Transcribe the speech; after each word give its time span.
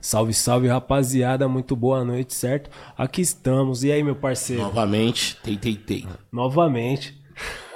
Salve, 0.00 0.32
salve, 0.32 0.68
rapaziada. 0.68 1.48
Muito 1.48 1.74
boa 1.74 2.04
noite, 2.04 2.34
certo? 2.34 2.70
Aqui 2.96 3.20
estamos. 3.20 3.84
E 3.84 3.92
aí, 3.92 4.02
meu 4.02 4.14
parceiro? 4.14 4.62
Novamente, 4.62 5.36
tei, 5.42 5.56
tei, 5.56 5.74
tei. 5.74 6.06
Novamente. 6.32 7.18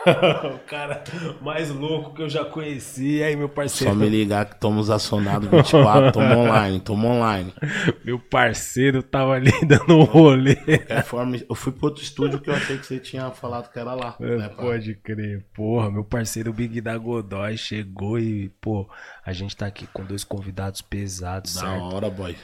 o 0.55 0.59
cara 0.67 1.03
mais 1.41 1.71
louco 1.71 2.15
que 2.15 2.23
eu 2.23 2.29
já 2.29 2.45
conheci. 2.45 3.19
E 3.19 3.23
aí, 3.23 3.37
meu 3.37 3.49
parceiro? 3.49 3.93
Só 3.93 3.99
me 3.99 4.09
ligar 4.09 4.47
que 4.47 4.55
estamos 4.55 4.91
acionados 4.91 5.49
24, 5.49 6.13
tamo 6.13 6.35
online, 6.41 6.81
tamo 6.81 7.09
online. 7.09 7.55
Meu 8.05 8.19
parceiro 8.19 9.03
tava 9.03 9.33
ali 9.33 9.53
dando 9.67 9.97
um 9.99 10.05
rolê. 10.05 10.55
De 10.55 10.65
qualquer 10.79 11.05
forma, 11.05 11.37
eu 11.49 11.55
fui 11.55 11.73
pro 11.73 11.87
outro 11.89 12.03
estúdio 12.03 12.41
que 12.41 12.51
eu 12.51 12.55
achei 12.55 12.79
que 12.79 12.87
você 12.87 12.99
tinha 12.99 13.31
falado 13.31 13.71
que 13.73 13.79
era 13.79 13.95
lá. 13.95 14.17
É, 14.21 14.37
né, 14.37 14.49
pode 14.49 14.95
crer. 14.97 15.45
Porra, 15.55 15.91
meu 15.91 16.05
parceiro 16.05 16.53
Big 16.53 16.81
da 16.81 16.97
Godoy 16.97 17.57
chegou 17.57 18.19
e, 18.19 18.49
pô, 18.61 18.89
a 19.25 19.33
gente 19.33 19.57
tá 19.57 19.67
aqui 19.67 19.87
com 19.93 20.05
dois 20.05 20.25
convidados 20.25 20.83
pesados, 20.83 21.55
Da 21.55 21.61
certo? 21.63 21.83
hora, 21.95 22.11
boy. 22.11 22.37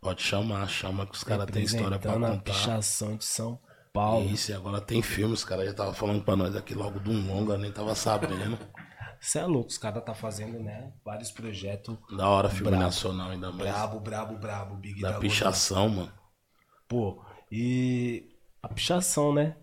Pode 0.00 0.22
chamar, 0.22 0.68
chama 0.68 1.06
que 1.06 1.14
os 1.14 1.24
caras 1.24 1.46
têm 1.46 1.62
história 1.62 1.98
pra 1.98 2.12
Representando 2.12 2.24
a 2.24 2.36
contar. 2.36 2.52
pichação 2.52 3.16
de 3.16 3.24
São 3.24 3.58
Paulo. 3.94 4.28
Isso, 4.28 4.50
e 4.50 4.54
agora 4.54 4.80
tem 4.80 5.00
filme, 5.00 5.32
os 5.32 5.44
caras 5.44 5.66
já 5.66 5.70
estavam 5.70 5.94
falando 5.94 6.24
pra 6.24 6.34
nós 6.34 6.56
aqui 6.56 6.74
logo 6.74 6.98
de 6.98 7.08
um 7.10 7.26
longa, 7.28 7.56
nem 7.56 7.70
tava 7.70 7.94
sabendo. 7.94 8.58
Você 9.20 9.38
é 9.38 9.46
louco, 9.46 9.70
os 9.70 9.78
caras 9.78 10.04
tá 10.04 10.12
fazendo, 10.12 10.58
né? 10.58 10.92
Vários 11.04 11.30
projetos. 11.30 11.96
Da 12.16 12.28
hora, 12.28 12.50
filme 12.50 12.70
Brabo. 12.70 12.82
nacional 12.82 13.30
ainda 13.30 13.52
mais. 13.52 13.70
Brabo, 13.70 14.00
brabo, 14.00 14.36
brabo, 14.36 14.74
Big 14.74 15.00
da, 15.00 15.12
Da 15.12 15.18
pichação, 15.20 15.88
mano. 15.88 16.12
Pô, 16.88 17.24
e 17.50 18.28
a 18.60 18.68
pichação, 18.68 19.32
né? 19.32 19.56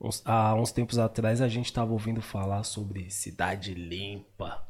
Uns- 0.00 0.22
há 0.24 0.54
uns 0.54 0.70
tempos 0.70 0.96
atrás 0.96 1.42
a 1.42 1.48
gente 1.48 1.72
tava 1.72 1.90
ouvindo 1.92 2.22
falar 2.22 2.62
sobre 2.62 3.10
cidade 3.10 3.74
limpa. 3.74 4.64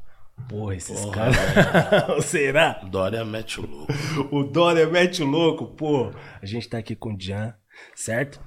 Porra, 0.49 0.75
esses 0.75 1.05
caras. 1.11 1.35
Será? 2.25 2.73
Dória 2.89 3.23
mete 3.23 3.59
o 3.61 3.67
louco. 3.67 3.93
O 4.35 4.43
Dória 4.43 4.87
mete 4.87 5.21
o 5.21 5.27
louco, 5.27 5.67
pô. 5.75 6.11
A 6.41 6.45
gente 6.45 6.67
tá 6.67 6.79
aqui 6.79 6.95
com 6.95 7.13
o 7.13 7.17
Jan, 7.21 7.53
certo? 7.95 8.41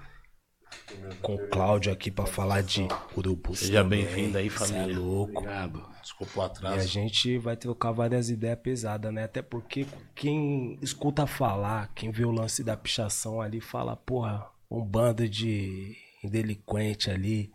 Com 1.20 1.34
o 1.36 1.48
Cláudio 1.48 1.92
aqui 1.92 2.10
pra 2.10 2.26
falar 2.26 2.62
de 2.62 2.86
urubu. 3.16 3.54
Seja 3.54 3.82
bem-vindo 3.84 4.38
aí, 4.38 4.50
Cê 4.50 4.56
família. 4.58 4.94
É 4.94 4.96
louco. 4.98 5.38
Obrigado. 5.38 5.88
Desculpa 6.02 6.32
o 6.40 6.42
E 6.42 6.42
a 6.42 6.46
atraso. 6.46 6.88
gente 6.88 7.38
vai 7.38 7.56
trocar 7.56 7.92
várias 7.92 8.28
ideias 8.28 8.58
pesadas, 8.58 9.12
né? 9.12 9.24
Até 9.24 9.40
porque 9.40 9.86
quem 10.14 10.78
escuta 10.82 11.26
falar, 11.26 11.92
quem 11.94 12.10
vê 12.10 12.24
o 12.24 12.30
lance 12.30 12.62
da 12.64 12.76
pichação 12.76 13.40
ali, 13.40 13.60
fala, 13.60 13.96
porra, 13.96 14.46
um 14.70 14.84
bando 14.84 15.28
de 15.28 15.96
delinquente 16.24 17.10
ali, 17.10 17.52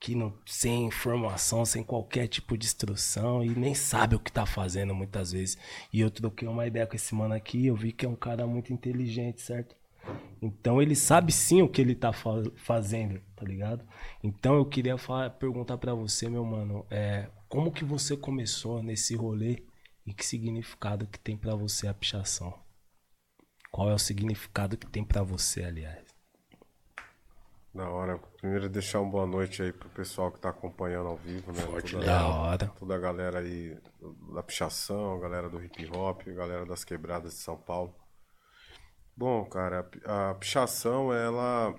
que 0.00 0.14
não 0.14 0.32
sem 0.46 0.84
informação, 0.86 1.64
sem 1.64 1.82
qualquer 1.82 2.28
tipo 2.28 2.56
de 2.56 2.66
instrução 2.66 3.42
e 3.42 3.48
nem 3.48 3.74
sabe 3.74 4.14
o 4.14 4.20
que 4.20 4.30
tá 4.30 4.46
fazendo 4.46 4.94
muitas 4.94 5.32
vezes. 5.32 5.58
E 5.92 6.00
eu 6.00 6.10
troquei 6.10 6.46
uma 6.46 6.66
ideia 6.66 6.86
com 6.86 6.94
esse 6.94 7.14
mano 7.14 7.34
aqui, 7.34 7.66
eu 7.66 7.74
vi 7.74 7.90
que 7.92 8.06
é 8.06 8.08
um 8.08 8.14
cara 8.14 8.46
muito 8.46 8.72
inteligente, 8.72 9.40
certo? 9.40 9.74
Então 10.40 10.80
ele 10.80 10.94
sabe 10.94 11.32
sim 11.32 11.62
o 11.62 11.68
que 11.68 11.80
ele 11.80 11.94
tá 11.94 12.12
fa- 12.12 12.42
fazendo, 12.56 13.20
tá 13.34 13.44
ligado? 13.44 13.84
Então 14.22 14.54
eu 14.56 14.64
queria 14.64 14.96
falar- 14.96 15.30
perguntar 15.30 15.76
pra 15.78 15.94
você, 15.94 16.28
meu 16.28 16.44
mano, 16.44 16.86
é, 16.90 17.28
como 17.48 17.72
que 17.72 17.84
você 17.84 18.16
começou 18.16 18.82
nesse 18.82 19.16
rolê 19.16 19.64
e 20.06 20.14
que 20.14 20.24
significado 20.24 21.06
que 21.06 21.18
tem 21.18 21.36
pra 21.36 21.54
você 21.54 21.88
a 21.88 21.94
pichação? 21.94 22.54
Qual 23.70 23.90
é 23.90 23.94
o 23.94 23.98
significado 23.98 24.76
que 24.78 24.86
tem 24.86 25.04
pra 25.04 25.22
você, 25.22 25.64
aliás? 25.64 26.06
Da 27.74 27.88
hora. 27.90 28.18
Primeiro 28.38 28.68
deixar 28.68 29.00
uma 29.00 29.10
boa 29.10 29.26
noite 29.26 29.62
aí 29.62 29.72
pro 29.72 29.88
pessoal 29.90 30.32
que 30.32 30.40
tá 30.40 30.48
acompanhando 30.48 31.08
ao 31.08 31.16
vivo, 31.16 31.52
né? 31.52 31.60
Forte, 31.62 31.92
toda, 31.92 32.06
Da 32.06 32.26
hora. 32.28 32.66
toda 32.78 32.94
a 32.94 32.98
galera 32.98 33.40
aí 33.40 33.76
da 34.34 34.42
pichação, 34.42 35.14
a 35.14 35.20
galera 35.20 35.48
do 35.48 35.62
hip 35.62 35.86
hop, 35.94 36.22
a 36.26 36.32
galera 36.32 36.64
das 36.64 36.82
quebradas 36.84 37.32
de 37.34 37.38
São 37.38 37.56
Paulo. 37.56 37.94
Bom, 39.18 39.44
cara, 39.44 39.80
a 39.80 39.82
pi- 39.82 40.00
a 40.06 40.34
pichação, 40.34 41.12
ela 41.12 41.74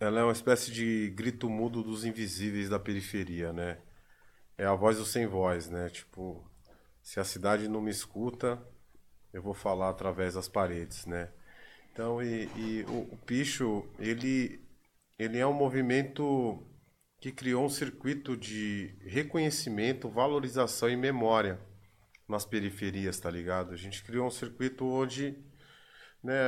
ela 0.00 0.20
é 0.20 0.22
uma 0.22 0.32
espécie 0.32 0.70
de 0.70 1.10
grito 1.10 1.48
mudo 1.48 1.82
dos 1.82 2.04
invisíveis 2.04 2.68
da 2.68 2.78
periferia, 2.78 3.52
né? 3.52 3.78
É 4.58 4.66
a 4.66 4.74
voz 4.74 4.98
do 4.98 5.04
sem 5.06 5.26
voz, 5.26 5.68
né? 5.70 5.90
Tipo, 5.90 6.44
se 7.02 7.20
a 7.20 7.24
cidade 7.24 7.68
não 7.68 7.80
me 7.82 7.90
escuta, 7.90 8.62
eu 9.32 9.42
vou 9.42 9.54
falar 9.54 9.90
através 9.90 10.34
das 10.34 10.48
paredes, 10.48 11.06
né? 11.06 11.30
Então, 11.92 12.22
e, 12.22 12.46
e 12.56 12.84
o, 12.88 13.14
o 13.14 13.18
picho, 13.26 13.84
ele, 13.98 14.60
ele 15.18 15.38
é 15.38 15.46
um 15.46 15.54
movimento 15.54 16.62
que 17.20 17.32
criou 17.32 17.64
um 17.66 17.70
circuito 17.70 18.36
de 18.36 18.94
reconhecimento, 19.06 20.08
valorização 20.10 20.90
e 20.90 20.96
memória 20.96 21.60
nas 22.28 22.44
periferias, 22.44 23.18
tá 23.20 23.30
ligado? 23.30 23.72
A 23.72 23.76
gente 23.76 24.04
criou 24.04 24.26
um 24.26 24.30
circuito 24.30 24.86
onde 24.86 25.36
né, 26.22 26.38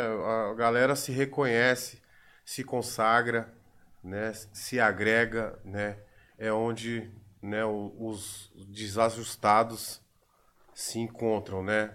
a 0.51 0.55
galera 0.55 0.97
se 0.97 1.13
reconhece, 1.13 2.01
se 2.45 2.65
consagra, 2.65 3.53
né, 4.03 4.33
se 4.53 4.81
agrega, 4.81 5.59
né, 5.65 5.99
é 6.39 6.53
onde 6.53 7.11
né, 7.43 7.65
os 7.65 8.51
desajustados 8.69 10.01
se 10.75 10.99
encontram, 10.99 11.63
né? 11.63 11.95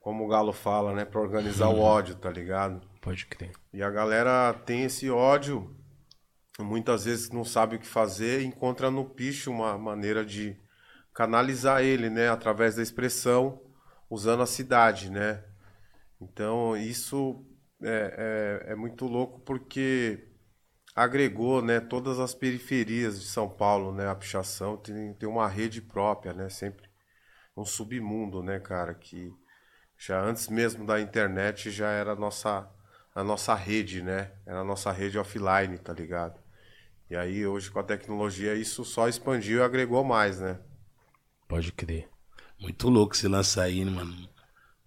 Como 0.00 0.24
o 0.24 0.28
Galo 0.28 0.52
fala, 0.52 0.92
né, 0.92 1.04
para 1.04 1.20
organizar 1.20 1.68
o 1.68 1.78
ódio, 1.78 2.14
tá 2.16 2.30
ligado? 2.30 2.80
Pode 3.00 3.26
crer. 3.26 3.52
E 3.72 3.82
a 3.82 3.90
galera 3.90 4.52
tem 4.66 4.84
esse 4.84 5.10
ódio, 5.10 5.76
muitas 6.58 7.04
vezes 7.04 7.30
não 7.30 7.44
sabe 7.44 7.76
o 7.76 7.78
que 7.78 7.86
fazer, 7.86 8.42
encontra 8.42 8.90
no 8.90 9.04
picho 9.04 9.50
uma 9.50 9.78
maneira 9.78 10.24
de 10.24 10.56
canalizar 11.14 11.82
ele, 11.82 12.08
né, 12.10 12.28
através 12.28 12.76
da 12.76 12.82
expressão, 12.82 13.60
usando 14.08 14.42
a 14.42 14.46
cidade, 14.46 15.10
né? 15.10 15.44
Então 16.22 16.76
isso 16.76 17.44
é, 17.82 18.62
é, 18.68 18.72
é 18.72 18.76
muito 18.76 19.06
louco 19.06 19.40
porque 19.40 20.28
agregou, 20.94 21.62
né, 21.62 21.80
todas 21.80 22.20
as 22.20 22.34
periferias 22.34 23.20
de 23.20 23.26
São 23.26 23.48
Paulo, 23.48 23.92
né, 23.92 24.08
a 24.08 24.14
pichação 24.14 24.76
tem, 24.76 25.14
tem 25.14 25.28
uma 25.28 25.48
rede 25.48 25.82
própria, 25.82 26.32
né, 26.34 26.48
sempre 26.50 26.88
um 27.56 27.64
submundo, 27.64 28.42
né, 28.42 28.60
cara, 28.60 28.94
que 28.94 29.32
já 29.98 30.20
antes 30.22 30.48
mesmo 30.48 30.86
da 30.86 31.00
internet 31.00 31.70
já 31.70 31.90
era 31.90 32.12
a 32.12 32.16
nossa 32.16 32.68
a 33.14 33.22
nossa 33.24 33.54
rede, 33.54 34.02
né? 34.02 34.32
Era 34.46 34.60
a 34.60 34.64
nossa 34.64 34.90
rede 34.92 35.18
offline, 35.18 35.78
tá 35.78 35.92
ligado? 35.92 36.40
E 37.10 37.16
aí 37.16 37.46
hoje 37.46 37.70
com 37.70 37.78
a 37.80 37.82
tecnologia 37.84 38.54
isso 38.54 38.84
só 38.84 39.08
expandiu 39.08 39.60
e 39.60 39.62
agregou 39.62 40.04
mais, 40.04 40.40
né? 40.40 40.60
Pode 41.48 41.70
crer. 41.72 42.08
Muito 42.58 42.88
louco 42.88 43.14
esse 43.14 43.28
lance 43.28 43.60
aí, 43.60 43.84
mano. 43.84 44.28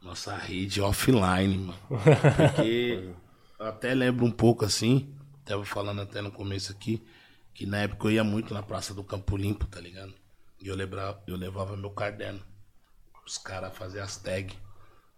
Nossa 0.05 0.37
rede 0.37 0.79
offline, 0.79 1.57
mano. 1.57 1.79
Porque 1.89 3.11
eu 3.57 3.65
até 3.65 3.91
lembro 3.95 4.23
um 4.23 4.31
pouco 4.31 4.63
assim, 4.63 5.11
tava 5.43 5.65
falando 5.65 5.99
até 5.99 6.21
no 6.21 6.31
começo 6.31 6.71
aqui, 6.71 7.03
que 7.55 7.65
na 7.65 7.79
época 7.79 8.05
eu 8.05 8.11
ia 8.11 8.23
muito 8.23 8.53
na 8.53 8.61
Praça 8.61 8.93
do 8.93 9.03
Campo 9.03 9.35
Limpo, 9.35 9.65
tá 9.65 9.81
ligado? 9.81 10.13
E 10.61 10.67
eu, 10.67 10.75
lembra, 10.75 11.19
eu 11.25 11.35
levava 11.35 11.75
meu 11.75 11.89
caderno. 11.89 12.39
Os 13.25 13.39
caras 13.39 13.75
faziam 13.75 14.03
as 14.03 14.15
tags. 14.15 14.55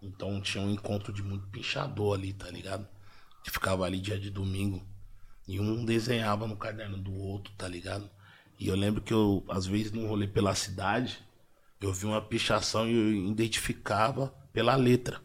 Então 0.01 0.39
tinha 0.39 0.63
um 0.63 0.71
encontro 0.71 1.11
de 1.11 1.21
muito 1.21 1.45
pinchador 1.47 2.17
ali, 2.17 2.31
tá 2.31 2.49
ligado? 2.49 2.87
Que 3.43 3.51
ficava 3.51 3.83
ali 3.83 3.99
dia 3.99 4.17
de 4.17 4.29
domingo. 4.29 4.81
E 5.45 5.59
um 5.59 5.83
desenhava 5.83 6.47
no 6.47 6.55
caderno 6.55 6.97
do 6.97 7.13
outro, 7.13 7.51
tá 7.57 7.67
ligado? 7.67 8.09
E 8.57 8.69
eu 8.69 8.75
lembro 8.75 9.01
que 9.01 9.13
eu, 9.13 9.43
às 9.49 9.65
vezes, 9.65 9.91
num 9.91 10.07
rolê 10.07 10.27
pela 10.27 10.55
cidade, 10.55 11.19
eu 11.81 11.91
vi 11.91 12.05
uma 12.05 12.21
pichação 12.21 12.87
e 12.87 12.95
eu 12.95 13.29
identificava 13.31 14.33
pela 14.57 14.75
letra, 14.75 15.21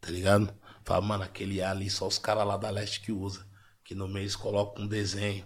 tá 0.00 0.10
ligado? 0.10 0.52
Falava, 0.84 1.06
mano, 1.06 1.22
aquele 1.22 1.62
A 1.62 1.70
ali 1.70 1.88
só 1.88 2.08
os 2.08 2.18
caras 2.18 2.44
lá 2.44 2.56
da 2.56 2.70
leste 2.70 3.00
que 3.02 3.12
usa. 3.12 3.46
Que 3.84 3.94
no 3.94 4.08
mês 4.08 4.34
coloca 4.34 4.82
um 4.82 4.86
desenho. 4.88 5.44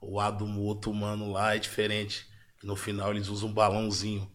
O 0.00 0.18
A 0.18 0.32
do 0.32 0.44
outro 0.60 0.92
mano 0.92 1.30
lá 1.30 1.54
é 1.54 1.60
diferente. 1.60 2.26
Que 2.58 2.66
no 2.66 2.74
final 2.74 3.12
eles 3.12 3.28
usam 3.28 3.50
um 3.50 3.52
balãozinho, 3.52 4.28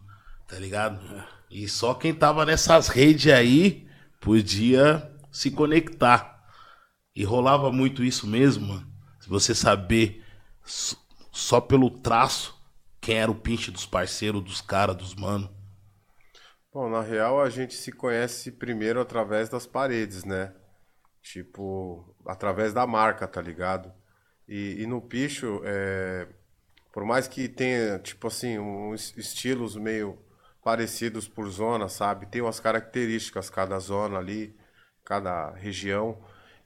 tá 0.47 0.58
ligado? 0.58 1.02
E 1.50 1.68
só 1.68 1.94
quem 1.94 2.14
tava 2.14 2.46
nessas 2.46 2.88
redes 2.88 3.34
aí 3.34 3.86
podia 4.22 5.12
se 5.30 5.51
conectar. 5.51 6.42
E 7.13 7.25
rolava 7.25 7.69
muito 7.69 8.01
isso 8.01 8.25
mesmo, 8.25 8.66
mano. 8.66 8.88
Se 9.19 9.28
você 9.28 9.54
saber 9.54 10.24
só 11.33 11.60
pelo 11.60 11.89
traço 11.89 12.57
quem 13.01 13.18
era 13.18 13.30
o 13.30 13.36
pinche 13.36 13.72
dos 13.72 13.86
parceiros, 13.86 14.42
dos 14.42 14.62
caras, 14.62 14.95
dos 14.95 15.16
mano. 15.16 15.54
Bom, 16.73 16.89
na 16.89 17.01
real 17.01 17.41
a 17.41 17.50
gente 17.50 17.73
se 17.73 17.91
conhece 17.91 18.51
primeiro 18.51 19.01
através 19.01 19.50
das 19.50 19.65
paredes, 19.68 20.23
né? 20.23 20.53
Tipo, 21.21 22.15
através 22.25 22.73
da 22.73 22.88
marca, 22.88 23.27
tá 23.27 23.41
ligado? 23.41 23.94
E, 24.47 24.81
e 24.81 24.88
no 24.88 25.01
picho, 25.01 25.62
é, 25.65 26.27
por 26.94 27.06
mais 27.06 27.27
que 27.27 27.50
tenha, 27.50 28.00
tipo 28.00 28.27
assim, 28.27 28.57
uns 28.59 29.15
estilos 29.18 29.75
meio 29.75 30.18
parecidos 30.63 31.27
por 31.27 31.50
zona, 31.50 31.89
sabe? 31.89 32.25
Tem 32.27 32.41
umas 32.41 32.59
características 32.59 33.50
cada 33.50 33.77
zona 33.79 34.18
ali, 34.19 34.56
cada 35.06 35.51
região. 35.51 36.23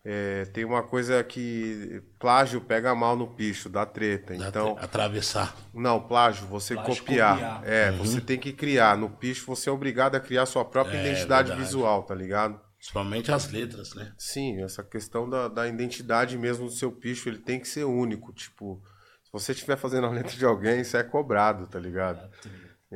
É, 0.07 0.45
tem 0.45 0.63
uma 0.63 0.83
coisa 0.83 1.23
que 1.23 1.99
plágio 2.19 2.61
pega 2.61 2.93
mal 2.93 3.15
no 3.15 3.25
picho, 3.27 3.67
dá 3.67 3.85
treta. 3.87 4.35
Dá 4.37 4.47
Então, 4.49 4.75
tre- 4.75 4.83
Atravessar. 4.85 5.55
não, 5.73 5.99
plágio, 5.99 6.45
você 6.45 6.75
Plágio 6.75 6.97
copiar. 7.03 7.33
copiar. 7.33 7.61
É, 7.67 7.91
você 7.91 8.21
tem 8.21 8.37
que 8.37 8.53
criar. 8.53 8.95
No 8.95 9.09
picho, 9.09 9.45
você 9.47 9.67
é 9.67 9.71
obrigado 9.71 10.13
a 10.15 10.19
criar 10.19 10.45
sua 10.45 10.63
própria 10.63 10.97
É, 10.97 11.01
identidade 11.01 11.47
verdade. 11.49 11.67
visual, 11.67 12.03
tá 12.03 12.13
ligado? 12.13 12.61
Principalmente 12.77 13.31
as 13.31 13.49
letras, 13.51 13.95
né? 13.95 14.13
Sim, 14.15 14.61
essa 14.63 14.83
questão 14.83 15.27
da, 15.27 15.47
da 15.47 15.67
identidade 15.67 16.37
mesmo 16.37 16.65
do 16.65 16.71
seu 16.71 16.91
picho, 16.91 17.27
ele 17.27 17.39
tem 17.39 17.59
que 17.59 17.67
ser 17.67 17.83
único. 17.83 18.31
Tipo, 18.31 18.79
se 19.23 19.31
você 19.33 19.53
estiver 19.53 19.75
fazendo 19.75 20.05
a 20.05 20.11
letra 20.11 20.37
de 20.37 20.45
alguém, 20.45 20.81
isso 20.81 20.95
é 20.95 21.01
cobrado, 21.01 21.65
tá 21.65 21.79
ligado? 21.79 22.19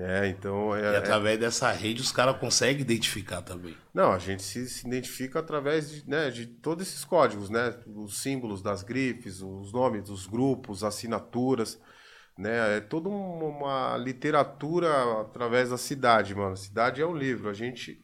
É, 0.02 0.28
então. 0.28 0.78
E 0.78 0.82
É, 0.82 0.94
é- 0.94 0.98
através 0.98 1.38
dessa 1.40 1.72
rede 1.72 2.02
os 2.02 2.12
caras 2.12 2.38
conseguem 2.38 2.82
identificar 2.82 3.42
também. 3.42 3.76
Não, 3.94 4.12
a 4.14 4.20
gente 4.20 4.42
se, 4.44 4.70
se 4.70 4.88
identifica 4.88 5.40
através 5.40 5.90
de, 5.92 6.10
né, 6.10 6.30
de 6.30 6.46
todos 6.46 6.88
esses 6.88 7.04
códigos, 7.04 7.50
né? 7.50 7.76
Os 7.88 8.22
símbolos 8.22 8.62
das 8.62 8.84
grifes, 8.84 9.42
os 9.42 9.74
nomes 9.74 10.04
dos 10.04 10.26
grupos, 10.28 10.84
assinaturas, 10.84 11.80
né? 12.38 12.78
É 12.78 12.80
toda 12.82 13.10
um- 13.10 13.50
uma 13.50 13.98
literatura 13.98 15.22
através 15.22 15.70
da 15.72 15.78
cidade, 15.78 16.34
mano. 16.36 16.56
Cidade 16.56 17.02
é 17.02 17.06
um 17.06 17.16
livro. 17.16 17.50
A 17.50 17.54
gente, 17.54 18.02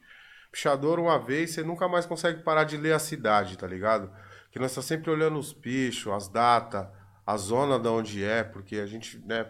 pichador, 0.51 1.00
uma 1.00 1.18
vez, 1.19 1.51
você 1.51 1.63
nunca 1.63 1.88
mais 1.88 2.06
consegue 2.06 2.41
parar 2.44 2.63
de 2.65 2.77
ler 2.77 2.94
a 2.94 3.00
cidade, 3.00 3.57
tá 3.57 3.68
ligado? 3.68 4.12
Que 4.51 4.59
nós 4.59 4.74
tá 4.75 4.81
sempre 4.81 5.09
olhando 5.12 5.38
os 5.38 5.53
pichos, 5.53 6.12
as 6.12 6.27
datas, 6.27 6.88
a 7.25 7.38
zona 7.38 7.77
da 7.80 7.91
onde 7.91 8.24
é, 8.24 8.44
porque 8.44 8.77
a 8.77 8.86
gente, 8.86 9.18
né? 9.25 9.45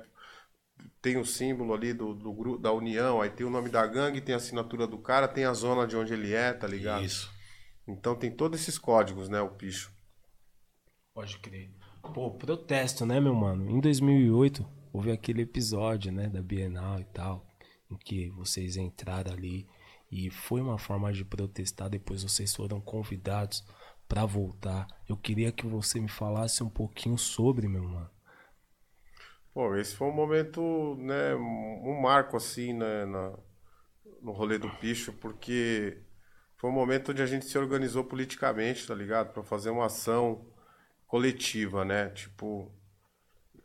Tem 1.02 1.18
o 1.18 1.26
símbolo 1.26 1.74
ali 1.74 1.94
do, 1.94 2.14
do 2.14 2.34
grupo 2.34 2.58
da 2.58 2.72
união, 2.72 3.22
aí 3.22 3.30
tem 3.30 3.46
o 3.46 3.50
nome 3.50 3.70
da 3.70 3.86
gangue, 3.86 4.22
tem 4.22 4.34
a 4.34 4.38
assinatura 4.38 4.88
do 4.88 4.98
cara, 4.98 5.28
tem 5.28 5.46
a 5.46 5.54
zona 5.54 5.86
de 5.86 5.96
onde 5.96 6.14
ele 6.14 6.34
é, 6.34 6.52
tá 6.52 6.68
ligado? 6.68 7.04
Isso. 7.04 7.32
Então 7.88 8.16
tem 8.16 8.32
todos 8.32 8.60
esses 8.60 8.78
códigos, 8.78 9.30
né, 9.30 9.40
o 9.42 9.50
picho. 9.50 9.94
Pode 11.14 11.38
crer. 11.40 11.72
Pô, 12.14 12.32
protesto, 12.32 13.06
né, 13.06 13.20
meu 13.20 13.36
mano? 13.36 13.70
Em 13.70 13.80
2008, 13.80 14.66
houve 14.92 15.12
aquele 15.12 15.44
episódio, 15.44 16.12
né, 16.12 16.28
da 16.28 16.42
Bienal 16.42 17.00
e 17.00 17.06
tal, 17.06 17.46
em 17.90 17.96
que 17.98 18.30
vocês 18.32 18.76
entraram 18.76 19.32
ali 19.32 19.68
e 20.12 20.30
foi 20.30 20.62
uma 20.62 20.78
forma 20.78 21.12
de 21.12 21.24
protestar. 21.24 21.90
Depois 21.90 22.24
vocês 22.24 22.56
foram 22.56 22.80
convidados 22.82 23.64
pra 24.08 24.26
voltar. 24.26 24.88
Eu 25.08 25.18
queria 25.18 25.52
que 25.52 25.66
você 25.66 26.00
me 26.00 26.10
falasse 26.10 26.64
um 26.64 26.70
pouquinho 26.70 27.18
sobre, 27.18 27.68
meu 27.68 27.84
mano. 27.84 28.10
Pô, 29.56 29.74
esse 29.78 29.96
foi 29.96 30.10
um 30.10 30.12
momento, 30.12 30.98
né, 31.00 31.34
um 31.34 31.98
marco 32.02 32.36
assim, 32.36 32.74
né, 32.74 33.06
na, 33.06 33.32
no 34.22 34.34
rolê 34.34 34.58
do 34.58 34.70
picho, 34.70 35.14
porque 35.14 35.98
foi 36.58 36.70
um 36.70 36.74
momento 36.74 37.12
onde 37.12 37.22
a 37.22 37.26
gente 37.26 37.46
se 37.46 37.58
organizou 37.58 38.04
politicamente, 38.04 38.86
tá 38.86 38.94
ligado? 38.94 39.32
Pra 39.32 39.44
fazer 39.44 39.70
uma 39.70 39.86
ação 39.86 40.46
coletiva, 41.08 41.86
né? 41.86 42.10
Tipo, 42.10 42.70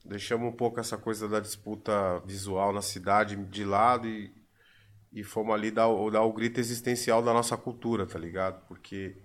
deixamos 0.05 0.49
um 0.49 0.57
pouco 0.57 0.79
essa 0.79 0.97
coisa 0.97 1.29
da 1.29 1.41
disputa 1.41 2.21
visual 2.21 2.73
na 2.73 2.83
cidade 2.83 3.35
de 3.47 3.65
lado 3.65 4.07
e, 4.07 4.33
e 5.13 5.25
fomos 5.25 5.55
ali 5.55 5.73
dar, 5.73 5.89
dar 6.13 6.23
o 6.23 6.33
grito 6.33 6.61
existencial 6.61 7.21
da 7.21 7.33
nossa 7.33 7.57
cultura, 7.57 8.07
tá 8.07 8.19
ligado? 8.19 8.65
Porque 8.69 9.17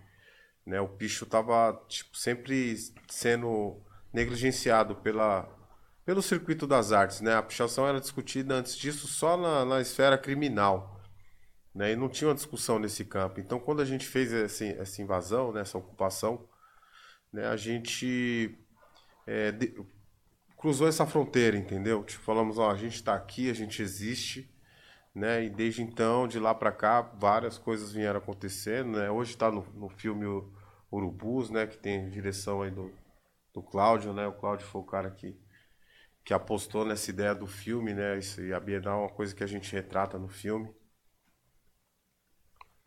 né, 0.65 0.81
o 0.81 0.87
picho 0.87 1.27
tava 1.27 1.79
tipo, 1.87 2.17
sempre 2.17 2.75
sendo 3.07 3.79
negligenciado 4.11 4.95
pela, 4.95 5.54
pelo 6.05 6.21
circuito 6.21 6.67
das 6.67 6.91
artes, 6.91 7.21
né? 7.21 7.35
A 7.35 7.43
pichação 7.43 7.87
era 7.87 7.99
discutida 7.99 8.55
antes 8.55 8.77
disso 8.77 9.07
só 9.07 9.35
na, 9.37 9.65
na 9.65 9.81
esfera 9.81 10.17
criminal, 10.17 11.01
né? 11.73 11.93
E 11.93 11.95
não 11.95 12.09
tinha 12.09 12.29
uma 12.29 12.35
discussão 12.35 12.79
nesse 12.79 13.03
campo. 13.05 13.39
Então, 13.39 13.59
quando 13.59 13.81
a 13.81 13.85
gente 13.85 14.05
fez 14.07 14.31
esse, 14.31 14.73
essa 14.73 15.01
invasão, 15.01 15.51
né, 15.51 15.61
essa 15.61 15.77
ocupação, 15.77 16.47
né, 17.33 17.47
a 17.47 17.57
gente 17.57 18.57
é, 19.27 19.51
de- 19.51 19.75
cruzou 20.57 20.87
essa 20.87 21.05
fronteira, 21.05 21.57
entendeu? 21.57 22.03
Tipo, 22.03 22.23
falamos, 22.23 22.57
ó, 22.57 22.71
a 22.71 22.75
gente 22.77 22.95
está 22.95 23.15
aqui, 23.15 23.49
a 23.49 23.53
gente 23.53 23.81
existe, 23.81 24.49
né? 25.13 25.45
E 25.45 25.49
desde 25.49 25.81
então, 25.81 26.27
de 26.27 26.39
lá 26.39 26.53
para 26.53 26.71
cá, 26.71 27.01
várias 27.01 27.57
coisas 27.57 27.91
vieram 27.91 28.19
acontecendo, 28.19 28.97
né? 28.97 29.09
Hoje 29.09 29.31
está 29.31 29.51
no, 29.51 29.65
no 29.73 29.89
filme 29.89 30.25
Urubus, 30.91 31.49
né? 31.49 31.67
Que 31.67 31.77
tem 31.77 32.09
direção 32.09 32.61
aí 32.61 32.71
do, 32.71 32.91
do 33.53 33.61
Cláudio, 33.63 34.13
né? 34.13 34.27
O 34.27 34.33
Cláudio 34.33 34.65
foi 34.67 34.81
o 34.81 34.85
cara 34.85 35.09
que, 35.11 35.35
que 36.25 36.33
apostou 36.33 36.83
nessa 36.83 37.11
ideia 37.11 37.35
do 37.35 37.45
filme, 37.45 37.93
né? 37.93 38.17
Isso, 38.17 38.41
e 38.41 38.51
a 38.51 38.59
Bienal 38.59 39.01
é 39.01 39.03
uma 39.03 39.13
coisa 39.13 39.33
que 39.35 39.43
a 39.43 39.47
gente 39.47 39.71
retrata 39.71 40.17
no 40.17 40.27
filme. 40.27 40.67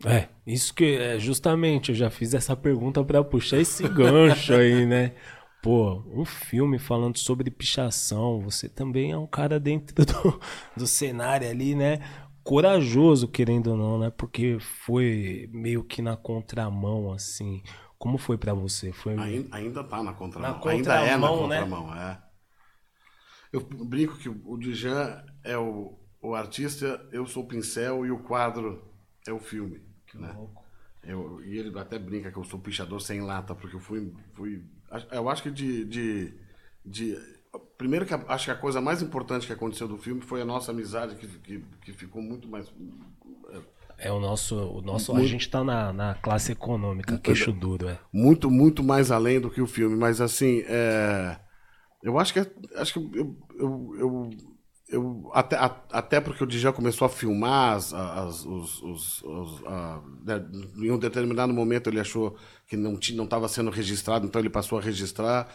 É, 0.05 0.27
isso 0.45 0.73
que 0.73 0.97
é 0.97 1.17
justamente 1.17 1.89
eu 1.89 1.95
já 1.95 2.09
fiz 2.09 2.33
essa 2.33 2.55
pergunta 2.55 3.03
pra 3.03 3.23
puxar 3.23 3.57
esse 3.57 3.87
gancho 3.87 4.53
aí, 4.53 4.85
né? 4.85 5.15
Pô, 5.61 6.03
um 6.13 6.25
filme 6.25 6.77
falando 6.79 7.17
sobre 7.17 7.49
pichação, 7.49 8.41
você 8.41 8.69
também 8.69 9.11
é 9.11 9.17
um 9.17 9.27
cara 9.27 9.59
dentro 9.59 10.05
do, 10.05 10.39
do 10.75 10.87
cenário 10.87 11.49
ali, 11.49 11.75
né? 11.75 11.99
Corajoso, 12.43 13.27
querendo 13.27 13.71
ou 13.71 13.77
não, 13.77 13.99
né? 13.99 14.09
Porque 14.09 14.57
foi 14.59 15.49
meio 15.51 15.83
que 15.83 16.01
na 16.01 16.17
contramão, 16.17 17.11
assim. 17.11 17.61
Como 17.97 18.17
foi 18.17 18.37
pra 18.37 18.53
você? 18.53 18.93
Foi 18.93 19.17
Ainda, 19.17 19.55
ainda 19.55 19.83
tá 19.83 20.01
na 20.01 20.13
contramão. 20.13 20.59
Na 20.63 20.71
ainda 20.71 20.95
é 20.95 21.17
na 21.17 21.27
contramão, 21.27 21.47
né? 21.47 21.59
contramão, 21.61 21.95
é. 21.95 22.28
Eu 23.51 23.61
brinco 23.61 24.17
que 24.17 24.29
o 24.29 24.57
Djan 24.57 25.23
é 25.43 25.57
o, 25.57 25.97
o 26.21 26.35
artista, 26.35 27.07
eu 27.11 27.25
sou 27.25 27.43
o 27.43 27.47
pincel 27.47 28.05
e 28.05 28.11
o 28.11 28.19
quadro 28.19 28.83
é 29.27 29.33
o 29.33 29.39
filme. 29.39 29.81
né? 30.13 30.35
Eu, 31.03 31.41
e 31.43 31.57
ele 31.57 31.77
até 31.79 31.97
brinca 31.97 32.31
que 32.31 32.37
eu 32.37 32.43
sou 32.43 32.59
pichador 32.59 33.01
sem 33.01 33.21
lata, 33.21 33.55
porque 33.55 33.75
eu 33.75 33.79
fui. 33.79 34.13
fui 34.33 34.63
eu 35.11 35.29
acho 35.29 35.41
que 35.43 35.49
de. 35.51 35.85
de, 35.85 36.33
de 36.85 37.17
primeiro 37.77 38.05
que 38.05 38.13
a- 38.13 38.25
acho 38.27 38.45
que 38.45 38.51
a 38.51 38.55
coisa 38.55 38.79
mais 38.81 39.01
importante 39.01 39.47
que 39.47 39.53
aconteceu 39.53 39.87
do 39.87 39.97
filme 39.97 40.21
foi 40.21 40.41
a 40.41 40.45
nossa 40.45 40.71
amizade, 40.71 41.15
que, 41.15 41.27
que, 41.39 41.63
que 41.81 41.93
ficou 41.93 42.21
muito 42.21 42.47
mais. 42.47 42.71
É 43.97 44.11
o 44.11 44.19
nosso. 44.19 44.55
O 44.55 44.81
nosso 44.81 45.15
a 45.15 45.23
gente 45.25 45.49
tá 45.49 45.63
na, 45.63 45.91
na 45.91 46.13
classe 46.15 46.51
econômica, 46.51 47.17
queixo 47.17 47.51
duro, 47.51 47.87
é. 47.89 47.99
muito, 48.13 48.49
muito 48.51 48.83
mais 48.83 49.09
além 49.11 49.39
do 49.41 49.49
que 49.49 49.61
o 49.61 49.67
filme. 49.67 49.95
Mas 49.95 50.21
assim, 50.21 50.63
é, 50.67 51.39
eu 52.03 52.17
acho 52.19 52.33
que 52.33 52.39
é- 52.39 52.51
acho 52.75 52.93
que 52.93 52.99
eu, 52.99 53.35
eu, 53.57 53.91
eu, 53.97 54.29
eu- 54.89 55.31
até, 55.33 55.55
a- 55.55 55.83
até 55.91 56.19
porque 56.19 56.43
o 56.43 56.47
Djan 56.47 56.71
começou 56.71 57.05
a 57.05 57.09
filmar 57.09 57.75
as, 57.75 57.93
as- 57.93 58.43
os, 58.45 58.81
os- 58.81 59.21
os- 59.23 59.63
a- 59.67 60.01
né, 60.25 60.43
em 60.77 60.89
um 60.91 60.97
determinado 60.97 61.53
momento 61.53 61.87
ele 61.89 61.99
achou 61.99 62.35
que 62.67 62.75
não 62.77 62.95
tinha, 62.97 63.17
não 63.17 63.25
estava 63.25 63.47
sendo 63.47 63.69
registrado, 63.69 64.25
então 64.25 64.39
ele 64.41 64.49
passou 64.49 64.77
a 64.79 64.81
registrar. 64.81 65.47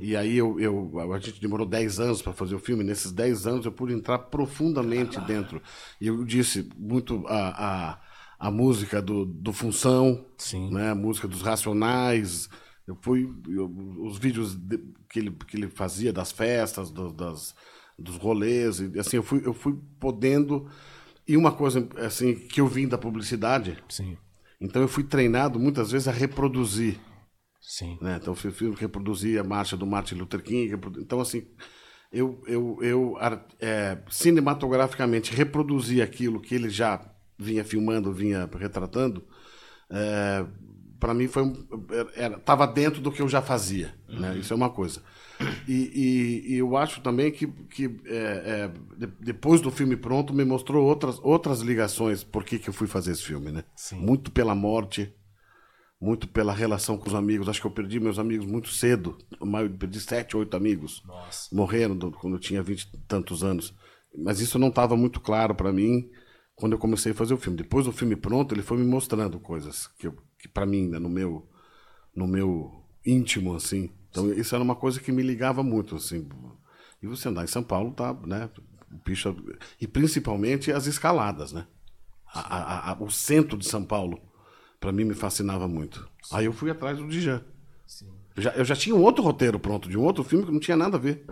E 0.00 0.14
aí 0.16 0.36
eu, 0.36 0.58
eu- 0.60 1.12
a 1.12 1.18
gente 1.18 1.40
demorou 1.40 1.66
10 1.66 2.00
anos 2.00 2.20
para 2.22 2.32
fazer 2.32 2.54
o 2.54 2.58
filme. 2.58 2.82
Nesses 2.84 3.12
10 3.12 3.46
anos 3.46 3.64
eu 3.64 3.72
pude 3.72 3.92
entrar 3.94 4.18
profundamente 4.18 5.18
dentro. 5.22 5.60
E 6.00 6.06
eu 6.08 6.24
disse 6.24 6.68
muito 6.76 7.26
a, 7.28 7.92
a, 7.92 8.46
a 8.48 8.50
música 8.50 9.00
do, 9.00 9.24
do 9.24 9.52
Função, 9.52 10.24
Sim. 10.36 10.70
né? 10.72 10.90
A 10.90 10.94
música 10.94 11.28
dos 11.28 11.42
Racionais. 11.42 12.48
Eu 12.86 12.96
fui 13.00 13.28
eu- 13.48 13.70
os 14.00 14.18
vídeos 14.18 14.54
de- 14.54 14.78
que 15.08 15.18
ele 15.20 15.30
que 15.46 15.56
ele 15.56 15.68
fazia 15.68 16.12
das 16.12 16.32
festas, 16.32 16.90
do- 16.90 17.12
das 17.12 17.54
dos 17.98 18.16
rolês, 18.16 18.80
e 18.80 18.98
assim 18.98 19.16
eu 19.16 19.22
fui 19.22 19.42
eu 19.46 19.54
fui 19.54 19.78
podendo 20.00 20.68
e 21.28 21.36
uma 21.36 21.52
coisa 21.52 21.88
assim 21.98 22.34
que 22.48 22.60
eu 22.60 22.66
vim 22.66 22.88
da 22.88 22.98
publicidade, 22.98 23.78
Sim, 23.88 24.16
então 24.60 24.82
eu 24.82 24.88
fui 24.88 25.04
treinado 25.04 25.58
muitas 25.60 25.92
vezes 25.92 26.08
a 26.08 26.12
reproduzir, 26.12 26.98
sim. 27.60 27.98
né? 28.00 28.18
Então 28.20 28.34
eu 28.34 28.52
fui 28.52 28.74
reproduzir 28.74 29.38
a 29.40 29.44
marcha 29.44 29.76
do 29.76 29.86
Martin 29.86 30.16
Luther 30.16 30.42
King, 30.42 30.74
então 31.00 31.20
assim 31.20 31.46
eu 32.12 32.42
eu, 32.46 32.78
eu 32.82 33.16
é, 33.60 33.98
cinematograficamente 34.10 35.34
reproduzi 35.34 36.02
aquilo 36.02 36.40
que 36.40 36.54
ele 36.54 36.70
já 36.70 37.00
vinha 37.38 37.64
filmando, 37.64 38.12
vinha 38.12 38.48
retratando. 38.58 39.24
É, 39.90 40.46
para 41.02 41.12
mim 41.12 41.26
foi 41.26 41.42
um, 41.42 41.52
era, 42.14 42.38
tava 42.38 42.64
dentro 42.64 43.00
do 43.02 43.10
que 43.10 43.20
eu 43.20 43.28
já 43.28 43.42
fazia, 43.42 43.92
né? 44.08 44.38
Isso 44.38 44.52
é 44.52 44.56
uma 44.56 44.70
coisa. 44.70 45.02
E, 45.66 45.72
e- 45.72 46.52
e 46.54 46.58
eu 46.58 46.76
acho 46.76 47.00
também 47.00 47.32
que, 47.32 47.48
que 47.48 47.86
é, 48.06 48.16
é, 48.16 48.68
de- 48.96 49.12
depois 49.20 49.60
do 49.60 49.68
filme 49.72 49.96
pronto 49.96 50.32
me 50.32 50.44
mostrou 50.44 50.86
outras 50.86 51.18
outras 51.20 51.60
ligações 51.60 52.22
por 52.22 52.44
que, 52.44 52.56
que 52.60 52.68
eu 52.70 52.72
fui 52.72 52.86
fazer 52.86 53.10
esse 53.10 53.24
filme, 53.24 53.50
né? 53.50 53.64
Muito 54.00 54.30
pela 54.30 54.54
morte, 54.54 55.12
muito 56.00 56.28
pela 56.28 56.52
relação 56.52 56.96
com 56.96 57.08
os 57.08 57.14
amigos. 57.16 57.48
Acho 57.48 57.60
que 57.60 57.66
eu 57.66 57.70
perdi 57.72 57.98
meus 57.98 58.18
amigos 58.20 58.46
muito 58.46 58.68
cedo. 58.68 59.18
Eu 59.40 59.70
perdi 59.76 59.98
sete, 60.00 60.36
oito 60.36 60.56
amigos. 60.56 61.02
Nossa. 61.04 61.48
Morreram 61.52 61.96
do- 61.96 62.12
quando 62.12 62.34
eu 62.36 62.40
tinha 62.40 62.62
vinte 62.62 62.82
e 62.82 62.98
tantos 63.08 63.42
anos. 63.42 63.74
Mas 64.16 64.38
isso 64.38 64.56
não 64.58 64.68
estava 64.68 64.96
muito 64.96 65.18
claro 65.20 65.52
para 65.54 65.72
mim 65.72 66.08
quando 66.54 66.72
eu 66.74 66.78
comecei 66.78 67.10
a 67.10 67.14
fazer 67.14 67.34
o 67.34 67.38
filme. 67.38 67.56
Depois 67.58 67.86
do 67.86 67.92
filme 67.92 68.14
pronto, 68.14 68.54
ele 68.54 68.62
foi 68.62 68.76
me 68.78 68.84
mostrando 68.86 69.40
coisas 69.40 69.88
que, 69.98 70.06
eu- 70.06 70.16
que 70.42 70.48
para 70.48 70.66
mim, 70.66 70.88
né, 70.88 70.98
no 70.98 71.08
meu 71.08 71.48
no 72.14 72.26
meu 72.26 72.82
íntimo 73.06 73.54
assim. 73.54 73.88
Então 74.10 74.30
isso 74.32 74.54
era 74.54 74.62
uma 74.62 74.74
coisa 74.74 75.00
que 75.00 75.10
me 75.12 75.22
ligava 75.22 75.62
muito 75.62 75.94
assim. 75.96 76.28
E 77.00 77.06
você 77.06 77.28
andar 77.28 77.44
em 77.44 77.46
São 77.46 77.62
Paulo 77.62 77.92
tá, 77.92 78.12
né, 78.26 78.50
picha 79.04 79.34
e 79.80 79.86
principalmente 79.86 80.70
as 80.72 80.86
escaladas, 80.86 81.52
né? 81.52 81.64
A- 82.34 82.40
a- 82.56 82.90
a- 82.92 82.96
o 83.02 83.08
centro 83.10 83.56
de 83.56 83.66
São 83.66 83.84
Paulo 83.84 84.20
para 84.80 84.90
mim 84.92 85.04
me 85.04 85.14
fascinava 85.14 85.68
muito. 85.68 86.06
Aí 86.32 86.44
eu 86.46 86.52
fui 86.52 86.70
atrás 86.70 86.98
do 86.98 87.06
Djan. 87.06 87.40
Eu 88.34 88.42
já, 88.42 88.50
eu 88.52 88.64
já 88.64 88.74
tinha 88.74 88.96
um 88.96 89.02
outro 89.02 89.22
roteiro 89.22 89.58
pronto, 89.60 89.88
de 89.88 89.96
um 89.96 90.02
outro 90.02 90.24
filme 90.24 90.44
que 90.44 90.50
não 90.52 90.58
tinha 90.60 90.76
nada 90.76 90.96
a 90.96 91.00
ver 91.00 91.24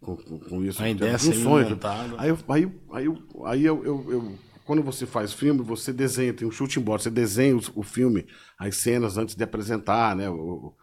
com, 0.00 0.16
com, 0.16 0.38
com 0.40 0.64
isso. 0.64 0.82
Um 1.30 1.42
sonho. 1.44 1.70
montada. 1.70 2.14
Aí, 2.18 2.30
eu, 2.30 2.38
aí, 2.48 2.72
aí, 2.92 3.04
eu, 3.04 3.18
aí 3.44 3.64
eu- 3.64 3.84
eu- 3.84 4.38
quando 4.68 4.82
você 4.82 5.06
faz 5.06 5.32
filme, 5.32 5.62
você 5.62 5.94
desenha, 5.94 6.34
tem 6.34 6.46
um 6.46 6.50
chute 6.50 6.78
embora, 6.78 7.00
você 7.00 7.10
desenha 7.10 7.56
os- 7.56 7.72
o, 7.74 7.82
filme, 7.82 8.26
as 8.58 8.76
cenas 8.76 9.16
antes 9.16 9.34
de 9.34 9.42
apresentar, 9.42 10.14
né? 10.14 10.28
O- 10.28 10.34
o- 10.36 10.74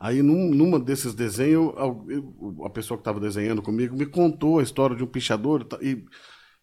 aí 0.00 0.22
num, 0.22 0.50
numa 0.52 0.78
desses 0.80 1.14
desenhos, 1.14 1.72
eu- 2.08 2.64
a 2.64 2.70
pessoa 2.70 2.98
que 2.98 3.02
estava 3.02 3.20
desenhando 3.20 3.62
comigo 3.62 3.96
me 3.96 4.06
contou 4.06 4.58
a 4.58 4.62
história 4.64 4.96
de 4.96 5.04
um 5.04 5.06
pichador 5.06 5.62
tá, 5.64 5.78
e, 5.80 6.04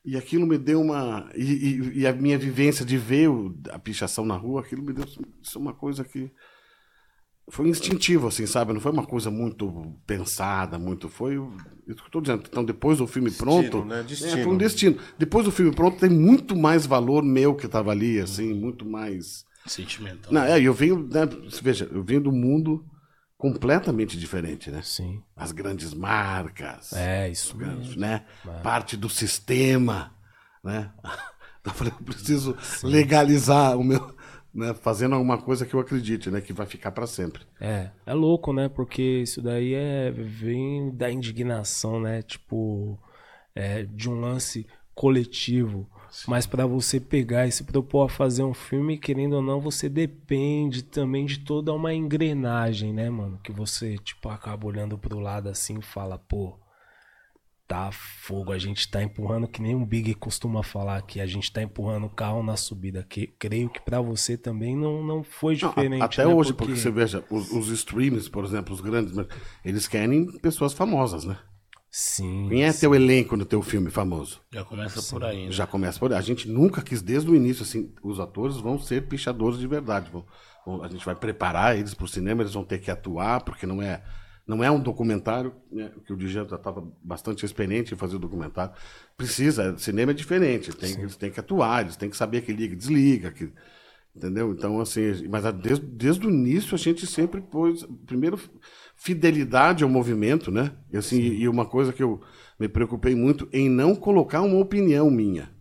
e 0.03 0.17
aquilo 0.17 0.45
me 0.45 0.57
deu 0.57 0.81
uma. 0.81 1.29
E, 1.33 1.43
e- 1.43 1.99
e 2.01 2.07
a 2.07 2.11
minha 2.13 2.37
vivência 2.37 2.85
de 2.85 2.97
ver 2.97 3.29
o- 3.29 3.55
a 3.71 3.79
pichação 3.79 4.25
na 4.25 4.35
rua, 4.35 4.59
aquilo 4.59 4.83
me 4.83 4.91
deu 4.91 5.05
isso 5.41 5.57
é 5.57 5.61
uma 5.61 5.73
coisa 5.73 6.03
que 6.03 6.29
foi 7.49 7.67
instintivo, 7.69 8.27
assim, 8.27 8.45
sabe? 8.45 8.73
Não 8.73 8.81
foi 8.81 8.91
uma 8.91 9.05
coisa 9.05 9.29
muito 9.31 9.95
pensada, 10.05 10.79
muito. 10.79 11.07
Foi 11.09 11.37
o- 11.37 11.55
isso 11.87 11.97
que 12.01 12.07
eu 12.07 12.11
tô 12.11 12.21
dizendo. 12.21 12.43
Então, 12.49 12.63
depois 12.63 12.97
do 12.97 13.07
filme 13.07 13.29
pronto. 13.31 13.85
né? 13.85 13.99
É, 13.99 14.03
Destino. 14.03 14.43
foi 14.43 14.47
um 14.53 14.57
destino. 14.57 14.97
Depois 15.17 15.45
do 15.45 15.51
filme 15.51 15.73
pronto, 15.73 15.99
tem 15.99 16.09
muito 16.09 16.55
mais 16.55 16.85
valor 16.85 17.23
meu 17.23 17.55
que 17.55 17.67
tava 17.67 17.91
ali, 17.91 18.19
assim, 18.19 18.53
muito 18.53 18.85
mais. 18.85 19.45
Sentimental. 19.65 20.31
Não, 20.31 20.43
é, 20.43 20.61
eu 20.61 20.73
venho, 20.73 21.07
né, 21.11 21.21
veja, 21.61 21.89
eu 21.91 22.03
venho 22.03 22.21
do 22.21 22.31
mundo 22.31 22.85
completamente 23.37 24.17
diferente, 24.17 24.69
né? 24.71 24.81
Sim. 24.83 25.21
As 25.35 25.51
grandes 25.51 25.93
marcas, 25.93 26.93
É, 26.93 27.29
isso 27.29 27.55
mesmo. 27.57 27.99
né? 27.99 28.25
Parte 28.63 28.95
do 28.95 29.09
sistema, 29.09 30.13
né? 30.63 30.91
Então, 31.65 31.73
eu 31.73 31.77
falei, 31.79 31.93
eu 31.99 32.05
preciso 32.05 32.55
legalizar 32.83 33.75
o 33.75 33.83
meu, 33.83 34.14
né? 34.55 34.73
Fazendo 34.73 35.13
alguma 35.13 35.37
coisa 35.37 35.65
que 35.65 35.73
eu 35.73 35.79
acredite, 35.79 36.31
né? 36.31 36.39
Que 36.39 36.53
vai 36.53 36.65
ficar 36.65 36.91
para 36.91 37.05
sempre. 37.05 37.43
É, 37.59 37.89
é 38.05 38.13
louco, 38.13 38.53
né? 38.53 38.69
Porque 38.69 39.01
isso 39.01 39.41
daí 39.41 39.73
é 39.73 40.11
vem 40.11 40.89
da 40.95 41.11
indignação, 41.11 41.99
né? 41.99 42.21
Tipo, 42.21 42.97
é, 43.53 43.83
de 43.83 44.09
um 44.09 44.19
lance 44.19 44.65
coletivo. 44.93 45.87
Mas 46.25 46.47
pra 46.47 46.65
você 46.65 46.97
pegar 46.97 47.45
e 47.45 47.51
se 47.51 47.65
propor 47.65 48.05
a 48.05 48.09
fazer 48.09 48.43
um 48.43 48.53
filme, 48.53 48.97
querendo 48.97 49.33
ou 49.33 49.41
não, 49.41 49.59
você 49.59 49.89
depende 49.89 50.81
também 50.81 51.25
de 51.25 51.39
toda 51.39 51.73
uma 51.73 51.93
engrenagem, 51.93 52.93
né, 52.93 53.09
mano? 53.09 53.37
Que 53.43 53.51
você, 53.51 53.97
tipo, 53.97 54.29
acaba 54.29 54.65
olhando 54.65 54.97
pro 54.97 55.19
lado 55.19 55.49
assim 55.49 55.79
e 55.79 55.83
fala, 55.83 56.17
pô, 56.17 56.57
tá 57.67 57.89
fogo, 57.91 58.51
a 58.51 58.57
gente 58.59 58.89
tá 58.89 59.01
empurrando, 59.01 59.47
que 59.47 59.61
nem 59.61 59.75
um 59.75 59.85
Big 59.85 60.13
costuma 60.15 60.61
falar 60.63 60.97
aqui, 60.97 61.19
a 61.19 61.25
gente 61.25 61.51
tá 61.51 61.61
empurrando 61.63 62.05
o 62.05 62.09
carro 62.09 62.43
na 62.43 62.55
subida. 62.55 63.03
Que, 63.09 63.27
creio 63.27 63.69
que 63.69 63.81
pra 63.81 63.99
você 64.01 64.37
também 64.37 64.75
não, 64.75 65.03
não 65.03 65.23
foi 65.23 65.57
Não, 65.61 65.69
a- 65.69 65.71
diferente. 65.73 66.01
até 66.03 66.25
né? 66.25 66.33
hoje, 66.33 66.53
porque... 66.53 66.75
você 66.75 66.91
veja, 66.91 67.23
os, 67.29 67.51
os 67.51 67.69
streamers, 67.69 68.29
por 68.29 68.43
exemplo, 68.45 68.73
os 68.73 68.81
grandes, 68.81 69.13
eles 69.63 69.87
querem 69.87 70.31
pessoas 70.39 70.73
famosas, 70.73 71.25
né? 71.25 71.37
Sim. 71.89 72.47
Quem 72.49 72.63
é 72.65 72.73
teu 72.73 72.93
elenco 72.93 73.37
no 73.37 73.45
teu 73.45 73.61
filme 73.61 73.89
famoso? 73.89 74.41
Já 74.51 74.65
começa 74.65 75.01
por 75.13 75.23
aí, 75.23 75.45
né? 75.45 75.51
Já 75.51 75.65
começa 75.65 75.97
por 75.97 76.11
aí. 76.11 76.19
A 76.19 76.21
gente 76.21 76.49
nunca 76.49 76.81
quis, 76.81 77.01
desde 77.01 77.31
o 77.31 77.35
início, 77.35 77.63
assim, 77.63 77.93
os 78.03 78.19
atores 78.19 78.57
vão 78.57 78.77
ser 78.77 79.07
pichadores 79.07 79.57
de 79.57 79.65
verdade. 79.65 80.09
Vão- 80.11 80.25
vão- 80.65 80.83
a 80.83 80.89
gente 80.89 81.05
vai 81.05 81.15
preparar 81.15 81.77
eles 81.77 81.93
para 81.93 82.03
o 82.03 82.07
cinema, 82.07 82.41
eles 82.41 82.53
vão 82.53 82.65
ter 82.65 82.79
que 82.79 82.91
atuar, 82.91 83.41
porque 83.45 83.65
não 83.65 83.81
é, 83.81 84.03
não 84.47 84.63
é 84.63 84.69
um 84.69 84.79
documentário, 84.79 85.53
né, 85.71 85.91
que 86.05 86.13
o 86.13 86.17
Djan 86.17 86.47
já 86.47 86.55
estava 86.55 86.87
bastante 87.01 87.45
experiente 87.45 87.93
em 87.93 87.97
fazer 87.97 88.15
o 88.15 88.19
documentário. 88.19 88.73
Precisa, 89.17 89.77
cinema 89.77 90.11
é 90.11 90.13
diferente, 90.13 90.71
tem, 90.75 90.91
eles 90.99 91.15
têm 91.15 91.31
que 91.31 91.39
atuar, 91.39 91.81
eles 91.81 91.95
têm 91.95 92.09
que 92.09 92.17
saber 92.17 92.41
que 92.41 92.53
liga 92.53 92.73
e 92.73 92.77
desliga, 92.77 93.31
que, 93.31 93.51
entendeu? 94.15 94.51
Então, 94.51 94.79
assim, 94.79 95.27
mas 95.29 95.43
desde, 95.55 95.85
desde 95.85 96.27
o 96.27 96.29
início 96.29 96.75
a 96.75 96.77
gente 96.77 97.07
sempre 97.07 97.41
pôs, 97.41 97.87
primeiro, 98.05 98.39
fidelidade 98.95 99.83
ao 99.83 99.89
movimento, 99.89 100.51
né? 100.51 100.71
E, 100.91 100.97
assim, 100.97 101.19
e 101.19 101.47
uma 101.49 101.65
coisa 101.65 101.91
que 101.91 102.03
eu 102.03 102.21
me 102.59 102.69
preocupei 102.69 103.15
muito 103.15 103.49
em 103.51 103.67
não 103.67 103.95
colocar 103.95 104.41
uma 104.41 104.59
opinião 104.59 105.09
minha. 105.09 105.54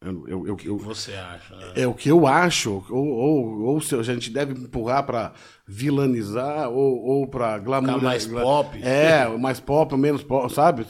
Eu, 0.00 0.28
eu, 0.28 0.46
eu- 0.46 0.54
O 0.54 0.56
que 0.56 0.68
eu- 0.68 0.78
você 0.78 1.12
acha? 1.14 1.56
né? 1.56 1.72
é 1.74 1.86
o 1.86 1.92
que 1.92 2.08
eu 2.08 2.24
acho, 2.24 2.84
ou, 2.88 3.08
ou, 3.08 3.60
ou 3.62 3.80
se 3.80 3.96
a 3.96 4.02
gente 4.02 4.30
deve 4.30 4.52
empurrar 4.52 5.04
para 5.04 5.32
vilanizar, 5.66 6.68
ou, 6.70 7.02
ou 7.04 7.26
para 7.26 7.58
glamour. 7.58 8.00
Mais 8.02 8.24
gla- 8.26 8.42
pop. 8.42 8.78
É, 8.82 9.26
mais 9.36 9.58
pop, 9.58 9.96
menos 9.96 10.22
pop, 10.22 10.52
sabe? 10.52 10.86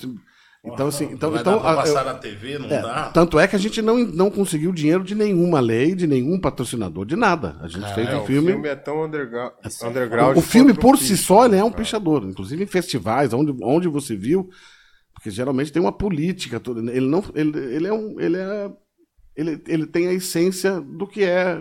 Então, 0.65 0.88
assim. 0.88 1.05
Então, 1.11 1.31
Vai 1.31 1.41
então, 1.41 1.59
passar 1.61 2.00
eu- 2.00 2.05
na 2.05 2.15
TV, 2.15 2.59
não 2.59 2.67
é, 2.67 2.83
dá? 2.83 3.11
tanto 3.11 3.38
é 3.38 3.49
que 3.49 3.57
a 3.57 3.59
gente 3.59 3.81
não, 3.81 3.97
não 3.99 4.31
conseguiu 4.31 4.73
dinheiro 4.73 5.03
de 5.03 5.15
nenhuma 5.15 5.61
lei, 5.61 5.95
de 5.95 6.07
nenhum 6.07 6.38
patrocinador, 6.38 7.07
de 7.07 7.17
nada. 7.17 7.57
A 7.62 7.69
gente 7.69 7.91
fez 7.95 8.09
É, 8.11 8.17
um 8.17 8.23
o 8.23 8.27
filme. 8.27 8.53
filme 8.53 8.69
é 8.69 8.77
tão 8.77 9.05
underga- 9.05 9.55
underground. 9.85 10.37
O 10.37 10.43
filme 10.43 10.73
quanto 10.75 10.81
por 10.83 10.99
si 10.99 11.17
só 11.17 11.47
ele 11.47 11.57
é 11.57 11.65
um 11.65 11.73
pichador, 11.73 12.25
inclusive 12.25 12.62
em 12.62 12.67
festivais, 12.67 13.33
onde, 13.33 13.55
onde 13.62 13.88
você 13.88 14.15
viu, 14.15 14.50
porque 15.15 15.31
geralmente 15.31 15.73
tem 15.73 15.81
uma 15.81 15.93
política, 15.93 16.61
toda, 16.61 16.81
ele 16.93 17.07
não, 17.07 17.25
ele, 17.35 17.59
ele 17.75 17.87
é 17.87 17.93
um, 17.93 18.21
ele 18.21 18.37
é, 18.37 18.71
ele, 19.38 19.62
ele 19.68 19.87
tem 19.87 20.09
a 20.09 20.12
essência 20.12 20.80
do 20.80 21.07
que 21.07 21.23
é, 21.23 21.61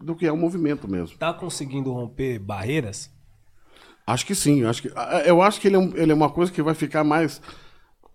do 0.00 0.16
que 0.16 0.26
é 0.26 0.32
o 0.32 0.36
movimento 0.36 0.88
mesmo. 0.90 1.18
Tá 1.18 1.34
conseguindo 1.34 1.92
romper 1.92 2.38
barreiras? 2.38 3.10
Acho 4.06 4.24
que 4.24 4.34
sim, 4.34 4.64
acho 4.64 4.80
que, 4.82 4.90
eu 5.26 5.42
acho 5.42 5.60
que 5.60 5.68
ele 5.68 5.76
é, 5.76 5.78
um- 5.78 5.94
ele 5.94 6.10
é 6.10 6.14
uma 6.14 6.30
coisa 6.30 6.50
que 6.50 6.62
vai 6.62 6.74
ficar 6.74 7.04
mais. 7.04 7.40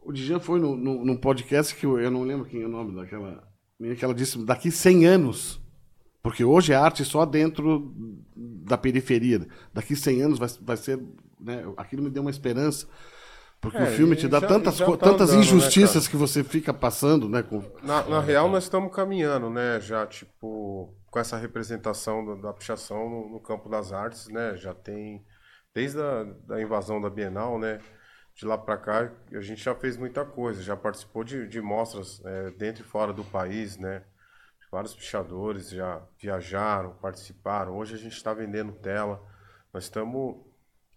O 0.01 0.11
Dijan 0.11 0.39
foi 0.39 0.59
no, 0.59 0.75
no, 0.75 1.05
num 1.05 1.15
podcast 1.15 1.75
que 1.75 1.85
eu, 1.85 1.99
eu 1.99 2.09
não 2.09 2.23
lembro 2.23 2.45
quem 2.45 2.63
é 2.63 2.65
o 2.65 2.69
nome 2.69 2.95
daquela 2.95 3.47
menina 3.79 3.97
que 3.97 4.03
ela 4.03 4.13
disse 4.13 4.43
daqui 4.43 4.71
100 4.71 5.05
anos. 5.05 5.61
Porque 6.23 6.43
hoje 6.43 6.73
é 6.73 6.75
arte 6.75 7.05
só 7.05 7.23
dentro 7.23 7.93
da 8.35 8.77
periferia. 8.79 9.47
Daqui 9.71 9.95
100 9.95 10.21
anos 10.23 10.39
vai, 10.39 10.49
vai 10.61 10.75
ser. 10.75 10.99
Né, 11.39 11.63
aquilo 11.77 12.01
me 12.01 12.09
deu 12.09 12.23
uma 12.23 12.31
esperança. 12.31 12.87
Porque 13.65 13.77
É, 13.77 13.83
o 13.83 13.87
filme 13.87 14.15
te 14.15 14.27
dá 14.27 14.39
já- 14.39 14.47
tantas, 14.47 14.77
já 14.77 14.85
tá 14.85 14.97
tantas 14.97 15.29
andando, 15.29 15.35
né, 15.35 15.39
injustiças 15.41 16.07
cara? 16.07 16.11
que 16.11 16.17
você 16.17 16.43
fica 16.43 16.73
passando, 16.73 17.27
né? 17.27 17.41
Com, 17.43 17.61
Na, 17.83 18.03
na 18.07 18.19
real, 18.19 18.49
nós 18.49 18.63
estamos 18.65 18.93
caminhando, 18.93 19.49
né? 19.49 19.79
Já, 19.79 20.05
tipo, 20.05 20.93
com 21.09 21.19
essa 21.19 21.37
representação 21.37 22.25
da, 22.25 22.35
da 22.49 22.53
pichação 22.53 23.09
no, 23.09 23.29
no 23.29 23.39
campo 23.39 23.69
das 23.69 23.91
artes, 23.91 24.27
né? 24.27 24.55
Já 24.57 24.73
tem, 24.73 25.25
desde 25.73 25.99
a 26.01 26.23
da 26.47 26.61
invasão 26.61 27.01
da 27.01 27.09
Bienal, 27.09 27.59
né? 27.59 27.79
De 28.35 28.45
lá 28.45 28.57
para 28.57 28.77
cá, 28.77 29.11
a 29.33 29.41
gente 29.41 29.63
já 29.63 29.73
fez 29.75 29.97
muita 29.97 30.25
coisa, 30.25 30.61
já 30.61 30.75
participou 30.75 31.23
de, 31.23 31.47
de 31.47 31.61
mostras 31.61 32.21
é, 32.25 32.51
dentro 32.51 32.83
e 32.83 32.87
fora 32.87 33.13
do 33.13 33.23
país, 33.23 33.77
né? 33.77 34.03
Vários 34.71 34.93
pichadores 34.95 35.69
já 35.69 36.01
viajaram, 36.19 36.95
participaram. 37.01 37.77
Hoje 37.77 37.95
a 37.95 37.97
gente 37.97 38.13
está 38.17 38.33
vendendo 38.33 38.73
tela. 38.73 39.21
Nós 39.73 39.85
estamos 39.85 40.37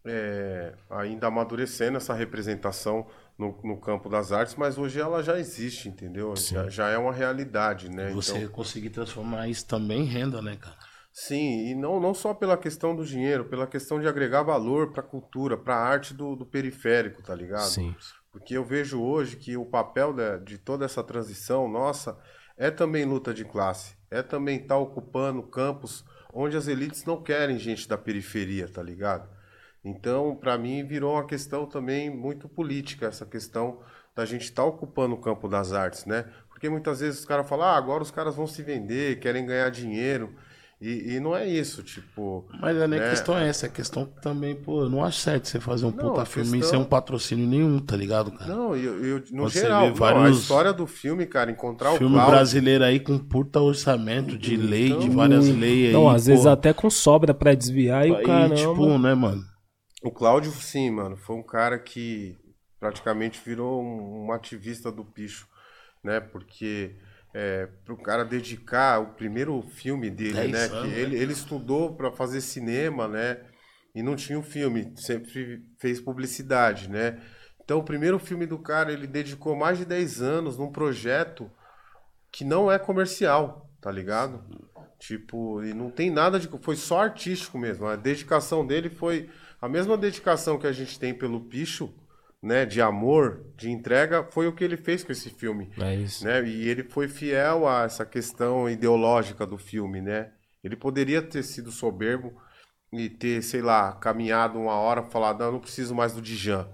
é, 0.08 0.74
ainda 0.90 1.26
amadurecendo 1.28 1.96
essa 1.96 2.14
representação 2.14 3.06
no, 3.38 3.58
no 3.62 3.80
campo 3.80 4.08
das 4.08 4.32
artes, 4.32 4.54
mas 4.56 4.78
hoje 4.78 5.00
ela 5.00 5.22
já 5.22 5.38
existe, 5.38 5.88
entendeu? 5.88 6.34
Já, 6.36 6.68
já 6.68 6.88
é 6.88 6.98
uma 6.98 7.12
realidade, 7.12 7.88
né? 7.90 8.10
Você 8.12 8.36
Então, 8.38 8.48
conseguir 8.52 8.90
transformar 8.90 9.46
isso 9.48 9.66
também 9.66 10.00
em 10.00 10.06
renda, 10.06 10.42
né, 10.42 10.56
cara? 10.56 10.76
sim, 11.12 11.70
e 11.70 11.74
não, 11.74 11.98
não 12.00 12.14
só 12.14 12.32
pela 12.32 12.56
questão 12.56 12.94
do 12.94 13.04
dinheiro, 13.04 13.44
pela 13.46 13.66
questão 13.66 14.00
de 14.00 14.06
agregar 14.06 14.42
valor 14.42 14.92
para 14.92 15.00
a 15.00 15.06
cultura, 15.06 15.56
para 15.56 15.74
a 15.74 15.82
arte 15.84 16.14
do, 16.14 16.36
do 16.36 16.46
periférico, 16.46 17.22
tá 17.22 17.34
ligado? 17.34 17.68
Sim. 17.68 17.94
Porque 18.30 18.56
eu 18.56 18.64
vejo 18.64 19.00
hoje 19.02 19.36
que 19.36 19.56
o 19.56 19.64
papel 19.66 20.12
da- 20.12 20.36
de 20.36 20.58
toda 20.58 20.84
essa 20.84 21.02
transição 21.02 21.68
nossa 21.68 22.16
é 22.56 22.70
também 22.70 23.04
luta 23.04 23.32
de 23.34 23.44
classe, 23.44 23.96
é 24.10 24.22
também 24.22 24.58
estar 24.60 24.76
ocupando 24.78 25.42
campos 25.42 26.04
onde 26.32 26.56
as 26.56 26.68
elites 26.68 27.04
não 27.04 27.20
querem 27.22 27.58
gente 27.58 27.88
da 27.88 27.98
periferia, 27.98 28.68
tá 28.68 28.82
ligado? 28.82 29.28
Então, 29.88 30.36
para 30.38 30.58
mim, 30.58 30.84
virou 30.84 31.14
uma 31.14 31.24
questão 31.24 31.64
também 31.66 32.10
muito 32.10 32.48
política, 32.48 33.06
essa 33.06 33.24
questão 33.24 33.78
da 34.14 34.24
gente 34.24 34.42
estar 34.42 34.64
ocupando 34.64 35.14
o 35.14 35.18
campo 35.18 35.48
das 35.48 35.72
artes, 35.72 36.04
né? 36.04 36.24
Porque 36.50 36.68
muitas 36.68 37.00
vezes 37.00 37.20
os 37.20 37.24
caras 37.24 37.48
falam, 37.48 37.66
ah, 37.66 37.76
agora 37.76 38.02
os 38.02 38.10
caras 38.10 38.34
vão 38.34 38.46
se 38.46 38.62
vender, 38.62 39.20
querem 39.20 39.46
ganhar 39.46 39.70
dinheiro. 39.70 40.34
E, 40.80 41.14
e 41.14 41.20
não 41.20 41.36
é 41.36 41.44
isso, 41.44 41.82
tipo. 41.82 42.46
Mas 42.60 42.80
a 42.80 42.86
né? 42.86 43.10
questão 43.10 43.36
é 43.36 43.48
essa, 43.48 43.66
a 43.66 43.68
questão 43.68 44.06
que 44.06 44.20
também, 44.22 44.54
pô, 44.54 44.82
eu 44.82 44.88
não 44.88 45.04
acho 45.04 45.18
certo 45.18 45.48
você 45.48 45.58
fazer 45.58 45.86
um 45.86 45.90
Não, 45.90 45.96
puta 46.10 46.24
filme 46.24 46.52
questão- 46.52 46.70
sem 46.70 46.78
um 46.78 46.84
patrocínio 46.84 47.48
nenhum, 47.48 47.80
tá 47.80 47.96
ligado, 47.96 48.30
cara? 48.30 48.46
Não, 48.54 48.76
eu, 48.76 49.04
eu- 49.04 49.22
no 49.32 49.42
Você 49.50 49.62
geral, 49.62 49.88
não, 49.88 49.94
vários- 49.94 50.24
a 50.24 50.30
história 50.40 50.72
do 50.72 50.86
filme, 50.86 51.26
cara, 51.26 51.50
encontrar 51.50 51.90
filme 51.96 52.14
o 52.14 52.18
Cláudio, 52.18 52.32
brasileiro 52.36 52.84
aí 52.84 53.00
com 53.00 53.18
puta 53.18 53.60
orçamento 53.60 54.38
de 54.38 54.56
lei, 54.56 54.96
de 54.96 55.10
várias 55.10 55.48
leis 55.48 55.86
aí. 55.88 55.92
Não, 55.92 56.08
às 56.08 56.26
vezes 56.26 56.44
pô. 56.44 56.50
até 56.50 56.72
com 56.72 56.88
sobra 56.88 57.34
pra 57.34 57.54
desviar 57.54 58.06
e 58.06 58.12
o 58.12 58.16
Aí, 58.16 58.24
caramba. 58.24 58.54
tipo, 58.54 58.98
né, 58.98 59.14
mano? 59.14 59.44
O 60.02 60.10
Cláudio, 60.10 60.52
sim, 60.52 60.90
mano, 60.90 61.16
foi 61.16 61.36
um 61.36 61.42
cara 61.42 61.78
que 61.78 62.38
praticamente 62.78 63.40
virou 63.44 63.82
um, 63.82 64.26
um 64.26 64.32
ativista 64.32 64.92
do 64.92 65.04
picho, 65.04 65.48
né? 66.02 66.20
Porque 66.20 66.96
é, 67.34 67.66
pro 67.84 67.96
cara 67.96 68.24
dedicar 68.24 69.00
o 69.00 69.14
primeiro 69.14 69.60
filme 69.62 70.08
dele, 70.10 70.52
Dez 70.52 70.52
né? 70.52 70.68
que 70.68 70.88
ele, 70.88 71.16
ele 71.16 71.32
estudou 71.32 71.96
para 71.96 72.12
fazer 72.12 72.40
cinema, 72.40 73.08
né? 73.08 73.40
E 73.94 74.02
não 74.02 74.14
tinha 74.14 74.38
um 74.38 74.42
filme, 74.42 74.92
sempre 74.96 75.64
fez 75.78 76.00
publicidade, 76.00 76.88
né? 76.88 77.20
Então, 77.60 77.80
o 77.80 77.84
primeiro 77.84 78.18
filme 78.18 78.46
do 78.46 78.58
cara, 78.58 78.92
ele 78.92 79.06
dedicou 79.06 79.56
mais 79.56 79.78
de 79.78 79.84
10 79.84 80.22
anos 80.22 80.56
num 80.56 80.70
projeto 80.70 81.50
que 82.30 82.44
não 82.44 82.70
é 82.70 82.78
comercial, 82.78 83.70
tá 83.80 83.90
ligado? 83.90 84.42
Tipo, 84.98 85.62
e 85.62 85.74
não 85.74 85.90
tem 85.90 86.10
nada 86.10 86.40
de. 86.40 86.48
Foi 86.62 86.76
só 86.76 87.02
artístico 87.02 87.58
mesmo. 87.58 87.86
A 87.86 87.94
dedicação 87.94 88.66
dele 88.66 88.88
foi 88.88 89.28
a 89.60 89.68
mesma 89.68 89.96
dedicação 89.96 90.58
que 90.58 90.66
a 90.66 90.72
gente 90.72 90.98
tem 90.98 91.12
pelo 91.12 91.40
Picho, 91.40 91.92
né? 92.42 92.64
De 92.64 92.80
amor, 92.80 93.44
de 93.56 93.70
entrega, 93.70 94.24
foi 94.24 94.46
o 94.46 94.52
que 94.52 94.64
ele 94.64 94.76
fez 94.76 95.02
com 95.02 95.12
esse 95.12 95.30
filme. 95.30 95.70
É 95.78 95.94
isso. 95.94 96.24
Né? 96.24 96.46
E 96.46 96.68
ele 96.68 96.84
foi 96.84 97.08
fiel 97.08 97.66
a 97.66 97.84
essa 97.84 98.06
questão 98.06 98.68
ideológica 98.68 99.46
do 99.46 99.58
filme, 99.58 100.00
né? 100.00 100.30
Ele 100.62 100.76
poderia 100.76 101.22
ter 101.22 101.42
sido 101.42 101.70
soberbo 101.70 102.32
e 102.92 103.08
ter, 103.08 103.42
sei 103.42 103.60
lá, 103.60 103.92
caminhado 103.92 104.58
uma 104.58 104.74
hora 104.74 105.04
e 105.06 105.10
falado, 105.10 105.40
não, 105.40 105.46
eu 105.46 105.52
não 105.52 105.60
preciso 105.60 105.94
mais 105.94 106.12
do 106.12 106.22
Dijan. 106.22 106.68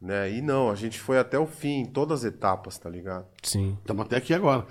Né? 0.00 0.32
E 0.32 0.40
não, 0.40 0.70
a 0.70 0.76
gente 0.76 0.98
foi 0.98 1.18
até 1.18 1.36
o 1.36 1.46
fim, 1.46 1.80
em 1.80 1.86
todas 1.86 2.20
as 2.20 2.32
etapas, 2.32 2.78
tá 2.78 2.88
ligado? 2.88 3.26
Sim. 3.42 3.76
Estamos 3.80 4.06
até 4.06 4.16
aqui 4.16 4.32
agora. 4.32 4.64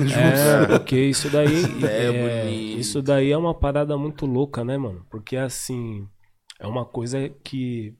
É, 0.00 0.66
porque 0.78 0.96
isso 0.96 1.28
daí. 1.28 1.62
É, 1.84 2.06
é, 2.06 2.44
bonito. 2.44 2.80
isso 2.80 3.02
daí 3.02 3.30
é 3.30 3.36
uma 3.36 3.54
parada 3.54 3.98
muito 3.98 4.24
louca, 4.24 4.64
né, 4.64 4.78
mano? 4.78 5.04
Porque 5.10 5.36
assim, 5.36 6.08
é 6.62 6.66
uma 6.66 6.84
coisa 6.86 7.28
que 7.42 7.94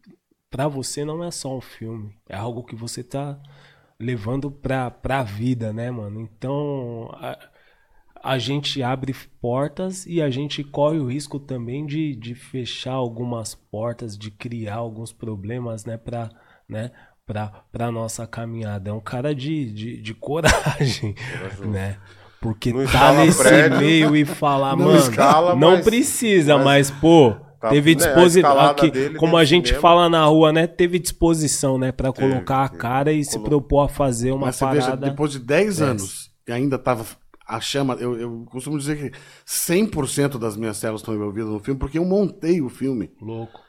pra 0.51 0.69
você 0.69 1.05
não 1.05 1.23
é 1.25 1.31
só 1.31 1.57
um 1.57 1.61
filme. 1.61 2.15
É 2.29 2.37
algo 2.37 2.63
que 2.63 2.77
você 2.77 3.03
tá 3.03 3.39
levando 3.99 4.51
pra, 4.51 4.91
pra 4.91 5.23
vida, 5.23 5.73
né, 5.73 5.91
mano? 5.91 6.21
Então. 6.21 7.11
A, 7.15 7.39
a 8.25 8.39
gente 8.39 8.81
abre 8.85 9.13
portas 9.41 10.07
e 10.07 10.23
a 10.23 10.31
gente 10.31 10.63
corre 10.63 10.97
o 10.99 11.09
risco 11.09 11.41
também 11.41 11.85
de, 11.85 12.15
de 12.15 12.37
fechar 12.37 12.93
algumas 12.93 13.53
portas, 13.53 14.17
de 14.17 14.31
criar 14.31 14.77
alguns 14.77 15.13
problemas, 15.13 15.85
né, 15.85 15.97
pra, 15.97 16.31
né, 16.69 16.93
pra, 17.27 17.49
pra 17.73 17.91
nossa 17.91 18.25
caminhada. 18.25 18.91
É 18.91 18.93
um 18.93 19.01
cara 19.01 19.35
de, 19.35 19.73
de, 19.73 20.01
de 20.01 20.15
coragem, 20.15 21.17
né? 21.67 21.99
Porque 22.41 22.73
Não 22.73 22.87
tá 22.87 23.13
nesse 23.13 23.43
prédio. 23.43 23.79
meio 23.79 24.15
e 24.15 24.25
falar, 24.25 24.77
Não 24.77 24.85
mano, 24.87 24.99
escala, 25.01 25.57
não 25.57 25.73
mas- 25.73 25.85
precisa, 25.85 26.55
mas- 26.59 26.65
mas, 26.65 26.91
pô, 26.93 27.35
Tá, 27.63 27.69
teve 27.71 27.95
né, 27.95 28.03
a 28.03 28.07
disposição, 28.07 28.91
dele 28.91 29.19
como 29.19 29.37
a 29.37 29.45
gente 29.45 29.67
cinema. 29.69 29.81
fala 29.81 30.09
na 30.09 30.25
rua, 30.27 30.53
né, 30.53 30.67
teve 30.67 30.99
disposição, 30.99 31.79
né, 31.79 31.93
Teve, 31.93 32.13
colocar 32.13 32.65
a 32.65 32.69
teve. 32.69 32.81
cara 32.81 33.13
e 33.13 33.25
se 33.25 33.33
Colocou. 33.39 33.49
propor 33.61 33.81
a 33.85 33.89
fazer 33.89 34.33
uma 34.33 34.47
Mas 34.47 34.57
você 34.57 34.67
veja, 34.67 34.81
parada. 34.89 35.09
depois 35.09 35.31
de 35.33 35.39
10 35.39 35.81
anos, 35.81 36.31
e 36.49 36.51
ainda 36.53 36.75
estava 36.77 37.07
a 37.47 37.61
chama. 37.61 37.95
Eu, 37.95 38.19
eu 38.19 38.45
costumo 38.51 38.77
dizer 38.79 38.97
que 39.13 39.17
100% 39.47 40.39
das 40.39 40.57
minhas 40.57 40.77
células 40.77 41.03
estão 41.03 41.15
envolvidas 41.15 41.51
no 41.51 41.61
filme, 41.61 41.79
porque 41.79 41.99
eu 41.99 42.05
montei 42.05 42.61
o 42.61 42.69
filme 42.69 43.13
Louco. 43.21 43.61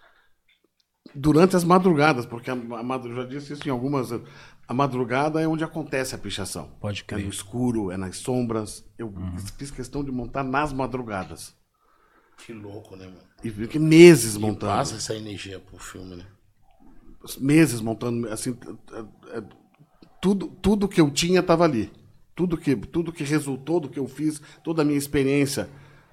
durante 1.15 1.55
as 1.55 1.63
madrugadas, 1.63 2.25
porque 2.25 2.49
a, 2.49 2.53
a 2.53 2.83
madru- 2.83 3.15
já 3.15 3.25
disse 3.25 3.53
isso 3.53 3.67
em 3.67 3.71
algumas. 3.71 4.09
A 4.67 4.73
madrugada 4.73 5.41
é 5.41 5.47
onde 5.47 5.63
acontece 5.63 6.15
a 6.15 6.17
pichação. 6.17 6.69
Pode 6.79 7.01
É 7.01 7.03
crer. 7.03 7.23
no 7.25 7.29
escuro, 7.29 7.91
é 7.91 7.97
nas 7.97 8.17
sombras. 8.17 8.83
Eu 8.97 9.13
fiz 9.57 9.69
questão 9.69 10.03
de 10.03 10.11
montar 10.11 10.43
nas 10.43 10.71
madrugadas. 10.71 11.53
Que 12.45 12.53
louco, 12.53 12.95
né, 12.95 13.05
mano? 13.05 13.19
E 13.43 13.49
fiquei 13.49 13.79
meses 13.79 14.35
E 14.35 14.39
montando. 14.39 14.71
passa 14.73 14.95
essa 14.95 15.15
energia 15.15 15.59
pro 15.59 15.77
filme, 15.77 16.15
né? 16.17 16.25
meses 17.39 17.79
montando 17.79 18.27
assim 18.27 18.53
é, 19.31 19.41
tudo 20.21 20.47
tudo 20.61 20.89
que 20.89 20.99
eu 20.99 21.09
tinha 21.09 21.39
estava 21.39 21.63
ali 21.63 21.89
tudo 22.35 22.57
que 22.57 22.75
tudo 22.75 23.13
que 23.13 23.23
resultou 23.23 23.79
do 23.79 23.87
que 23.87 23.97
eu 23.97 24.09
fiz 24.09 24.41
toda 24.61 24.81
a 24.81 24.85
minha 24.85 24.97
experiência 24.97 25.69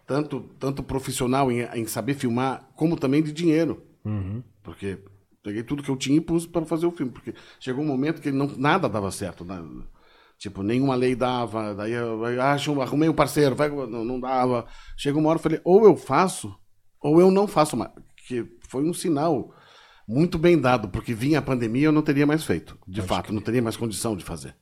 tanto 0.06 0.40
tanto 0.56 0.84
profissional 0.84 1.50
em, 1.50 1.62
em 1.74 1.84
saber 1.84 2.14
filmar 2.14 2.70
como 2.76 2.96
também 2.96 3.24
de 3.24 3.32
dinheiro 3.32 3.82
porque 4.62 4.98
peguei 5.42 5.64
tudo 5.64 5.82
que 5.82 5.90
eu 5.90 5.96
tinha 5.96 6.16
e 6.16 6.20
pus 6.20 6.46
para 6.46 6.64
fazer 6.64 6.86
o 6.86 6.92
filme 6.92 7.10
porque 7.10 7.34
chegou 7.58 7.82
um 7.82 7.88
momento 7.88 8.22
que 8.22 8.30
não 8.30 8.46
nada 8.56 8.88
dava 8.88 9.10
certo 9.10 9.44
né? 9.44 9.60
Tipo 10.40 10.62
nenhuma 10.64 10.96
lei 10.96 11.14
dava 11.14 11.72
daí 11.74 11.92
eu 11.92 12.24
eu 12.26 12.42
acho 12.42 12.80
arrumei 12.80 13.08
um 13.08 13.14
parceiro 13.14 13.54
vai 13.54 13.68
não, 13.68 14.04
não 14.04 14.18
dava 14.18 14.66
chegou 14.96 15.20
uma 15.20 15.28
hora 15.30 15.38
eu 15.38 15.42
falei 15.42 15.60
ou 15.62 15.84
eu 15.84 15.94
faço 15.96 16.52
ou 17.00 17.20
eu 17.20 17.30
não 17.30 17.46
faço 17.46 17.76
mais 17.76 17.92
que 18.26 18.44
foi 18.68 18.82
um 18.82 18.92
sinal 18.94 19.54
muito 20.08 20.38
bem 20.38 20.58
dado, 20.60 20.88
porque 20.88 21.14
vinha 21.14 21.38
a 21.38 21.42
pandemia 21.42 21.86
eu 21.86 21.92
não 21.92 22.02
teria 22.02 22.26
mais 22.26 22.44
feito. 22.44 22.76
De 22.84 23.00
fato, 23.00 23.32
não 23.32 23.40
teria 23.40 23.62
mais 23.62 23.76
condição 23.76 24.16
de 24.16 24.24
fazer. 24.24 24.56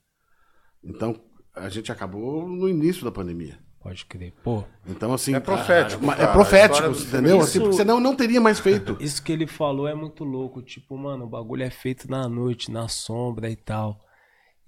Então, 0.84 1.18
a 1.54 1.70
gente 1.70 1.90
acabou 1.90 2.46
no 2.46 2.68
início 2.68 3.02
da 3.02 3.10
pandemia. 3.10 3.58
Pode 3.80 4.04
crer. 4.04 4.34
Pô, 4.44 4.62
Então, 4.86 5.12
assim. 5.14 5.34
É 5.34 5.40
profético, 5.40 6.04
a- 6.04 6.14
cara. 6.16 6.22
É 6.22 6.30
A 6.30 6.32
profético, 6.32 6.90
do 6.90 6.98
entendeu? 7.00 7.38
é 7.38 7.40
Assim, 7.40 7.50
isso. 7.58 7.60
porque 7.62 7.76
senão 7.76 7.94
eu 7.94 8.00
não 8.00 8.14
teria 8.14 8.40
mais 8.42 8.60
feito. 8.60 8.96
isso 9.00 9.22
que 9.22 9.32
ele 9.32 9.46
falou 9.46 9.88
é 9.88 9.94
muito 9.94 10.22
louco. 10.22 10.60
Tipo, 10.60 10.98
mano, 10.98 11.24
o 11.24 11.28
bagulho 11.28 11.62
é 11.62 11.70
feito 11.70 12.10
na 12.10 12.28
noite, 12.28 12.70
na 12.70 12.86
sombra 12.88 13.48
e 13.48 13.56
tal. 13.56 13.98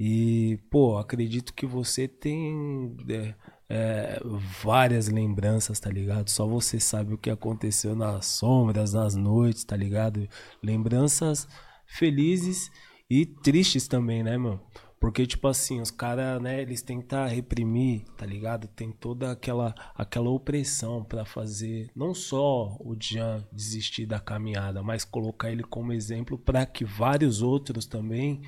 E, 0.02 0.58
pô, 0.70 0.96
acredito 0.96 1.52
que 1.52 1.66
você 1.66 2.08
tem 2.08 2.96
é, 3.06 3.34
é, 3.68 4.18
várias 4.62 5.08
lembranças, 5.08 5.78
tá 5.78 5.90
ligado? 5.90 6.30
Só 6.30 6.46
você 6.46 6.80
sabe 6.80 7.12
o 7.12 7.18
que 7.18 7.28
aconteceu 7.28 7.94
nas 7.94 8.24
sombras, 8.24 8.94
nas 8.94 9.14
noites, 9.14 9.62
tá 9.62 9.76
ligado? 9.76 10.26
Lembranças 10.62 11.46
felizes 11.84 12.70
e 13.10 13.26
tristes 13.26 13.86
também, 13.86 14.22
né, 14.22 14.38
meu? 14.38 14.58
Porque, 14.98 15.26
tipo 15.26 15.46
assim, 15.48 15.82
os 15.82 15.90
caras, 15.90 16.40
né, 16.40 16.62
eles 16.62 16.80
tentam 16.80 17.26
reprimir, 17.28 18.04
tá 18.16 18.24
ligado? 18.24 18.68
Tem 18.68 18.90
toda 18.90 19.30
aquela, 19.30 19.74
aquela 19.94 20.30
opressão 20.30 21.04
pra 21.04 21.26
fazer, 21.26 21.90
não 21.94 22.14
só 22.14 22.74
o 22.80 22.96
Jean 22.98 23.46
desistir 23.52 24.06
da 24.06 24.18
caminhada, 24.18 24.82
mas 24.82 25.04
colocar 25.04 25.50
ele 25.50 25.62
como 25.62 25.92
exemplo 25.92 26.38
pra 26.38 26.64
que 26.64 26.86
vários 26.86 27.42
outros 27.42 27.84
também, 27.84 28.40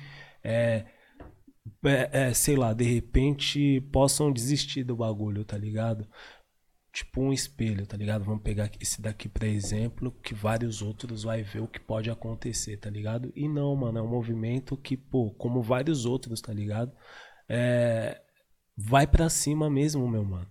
é, 0.43 0.85
é, 1.85 2.29
é, 2.29 2.33
sei 2.33 2.55
lá, 2.55 2.73
de 2.73 2.83
repente 2.83 3.81
possam 3.91 4.31
desistir 4.31 4.83
do 4.83 4.95
bagulho, 4.95 5.45
tá 5.45 5.57
ligado? 5.57 6.07
Tipo 6.91 7.21
um 7.21 7.33
espelho, 7.33 7.87
tá 7.87 7.97
ligado? 7.97 8.23
Vamos 8.23 8.43
pegar 8.43 8.69
esse 8.79 9.01
daqui 9.01 9.27
pra 9.27 9.47
exemplo, 9.47 10.11
que 10.21 10.33
vários 10.33 10.81
outros 10.81 11.23
vai 11.23 11.41
ver 11.41 11.61
o 11.61 11.67
que 11.67 11.79
pode 11.79 12.09
acontecer, 12.09 12.77
tá 12.77 12.89
ligado? 12.89 13.31
E 13.35 13.47
não, 13.47 13.75
mano, 13.75 13.97
é 13.99 14.01
um 14.01 14.07
movimento 14.07 14.77
que, 14.77 14.95
pô, 14.95 15.31
como 15.31 15.61
vários 15.61 16.05
outros, 16.05 16.39
tá 16.41 16.53
ligado? 16.53 16.91
É, 17.49 18.21
vai 18.77 19.07
pra 19.07 19.29
cima 19.29 19.69
mesmo, 19.69 20.07
meu 20.07 20.23
mano. 20.23 20.47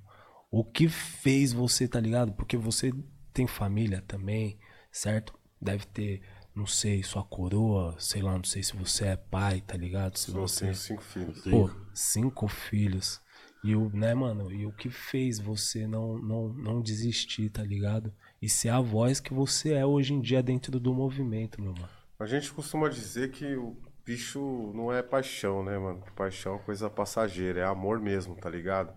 O 0.50 0.64
que 0.64 0.88
fez 0.88 1.52
você, 1.52 1.88
tá 1.88 2.00
ligado? 2.00 2.32
Porque 2.32 2.56
você 2.56 2.92
tem 3.32 3.46
família 3.46 4.02
também, 4.02 4.58
certo? 4.90 5.38
Deve 5.60 5.86
ter, 5.86 6.22
não 6.54 6.66
sei, 6.66 7.02
sua 7.02 7.24
coroa, 7.24 7.96
sei 7.98 8.22
lá, 8.22 8.32
não 8.32 8.44
sei 8.44 8.62
se 8.62 8.76
você 8.76 9.06
é 9.06 9.16
pai, 9.16 9.60
tá 9.60 9.76
ligado? 9.76 10.16
Se 10.18 10.30
Eu 10.30 10.40
você 10.40 10.66
tenho 10.66 10.74
cinco 10.74 11.02
filhos. 11.02 11.40
Pô, 11.42 11.70
cinco 11.94 12.48
filhos. 12.48 13.20
E 13.64 13.76
o, 13.76 13.88
né, 13.90 14.12
mano? 14.14 14.52
E 14.52 14.66
o 14.66 14.72
que 14.72 14.90
fez 14.90 15.38
você 15.38 15.86
não, 15.86 16.18
não, 16.18 16.48
não 16.48 16.82
desistir, 16.82 17.48
tá 17.48 17.62
ligado? 17.62 18.12
E 18.40 18.48
ser 18.48 18.70
a 18.70 18.80
voz 18.80 19.20
que 19.20 19.32
você 19.32 19.74
é 19.74 19.86
hoje 19.86 20.12
em 20.12 20.20
dia 20.20 20.42
dentro 20.42 20.80
do 20.80 20.92
movimento, 20.92 21.62
meu 21.62 21.72
mano. 21.72 21.88
A 22.18 22.26
gente 22.26 22.52
costuma 22.52 22.88
dizer 22.88 23.30
que 23.30 23.54
o 23.56 23.76
bicho 24.04 24.72
não 24.74 24.92
é 24.92 25.02
paixão, 25.02 25.64
né, 25.64 25.78
mano? 25.78 26.02
Paixão 26.16 26.56
é 26.56 26.58
coisa 26.58 26.90
passageira, 26.90 27.60
é 27.60 27.64
amor 27.64 28.00
mesmo, 28.00 28.34
tá 28.34 28.50
ligado? 28.50 28.92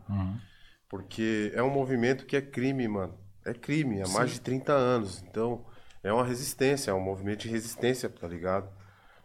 Porque 0.89 1.51
é 1.53 1.61
um 1.61 1.69
movimento 1.69 2.25
que 2.25 2.35
é 2.35 2.41
crime, 2.41 2.87
mano. 2.87 3.17
É 3.45 3.53
crime, 3.53 4.01
há 4.01 4.07
mais 4.07 4.31
de 4.31 4.41
30 4.41 4.73
anos. 4.73 5.21
Então, 5.21 5.63
é 6.07 6.13
uma 6.13 6.23
resistência, 6.23 6.91
é 6.91 6.93
um 6.93 6.99
movimento 7.01 7.39
de 7.41 7.49
resistência, 7.49 8.07
tá 8.09 8.27
ligado? 8.27 8.69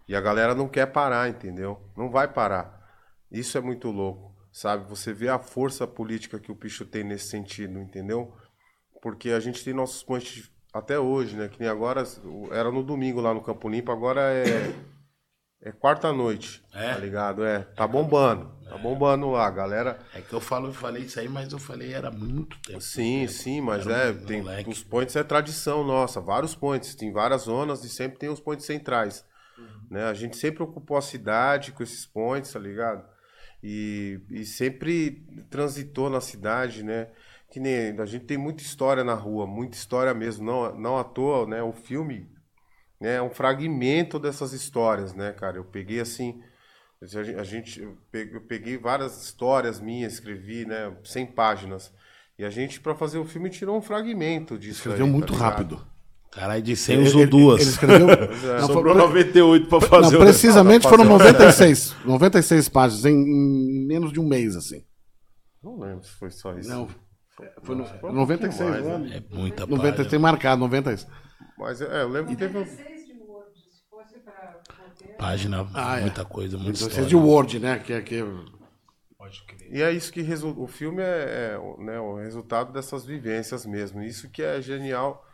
E 0.09 0.17
a 0.17 0.21
galera 0.21 0.55
não 0.55 0.67
quer 0.67 0.87
parar, 0.87 1.29
entendeu? 1.29 1.81
Não 1.97 2.11
vai 2.11 2.27
parar. 2.27 2.81
Isso 3.31 3.57
é 3.59 3.61
muito 3.61 3.91
louco, 3.91 4.35
sabe? 4.51 4.89
Você 4.89 5.13
vê 5.13 5.29
a 5.29 5.39
força 5.39 5.87
política 5.87 6.39
que 6.41 6.51
o 6.51 6.55
bicho 6.55 6.85
tem 6.85 7.05
nesse 7.05 7.29
sentido, 7.29 7.79
entendeu? 7.79 8.35
Porque 9.03 9.31
a 9.31 9.41
gente 9.41 9.63
tem 9.63 9.73
nossos 9.75 10.03
pontos 10.03 10.51
até 10.73 10.99
hoje, 10.99 11.37
né? 11.37 11.49
Que 11.49 11.61
nem 11.61 11.69
agora, 11.69 12.03
era 12.51 12.71
no 12.73 12.83
domingo 12.83 13.21
lá 13.21 13.33
no 13.35 13.43
Campo 13.43 13.69
Limpo, 13.69 13.93
agora 13.93 14.21
é, 14.23 14.75
é 15.63 15.73
quarta-noite, 15.73 16.65
É? 16.73 16.95
tá 16.95 16.99
ligado? 16.99 17.45
É, 17.45 17.61
tá 17.61 17.87
bombando, 17.87 18.51
tá 18.71 18.79
bombando 18.79 19.31
lá, 19.31 19.51
galera... 19.51 19.99
É 20.15 20.21
que 20.21 20.33
eu 20.33 20.41
falo, 20.41 20.69
eu 20.69 20.73
falei 20.73 21.03
isso 21.03 21.19
aí, 21.21 21.29
mas 21.29 21.53
eu 21.53 21.59
falei 21.59 21.93
era 21.93 22.11
muito 22.11 22.59
tempo. 22.63 22.81
Sim, 22.81 23.27
sim, 23.29 23.61
mas 23.61 23.87
Era 23.87 24.09
é, 24.09 24.11
um 24.13 24.25
tem, 24.25 24.41
moleque. 24.43 24.71
os 24.71 24.83
points 24.83 25.17
é 25.17 25.23
tradição 25.25 25.85
nossa, 25.85 26.21
vários 26.21 26.55
points, 26.55 26.95
tem 26.95 27.13
várias 27.13 27.43
zonas 27.43 27.85
e 27.85 27.89
sempre 27.89 28.19
tem 28.19 28.29
os 28.29 28.41
points 28.41 28.65
centrais, 28.67 29.25
Uhum. 29.59 29.67
né? 29.91 30.05
A 30.05 30.15
gente 30.15 30.37
sempre 30.37 30.63
ocupou 30.63 30.97
a 30.97 31.03
cidade 31.03 31.73
com 31.73 31.83
esses 31.83 32.07
points, 32.07 32.53
tá 32.53 32.59
ligado? 32.59 33.05
E, 33.63 34.21
e 34.31 34.45
sempre 34.47 35.23
transitou 35.51 36.09
na 36.09 36.21
cidade, 36.21 36.83
né? 36.83 37.09
Que 37.51 37.61
nem 37.61 37.99
a 38.01 38.07
gente 38.07 38.25
tem 38.25 38.39
muita 38.39 38.63
história 38.63 39.05
na 39.05 39.13
rua, 39.15 39.47
muita 39.47 39.77
história 39.77 40.15
mesmo, 40.15 40.45
não, 40.47 40.75
não 40.79 40.97
à 40.99 41.05
toa, 41.05 41.47
né? 41.47 41.63
O 41.63 41.73
filme 41.73 42.31
né, 43.01 43.17
é 43.17 43.23
um 43.23 43.29
fragmento 43.31 44.19
dessas 44.19 44.53
histórias, 44.53 45.13
né, 45.15 45.33
cara? 45.33 45.57
Eu 45.59 45.65
peguei 45.65 46.01
assim, 46.01 46.41
a 47.03 47.45
gente, 47.45 47.81
eu 47.81 48.41
peguei, 48.43 48.77
várias 48.77 49.23
histórias 49.23 49.81
minhas, 49.81 50.15
escrevi, 50.15 50.67
né, 50.67 50.93
100 51.03 51.27
páginas. 51.27 51.93
E 52.39 52.45
a 52.45 52.51
gente, 52.51 52.81
pra 52.81 52.95
fazer 52.95 53.19
o 53.19 53.25
filme, 53.25 53.49
tirou 53.51 53.77
um 53.77 53.83
fragmento 53.83 54.59
disso. 54.59 54.79
Escreveu 54.81 55.07
aí, 55.07 55.13
muito 55.13 55.33
tá 55.33 55.39
rápido. 55.39 55.87
Caralho, 56.31 56.63
de 56.63 56.77
100 56.77 56.97
Ele- 56.97 57.09
usou 57.09 57.27
duas. 57.27 57.61
Ele 57.61 57.71
escreveu. 57.71 58.09
é. 58.11 58.61
Não, 58.61 58.67
Sobrou 58.69 58.95
foi- 58.95 59.03
98 59.03 59.67
pra 59.69 59.79
não, 59.81 59.89
fazer 59.89 60.17
o 60.17 60.21
precisamente 60.21 60.83
foram 60.89 61.05
fazer 61.05 61.15
o- 61.15 61.19
96. 61.19 61.97
96 62.05 62.69
páginas 62.69 63.05
em, 63.05 63.15
em 63.15 63.87
menos 63.87 64.13
de 64.13 64.21
um 64.21 64.27
mês, 64.27 64.55
assim. 64.57 64.85
Não 65.63 65.79
lembro 65.79 66.05
se 66.05 66.13
foi 66.13 66.31
só 66.31 66.57
isso. 66.57 66.69
Não. 66.69 66.89
Foi 67.63 67.75
no, 67.75 68.13
96, 68.13 68.71
mais, 68.71 68.85
né? 68.85 68.99
né? 68.99 69.17
É 69.31 69.35
muita 69.35 69.67
90, 69.67 69.97
palha. 69.97 70.09
tem 70.09 70.19
marcado, 70.19 70.61
96. 70.61 71.07
Mas 71.59 71.81
é, 71.81 72.03
eu 72.03 72.09
lembro 72.09 72.31
que 72.31 72.37
teve 72.37 72.57
um. 72.59 72.63
16 72.63 73.07
de 73.07 73.13
Word, 73.23 73.51
se 73.59 73.83
fosse 73.91 74.19
para 74.21 74.61
roteiro. 74.79 75.10
Página, 75.21 75.69
Ah, 75.75 75.99
é. 75.99 76.03
muita 76.03 76.25
coisa, 76.25 76.57
muita 76.57 76.73
Então, 76.79 76.89
história. 76.89 77.07
é 77.07 77.09
de 77.09 77.17
Word, 77.17 77.59
né? 77.61 77.79
Que, 77.79 77.93
é- 77.93 78.01
que, 78.03 78.17
é- 78.21 78.25
Pode 79.19 79.43
crer. 79.45 79.69
E 79.75 79.83
é 79.83 79.93
isso 79.93 80.11
que 80.13 80.23
resu... 80.23 80.55
o 80.59 80.67
filme 80.67 81.03
é, 81.03 81.53
é, 81.55 81.59
o- 81.59 81.77
né, 81.83 82.01
o 82.01 82.17
resultado 82.17 82.73
dessas 82.73 83.05
vivências 83.05 83.67
mesmo. 83.67 84.03
Isso 84.03 84.31
que 84.31 84.43
é 84.43 84.61
genial 84.63 85.27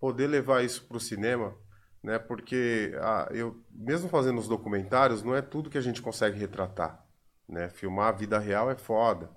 poder 0.00 0.26
levar 0.26 0.64
isso 0.64 0.84
para 0.86 0.96
o 0.96 1.00
cinema, 1.00 1.54
né? 2.02 2.18
Porque 2.18 2.92
ah, 3.00 3.28
eu 3.30 3.56
mesmo 3.70 4.08
fazendo 4.08 4.38
os 4.38 4.48
documentários 4.48 5.22
não 5.22 5.34
é 5.36 5.40
tudo 5.42 5.70
que 5.70 5.78
a 5.78 5.80
gente 5.80 6.02
consegue 6.02 6.38
retratar, 6.38 7.04
né? 7.48 7.68
Filmar 7.70 8.08
a 8.08 8.12
vida 8.12 8.38
real 8.40 8.70
é 8.70 8.76
foda 8.76 9.30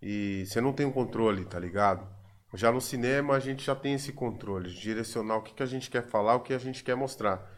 e 0.00 0.44
você 0.46 0.60
não 0.60 0.72
tem 0.72 0.84
um 0.86 0.92
controle, 0.92 1.44
tá 1.46 1.58
ligado? 1.58 2.06
Já 2.54 2.70
no 2.70 2.80
cinema 2.80 3.34
a 3.34 3.40
gente 3.40 3.64
já 3.64 3.74
tem 3.74 3.94
esse 3.94 4.12
controle 4.12 4.70
de 4.70 4.80
direcionar 4.80 5.36
o 5.36 5.42
que, 5.42 5.54
que 5.54 5.62
a 5.62 5.66
gente 5.66 5.90
quer 5.90 6.02
falar, 6.06 6.36
o 6.36 6.40
que 6.40 6.54
a 6.54 6.58
gente 6.58 6.84
quer 6.84 6.94
mostrar. 6.94 7.55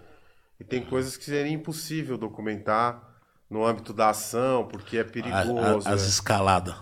E 0.61 0.65
tem 0.65 0.83
coisas 0.83 1.17
que 1.17 1.25
seria 1.25 1.53
impossível 1.53 2.19
documentar 2.19 3.03
no 3.51 3.65
âmbito 3.65 3.93
da 3.93 4.11
ação, 4.11 4.67
porque 4.71 4.99
é 4.99 5.01
A- 5.01 5.05
perigoso. 5.05 5.89
a- 5.89 5.93
as 5.93 6.03
é. 6.05 6.09
escaladas. 6.09 6.75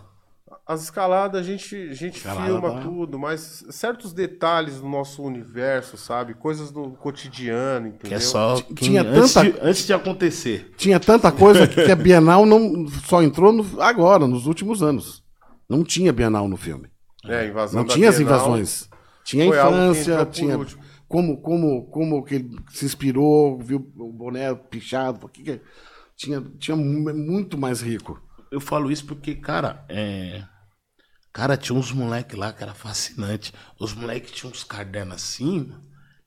As 0.67 0.83
escaladas 0.83 1.41
a 1.41 1.45
gente, 1.45 1.77
a 1.77 1.95
gente 1.95 2.17
Escalada 2.17 2.45
filma 2.47 2.73
tá- 2.73 2.81
tudo, 2.81 3.17
mas 3.19 3.65
certos 3.71 4.12
detalhes 4.12 4.81
do 4.81 4.89
nosso 4.89 5.23
universo, 5.23 5.97
sabe? 5.97 6.35
Coisas 6.35 6.73
do 6.73 6.91
cotidiano, 6.93 7.87
entendeu? 7.87 8.09
Que 8.09 8.15
é 8.15 8.19
só. 8.21 8.57
quem- 8.61 8.75
Tinha 8.75 9.03
antes, 9.03 9.33
tanta- 9.33 9.51
de, 9.53 9.61
antes 9.61 9.87
de 9.87 9.93
acontecer. 9.93 10.73
tinha 10.77 10.99
tanta 10.99 11.31
coisa 11.31 11.69
que 11.69 11.81
a 11.93 11.95
Bienal 11.95 12.45
não 12.45 12.89
só 13.05 13.23
entrou 13.23 13.53
no- 13.53 13.81
agora, 13.81 14.27
nos 14.27 14.47
últimos 14.47 14.83
anos. 14.83 15.23
Não 15.69 15.85
tinha 15.85 16.12
Bienal 16.12 16.49
no 16.49 16.57
filme. 16.57 16.89
É, 17.25 17.41
a 17.41 17.47
invasão 17.47 17.81
Não 17.83 17.87
da 17.87 17.95
tinha 17.95 18.09
as 18.09 18.17
Bienal 18.19 18.37
invasões. 18.39 18.89
Tinha 19.25 19.45
a 19.45 19.47
infância, 19.47 20.27
tinha 20.27 20.57
último. 20.59 20.83
Como, 21.09 21.40
como, 21.40 21.87
como 21.90 22.25
que 22.25 22.37
ele 22.37 22.57
se 22.71 22.85
inspirou, 22.85 23.59
viu 23.59 23.79
o 23.97 24.12
boné 24.12 24.55
pichado. 24.55 25.27
o 25.27 25.29
que 25.29 25.42
que- 25.42 25.61
tinha, 26.16 26.40
tinha 26.59 26.77
mu- 26.77 27.14
muito 27.14 27.59
mais 27.59 27.81
rico. 27.83 28.21
Eu 28.51 28.61
falo 28.61 28.90
isso 28.90 29.07
porque, 29.07 29.35
cara, 29.37 29.85
é. 29.88 30.45
Cara, 31.33 31.57
tinha 31.57 31.79
uns 31.79 31.92
moleque 31.92 32.35
lá 32.37 32.53
que 32.53 32.62
era 32.62 32.75
fascinante. 32.75 33.53
Os 33.79 33.95
moleques 33.95 34.33
tinham 34.33 34.51
uns 34.53 34.64
cadernos 34.64 35.16
assim 35.16 35.73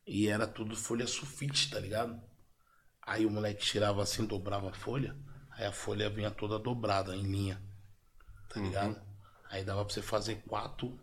e 0.06 0.28
era 0.28 0.48
tudo 0.48 0.76
folha 0.76 1.08
sulfite, 1.08 1.70
tá 1.72 1.80
ligado? 1.80 2.20
Aí 3.06 3.26
o 3.26 3.32
moleque 3.32 3.64
tirava 3.66 4.04
assim, 4.04 4.26
dobrava 4.26 4.70
a 4.70 4.74
folha, 4.74 5.16
aí 5.52 5.66
a 5.66 5.72
folha 5.72 6.10
vinha 6.10 6.32
toda 6.32 6.60
dobrada 6.60 7.16
em 7.16 7.24
linha, 7.24 7.62
tá 8.50 8.60
ligado? 8.60 9.00
Aí 9.50 9.64
dava 9.64 9.86
pra 9.86 9.94
você 9.94 10.02
fazer 10.02 10.38
quatro, 10.48 11.00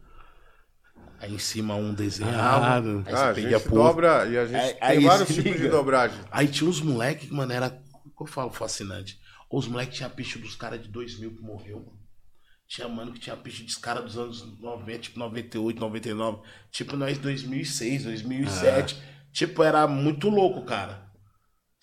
aí 1.21 1.35
em 1.35 1.39
cima 1.39 1.75
um 1.75 1.93
desenhava, 1.95 2.67
Ah, 2.67 2.75
aí 2.77 3.05
você 3.05 3.11
Ah, 3.15 3.31
a 3.31 3.35
pedia 3.35 3.59
gente 3.59 3.69
dobra 3.71 4.27
e 4.27 4.39
a 4.39 4.47
gente 4.47 4.57
Aí- 4.57 4.73
tem 4.75 4.79
aí 4.83 5.01
vários 5.05 5.29
tipos 5.35 5.61
de 5.61 5.69
dobragem. 5.69 6.19
Aí 6.31 6.49
tinha 6.49 6.69
uns 6.69 6.81
moleques 6.81 7.29
que, 7.29 7.35
mano, 7.35 7.53
era. 7.53 7.67
o 8.05 8.11
que 8.11 8.23
eu 8.23 8.27
falo 8.27 8.51
fascinante? 8.51 9.19
Os 9.51 9.69
moleques 9.69 9.97
tinham 9.97 10.11
picho 10.11 10.39
dos 10.39 10.57
caras 10.57 10.83
de 10.83 10.89
2000 10.89 11.35
que 11.35 11.43
morreu, 11.43 11.79
mano. 11.79 11.99
Tinha 12.69 12.89
mano 12.89 13.13
que 13.13 13.21
tinha 13.21 13.37
picho 13.37 13.63
dos 13.65 13.77
caras 13.77 14.05
dos 14.05 14.19
anos 14.19 14.61
90, 14.61 14.99
tipo 14.99 15.19
98, 15.21 15.79
99. 15.79 16.39
Tipo 16.73 16.97
nós 16.97 17.17
2006, 17.19 18.05
2007. 18.05 19.01
Tipo, 19.33 19.63
era 19.63 19.87
muito 19.87 20.29
louco, 20.29 20.63
cara. 20.65 21.06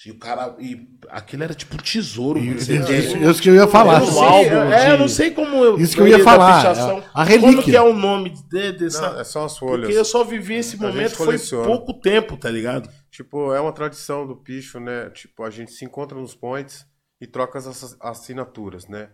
E 0.05 0.11
o 0.11 0.17
cara. 0.19 0.55
E 0.59 0.87
aquilo 1.09 1.43
era 1.43 1.53
tipo 1.53 1.75
um 1.75 1.77
tesouro, 1.77 2.39
mano. 2.39 2.55
Isso, 2.57 2.71
isso- 2.71 3.17
isso 3.17 3.41
que 3.41 3.49
eu 3.49 3.55
ia 3.55 3.67
falar. 3.67 4.01
eu 4.01 4.05
não 4.05 4.07
Um 4.07 4.11
sei, 4.11 4.23
álbum 4.23 4.71
é, 4.73 4.85
de- 4.85 4.91
eu 4.91 4.97
não 4.97 5.07
sei 5.07 5.31
como 5.31 5.63
eu. 5.63 5.79
Isso 5.79 5.95
que 5.95 6.01
eu 6.01 6.07
ia 6.07 6.23
falar, 6.23 6.57
pichação. 6.57 7.03
a- 7.13 7.23
relíquia. 7.23 7.51
Como 7.51 7.63
que 7.63 7.75
é 7.75 7.81
o 7.81 7.93
nome 7.93 8.31
de, 8.31 8.71
dessa. 8.73 9.13
Não, 9.13 9.19
é 9.19 9.23
só 9.23 9.45
as 9.45 9.57
folhas. 9.57 9.85
Porque 9.85 9.97
eu 9.97 10.05
só 10.05 10.23
vivi 10.23 10.55
esse 10.55 10.75
A 10.75 10.79
momento, 10.79 11.15
foi 11.15 11.37
pouco 11.65 11.93
tempo, 11.93 12.35
tá 12.37 12.49
ligado? 12.49 12.89
Tipo, 13.09 13.53
é 13.53 13.61
uma 13.61 13.71
tradição 13.71 14.27
do 14.27 14.35
picho, 14.35 14.79
né? 14.79 15.09
Tipo, 15.11 15.43
a 15.43 15.49
gente 15.49 15.71
se 15.71 15.85
encontra 15.85 16.17
nos 16.19 16.35
points 16.35 16.85
e 17.21 17.27
troca 17.27 17.57
as 17.59 17.67
ass- 17.67 17.97
assinaturas, 18.01 18.87
né? 18.87 19.09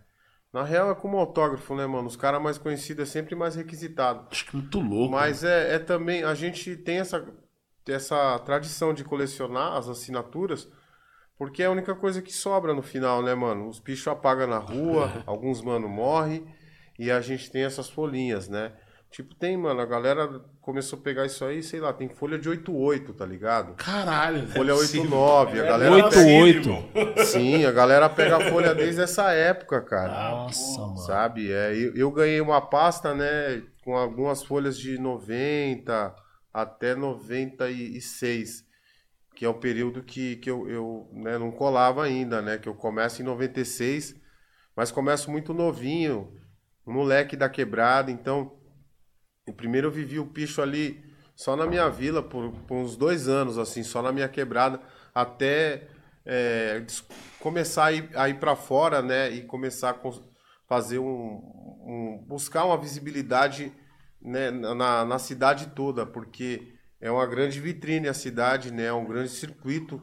Na 0.52 0.64
real 0.64 0.90
é 0.90 0.96
como 0.96 1.18
autógrafo, 1.20 1.76
né, 1.76 1.86
mano? 1.86 2.08
Os 2.08 2.16
caras 2.16 2.42
mais 2.42 2.58
conhecidos 2.58 3.08
é 3.08 3.12
sempre 3.12 3.36
mais 3.36 3.56
requisitado. 3.56 4.26
Acho 4.32 4.46
que 4.48 4.56
muito 4.56 4.80
louco. 4.80 5.12
Mas 5.12 5.44
é, 5.44 5.76
é 5.76 5.78
também, 5.80 6.24
a 6.24 6.34
gente 6.34 6.76
tem 6.78 6.98
essa, 6.98 7.24
essa 7.88 8.40
tradição 8.40 8.94
de 8.94 9.04
colecionar 9.04 9.74
as 9.78 9.88
assinaturas, 9.88 10.68
porque 11.40 11.64
é 11.64 11.66
a 11.66 11.72
única 11.72 11.96
coisa 11.96 12.22
que 12.22 12.32
sobra 12.32 12.72
no 12.74 12.84
final, 12.84 13.24
né, 13.24 13.34
mano? 13.34 13.68
Os 13.68 13.80
bichos 13.80 14.08
apagam 14.08 14.46
na 14.46 14.60
rua, 14.60 15.12
alguns 15.26 15.60
mano 15.64 15.90
morrem, 15.90 16.46
e 17.00 17.10
a 17.10 17.20
gente 17.22 17.50
tem 17.50 17.64
essas 17.64 17.90
folhinhas, 17.90 18.48
né? 18.48 18.74
Tipo, 19.10 19.34
tem, 19.34 19.58
mano, 19.58 19.82
a 19.82 19.86
galera 19.88 20.40
começou 20.62 21.00
a 21.00 21.02
pegar 21.02 21.26
isso 21.26 21.44
aí, 21.44 21.64
sei 21.64 21.80
lá, 21.80 21.92
tem 21.92 22.08
folha 22.10 22.38
de 22.38 22.48
88, 22.48 23.12
tá 23.16 23.26
ligado? 23.26 23.74
Caralho? 23.74 24.46
Folha 24.50 24.72
Não 24.74 24.76
é 24.76 24.82
possível. 24.82 25.02
89, 25.18 25.60
a 25.60 25.64
galera 25.64 25.96
88. 25.96 26.84
pega- 26.94 27.26
Sim, 27.26 27.66
a 27.66 27.72
galera 27.72 28.08
pega 28.08 28.38
a 28.38 28.52
folha 28.52 28.76
desde 28.76 29.02
essa 29.02 29.32
época, 29.32 29.82
cara. 29.82 30.14
Nossa, 30.14 30.80
mano. 30.82 30.98
Sabe? 30.98 31.52
É, 31.52 31.72
eu, 31.74 31.96
eu 31.96 32.12
ganhei 32.12 32.40
uma 32.40 32.62
pasta, 32.62 33.16
né, 33.16 33.64
com 33.84 33.98
algumas 33.98 34.44
folhas 34.44 34.78
de 34.78 35.00
90 35.00 36.14
até 36.54 36.94
96, 36.94 38.64
que 39.40 39.46
é 39.46 39.50
o 39.50 39.54
período 39.54 40.04
que, 40.04 40.36
que 40.36 40.52
eu, 40.52 40.70
eu 40.70 41.10
né, 41.14 41.38
não 41.38 41.50
colava 41.50 42.04
ainda, 42.04 42.42
né? 42.42 42.58
Que 42.58 42.68
eu 42.68 42.76
começo 42.76 43.22
em 43.22 43.26
96, 43.26 44.14
mas 44.76 44.92
começo 44.92 45.32
muito 45.32 45.54
novinho, 45.54 46.38
um 46.86 46.92
moleque 46.92 47.38
da 47.38 47.48
quebrada, 47.48 48.12
então. 48.12 48.60
e 49.48 49.54
Primeiro 49.54 49.88
eu 49.88 49.92
vivi 49.92 50.20
o 50.20 50.28
picho 50.28 50.62
ali 50.62 51.02
só 51.38 51.56
na 51.56 51.66
minha 51.66 51.88
vila 51.90 52.22
por, 52.22 52.52
por 52.68 52.76
uns 52.76 52.98
dois 52.98 53.30
anos, 53.30 53.58
assim, 53.58 53.82
só 53.82 54.02
na 54.02 54.12
minha 54.12 54.28
quebrada, 54.28 54.82
até 55.16 55.88
é, 56.26 56.86
começar 57.40 57.86
a 57.86 57.92
ir, 57.94 58.10
ir 58.28 58.40
para 58.42 58.58
fora, 58.58 59.02
né, 59.02 59.32
e 59.32 59.44
começar 59.46 59.92
a 59.92 60.12
fazer 60.68 61.00
um, 61.00 61.06
um- 61.08 62.26
buscar 62.28 62.66
uma 62.66 62.78
visibilidade 62.78 63.72
né, 64.22 64.52
na, 64.52 65.06
na 65.06 65.18
cidade 65.18 65.68
toda, 65.68 66.06
porque 66.06 66.78
é 67.02 67.10
uma 67.12 67.26
grande 67.26 67.60
vitrine 67.60 68.08
a 68.08 68.14
cidade, 68.14 68.72
né, 68.72 68.86
é 68.86 68.94
um 68.94 69.06
grande 69.06 69.30
circuito, 69.30 70.02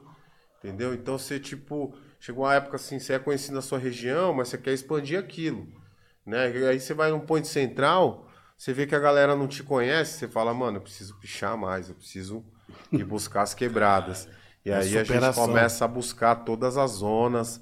entendeu? 0.58 0.94
Então 0.94 1.18
você 1.18 1.38
tipo 1.38 1.94
chegou 2.18 2.44
uma 2.44 2.54
época 2.54 2.76
assim, 2.76 2.98
você 2.98 3.14
é 3.14 3.18
conhecido 3.18 3.54
na 3.54 3.62
sua 3.62 3.78
região, 3.78 4.32
mas 4.34 4.48
você 4.48 4.58
quer 4.58 4.72
expandir 4.72 5.18
aquilo, 5.18 5.66
né? 6.24 6.50
E 6.56 6.66
aí 6.66 6.80
você 6.80 6.94
vai 6.94 7.10
num 7.10 7.20
ponto 7.20 7.46
central, 7.46 8.28
você 8.56 8.72
vê 8.72 8.86
que 8.86 8.94
a 8.94 8.98
galera 8.98 9.36
não 9.36 9.46
te 9.46 9.62
conhece, 9.62 10.18
você 10.18 10.28
fala, 10.28 10.52
mano, 10.54 10.78
eu 10.78 10.82
preciso 10.82 11.14
pichar 11.20 11.56
mais, 11.56 11.88
eu 11.88 11.94
preciso 11.94 12.44
ir 12.92 13.04
buscar 13.04 13.42
as 13.42 13.54
quebradas. 13.54 14.28
E 14.64 14.72
A 14.72 14.78
aí 14.78 14.98
a 14.98 15.04
gente 15.04 15.32
começa 15.34 15.84
a 15.84 15.88
buscar 15.88 16.36
todas 16.36 16.76
as 16.76 16.90
zonas 16.92 17.60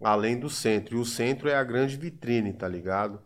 além 0.00 0.38
do 0.38 0.48
centro. 0.50 0.96
E 0.96 1.00
o 1.00 1.04
centro 1.04 1.48
é 1.48 1.56
a 1.56 1.64
grande 1.64 1.96
vitrine, 1.96 2.52
tá 2.52 2.68
ligado? 2.68 3.20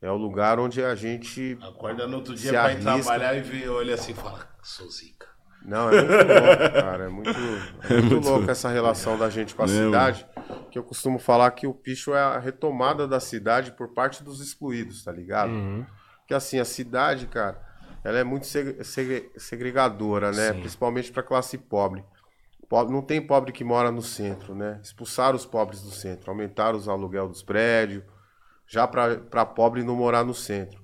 É 0.00 0.10
o 0.10 0.16
lugar 0.16 0.58
onde 0.58 0.82
a 0.82 0.94
gente. 0.94 1.56
Acorda 1.60 2.06
no 2.06 2.16
outro 2.18 2.34
dia 2.34 2.50
Se 2.50 2.50
pra 2.50 2.72
ir 2.72 2.86
arrisca. 2.86 3.02
trabalhar 3.02 3.34
e 3.36 3.40
ver, 3.40 3.68
olha 3.68 3.94
assim 3.94 4.12
e 4.12 4.14
fala, 4.14 4.48
sou 4.68 4.88
zica. 4.90 5.26
Não, 5.64 5.90
é 5.90 6.00
muito 6.02 6.12
louco, 6.28 6.72
cara. 6.80 7.04
É 7.04 7.08
muito, 7.08 7.30
é 7.90 8.00
muito 8.00 8.28
louco 8.28 8.50
essa 8.50 8.68
relação 8.68 9.18
da 9.18 9.28
gente 9.28 9.54
com 9.54 9.62
a 9.62 9.66
cidade. 9.86 10.26
Que 10.70 10.78
eu 10.78 10.84
costumo 10.84 11.18
falar 11.18 11.50
que 11.50 11.66
o 11.66 11.74
picho 11.74 12.14
é 12.14 12.20
a 12.20 12.38
retomada 12.38 13.08
da 13.08 13.18
cidade 13.20 13.72
por 13.72 13.88
parte 13.94 14.22
dos 14.22 14.40
excluídos, 14.40 15.02
tá 15.02 15.10
ligado? 15.12 15.50
Porque 16.20 16.34
assim, 16.34 16.58
a 16.60 16.64
cidade, 16.64 17.26
cara, 17.26 17.60
ela 18.04 18.18
é 18.18 18.24
muito 18.24 18.46
seg- 18.46 18.82
segre- 18.84 19.30
segregadora, 19.36 20.30
né? 20.30 20.52
Principalmente 20.60 21.10
pra 21.10 21.22
classe 21.22 21.58
pobre. 21.58 22.04
Pobre- 22.68 22.92
Não 22.92 23.02
tem 23.02 23.20
pobre 23.26 23.50
que 23.50 23.64
mora 23.64 23.90
no 23.90 24.02
centro, 24.02 24.54
né? 24.54 24.78
Expulsaram 24.82 25.34
os 25.36 25.46
pobres 25.46 25.80
do 25.82 25.90
centro, 25.90 26.30
aumentaram 26.30 26.76
os 26.78 26.86
aluguel 26.88 27.26
dos 27.28 27.42
prédios, 27.42 28.04
já 28.66 28.86
para 28.86 29.44
pobre 29.46 29.82
não 29.82 29.96
morar 29.96 30.22
no 30.22 30.34
centro. 30.34 30.78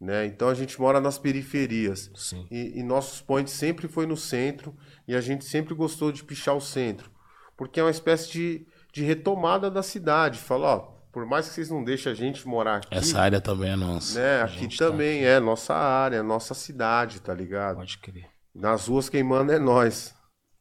Né? 0.00 0.26
Então 0.26 0.48
a 0.48 0.54
gente 0.54 0.78
mora 0.80 1.00
nas 1.00 1.18
periferias. 1.18 2.10
E, 2.50 2.78
e 2.78 2.82
nossos 2.82 3.20
points 3.20 3.54
sempre 3.54 3.88
foi 3.88 4.06
no 4.06 4.16
centro 4.16 4.76
e 5.08 5.14
a 5.14 5.20
gente 5.20 5.44
sempre 5.44 5.74
gostou 5.74 6.12
de 6.12 6.22
pichar 6.22 6.54
o 6.54 6.60
centro. 6.60 7.10
Porque 7.56 7.80
é 7.80 7.82
uma 7.82 7.90
espécie 7.90 8.30
de, 8.30 8.66
de 8.92 9.02
retomada 9.02 9.70
da 9.70 9.82
cidade. 9.82 10.38
Fala, 10.38 10.76
ó, 10.76 10.78
por 11.10 11.24
mais 11.24 11.48
que 11.48 11.54
vocês 11.54 11.70
não 11.70 11.82
deixem 11.82 12.12
a 12.12 12.14
gente 12.14 12.46
morar 12.46 12.76
aqui, 12.76 12.88
Essa 12.94 13.20
área 13.20 13.40
também 13.40 13.70
é 13.70 13.76
nossa. 13.76 14.20
né? 14.20 14.42
Aqui 14.42 14.68
tá 14.68 14.86
também 14.86 15.24
é 15.24 15.40
nossa 15.40 15.74
área, 15.74 16.22
nossa 16.22 16.52
cidade, 16.52 17.20
tá 17.20 17.32
ligado? 17.32 17.76
Pode 17.76 17.96
crer. 17.98 18.26
Nas 18.54 18.88
ruas 18.88 19.08
quem 19.08 19.22
manda 19.22 19.54
é 19.54 19.58
nós. 19.58 20.14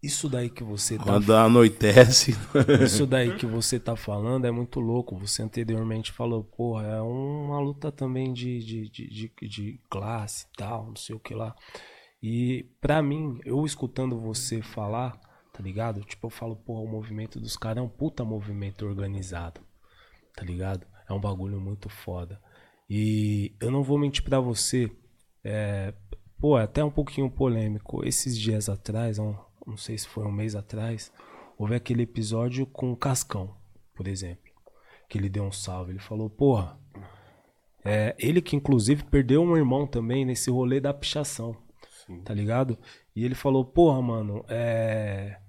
Isso 0.05 0.29
daí 0.29 0.49
que 0.49 0.63
você 0.63 0.97
tá 0.97 1.03
Quando 1.03 1.33
anoitece. 1.35 2.35
Isso 2.83 3.05
daí 3.05 3.35
que 3.35 3.45
você 3.45 3.79
tá 3.79 3.95
falando 3.95 4.45
é 4.45 4.51
muito 4.51 4.79
louco. 4.79 5.17
Você 5.17 5.41
anteriormente 5.41 6.11
falou, 6.11 6.43
porra, 6.43 6.85
é 6.85 7.01
uma 7.01 7.59
luta 7.59 7.91
também 7.91 8.31
de, 8.33 8.59
de, 8.59 8.89
de, 8.89 9.07
de, 9.09 9.47
de 9.49 9.79
classe 9.89 10.45
e 10.45 10.57
tal, 10.57 10.87
não 10.87 10.95
sei 10.95 11.15
o 11.15 11.19
que 11.19 11.33
lá. 11.33 11.55
E 12.21 12.65
pra 12.81 13.01
mim, 13.01 13.39
eu 13.45 13.65
escutando 13.65 14.19
você 14.19 14.61
falar, 14.61 15.19
tá 15.53 15.61
ligado? 15.61 16.01
Tipo, 16.01 16.27
eu 16.27 16.31
falo, 16.31 16.55
porra, 16.55 16.81
o 16.81 16.87
movimento 16.87 17.39
dos 17.39 17.55
caras 17.57 17.77
é 17.77 17.85
um 17.85 17.89
puta 17.89 18.23
movimento 18.23 18.85
organizado, 18.85 19.61
tá 20.35 20.43
ligado? 20.43 20.85
É 21.09 21.13
um 21.13 21.19
bagulho 21.19 21.59
muito 21.59 21.87
foda. 21.89 22.39
E 22.89 23.55
eu 23.59 23.71
não 23.71 23.83
vou 23.83 23.97
mentir 23.97 24.23
pra 24.23 24.39
você, 24.39 24.91
é, 25.43 25.93
pô, 26.39 26.57
é 26.57 26.63
até 26.63 26.83
um 26.83 26.91
pouquinho 26.91 27.29
polêmico. 27.29 28.05
Esses 28.07 28.37
dias 28.37 28.69
atrás, 28.69 29.19
um- 29.19 29.35
não 29.65 29.77
sei 29.77 29.97
se 29.97 30.07
foi 30.07 30.25
um 30.25 30.31
mês 30.31 30.55
atrás, 30.55 31.11
houve 31.57 31.75
aquele 31.75 32.03
episódio 32.03 32.65
com 32.65 32.91
o 32.91 32.97
Cascão, 32.97 33.55
por 33.95 34.07
exemplo, 34.07 34.51
que 35.09 35.17
ele 35.17 35.29
deu 35.29 35.43
um 35.43 35.51
salve. 35.51 35.91
Ele 35.91 35.99
falou, 35.99 36.29
porra, 36.29 36.79
é, 37.83 38.15
ele 38.19 38.41
que 38.41 38.55
inclusive 38.55 39.03
perdeu 39.03 39.41
um 39.41 39.55
irmão 39.55 39.85
também 39.87 40.25
nesse 40.25 40.49
rolê 40.49 40.79
da 40.79 40.93
pichação, 40.93 41.55
tá 42.23 42.33
ligado? 42.33 42.77
E 43.15 43.23
ele 43.23 43.35
falou, 43.35 43.63
porra, 43.65 44.01
mano, 44.01 44.43
é 44.49 45.39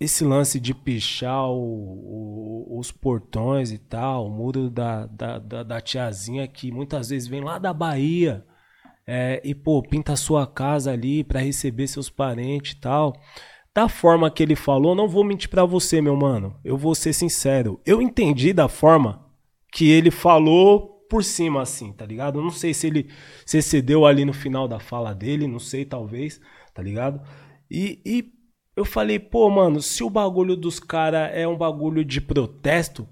esse 0.00 0.24
lance 0.24 0.58
de 0.58 0.74
pichar 0.74 1.48
o- 1.48 1.54
o- 2.66 2.78
os 2.78 2.90
portões 2.90 3.70
e 3.70 3.78
tal, 3.78 4.26
o 4.26 4.30
muro 4.30 4.68
da, 4.68 5.06
da, 5.06 5.38
da, 5.38 5.62
da 5.62 5.80
tiazinha 5.80 6.46
que 6.48 6.70
muitas 6.72 7.08
vezes 7.10 7.28
vem 7.28 7.42
lá 7.42 7.58
da 7.58 7.72
Bahia 7.72 8.44
é, 9.06 9.40
e, 9.44 9.54
pô, 9.54 9.82
pinta 9.82 10.12
a 10.12 10.16
sua 10.16 10.46
casa 10.46 10.92
ali 10.92 11.22
pra 11.22 11.40
receber 11.40 11.86
seus 11.86 12.08
parentes 12.08 12.72
e 12.72 12.76
tal. 12.76 13.14
Da 13.74 13.88
forma 13.88 14.30
que 14.30 14.42
ele 14.42 14.54
falou, 14.54 14.94
não 14.94 15.08
vou 15.08 15.24
mentir 15.24 15.50
pra 15.50 15.64
você, 15.64 16.00
meu 16.00 16.16
mano. 16.16 16.56
Eu 16.64 16.76
vou 16.76 16.94
ser 16.94 17.12
sincero. 17.12 17.80
Eu 17.84 18.00
entendi 18.00 18.52
da 18.52 18.68
forma 18.68 19.26
que 19.72 19.90
ele 19.90 20.10
falou 20.10 21.04
por 21.10 21.22
cima, 21.24 21.62
assim, 21.62 21.92
tá 21.92 22.06
ligado? 22.06 22.40
Não 22.40 22.50
sei 22.50 22.72
se 22.72 22.86
ele 22.86 23.10
se 23.44 23.58
excedeu 23.58 24.06
ali 24.06 24.24
no 24.24 24.32
final 24.32 24.66
da 24.66 24.78
fala 24.78 25.14
dele, 25.14 25.46
não 25.46 25.58
sei, 25.58 25.84
talvez, 25.84 26.40
tá 26.72 26.82
ligado? 26.82 27.20
E, 27.70 28.00
e 28.06 28.32
eu 28.76 28.84
falei, 28.84 29.18
pô, 29.18 29.50
mano, 29.50 29.80
se 29.82 30.02
o 30.02 30.10
bagulho 30.10 30.56
dos 30.56 30.80
caras 30.80 31.30
é 31.32 31.46
um 31.46 31.56
bagulho 31.56 32.04
de 32.04 32.20
protesto, 32.20 33.08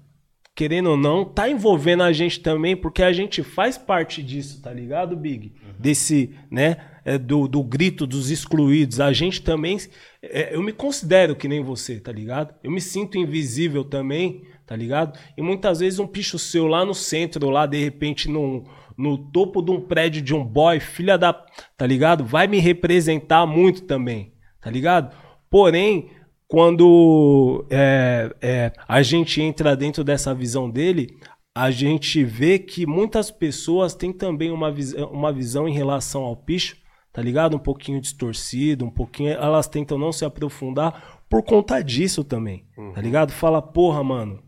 querendo 0.55 0.91
ou 0.91 0.97
não, 0.97 1.25
tá 1.25 1.49
envolvendo 1.49 2.03
a 2.03 2.11
gente 2.11 2.39
também, 2.39 2.75
porque 2.75 3.01
a 3.01 3.11
gente 3.11 3.41
faz 3.41 3.77
parte 3.77 4.21
disso, 4.21 4.61
tá 4.61 4.71
ligado, 4.71 5.15
Big? 5.15 5.53
Desse, 5.79 6.35
né, 6.49 6.77
é, 7.03 7.17
do, 7.17 7.47
do 7.47 7.63
grito 7.63 8.05
dos 8.05 8.29
excluídos. 8.29 8.99
A 8.99 9.11
gente 9.11 9.41
também, 9.41 9.77
é, 10.21 10.55
eu 10.55 10.61
me 10.61 10.71
considero 10.71 11.35
que 11.35 11.47
nem 11.47 11.61
você, 11.61 11.99
tá 11.99 12.11
ligado? 12.11 12.53
Eu 12.63 12.71
me 12.71 12.79
sinto 12.79 13.17
invisível 13.17 13.83
também, 13.83 14.43
tá 14.65 14.75
ligado? 14.75 15.17
E 15.35 15.41
muitas 15.41 15.79
vezes 15.79 15.99
um 15.99 16.07
picho 16.07 16.37
seu 16.37 16.67
lá 16.67 16.85
no 16.85 16.93
centro, 16.93 17.49
lá 17.49 17.65
de 17.65 17.83
repente 17.83 18.29
no, 18.29 18.63
no 18.95 19.17
topo 19.17 19.61
de 19.61 19.71
um 19.71 19.81
prédio 19.81 20.21
de 20.21 20.35
um 20.35 20.43
boy, 20.43 20.79
filha 20.79 21.17
da, 21.17 21.33
tá 21.75 21.85
ligado? 21.87 22.23
Vai 22.23 22.47
me 22.47 22.59
representar 22.59 23.45
muito 23.47 23.83
também, 23.83 24.33
tá 24.61 24.69
ligado? 24.69 25.15
Porém, 25.49 26.09
quando 26.53 27.65
é, 27.67 28.31
é, 28.39 28.71
a 28.87 29.01
gente 29.01 29.41
entra 29.41 29.75
dentro 29.75 30.03
dessa 30.03 30.35
visão 30.35 30.69
dele, 30.69 31.17
a 31.57 31.71
gente 31.71 32.23
vê 32.23 32.59
que 32.59 32.85
muitas 32.85 33.31
pessoas 33.31 33.95
têm 33.95 34.13
também 34.13 34.51
uma, 34.51 34.71
vis 34.71 34.93
uma 34.93 35.33
visão 35.33 35.67
em 35.67 35.73
relação 35.73 36.21
ao 36.21 36.35
picho, 36.35 36.77
tá 37.11 37.23
ligado? 37.23 37.55
Um 37.55 37.59
pouquinho 37.59 37.99
distorcido, 37.99 38.85
um 38.85 38.91
pouquinho. 38.91 39.31
Elas 39.31 39.67
tentam 39.67 39.97
não 39.97 40.11
se 40.11 40.25
aprofundar 40.25 41.23
por 41.27 41.41
conta 41.41 41.81
disso 41.81 42.23
também, 42.23 42.67
tá 42.93 43.01
ligado? 43.01 43.31
Fala, 43.31 43.59
porra, 43.59 44.03
mano. 44.03 44.42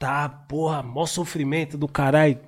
Tá, 0.00 0.26
porra, 0.30 0.82
mó 0.82 1.04
sofrimento 1.04 1.76
do 1.76 1.86
caralho. 1.86 2.40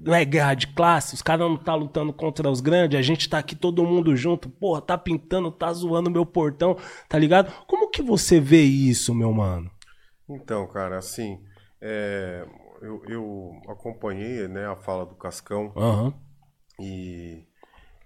Não 0.00 0.14
é 0.14 0.24
guerra 0.24 0.54
de 0.54 0.68
classe, 0.68 1.12
os 1.12 1.20
caras 1.20 1.46
não 1.46 1.54
tá 1.54 1.74
lutando 1.74 2.14
contra 2.14 2.48
os 2.48 2.62
grandes, 2.62 2.98
a 2.98 3.02
gente 3.02 3.28
tá 3.28 3.36
aqui 3.36 3.54
todo 3.54 3.84
mundo 3.84 4.16
junto, 4.16 4.48
porra, 4.48 4.80
tá 4.80 4.96
pintando, 4.96 5.52
tá 5.52 5.70
zoando 5.70 6.10
meu 6.10 6.24
portão, 6.24 6.78
tá 7.06 7.18
ligado? 7.18 7.52
Como 7.66 7.90
que 7.90 8.00
você 8.00 8.40
vê 8.40 8.62
isso, 8.62 9.14
meu 9.14 9.30
mano? 9.34 9.70
Então, 10.26 10.66
cara, 10.66 10.96
assim, 10.96 11.44
é, 11.78 12.46
eu, 12.80 13.02
eu 13.06 13.52
acompanhei 13.68 14.48
né, 14.48 14.66
a 14.66 14.74
fala 14.74 15.04
do 15.04 15.14
Cascão 15.14 15.74
Aham. 15.76 16.14
e 16.80 17.46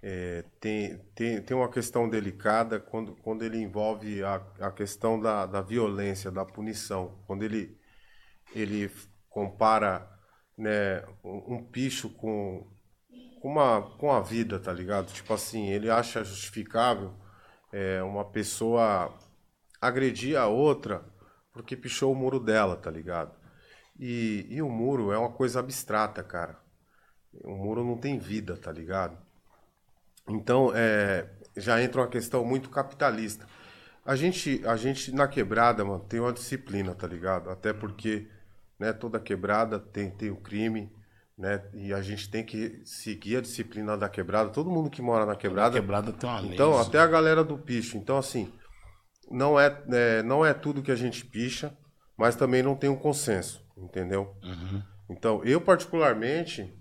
é, 0.03 0.43
tem, 0.59 0.97
tem, 1.15 1.41
tem 1.41 1.55
uma 1.55 1.69
questão 1.69 2.09
delicada 2.09 2.81
quando, 2.81 3.15
quando 3.15 3.43
ele 3.43 3.57
envolve 3.61 4.21
a, 4.25 4.45
a 4.59 4.71
questão 4.71 5.17
da, 5.17 5.45
da 5.45 5.61
violência, 5.61 6.29
da 6.29 6.43
punição. 6.43 7.17
Quando 7.25 7.43
ele, 7.43 7.78
ele 8.53 8.91
compara 9.29 10.09
né, 10.57 11.03
um, 11.23 11.63
picho 11.63 12.09
com, 12.09 12.67
com, 13.41 13.47
uma, 13.47 13.81
com 13.97 14.11
a 14.11 14.21
vida, 14.21 14.59
tá 14.59 14.73
ligado? 14.73 15.11
Tipo 15.13 15.33
assim, 15.33 15.69
ele 15.69 15.89
acha 15.89 16.23
justificável 16.23 17.13
é, 17.71 18.01
uma 18.03 18.25
pessoa 18.25 19.17
agredir 19.81 20.37
a 20.37 20.47
outra 20.47 21.05
porque 21.51 21.75
pichou 21.75 22.11
o 22.11 22.15
muro 22.15 22.39
dela, 22.39 22.75
tá 22.75 22.89
ligado? 22.89 23.35
E, 23.99 24.45
e 24.49 24.61
o 24.61 24.69
muro 24.69 25.11
é 25.11 25.17
uma 25.17 25.31
coisa 25.31 25.59
abstrata, 25.59 26.23
cara. 26.23 26.57
O 27.43 27.53
muro 27.55 27.83
não 27.83 27.97
tem 27.97 28.17
vida, 28.17 28.55
tá 28.55 28.71
ligado? 28.71 29.17
Então, 30.27 30.71
é, 30.73 31.27
já 31.57 31.81
entra 31.81 32.01
uma 32.01 32.07
questão 32.07 32.45
muito 32.45 32.69
capitalista. 32.69 33.45
A 34.05 34.15
gente, 34.15 34.61
a 34.65 34.75
gente 34.77 35.11
na 35.11 35.27
quebrada, 35.27 35.83
mano, 35.83 36.03
tem 36.05 36.19
uma 36.19 36.31
disciplina, 36.31 36.95
tá 36.95 37.07
ligado? 37.07 37.49
Até 37.49 37.73
porque, 37.73 38.29
né, 38.79 38.93
toda 38.93 39.19
quebrada 39.19 39.79
tem, 39.79 40.09
tem 40.09 40.29
o 40.31 40.37
crime, 40.37 40.91
né? 41.37 41.63
E 41.73 41.93
a 41.93 42.01
gente 42.01 42.29
tem 42.29 42.43
que 42.43 42.81
seguir 42.85 43.37
a 43.37 43.41
disciplina 43.41 43.97
da 43.97 44.09
quebrada. 44.09 44.49
Todo 44.49 44.69
mundo 44.69 44.89
que 44.89 45.01
mora 45.01 45.25
na 45.25 45.35
quebrada. 45.35 45.79
Quebrada 45.79 46.11
tem 46.11 46.29
uma 46.29 46.39
lei. 46.39 46.53
Então, 46.53 46.79
até 46.79 46.99
a 46.99 47.07
galera 47.07 47.43
do 47.43 47.57
picho. 47.57 47.97
Então, 47.97 48.17
assim, 48.17 48.51
não 49.29 49.59
é, 49.59 49.81
é, 49.91 50.23
não 50.23 50.45
é 50.45 50.53
tudo 50.53 50.81
que 50.81 50.91
a 50.91 50.95
gente 50.95 51.25
picha, 51.25 51.75
mas 52.17 52.35
também 52.35 52.61
não 52.63 52.75
tem 52.75 52.89
um 52.89 52.95
consenso, 52.95 53.63
entendeu? 53.77 54.35
Então, 55.09 55.41
eu 55.43 55.61
particularmente 55.61 56.73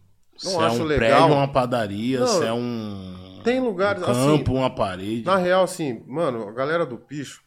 não 0.43 0.51
se 0.53 0.57
é 0.57 0.63
acho 0.65 0.83
um 0.83 0.85
legal. 0.85 1.09
prédio, 1.21 1.37
uma 1.37 1.49
padaria, 1.53 2.21
Não, 2.21 2.27
se 2.27 2.45
é 2.45 2.53
um, 2.53 3.41
Tem 3.45 3.61
lugares 3.61 4.03
um 4.03 4.07
assim. 4.07 4.39
campo, 4.39 4.55
uma 4.55 4.75
parede. 4.75 5.25
Na 5.25 5.37
real, 5.37 5.65
assim, 5.65 6.03
mano, 6.07 6.49
a 6.49 6.53
galera 6.53 6.85
do 6.85 6.97
picho, 6.99 7.43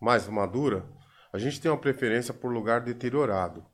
mais 0.00 0.26
madura, 0.28 0.84
a 1.32 1.38
gente 1.38 1.60
tem 1.60 1.70
uma 1.70 1.80
preferência 1.80 2.32
por 2.34 2.52
lugar 2.52 2.80
deteriorado. 2.80 3.64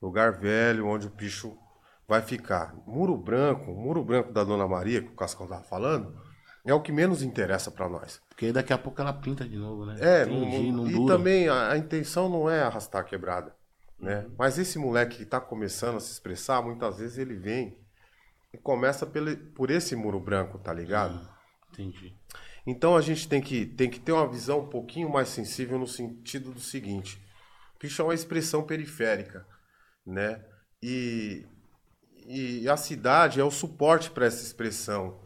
Lugar 0.00 0.32
velho, 0.32 0.86
onde 0.86 1.06
o 1.06 1.10
picho 1.10 1.56
vai 2.06 2.22
ficar. 2.22 2.74
Muro 2.86 3.16
branco, 3.16 3.72
muro 3.72 4.04
branco 4.04 4.32
da 4.32 4.44
Dona 4.44 4.66
Maria, 4.66 5.02
que 5.02 5.08
o 5.08 5.16
Cascão 5.16 5.46
tava 5.46 5.62
falando, 5.64 6.16
é 6.64 6.72
o 6.72 6.80
que 6.80 6.92
menos 6.92 7.22
interessa 7.22 7.70
pra 7.70 7.88
nós. 7.88 8.20
Porque 8.28 8.52
daqui 8.52 8.72
a 8.72 8.78
pouco 8.78 9.00
ela 9.00 9.12
pinta 9.12 9.46
de 9.48 9.56
novo, 9.56 9.84
né? 9.84 9.96
É, 10.00 10.24
não- 10.26 10.40
não 10.72 10.86
e 10.88 10.92
dura. 10.92 11.16
também 11.16 11.48
a, 11.48 11.72
a 11.72 11.76
intenção 11.78 12.28
não 12.28 12.48
é 12.48 12.62
arrastar 12.62 13.00
a 13.00 13.04
quebrada, 13.04 13.54
né? 13.98 14.26
Mas 14.38 14.58
esse 14.58 14.78
moleque 14.78 15.18
que 15.18 15.24
tá 15.26 15.40
começando 15.40 15.96
a 15.96 16.00
se 16.00 16.12
expressar, 16.12 16.62
muitas 16.62 16.98
vezes 16.98 17.18
ele 17.18 17.34
vem 17.34 17.76
e 18.54 18.58
começa 18.58 19.04
pelo, 19.04 19.36
por 19.54 19.70
esse 19.70 19.96
muro 19.96 20.20
branco, 20.20 20.58
tá 20.58 20.72
ligado? 20.72 21.20
Entendi. 21.72 22.16
Então 22.70 22.94
a 22.94 23.00
gente 23.00 23.26
tem 23.26 23.40
que, 23.40 23.64
tem 23.64 23.88
que 23.88 23.98
ter 23.98 24.12
uma 24.12 24.28
visão 24.28 24.60
um 24.60 24.68
pouquinho 24.68 25.08
mais 25.08 25.30
sensível 25.30 25.78
no 25.78 25.86
sentido 25.86 26.52
do 26.52 26.60
seguinte: 26.60 27.18
picho 27.78 28.02
é 28.02 28.04
uma 28.04 28.12
expressão 28.14 28.62
periférica, 28.62 29.46
né? 30.04 30.44
E, 30.82 31.46
e 32.26 32.68
a 32.68 32.76
cidade 32.76 33.40
é 33.40 33.44
o 33.44 33.50
suporte 33.50 34.10
para 34.10 34.26
essa 34.26 34.42
expressão. 34.44 35.18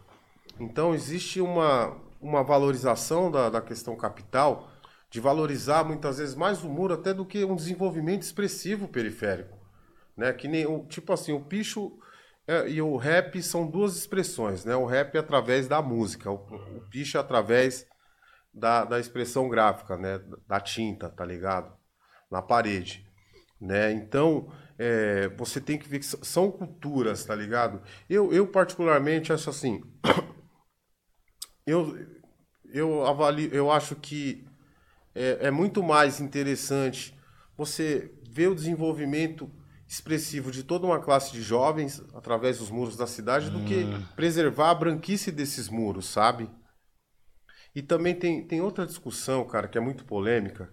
Então 0.60 0.94
existe 0.94 1.40
uma, 1.40 2.00
uma 2.20 2.44
valorização 2.44 3.28
da, 3.28 3.50
da 3.50 3.60
questão 3.60 3.96
capital, 3.96 4.70
de 5.10 5.18
valorizar 5.18 5.82
muitas 5.82 6.18
vezes 6.18 6.36
mais 6.36 6.62
o 6.62 6.68
muro 6.68 6.94
até 6.94 7.12
do 7.12 7.26
que 7.26 7.44
um 7.44 7.56
desenvolvimento 7.56 8.22
expressivo 8.22 8.86
periférico. 8.86 9.58
Né? 10.16 10.32
Que 10.32 10.46
nem, 10.46 10.64
o- 10.64 10.86
tipo 10.86 11.12
assim, 11.12 11.32
o 11.32 11.40
picho 11.40 11.98
é, 12.46 12.68
e 12.68 12.82
o 12.82 12.96
rap 12.96 13.40
são 13.42 13.66
duas 13.66 13.96
expressões, 13.96 14.64
né? 14.64 14.74
O 14.74 14.84
rap 14.84 15.14
é 15.14 15.18
através 15.18 15.68
da 15.68 15.80
música, 15.80 16.30
o, 16.30 16.34
o 16.34 16.80
picho 16.90 17.16
é 17.16 17.20
através 17.20 17.86
da, 18.52 18.84
da 18.84 18.98
expressão 18.98 19.48
gráfica, 19.48 19.96
né? 19.96 20.20
Da 20.46 20.60
tinta, 20.60 21.08
tá 21.08 21.24
ligado? 21.24 21.72
Na 22.30 22.42
parede, 22.42 23.06
né? 23.60 23.92
Então, 23.92 24.52
é, 24.78 25.28
você 25.36 25.60
tem 25.60 25.78
que 25.78 25.88
ver 25.88 26.00
que 26.00 26.06
são 26.06 26.50
culturas, 26.50 27.24
tá 27.24 27.34
ligado? 27.34 27.80
Eu, 28.10 28.32
eu 28.32 28.46
particularmente 28.46 29.32
acho 29.32 29.48
assim, 29.48 29.80
eu, 31.64 31.96
eu 32.72 33.06
avalio, 33.06 33.54
eu 33.54 33.70
acho 33.70 33.94
que 33.94 34.44
é, 35.14 35.46
é 35.46 35.50
muito 35.50 35.82
mais 35.82 36.20
interessante 36.20 37.16
você 37.56 38.12
ver 38.28 38.48
o 38.48 38.54
desenvolvimento 38.54 39.48
expressivo 39.92 40.50
de 40.50 40.62
toda 40.62 40.86
uma 40.86 40.98
classe 40.98 41.32
de 41.32 41.42
jovens 41.42 42.02
através 42.14 42.60
dos 42.60 42.70
muros 42.70 42.96
da 42.96 43.06
cidade 43.06 43.50
do 43.50 43.62
que 43.62 43.84
preservar 44.16 44.70
a 44.70 44.74
branquice 44.74 45.30
desses 45.30 45.68
muros, 45.68 46.06
sabe? 46.06 46.48
E 47.74 47.82
também 47.82 48.14
tem, 48.14 48.46
tem 48.46 48.62
outra 48.62 48.86
discussão, 48.86 49.44
cara, 49.44 49.68
que 49.68 49.76
é 49.76 49.80
muito 49.82 50.06
polêmica, 50.06 50.72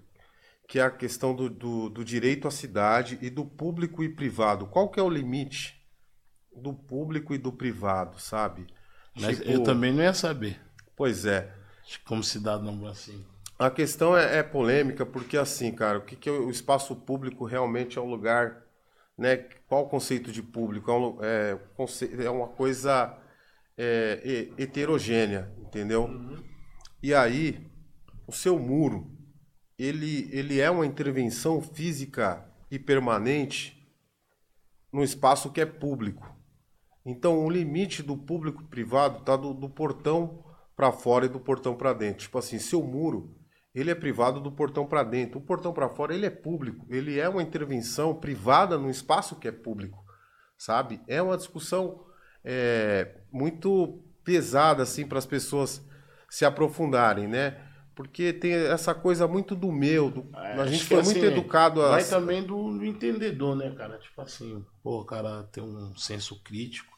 que 0.70 0.80
é 0.80 0.84
a 0.84 0.90
questão 0.90 1.36
do, 1.36 1.50
do, 1.50 1.90
do 1.90 2.06
direito 2.06 2.48
à 2.48 2.52
cidade 2.52 3.20
e 3.22 3.30
do 3.30 3.44
público 3.44 4.02
e 4.06 4.08
privado. 4.08 4.68
Qual 4.68 4.90
que 4.90 5.02
é 5.02 5.04
o 5.04 5.10
limite 5.10 5.86
do 6.56 6.74
público 6.74 7.34
e 7.34 7.38
do 7.38 7.52
privado, 7.52 8.22
sabe? 8.22 8.68
Mas 9.20 9.40
Tipo, 9.40 9.52
eu 9.52 9.64
também 9.64 9.92
não 9.92 10.02
ia 10.02 10.14
saber. 10.14 10.62
Pois 10.96 11.26
é. 11.26 11.54
Como 12.06 12.24
cidadão 12.24 12.88
assim. 12.88 13.26
A 13.58 13.70
questão 13.70 14.16
é, 14.16 14.38
é 14.38 14.44
polêmica 14.44 15.06
porque 15.06 15.36
assim, 15.36 15.74
cara, 15.74 15.98
o 15.98 16.06
que, 16.06 16.16
que 16.16 16.30
é 16.30 16.32
o 16.32 16.50
espaço 16.50 16.96
público 16.96 17.44
realmente 17.44 17.98
é 17.98 18.02
um 18.02 18.10
lugar 18.10 18.69
né? 19.20 19.38
Qual 19.68 19.86
o 19.86 19.90
conceito 19.90 20.32
de 20.32 20.42
público? 20.42 20.90
É, 20.92 21.56
um, 21.56 21.86
é, 22.22 22.26
é 22.26 22.30
uma 22.30 22.48
coisa 22.48 23.18
é, 23.78 24.22
he- 24.24 24.64
heterogênea, 24.64 25.54
entendeu? 25.60 26.10
E 27.04 27.14
aí, 27.14 27.70
o 28.26 28.32
seu 28.32 28.58
muro, 28.58 29.12
ele, 29.78 30.30
ele 30.32 30.60
é 30.60 30.70
uma 30.72 30.86
intervenção 30.86 31.62
física 31.62 32.46
e 32.72 32.80
permanente 32.80 33.78
no 34.92 35.04
espaço 35.04 35.52
que 35.52 35.62
é 35.62 35.66
público. 35.66 36.36
Então, 37.06 37.46
o 37.46 37.50
limite 37.50 38.02
do 38.04 38.18
público 38.18 38.64
privado 38.66 39.20
está 39.20 39.36
do, 39.36 39.54
do 39.54 39.70
portão 39.70 40.44
para 40.76 40.92
fora 40.92 41.26
e 41.26 41.30
do 41.30 41.40
portão 41.40 41.76
para 41.76 41.94
dentro. 41.94 42.22
Tipo 42.24 42.38
assim, 42.38 42.60
seu 42.60 42.84
muro, 42.84 43.36
ele 43.80 43.92
é 43.92 43.96
privado 43.96 44.40
do 44.40 44.52
portão 44.52 44.86
para 44.86 45.04
dentro. 45.04 45.40
O 45.40 45.44
portão 45.44 45.74
para 45.74 45.90
fora, 45.90 46.14
ele 46.14 46.26
é 46.26 46.30
público. 46.30 46.86
Ele 46.90 47.20
é 47.20 47.28
uma 47.30 47.44
intervenção 47.44 48.16
privada 48.16 48.78
no 48.78 48.90
espaço 48.90 49.36
que 49.38 49.48
é 49.48 49.52
público, 49.52 50.04
sabe? 50.58 51.02
É 51.08 51.22
uma 51.22 51.38
discussão 51.38 52.06
é, 52.44 53.18
muito 53.32 54.04
pesada 54.24 54.84
assim 54.84 55.08
para 55.08 55.18
as 55.20 55.26
pessoas 55.26 55.82
se 56.30 56.46
aprofundarem, 56.46 57.28
né? 57.28 57.66
Porque 57.96 58.32
tem 58.32 58.54
essa 58.54 58.96
coisa 58.96 59.28
muito 59.28 59.56
do 59.56 59.72
meu, 59.72 60.10
do- 60.10 60.30
a 60.34 60.66
gente 60.68 60.84
que, 60.84 60.90
foi 60.90 61.04
muito 61.04 61.18
assim, 61.18 61.26
educado 61.26 61.82
a 61.82 61.90
Vai 61.90 62.06
também 62.06 62.42
do, 62.44 62.78
do 62.78 62.86
entendedor, 62.86 63.56
né, 63.58 63.72
cara? 63.76 63.98
Tipo 64.00 64.22
assim, 64.22 64.66
pô, 64.82 65.02
o 65.02 65.06
cara 65.06 65.44
tem 65.52 65.62
um 65.62 65.94
senso 65.98 66.42
crítico 66.42 66.98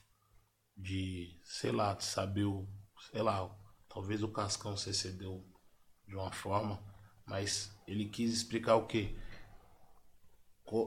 de, 0.78 1.30
sei 1.44 1.72
lá, 1.72 1.94
de 1.94 2.04
saber 2.04 2.46
o. 2.46 2.68
Sei 3.12 3.22
lá, 3.22 3.50
talvez 3.90 4.22
o 4.22 4.28
Cascão 4.32 4.78
se 4.78 4.94
cedeu 4.94 5.44
de 6.12 6.18
uma 6.18 6.32
forma, 6.32 6.78
mas 7.26 7.74
ele 7.88 8.04
quis 8.06 8.34
explicar 8.34 8.76
o 8.76 8.86
quê? 8.86 9.16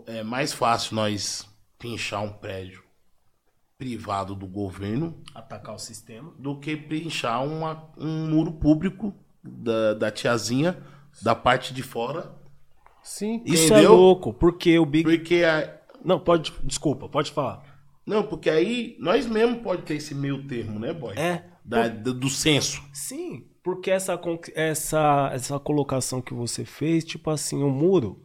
É 0.06 0.22
mais 0.22 0.52
fácil 0.52 0.94
nós 0.96 1.48
pinchar 1.78 2.22
um 2.22 2.30
prédio 2.32 2.84
privado 3.78 4.34
do 4.34 4.46
governo 4.46 5.22
Atacar 5.34 5.74
o 5.74 5.78
sistema. 5.78 6.32
do 6.38 6.60
que 6.60 6.76
pinchar 6.76 7.42
uma, 7.44 7.90
um 7.96 8.28
muro 8.28 8.52
público 8.52 9.14
da, 9.42 9.94
da 9.94 10.10
tiazinha 10.10 10.78
da 11.22 11.34
parte 11.34 11.72
de 11.72 11.82
fora. 11.82 12.34
Sim, 13.02 13.42
Isso 13.46 13.64
é 13.64 13.78
Entendeu? 13.78 13.94
louco, 13.94 14.32
porque 14.32 14.78
o 14.78 14.84
Big. 14.86 15.04
Porque 15.04 15.42
a, 15.44 15.80
Não, 16.04 16.18
pode. 16.20 16.52
Desculpa, 16.62 17.08
pode 17.08 17.30
falar. 17.30 17.62
Não, 18.06 18.26
porque 18.26 18.50
aí 18.50 18.96
nós 19.00 19.26
mesmo 19.26 19.62
pode 19.62 19.82
ter 19.82 19.94
esse 19.94 20.14
meio 20.14 20.46
termo, 20.46 20.78
né, 20.78 20.92
boy? 20.92 21.14
É. 21.16 21.44
Da, 21.64 21.88
do, 21.88 22.12
do 22.12 22.28
senso. 22.28 22.82
Sim, 22.92 23.46
porque 23.64 23.90
essa, 23.90 24.20
essa, 24.54 25.30
essa 25.32 25.58
colocação 25.58 26.20
que 26.20 26.34
você 26.34 26.66
fez, 26.66 27.02
tipo 27.02 27.30
assim, 27.30 27.62
o 27.62 27.70
muro, 27.70 28.22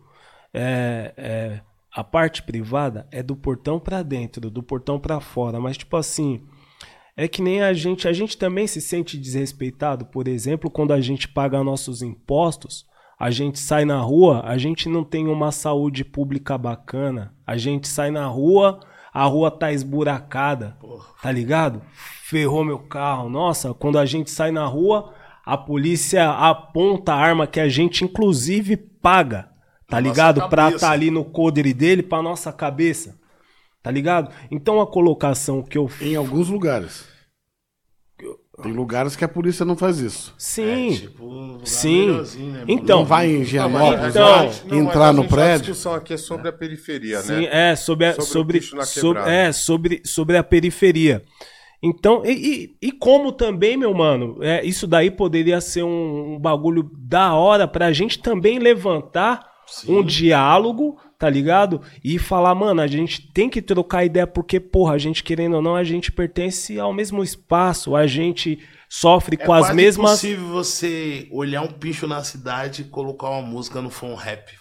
é, 0.53 1.13
é, 1.15 1.61
a 1.95 2.03
parte 2.03 2.43
privada 2.43 3.07
é 3.09 3.23
do 3.23 3.37
portão 3.37 3.79
pra 3.79 4.03
dentro, 4.03 4.51
do 4.51 4.61
portão 4.61 4.99
pra 4.99 5.21
fora, 5.21 5.57
mas 5.57 5.77
tipo 5.77 5.95
assim, 5.95 6.43
é 7.15 7.25
que 7.25 7.41
nem 7.41 7.61
a 7.61 7.71
gente, 7.71 8.05
a 8.05 8.11
gente 8.11 8.37
também 8.37 8.67
se 8.67 8.81
sente 8.81 9.17
desrespeitado, 9.17 10.05
por 10.05 10.27
exemplo, 10.27 10.69
quando 10.69 10.91
a 10.91 10.99
gente 10.99 11.29
paga 11.29 11.63
nossos 11.63 12.01
impostos, 12.01 12.85
a 13.17 13.31
gente 13.31 13.59
sai 13.59 13.85
na 13.85 13.99
rua, 13.99 14.41
a 14.45 14.57
gente 14.57 14.89
não 14.89 15.05
tem 15.05 15.27
uma 15.27 15.53
saúde 15.53 16.03
pública 16.03 16.57
bacana, 16.57 17.33
a 17.47 17.55
gente 17.55 17.87
sai 17.87 18.11
na 18.11 18.27
rua, 18.27 18.81
a 19.13 19.23
rua 19.23 19.49
tá 19.49 19.71
esburacada, 19.71 20.77
tá 21.21 21.31
ligado? 21.31 21.81
Ferrou 22.23 22.63
meu 22.63 22.79
carro. 22.79 23.29
Nossa, 23.29 23.73
quando 23.73 23.97
a 23.97 24.05
gente 24.05 24.29
sai 24.29 24.51
na 24.51 24.65
rua, 24.65 25.13
a 25.53 25.57
polícia 25.57 26.29
aponta 26.29 27.13
a 27.13 27.17
arma 27.17 27.47
que 27.47 27.59
a 27.59 27.67
gente 27.69 28.03
inclusive 28.03 28.77
paga, 28.77 29.49
tá 29.87 29.99
ligado? 29.99 30.47
Pra 30.49 30.65
cabeça. 30.65 30.85
tá 30.85 30.91
ali 30.91 31.09
no 31.09 31.25
codere 31.25 31.73
dele, 31.73 32.03
pra 32.03 32.21
nossa 32.21 32.51
cabeça. 32.51 33.17
Tá 33.81 33.89
ligado? 33.89 34.29
Então 34.51 34.81
a 34.81 34.85
colocação 34.87 35.63
que 35.63 35.77
eu 35.77 35.89
Em 36.01 36.15
alguns 36.15 36.49
lugares. 36.49 37.05
Tem 38.61 38.73
lugares 38.73 39.15
que 39.15 39.23
a 39.23 39.27
polícia 39.29 39.63
não 39.65 39.77
faz 39.77 39.99
isso. 39.99 40.35
Sim. 40.37 40.91
Tipo, 40.93 41.23
um 41.23 41.47
lugar 41.53 41.65
Sim. 41.65 42.49
né, 42.51 42.65
Então, 42.67 42.99
Não 42.99 43.05
vai 43.05 43.27
em 43.33 43.45
Gianópolis, 43.45 44.09
Então, 44.09 44.51
não, 44.67 44.77
entrar 44.79 45.13
no 45.13 45.21
gente- 45.21 45.31
A 45.31 45.35
prédio. 45.37 45.59
discussão 45.67 45.93
aqui 45.93 46.13
é 46.13 46.17
sobre 46.17 46.49
a 46.49 46.51
periferia, 46.51 47.21
Sim, 47.21 47.47
né? 47.47 47.71
é, 47.71 47.75
sobre 47.77 48.07
a, 48.07 48.13
Sobre 48.19 48.59
sobre, 48.61 48.85
sobre, 48.85 49.21
é, 49.31 49.51
sobre, 49.53 50.01
sobre 50.05 50.35
a 50.37 50.43
periferia. 50.43 51.23
Então, 51.81 52.23
e, 52.25 52.75
e, 52.81 52.87
e 52.87 52.91
como 52.91 53.31
também, 53.31 53.77
meu 53.77 53.93
mano, 53.93 54.37
é, 54.41 54.63
isso 54.65 54.85
daí 54.85 55.09
poderia 55.09 55.61
ser 55.61 55.83
um, 55.83 56.33
um 56.35 56.39
bagulho 56.39 56.89
da 56.97 57.33
hora 57.33 57.67
pra 57.67 57.91
gente 57.93 58.19
também 58.19 58.59
levantar 58.59 59.47
um 59.87 60.03
diálogo, 60.03 60.97
tá 61.17 61.29
ligado? 61.29 61.81
E 62.03 62.17
falar, 62.19 62.53
mano, 62.55 62.81
a 62.81 62.87
gente 62.87 63.31
tem 63.31 63.49
que 63.49 63.61
trocar 63.61 64.03
ideia, 64.03 64.25
porque, 64.27 64.59
porra, 64.59 64.95
a 64.95 64.97
gente, 64.97 65.23
querendo 65.23 65.55
ou 65.57 65.61
não, 65.61 65.75
a 65.75 65.83
gente 65.83 66.11
pertence 66.11 66.77
ao 66.79 66.91
mesmo 66.91 67.23
espaço, 67.23 67.95
a 67.95 68.05
gente 68.07 68.59
sofre 68.89 69.37
É 69.39 69.45
com 69.45 69.53
as 69.53 69.73
mesmas. 69.73 70.09
impossível 70.23 70.47
você 70.47 71.27
olhar 71.31 71.61
um 71.61 71.67
pincho 71.67 72.07
na 72.07 72.23
cidade 72.23 72.81
e 72.81 72.85
colocar 72.85 73.29
uma 73.29 73.41
música 73.43 73.79
no 73.81 73.89
phone 73.91 74.15
rap. 74.15 74.51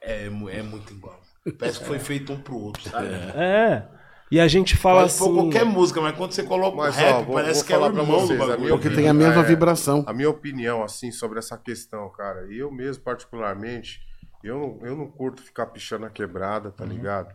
É. 0.00 0.30
mu- 0.30 0.48
é 0.48 0.62
muito 0.62 0.92
igual. 0.92 1.20
Parece 1.58 1.80
que 1.80 1.84
foi 1.86 1.98
feito 1.98 2.32
um 2.32 2.36
pro 2.40 2.56
outro, 2.56 2.88
sabe? 2.88 3.08
É. 3.08 3.82
E 4.30 4.40
a 4.40 4.48
gente 4.48 4.76
fala 4.76 5.00
Pode 5.02 5.12
assim. 5.12 5.34
qualquer 5.34 5.64
música, 5.64 6.00
mas 6.00 6.16
quando 6.16 6.32
você 6.32 6.42
coloca 6.42 6.76
Mas, 6.76 6.96
o 6.96 6.98
rap, 6.98 7.14
ó, 7.14 7.22
vou- 7.22 7.34
parece 7.34 7.60
vou 7.60 7.66
que 7.66 7.72
é 7.72 7.78
o 7.78 7.86
irmão 7.86 8.06
vocês, 8.20 8.38
do 8.38 8.44
a 8.44 8.48
bagulho. 8.48 8.68
Porque 8.70 8.90
tem 8.90 9.08
a 9.08 9.14
mesma 9.14 9.42
É, 9.42 9.44
vibração. 9.44 10.02
A 10.06 10.12
minha 10.12 10.30
opinião, 10.30 10.82
assim, 10.82 11.12
sobre 11.12 11.38
essa 11.38 11.56
questão, 11.58 12.08
cara, 12.10 12.46
e 12.50 12.58
eu 12.58 12.70
mesmo, 12.72 13.02
particularmente, 13.04 14.00
eu 14.42 14.58
não, 14.58 14.78
eu 14.88 14.96
não 14.96 15.06
curto 15.06 15.42
ficar 15.42 15.66
pichando 15.66 16.06
a 16.06 16.10
quebrada, 16.10 16.68
Uhum. 16.70 16.74
tá 16.74 16.84
ligado? 16.84 17.34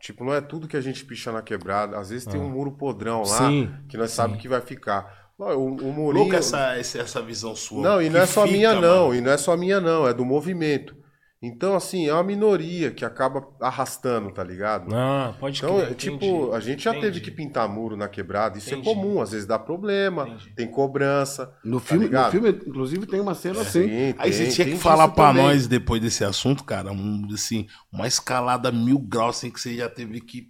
Tipo, 0.00 0.24
não 0.24 0.32
é 0.32 0.40
tudo 0.40 0.66
que 0.66 0.76
a 0.78 0.80
gente 0.80 1.04
picha 1.04 1.30
na 1.30 1.42
quebrada. 1.42 1.98
Às 1.98 2.08
vezes 2.08 2.26
tem 2.26 2.40
um 2.40 2.48
muro 2.48 2.72
podrão 2.72 3.22
lá 3.22 3.36
Ah. 3.36 3.48
Sim, 3.48 3.70
que 3.88 3.98
nós 3.98 4.10
sabemos 4.10 4.40
que 4.40 4.48
vai 4.48 4.62
ficar. 4.62 5.20
O, 5.38 5.42
o 5.52 5.92
murinho. 5.92 6.24
Louco 6.24 6.34
essa, 6.34 6.74
essa, 6.76 6.98
visão 7.22 7.54
sua. 7.54 7.82
Não, 7.82 8.02
e 8.02 8.08
não 8.10 8.20
é 8.20 8.26
só 8.26 8.42
fita, 8.44 8.56
minha, 8.56 8.74
não. 8.74 9.08
mano. 9.08 9.14
E 9.14 9.20
não 9.20 9.30
é 9.32 9.36
só 9.38 9.56
minha, 9.56 9.80
não. 9.80 10.06
É 10.08 10.12
do 10.14 10.24
movimento. 10.24 10.94
Então, 11.42 11.74
assim, 11.74 12.06
é 12.06 12.12
uma 12.12 12.22
minoria 12.22 12.90
que 12.90 13.02
acaba 13.02 13.48
arrastando, 13.62 14.30
tá 14.30 14.44
ligado? 14.44 14.94
Ah, 14.94 15.34
pode 15.40 15.56
Então, 15.58 15.78
crer, 15.78 15.92
é, 15.92 15.94
tipo, 15.94 16.16
entendi, 16.16 16.54
a 16.54 16.60
gente 16.60 16.84
já 16.84 16.92
teve 16.92 17.06
entendi. 17.06 17.20
que 17.22 17.30
pintar 17.30 17.66
muro 17.66 17.96
na 17.96 18.08
quebrada. 18.08 18.58
Isso 18.58 18.68
Entendi. 18.74 18.90
é 18.90 18.94
comum, 18.94 19.22
às 19.22 19.30
vezes 19.30 19.46
dá 19.46 19.58
problema, 19.58 20.28
Entendi. 20.28 20.50
tem 20.54 20.70
cobrança. 20.70 21.50
No 21.64 21.80
tá 21.80 21.86
filme, 21.86 22.08
no 22.10 22.30
filme, 22.30 22.48
inclusive, 22.50 23.06
tem 23.06 23.20
uma 23.20 23.34
cena 23.34 23.62
assim. 23.62 23.84
Sim, 23.88 24.14
Aí 24.18 24.30
você 24.34 24.42
tem- 24.44 24.52
tinha 24.52 24.66
tem 24.66 24.76
que 24.76 24.82
falar 24.82 25.08
também. 25.08 25.42
nós, 25.42 25.66
depois 25.66 26.02
desse 26.02 26.22
assunto, 26.24 26.62
cara, 26.62 26.92
um, 26.92 27.26
assim, 27.32 27.66
uma 27.90 28.06
escalada 28.06 28.70
mil 28.70 28.98
graus, 28.98 29.38
assim, 29.38 29.50
que 29.50 29.58
você 29.58 29.74
já 29.74 29.88
teve 29.88 30.20
que, 30.20 30.48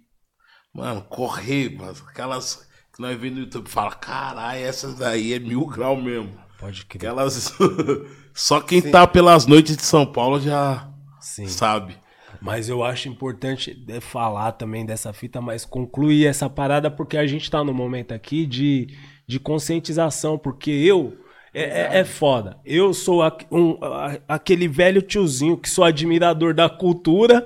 mano, 0.73 1.01
correr, 1.03 1.73
mano, 1.73 1.95
aquelas 2.09 2.67
que 2.93 3.01
nós 3.01 3.17
vemos 3.17 3.37
no 3.37 3.43
YouTube, 3.45 3.69
fala, 3.69 3.91
caralho, 3.95 4.59
essas 4.61 4.95
daí 4.95 5.31
é 5.31 5.39
mil 5.39 5.65
graus 5.67 6.03
mesmo. 6.03 6.37
Pode 6.59 6.85
crer. 6.85 6.97
Aquelas, 7.09 7.53
só 8.33 8.59
quem 8.61 8.81
tá 8.81 9.05
pelas 9.07 9.45
noites 9.45 9.75
de 9.77 9.83
São 9.83 10.05
Paulo 10.05 10.39
já 10.39 10.89
Sim. 11.19 11.47
sabe. 11.47 11.95
Mas 12.41 12.69
eu 12.69 12.83
acho 12.83 13.07
importante 13.07 13.77
falar 14.01 14.53
também 14.53 14.83
dessa 14.85 15.13
fita, 15.13 15.39
mas 15.39 15.63
concluir 15.63 16.25
essa 16.25 16.49
parada, 16.49 16.89
porque 16.89 17.15
a 17.15 17.27
gente 17.27 17.51
tá 17.51 17.63
no 17.63 17.71
momento 17.73 18.13
aqui 18.13 18.47
de, 18.47 18.87
de 19.27 19.39
conscientização, 19.39 20.37
porque 20.39 20.71
eu. 20.71 21.17
É, 21.53 21.97
é, 21.97 21.99
é 21.99 22.05
foda. 22.05 22.57
Eu 22.65 22.93
sou 22.93 23.21
a- 23.21 23.37
um- 23.51 23.77
a- 23.83 24.17
aquele 24.27 24.67
velho 24.69 25.01
tiozinho 25.01 25.57
que 25.57 25.69
sou 25.69 25.83
admirador 25.83 26.53
da 26.53 26.67
cultura, 26.69 27.45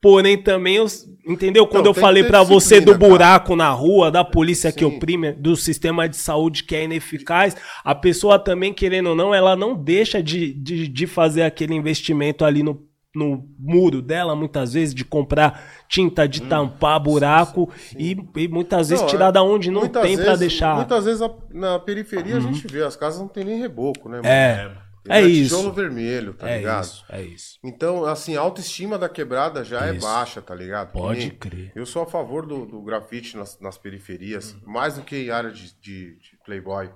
porém 0.00 0.40
também 0.40 0.76
eu. 0.76 0.86
Entendeu? 1.30 1.66
Quando 1.66 1.84
Não, 1.84 1.90
eu 1.90 1.94
falei 1.94 2.22
que 2.24 2.28
pra 2.28 2.42
você 2.42 2.80
do 2.80 2.86
disciplina, 2.86 2.98
cara. 2.98 3.08
buraco 3.10 3.56
na 3.56 3.70
rua, 3.70 4.10
da 4.10 4.24
polícia 4.24 4.72
que 4.72 4.80
Sim. 4.84 4.96
oprime, 4.96 5.32
do 5.32 5.54
sistema 5.56 6.08
de 6.08 6.16
saúde 6.16 6.64
que 6.64 6.74
é 6.74 6.84
ineficaz, 6.84 7.56
a 7.84 7.94
pessoa 7.94 8.38
também, 8.38 8.72
querendo 8.72 9.10
ou 9.10 9.14
não, 9.14 9.34
ela 9.34 9.54
não 9.54 9.74
deixa 9.74 10.22
de, 10.22 10.52
de, 10.54 10.88
de 10.88 11.06
fazer 11.06 11.42
aquele 11.42 11.74
investimento 11.74 12.44
ali 12.44 12.62
no, 12.62 12.82
no 13.14 13.44
muro 13.58 14.00
dela, 14.02 14.34
muitas 14.34 14.72
vezes, 14.72 14.94
de 14.94 15.04
comprar 15.04 15.62
tinta, 15.88 16.26
de 16.28 16.42
tampar 16.42 16.98
buraco 17.00 17.68
e, 17.96 18.16
e 18.36 18.48
muitas 18.48 18.88
vezes 18.88 19.02
Hum. 19.02 19.06
Não, 19.06 19.10
tirar 19.10 19.28
é- 19.28 19.32
da 19.32 19.42
onde 19.42 19.70
não 19.70 19.82
tem 19.82 20.16
pra 20.16 20.24
vezes- 20.24 20.38
deixar. 20.38 20.70
Uhum. 20.72 20.76
Muitas 20.78 21.04
vezes 21.04 21.22
a- 21.22 21.30
na 21.52 21.78
periferia 21.78 22.36
a 22.36 22.40
gente 22.40 22.66
vê, 22.66 22.82
as 22.82 22.96
casas 22.96 23.20
não 23.20 23.28
tem 23.28 23.44
nem 23.44 23.58
reboco, 23.60 24.08
né? 24.08 24.16
mano? 24.16 24.28
É, 24.28 24.70
Tem 25.04 25.12
é 25.16 25.22
tijolo 25.26 25.62
isso. 25.68 25.72
vermelho, 25.72 26.34
tá 26.34 26.48
É 26.48 26.58
ligado? 26.58 26.84
isso, 26.84 27.04
é 27.08 27.22
isso. 27.22 27.58
Então, 27.64 28.04
assim, 28.04 28.36
a 28.36 28.40
autoestima 28.40 28.98
da 28.98 29.08
quebrada 29.08 29.64
já 29.64 29.86
é 29.86 29.94
Isso. 29.94 30.06
baixa, 30.06 30.42
tá 30.42 30.54
ligado? 30.54 30.92
Pode 30.92 31.20
nem- 31.20 31.30
crer. 31.30 31.72
Eu 31.74 31.86
sou 31.86 32.02
a 32.02 32.06
favor 32.06 32.44
do, 32.46 32.66
do 32.66 32.82
grafite 32.82 33.36
nas, 33.36 33.58
nas 33.60 33.78
periferias, 33.78 34.52
Uhum. 34.52 34.60
mais 34.72 34.94
do 34.96 35.02
que 35.02 35.16
em 35.16 35.30
área 35.30 35.50
de, 35.50 35.72
de- 35.80 36.16
de 36.18 36.38
playboy, 36.44 36.90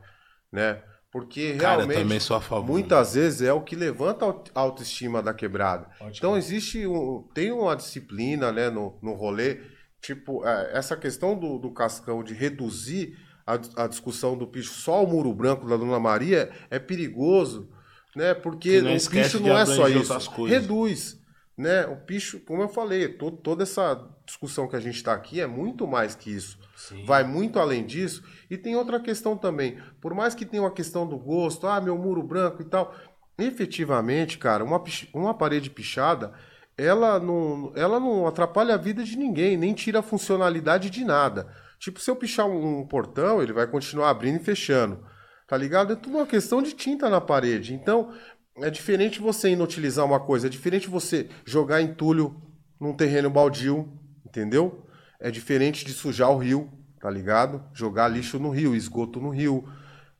né? 0.53 0.83
Porque 1.11 1.55
Cara, 1.55 1.85
realmente, 1.87 2.29
muitas 2.65 3.15
vezes 3.15 3.41
é 3.43 3.53
o 3.53 3.61
que 3.63 3.77
levanta 3.77 4.25
a 4.25 4.29
aut- 4.29 4.51
a 4.55 4.61
autoestima 4.61 5.23
da 5.23 5.33
quebrada. 5.33 5.89
Pode 5.99 6.19
então 6.19 6.33
crer. 6.33 6.43
existe 6.43 6.87
um, 6.87 7.23
tem 7.33 7.53
uma 7.53 7.77
disciplina, 7.77 8.51
né, 8.51 8.69
no, 8.69 8.99
no 9.01 9.15
rolê, 9.15 9.61
tipo, 10.03 10.45
é, 10.47 10.77
essa 10.77 10.97
questão 10.97 11.39
do, 11.39 11.57
do 11.59 11.71
Cascão 11.73 12.23
de 12.25 12.35
reduzir 12.35 13.17
a, 13.47 13.85
a 13.85 13.87
discussão 13.87 14.37
do 14.37 14.47
picho 14.47 14.73
só 14.75 14.95
ao 14.95 15.07
muro 15.07 15.33
branco 15.33 15.69
da 15.69 15.77
Dona 15.77 16.01
Maria 16.01 16.51
é 16.69 16.79
perigoso, 16.81 17.71
né? 18.17 18.35
Porque 18.35 18.81
não 18.83 18.91
o 19.07 19.11
picho 19.25 19.39
de 19.39 19.49
não 19.49 19.59
é 19.59 19.67
só 19.77 19.89
isso. 20.01 20.13
Reduz. 20.51 21.21
né? 21.57 21.87
O 21.87 21.97
picho, 21.97 22.41
como 22.41 22.63
eu 22.63 22.69
falei, 22.69 23.09
to- 23.09 23.31
toda 23.31 23.63
essa 23.63 24.09
discussão 24.27 24.67
que 24.67 24.75
a 24.77 24.81
gente 24.81 24.97
está 24.97 25.13
aqui 25.13 25.41
é 25.41 25.47
muito 25.47 25.87
mais 25.87 26.15
que 26.15 26.31
isso. 26.35 26.59
Vai 27.07 27.23
muito 27.25 27.59
além 27.61 27.85
disso. 27.87 28.25
E 28.51 28.57
tem 28.59 28.75
outra 28.75 28.99
questão 28.99 29.37
também. 29.37 29.79
Por 30.01 30.13
mais 30.15 30.35
que 30.35 30.45
tenha 30.45 30.63
uma 30.65 30.71
questão 30.73 31.07
do 31.07 31.17
gosto, 31.17 31.67
ah, 31.69 31.81
meu 31.81 31.97
muro 31.97 32.23
branco 32.23 32.61
e 32.61 32.65
tal. 32.65 32.93
Efetivamente, 33.39 34.37
cara, 34.39 34.65
uma, 34.65 34.83
uma 35.13 35.33
parede 35.35 35.71
pichada, 35.71 36.33
ela 36.77 37.21
não, 37.21 37.73
ela 37.77 38.01
não 38.01 38.27
atrapalha 38.27 38.75
a 38.75 38.79
vida 38.79 39.05
de 39.05 39.17
ninguém, 39.17 39.57
nem 39.57 39.73
tira 39.75 40.01
a 40.01 40.03
funcionalidade 40.03 40.91
de 40.91 41.05
nada. 41.05 41.47
Tipo, 41.79 42.01
se 42.01 42.11
eu 42.11 42.17
pichar 42.17 42.47
um, 42.47 42.81
um 42.81 42.87
portão, 42.87 43.41
ele 43.43 43.53
vai 43.53 43.67
continuar 43.67 44.11
abrindo 44.11 44.41
e 44.41 44.45
fechando. 44.45 45.05
Tá 45.47 45.57
ligado? 45.57 45.93
É 45.93 45.97
tudo 45.97 46.17
uma 46.17 46.27
questão 46.27 46.63
de 46.63 46.73
tinta 46.73 47.11
na 47.11 47.21
parede. 47.21 47.75
Então, 47.75 48.13
é 48.57 48.71
diferente 48.71 49.21
você 49.21 49.51
inutilizar 49.51 50.05
uma 50.05 50.21
coisa, 50.21 50.47
é 50.47 50.51
diferente 50.51 50.89
você 50.89 51.29
jogar 51.45 51.83
entulho 51.83 52.41
num 52.81 52.95
terreno 52.95 53.29
baldio, 53.29 53.93
entendeu? 54.25 54.87
É 55.21 55.31
diferente 55.31 55.85
de 55.85 55.93
sujar 55.93 56.31
o 56.31 56.39
rio, 56.39 56.71
tá 57.01 57.11
ligado? 57.11 57.63
Jogar 57.73 58.09
lixo 58.09 58.39
no 58.39 58.51
rio, 58.51 58.75
esgoto 58.75 59.21
no 59.21 59.31
rio, 59.31 59.69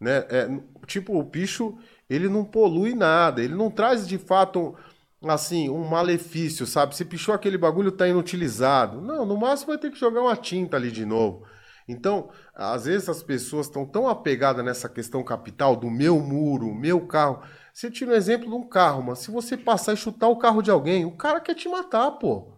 né? 0.01 0.25
É, 0.29 0.49
tipo, 0.87 1.19
o 1.19 1.25
picho, 1.25 1.79
ele 2.09 2.29
não 2.29 2.45
polui 2.45 2.95
nada, 2.95 3.43
ele 3.43 3.55
não 3.55 3.71
traz 3.71 4.07
de 4.07 4.19
fato 4.19 4.75
assim, 5.23 5.71
um 5.71 5.85
malefício, 5.85 6.67
sabe? 6.67 6.95
Se 6.95 7.05
pichou 7.05 7.35
aquele 7.35 7.57
bagulho, 7.57 7.93
tá 7.93 8.07
inutilizado. 8.07 9.01
Não, 9.01 9.25
no 9.25 9.37
máximo 9.37 9.69
vai 9.69 9.79
ter 9.79 9.91
que 9.91 9.99
jogar 9.99 10.21
uma 10.21 10.37
tinta 10.37 10.77
ali 10.77 10.91
de 10.91 11.07
novo. 11.07 11.47
Então, 11.87 12.31
às 12.55 12.87
vezes 12.87 13.09
as 13.09 13.23
pessoas 13.23 13.67
estão 13.67 13.85
tão 13.85 14.09
apegadas 14.09 14.65
nessa 14.65 14.89
questão 14.89 15.23
capital 15.23 15.77
do 15.77 15.91
meu 15.91 16.19
muro, 16.19 16.75
meu 16.75 17.07
carro. 17.07 17.43
Você 17.73 17.91
tira 17.91 18.13
um 18.13 18.15
exemplo 18.15 18.49
de 18.49 18.55
um 18.55 18.67
carro, 18.67 19.03
mas 19.03 19.19
se 19.19 19.31
você 19.31 19.57
passar 19.57 19.93
e 19.93 19.97
chutar 19.97 20.29
o 20.29 20.39
carro 20.39 20.63
de 20.63 20.71
alguém, 20.71 21.05
o 21.05 21.17
cara 21.17 21.41
quer 21.41 21.55
te 21.55 21.69
matar, 21.69 22.11
pô. 22.13 22.53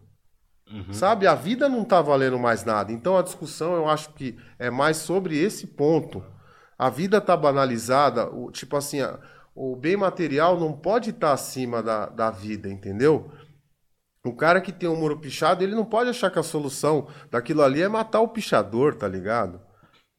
Sabe? 0.92 1.26
A 1.26 1.34
vida 1.34 1.68
não 1.68 1.84
tá 1.84 2.02
valendo 2.02 2.38
mais 2.38 2.64
nada. 2.64 2.92
Então 2.92 3.16
a 3.16 3.22
discussão 3.22 3.74
eu 3.74 3.88
acho 3.88 4.12
que 4.14 4.36
é 4.58 4.70
mais 4.70 4.96
sobre 4.98 5.36
esse 5.38 5.66
ponto. 5.66 6.22
A 6.78 6.90
vida 6.90 7.20
tá 7.20 7.36
banalizada, 7.36 8.28
o, 8.30 8.50
tipo 8.50 8.76
assim, 8.76 9.00
a- 9.00 9.18
o 9.54 9.74
bem 9.74 9.96
material 9.96 10.58
não 10.60 10.72
pode 10.72 11.10
estar 11.10 11.32
acima 11.32 11.82
da, 11.82 12.06
da 12.06 12.30
vida, 12.30 12.68
entendeu? 12.68 13.30
O 14.28 14.36
cara 14.36 14.60
que 14.60 14.72
tem 14.72 14.88
um 14.88 14.96
muro 14.96 15.18
pichado, 15.18 15.62
ele 15.62 15.74
não 15.74 15.84
pode 15.84 16.10
achar 16.10 16.30
que 16.30 16.38
a 16.38 16.42
solução 16.42 17.08
daquilo 17.30 17.62
ali 17.62 17.82
é 17.82 17.88
matar 17.88 18.20
o 18.20 18.28
pichador, 18.28 18.94
tá 18.94 19.06
ligado? 19.06 19.60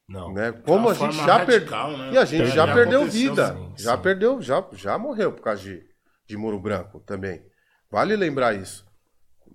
Não. 0.08 0.34
Né? 0.34 0.52
Como 0.52 0.88
uma 0.88 0.92
a 0.92 0.94
gente 0.94 1.18
já 1.18 1.46
perdeu. 1.46 1.98
né? 1.98 2.14
E 2.14 2.18
a 2.18 2.26
gente 2.26 2.48
já, 2.48 2.66
Já 2.66 2.74
perdeu 2.74 3.06
vida. 3.06 3.54
sim, 3.54 3.74
já 3.78 3.96
sim. 3.98 4.02
perdeu, 4.02 4.42
já, 4.42 4.66
já 4.74 4.98
morreu 4.98 5.34
por 5.34 5.42
causa 5.42 5.62
de, 5.62 5.84
de 6.26 6.38
muro 6.38 6.60
branco 6.60 7.00
também. 7.02 7.42
Vale 7.92 8.16
lembrar 8.16 8.54
isso. 8.54 8.86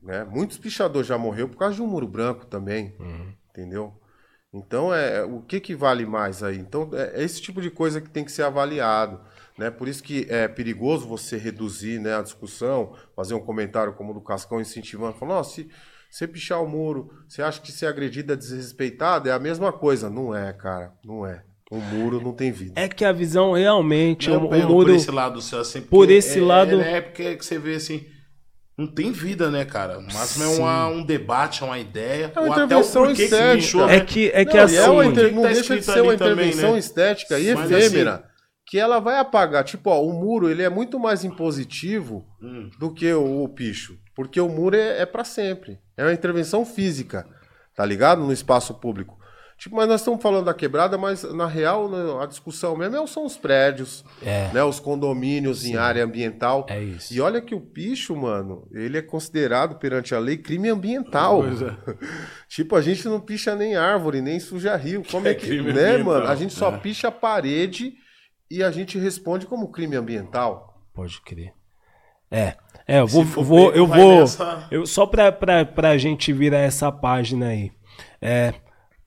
Né? 0.03 0.25
Muitos 0.25 0.59
pichadores 0.59 1.07
já 1.07 1.17
morreu 1.17 1.49
por 1.49 1.57
causa 1.57 1.77
de 1.77 1.83
um 1.83 1.87
muro 1.87 2.07
branco 2.07 2.45
também. 2.47 2.95
Uhum. 2.99 3.33
Entendeu? 3.51 3.99
Então, 4.53 4.93
é, 4.93 5.23
o 5.25 5.41
que, 5.41 5.59
que 5.61 5.75
vale 5.75 6.05
mais 6.05 6.43
aí? 6.43 6.59
Então, 6.59 6.91
é, 6.93 7.21
é 7.21 7.25
esse 7.25 7.41
tipo 7.41 7.63
de 7.63 7.71
coisa 7.71 8.01
que 8.01 8.11
tem 8.11 8.25
que 8.25 8.33
ser 8.33 8.43
avaliado. 8.43 9.21
Né? 9.59 9.71
Por 9.71 9.87
isso 9.89 10.03
que 10.03 10.27
é 10.31 10.49
perigoso 10.49 11.07
você 11.07 11.37
reduzir 11.37 11.99
né, 12.01 12.17
a 12.17 12.23
discussão, 12.23 12.95
fazer 13.15 13.35
um 13.35 13.41
comentário 13.41 13.93
como 13.93 14.11
o 14.13 14.15
do 14.15 14.21
Cascão 14.21 14.61
incentivando, 14.61 15.17
falando, 15.19 15.39
"Ó, 15.39 15.43
se 15.43 15.69
você 16.11 16.27
pichar 16.27 16.63
o 16.63 16.69
muro, 16.69 17.11
você 17.29 17.43
acha 17.43 17.61
que 17.61 17.71
ser 17.73 17.87
agredido 17.87 18.33
é 18.33 18.37
desrespeitado? 18.37 19.29
É 19.29 19.33
a 19.33 19.39
mesma 19.39 19.73
coisa. 19.73 20.11
Não 20.11 20.35
é, 20.35 20.53
cara. 20.53 20.93
Não 21.05 21.27
é. 21.27 21.43
O 21.71 21.77
muro 21.79 22.21
não 22.21 22.33
tem 22.33 22.53
vida. 22.53 22.75
É 22.79 22.87
que 22.87 23.03
a 23.03 23.13
visão 23.13 23.53
realmente, 23.53 24.29
Não, 24.29 24.45
o, 24.45 24.49
o 24.49 24.69
muro... 24.69 24.89
Por 24.89 24.95
esse 24.95 25.11
lado 25.11 25.39
assim, 25.39 25.81
Por 25.81 26.11
esse 26.11 26.39
é, 26.39 26.43
lado- 26.43 26.81
É, 26.83 26.99
é 26.99 27.01
porque 27.01 27.35
que 27.37 27.45
você 27.45 27.59
vê 27.59 27.77
assim. 27.77 28.05
Não 28.77 28.87
tem 28.87 29.11
vida, 29.13 29.51
né, 29.51 29.65
cara? 29.65 29.99
O 29.99 30.03
máximo 30.03 30.45
é 30.45 30.49
uma- 30.49 30.89
um 30.89 31.03
debate, 31.05 31.63
é 31.63 31.67
uma 31.67 31.79
ideia. 31.79 32.33
É 32.35 32.41
uma 32.41 32.47
ou 32.49 32.53
até 32.53 32.63
o 32.63 32.65
intervenção 32.67 33.03
porquê 33.05 33.17
que 33.17 33.23
estética. 33.25 33.79
É 33.83 33.87
né? 33.87 34.01
que, 34.01 34.31
é 34.35 34.45
que 34.45 34.57
Não, 34.57 34.65
assim... 34.65 34.75
e 34.75 34.79
é 34.79 34.89
uma 34.91 35.07
inter- 35.07 35.29
que 35.29 35.35
não 35.35 35.43
tá 35.43 35.49
deixa 35.49 35.61
de 35.75 35.81
escrito 35.81 35.85
ser 35.95 36.01
uma 36.03 36.11
ali 36.11 36.19
também, 36.19 36.33
intervenção 36.49 36.73
né? 36.73 36.79
estética 36.79 37.39
e 37.39 37.55
Mas 37.55 37.71
efêmera. 37.71 38.25
Que 38.73 38.79
ela 38.79 39.01
vai 39.01 39.19
apagar. 39.19 39.65
Tipo, 39.65 39.91
ó, 39.91 40.03
o 40.03 40.15
muro 40.15 40.49
ele 40.49 40.63
é 40.63 40.71
muito 40.71 40.99
mais 40.99 41.25
impositivo 41.25 42.25
Hum. 42.43 42.71
do 42.79 42.91
que 42.91 43.13
o, 43.13 43.43
o 43.45 43.49
picho. 43.51 43.99
Porque 44.17 44.41
o 44.41 44.49
muro 44.49 44.75
é, 44.75 45.03
é 45.03 45.05
para 45.05 45.25
sempre. 45.25 45.79
É 45.95 46.03
uma 46.03 46.13
intervenção 46.15 46.65
física, 46.65 47.27
tá 47.77 47.85
ligado? 47.85 48.23
No 48.23 48.33
espaço 48.33 48.73
público. 48.73 49.19
Tipo, 49.59 49.77
mas 49.77 49.87
nós 49.87 50.01
estamos 50.01 50.23
falando 50.23 50.47
da 50.47 50.55
quebrada, 50.55 50.97
mas 50.97 51.23
na 51.35 51.47
real 51.47 51.87
né, 51.91 51.99
a 52.23 52.25
discussão 52.25 52.75
mesmo 52.75 52.97
é- 52.97 53.07
são 53.07 53.27
os 53.27 53.37
prédios, 53.37 54.03
É. 54.23 54.51
né, 54.55 54.65
os 54.65 54.81
condomínios 54.81 55.67
em 55.67 55.77
área 55.77 56.03
ambiental. 56.03 56.65
É 56.71 56.83
isso. 56.83 57.13
E 57.13 57.21
olha 57.21 57.43
que 57.43 57.55
o 57.55 57.61
picho, 57.61 58.17
mano, 58.17 58.67
ele 58.73 58.97
é 58.97 59.03
considerado 59.03 59.77
perante 59.79 60.15
a 60.15 60.19
lei 60.19 60.39
crime 60.39 60.71
ambiental. 60.71 61.43
tipo, 62.49 62.75
a 62.75 62.81
gente 62.81 63.07
não 63.07 63.21
picha 63.21 63.55
nem 63.55 63.77
árvore, 63.77 64.23
nem 64.23 64.41
suja 64.41 64.75
rio. 64.77 65.03
Como 65.11 65.29
é, 65.29 65.33
É 65.33 65.35
que, 65.35 65.47
crime 65.47 65.75
né, 65.75 65.91
ambiental, 65.91 66.05
mano? 66.05 66.27
A 66.29 66.35
gente 66.35 66.55
só 66.55 66.71
é. 66.73 66.79
picha 66.79 67.09
a 67.09 67.13
parede 67.13 67.95
e 68.57 68.63
a 68.63 68.71
gente 68.71 68.99
responde 68.99 69.47
como 69.47 69.69
crime 69.71 69.97
ambiental. 69.97 70.83
Pode 70.95 71.21
crer. 71.23 71.53
É. 72.31 72.55
É, 72.87 73.01
eu 73.01 73.07
vou. 73.07 73.25
Vou 73.25 73.73
eu 73.73 73.87
vou. 73.87 74.21
nessa- 74.21 74.67
Eu, 74.71 74.87
só 74.87 75.07
pra, 75.07 75.31
pra, 75.31 75.65
pra 75.65 75.99
gente 75.99 76.33
virar 76.33 76.59
essa 76.59 76.91
página 76.91 77.49
aí. 77.49 77.71
É. 78.21 78.55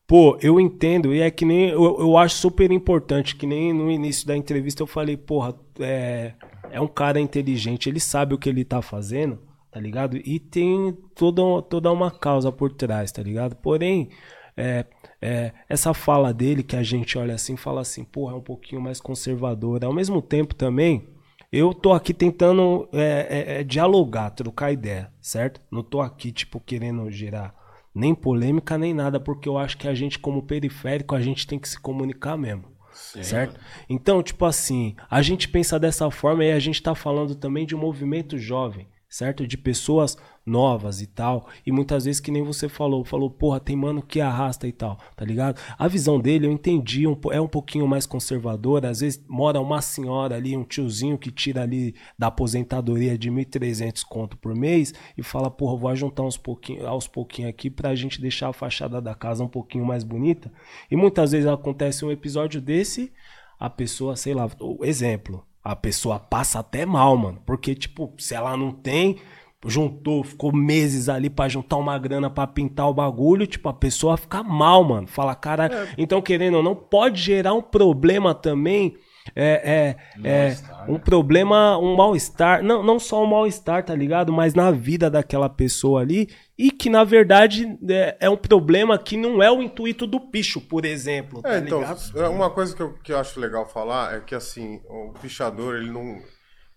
Pô, 0.08 0.38
eu 0.42 0.60
entendo, 0.60 1.14
e 1.14 1.20
é 1.22 1.32
que 1.32 1.44
nem. 1.44 1.70
Eu, 1.70 2.00
eu 2.00 2.18
acho 2.18 2.36
super 2.36 2.72
importante, 2.72 3.36
que 3.36 3.48
nem 3.48 3.74
no 3.74 3.90
início 3.90 4.28
da 4.28 4.38
entrevista 4.38 4.84
eu 4.84 4.88
falei, 4.88 5.18
porra, 5.18 5.56
é, 5.80 6.34
é 6.72 6.80
um 6.80 6.88
cara 6.88 7.20
inteligente, 7.20 7.90
ele 7.90 8.00
sabe 8.00 8.36
o 8.36 8.38
que 8.38 8.48
ele 8.48 8.64
tá 8.64 8.84
fazendo, 8.84 9.42
tá 9.72 9.80
ligado? 9.80 10.16
E 10.18 10.40
tem 10.40 10.96
toda, 11.16 11.42
toda 11.64 11.92
uma 11.92 12.12
causa 12.12 12.52
por 12.52 12.72
trás, 12.72 13.12
tá 13.12 13.24
ligado? 13.24 13.56
Porém, 13.56 14.10
é, 14.56 14.86
é, 15.26 15.54
essa 15.68 15.92
fala 15.94 16.32
dele 16.32 16.62
que 16.62 16.76
a 16.76 16.84
gente 16.84 17.18
olha 17.18 17.34
assim 17.34 17.56
fala 17.58 17.82
assim, 17.82 18.04
porra, 18.04 18.34
é 18.34 18.36
um 18.36 18.42
pouquinho 18.42 18.80
mais 18.80 19.02
conservadora. 19.02 19.88
Ao 19.88 19.94
mesmo 19.94 20.22
tempo 20.22 20.54
também, 20.54 21.08
eu 21.52 21.74
tô 21.74 21.94
aqui 21.94 22.14
tentando 22.14 22.88
é, 22.94 23.28
é, 23.30 23.60
é, 23.60 23.64
dialogar, 23.64 24.30
trocar 24.30 24.72
ideia, 24.72 25.12
certo? 25.20 25.60
Não 25.72 25.82
tô 25.82 26.00
aqui, 26.00 26.32
tipo, 26.32 26.60
querendo 26.60 27.10
gerar 27.10 27.56
nem 27.94 28.14
polêmica 28.14 28.78
nem 28.78 28.94
nada, 28.94 29.20
porque 29.20 29.48
eu 29.48 29.58
acho 29.58 29.78
que 29.78 29.88
a 29.88 29.96
gente, 29.96 30.20
como 30.20 30.44
periférico, 30.44 31.16
a 31.16 31.22
gente 31.22 31.48
tem 31.48 31.58
que 31.58 31.70
se 31.70 31.80
comunicar 31.80 32.38
mesmo. 32.38 32.66
Certo? 32.92 33.60
Então, 33.90 34.22
tipo 34.22 34.46
assim, 34.46 34.96
a 35.10 35.22
gente 35.22 35.50
pensa 35.50 35.80
dessa 35.80 36.10
forma 36.12 36.46
e 36.46 36.52
a 36.52 36.60
gente 36.60 36.84
tá 36.84 36.94
falando 36.94 37.36
também 37.36 37.66
de 37.66 37.76
um 37.76 37.80
movimento 37.80 38.38
jovem, 38.38 38.88
certo? 39.16 39.48
De 39.48 39.58
pessoas 39.58 40.18
novas 40.46 41.02
e 41.02 41.08
tal. 41.08 41.48
E 41.66 41.72
muitas 41.72 42.04
vezes, 42.04 42.20
que 42.20 42.30
nem 42.30 42.44
você 42.44 42.68
falou, 42.68 43.06
falou, 43.06 43.30
porra, 43.30 43.62
tem 43.62 43.74
mano 43.76 44.02
que 44.02 44.20
arrasta 44.20 44.68
e 44.68 44.74
tal, 44.74 45.00
tá 45.16 45.24
ligado? 45.24 45.58
A 45.78 45.88
visão 45.88 46.20
dele, 46.20 46.46
eu 46.46 46.52
entendi, 46.52 47.08
um 47.08 47.18
é 47.32 47.40
um 47.40 47.48
pouquinho 47.48 47.88
mais 47.88 48.06
conservadora. 48.06 48.90
Às 48.90 49.00
vezes 49.00 49.24
mora 49.26 49.60
uma 49.62 49.82
senhora 49.82 50.36
ali, 50.36 50.56
um 50.58 50.66
tiozinho 50.66 51.18
que 51.18 51.32
tira 51.32 51.62
ali 51.62 51.96
da 52.20 52.28
aposentadoria 52.28 53.18
de 53.18 53.32
1.300 53.32 54.04
conto 54.04 54.36
por 54.38 54.54
mês 54.54 54.94
e 55.18 55.24
fala, 55.24 55.50
porra, 55.50 55.78
vou 55.78 55.96
juntar 55.96 56.24
uns 56.24 56.38
pouquinho, 56.38 56.86
aos 56.86 57.08
pouquinhos 57.08 57.52
aqui 57.52 57.70
pra 57.70 57.96
gente 57.96 58.20
deixar 58.20 58.50
a 58.50 58.54
fachada 58.54 59.02
da 59.02 59.16
casa 59.16 59.46
um 59.46 59.48
pouquinho 59.48 59.86
mais 59.86 60.04
bonita. 60.04 60.52
E 60.92 60.98
muitas 60.98 61.32
vezes 61.32 61.48
acontece 61.48 62.04
um 62.04 62.12
episódio 62.12 62.60
desse, 62.60 63.14
a 63.58 63.70
pessoa, 63.70 64.18
sei 64.18 64.34
lá, 64.34 64.50
exemplo, 64.82 65.46
a 65.66 65.76
pessoa 65.76 66.20
passa 66.20 66.60
até 66.60 66.86
mal, 66.86 67.18
mano. 67.18 67.42
Porque, 67.44 67.74
tipo, 67.74 68.14
se 68.20 68.36
ela 68.36 68.56
não 68.56 68.72
tem, 68.72 69.18
juntou, 69.66 70.24
ficou 70.24 70.56
meses 70.56 71.10
ali 71.10 71.28
pra 71.28 71.50
juntar 71.50 71.78
uma 71.78 71.98
grana 71.98 72.30
pra 72.30 72.46
pintar 72.46 72.88
o 72.88 72.94
bagulho, 72.94 73.48
tipo, 73.48 73.68
a 73.68 73.74
pessoa 73.74 74.16
fica 74.16 74.44
mal, 74.44 74.84
mano. 74.84 75.08
Fala, 75.08 75.34
cara. 75.34 75.90
Então, 75.98 76.22
querendo 76.22 76.58
ou 76.58 76.64
não, 76.64 76.76
pode 76.76 77.20
gerar 77.20 77.54
um 77.56 77.64
problema 77.64 78.36
também. 78.36 78.96
É, 79.36 79.96
é, 80.24 80.30
é 80.30 80.58
um 80.88 81.00
problema, 81.00 81.78
um 81.78 81.96
mal-estar, 81.96 82.62
não, 82.62 82.84
não 82.84 83.00
só 83.00 83.24
um 83.24 83.28
mal-estar, 83.28 83.84
tá 83.84 83.96
ligado? 83.96 84.32
Mas 84.32 84.54
na 84.54 84.70
vida 84.72 85.10
daquela 85.10 85.50
pessoa 85.50 86.02
ali, 86.02 86.30
e 86.58 86.70
que 86.72 86.90
na 86.90 87.04
verdade 87.04 87.78
é, 87.90 88.18
é 88.20 88.30
um 88.30 88.38
problema 88.38 88.98
que 89.00 89.18
não 89.18 89.42
é 89.42 89.50
o 89.52 89.62
intuito 89.62 90.06
do 90.06 90.20
picho, 90.20 90.62
por 90.62 90.86
exemplo. 90.86 91.42
Tá 91.42 91.56
É, 91.56 91.58
então, 91.60 91.80
ligado? 91.80 92.22
é, 92.22 92.28
uma 92.30 92.50
coisa 92.50 92.76
que 92.76 92.82
eu, 92.82 92.94
que 93.00 93.12
eu 93.12 93.18
acho 93.18 93.40
legal 93.40 93.66
falar 93.68 94.16
é 94.16 94.20
que 94.20 94.36
assim, 94.36 94.80
o 94.88 95.14
pichador, 95.20 95.76
ele 95.76 95.90
não, 95.92 96.18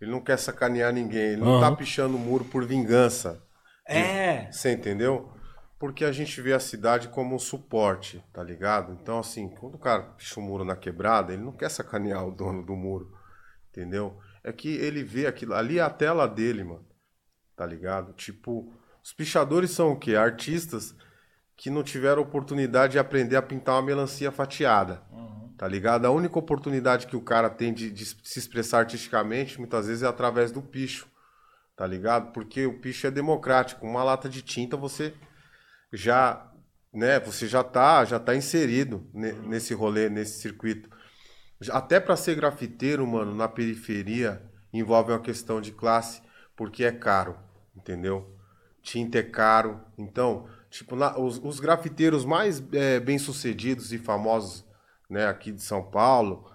ele 0.00 0.10
não 0.10 0.20
quer 0.20 0.38
sacanear 0.38 0.92
ninguém, 0.92 1.32
ele 1.32 1.42
não 1.42 1.56
Aham. 1.58 1.70
tá 1.70 1.76
pichando 1.76 2.16
o 2.16 2.18
muro 2.18 2.44
por 2.44 2.64
vingança. 2.64 3.42
É. 3.86 4.50
Você 4.50 4.72
entendeu? 4.72 5.28
Porque 5.78 6.04
a 6.04 6.10
gente 6.10 6.40
vê 6.40 6.52
a 6.52 6.60
cidade 6.60 7.08
como 7.08 7.36
um 7.36 7.38
suporte, 7.38 8.24
tá 8.32 8.42
ligado? 8.42 8.92
Então, 9.00 9.18
assim, 9.18 9.48
quando 9.48 9.76
o 9.76 9.78
cara 9.78 10.02
picha 10.02 10.40
um 10.40 10.42
muro 10.42 10.64
na 10.64 10.74
quebrada, 10.74 11.32
ele 11.32 11.42
não 11.42 11.52
quer 11.52 11.70
sacanear 11.70 12.26
o 12.26 12.32
dono 12.32 12.64
do 12.64 12.74
muro, 12.74 13.12
entendeu? 13.70 14.18
É 14.42 14.52
que 14.52 14.74
ele 14.76 15.04
vê 15.04 15.26
aquilo, 15.26 15.54
ali 15.54 15.78
é 15.78 15.82
a 15.82 15.90
tela 15.90 16.26
dele, 16.26 16.64
mano, 16.64 16.84
tá 17.54 17.64
ligado? 17.64 18.12
Tipo, 18.12 18.74
os 19.04 19.12
pichadores 19.12 19.70
são 19.70 19.92
o 19.92 19.98
quê? 19.98 20.16
Artistas 20.16 20.96
que 21.56 21.70
não 21.70 21.82
tiveram 21.82 22.22
oportunidade 22.22 22.92
de 22.92 22.98
aprender 22.98 23.36
a 23.36 23.42
pintar 23.42 23.76
uma 23.76 23.82
melancia 23.82 24.32
fatiada, 24.32 25.02
tá 25.56 25.66
ligado? 25.66 26.06
A 26.06 26.10
única 26.10 26.38
oportunidade 26.38 27.06
que 27.06 27.16
o 27.16 27.20
cara 27.20 27.50
tem 27.50 27.72
de, 27.72 27.90
de 27.90 28.04
se 28.04 28.38
expressar 28.38 28.78
artisticamente, 28.80 29.58
muitas 29.58 29.86
vezes, 29.86 30.02
é 30.02 30.06
através 30.06 30.52
do 30.52 30.62
picho, 30.62 31.08
tá 31.76 31.86
ligado? 31.86 32.32
Porque 32.32 32.66
o 32.66 32.80
picho 32.80 33.06
é 33.06 33.10
democrático. 33.10 33.86
Uma 33.86 34.04
lata 34.04 34.28
de 34.28 34.42
tinta 34.42 34.76
você 34.76 35.14
já, 35.92 36.50
né, 36.92 37.20
você 37.20 37.46
já 37.46 37.62
tá, 37.64 38.04
já 38.04 38.18
tá 38.20 38.34
inserido 38.34 39.08
ne- 39.12 39.32
nesse 39.32 39.74
rolê, 39.74 40.08
nesse 40.08 40.40
circuito. 40.40 40.90
Até 41.70 41.98
para 41.98 42.16
ser 42.16 42.36
grafiteiro, 42.36 43.06
mano, 43.06 43.34
na 43.34 43.48
periferia 43.48 44.42
envolve 44.72 45.12
uma 45.12 45.20
questão 45.20 45.60
de 45.60 45.72
classe, 45.72 46.22
porque 46.56 46.84
é 46.84 46.92
caro, 46.92 47.36
entendeu? 47.76 48.36
Tinta 48.82 49.18
é 49.18 49.22
caro. 49.22 49.80
Então, 49.96 50.48
tipo, 50.70 50.94
na- 50.94 51.18
os, 51.18 51.38
os 51.42 51.58
grafiteiros 51.60 52.24
mais 52.24 52.62
é, 52.72 53.00
bem-sucedidos 53.00 53.92
e 53.92 53.98
famosos, 53.98 54.64
né, 55.10 55.26
aqui 55.26 55.50
de 55.52 55.62
São 55.62 55.82
Paulo, 55.90 56.50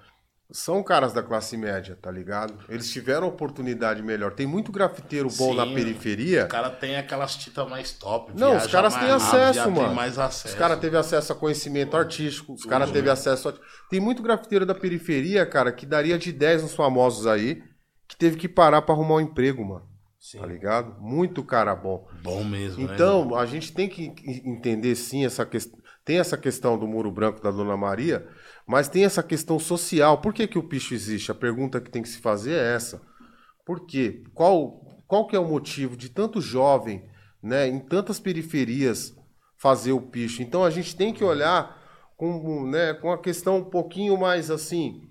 são 0.53 0.83
caras 0.83 1.11
da 1.11 1.23
classe 1.23 1.57
média, 1.57 1.97
tá 1.99 2.11
ligado? 2.11 2.53
Eles 2.69 2.91
tiveram 2.91 3.27
oportunidade 3.27 4.03
melhor. 4.03 4.33
Tem 4.33 4.45
muito 4.45 4.71
grafiteiro 4.71 5.27
bom 5.29 5.51
Sim, 5.51 5.55
na 5.57 5.65
periferia. 5.65 6.45
O 6.45 6.47
cara 6.47 6.69
tem 6.69 6.95
aquelas 6.95 7.35
tintas 7.35 7.67
mais 7.67 7.91
top. 7.91 8.31
Não, 8.39 8.55
os 8.55 8.67
caras 8.67 8.93
têm 8.93 9.07
rápido, 9.07 9.15
acesso, 9.25 9.53
já 9.59 9.67
mano. 9.67 9.87
Tem 9.87 9.95
mais 9.95 10.19
acesso. 10.19 10.47
Os 10.49 10.53
caras 10.53 10.79
teve 10.79 10.95
acesso 10.95 11.33
a 11.33 11.35
conhecimento 11.35 11.97
artístico, 11.97 12.53
os 12.53 12.63
caras 12.65 12.91
teve 12.91 13.09
acesso 13.09 13.49
a... 13.49 13.53
Tem 13.89 13.99
muito 13.99 14.21
grafiteiro 14.21 14.65
da 14.65 14.75
periferia, 14.75 15.43
cara, 15.45 15.71
que 15.71 15.85
daria 15.87 16.17
de 16.19 16.31
10 16.31 16.65
uns 16.65 16.75
famosos 16.75 17.25
aí, 17.25 17.63
que 18.07 18.15
teve 18.15 18.37
que 18.37 18.47
parar 18.47 18.83
pra 18.83 18.93
arrumar 18.93 19.15
um 19.15 19.21
emprego, 19.21 19.65
mano. 19.65 19.91
Tá 20.39 20.45
ligado? 20.45 21.01
Muito 21.01 21.43
cara 21.43 21.75
bom. 21.75 22.07
Bom 22.21 22.43
mesmo, 22.43 22.87
né? 22.87 22.93
Então, 22.93 23.35
a 23.35 23.45
gente 23.45 23.73
tem 23.73 23.89
que 23.89 24.03
en- 24.05 24.51
entender 24.55 24.95
sim 24.95 25.25
essa 25.25 25.45
questão. 25.45 25.77
Tem 26.05 26.19
essa 26.19 26.37
questão 26.37 26.77
do 26.77 26.87
muro 26.87 27.11
branco 27.11 27.41
da 27.41 27.49
Dona 27.51 27.75
Maria, 27.75 28.25
mas 28.68 28.88
tem 28.88 29.05
essa 29.05 29.22
questão 29.22 29.59
social. 29.59 30.20
Por 30.20 30.34
que, 30.34 30.47
que 30.47 30.57
o 30.57 30.68
picho 30.68 30.93
existe? 30.93 31.32
A 31.32 31.36
pergunta 31.36 31.82
que 31.82 31.91
tem 31.91 32.01
que 32.01 32.09
se 32.09 32.20
fazer 32.20 32.53
é 32.53 32.76
essa. 32.76 33.01
Por 33.66 33.86
quê? 33.86 34.24
Qual, 34.34 35.03
qual 35.07 35.28
que 35.28 35.36
é 35.36 35.39
o 35.39 35.47
motivo 35.47 35.95
de 35.95 36.09
tanto 36.09 36.41
jovem, 36.41 37.03
né, 37.41 37.68
em 37.68 37.80
tantas 37.80 38.20
periferias 38.20 39.16
fazer 39.57 39.91
o 39.91 40.01
picho? 40.01 40.41
Então 40.41 40.64
a 40.64 40.70
gente 40.70 40.95
tem 40.95 41.14
que 41.14 41.24
olhar 41.24 41.82
com, 42.18 42.68
né, 42.68 42.93
com 42.93 43.11
a 43.11 43.18
questão 43.18 43.57
um 43.57 43.64
pouquinho 43.64 44.18
mais 44.18 44.49
assim 44.49 45.09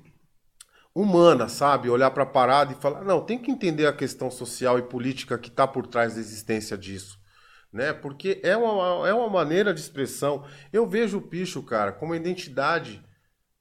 humana, 0.95 1.49
sabe? 1.49 1.89
Olhar 1.89 2.11
para 2.11 2.23
a 2.23 2.27
parada 2.27 2.73
e 2.73 2.77
falar, 2.77 3.03
não, 3.05 3.25
tem 3.25 3.39
que 3.39 3.51
entender 3.51 3.87
a 3.87 3.93
questão 3.93 4.31
social 4.31 4.79
e 4.79 4.83
política 4.83 5.39
que 5.39 5.49
está 5.49 5.67
por 5.67 5.87
trás 5.87 6.15
da 6.15 6.21
existência 6.21 6.77
disso, 6.77 7.19
né? 7.73 7.93
Porque 7.93 8.41
é 8.43 8.57
uma, 8.57 9.09
é 9.09 9.15
uma 9.15 9.31
maneira 9.31 9.73
de 9.73 9.81
expressão. 9.81 10.45
Eu 10.73 10.87
vejo 10.87 11.19
o 11.19 11.23
picho, 11.23 11.63
cara, 11.63 11.93
como 11.93 12.13
uma 12.13 12.17
identidade 12.17 13.03